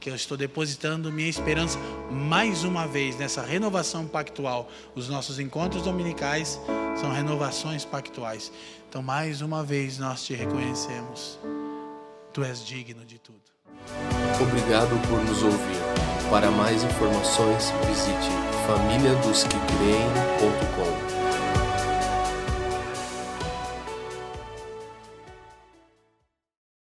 Que 0.01 0.10
eu 0.10 0.16
estou 0.16 0.36
depositando 0.36 1.12
minha 1.12 1.31
esperança 1.31 1.78
mais 2.10 2.64
uma 2.64 2.85
vez 2.89 3.16
nessa 3.16 3.43
renovação 3.43 4.09
pactual. 4.09 4.68
Os 4.97 5.09
nossos 5.09 5.39
encontros 5.39 5.82
dominicais 5.82 6.60
são 6.97 7.12
renovações 7.12 7.85
pactuais. 7.85 8.52
Então, 8.97 9.05
mais 9.05 9.43
uma 9.43 9.62
vez, 9.62 9.98
nós 9.98 10.24
te 10.24 10.32
reconhecemos. 10.32 11.39
Tu 12.32 12.43
és 12.43 12.64
digno 12.64 13.05
de 13.05 13.18
tudo. 13.18 13.43
Obrigado 14.40 14.98
por 15.06 15.23
nos 15.23 15.43
ouvir. 15.43 15.82
Para 16.31 16.51
mais 16.51 16.82
informações, 16.82 17.74
visite 17.86 18.31
famíliadosquecreem.com. 18.66 21.06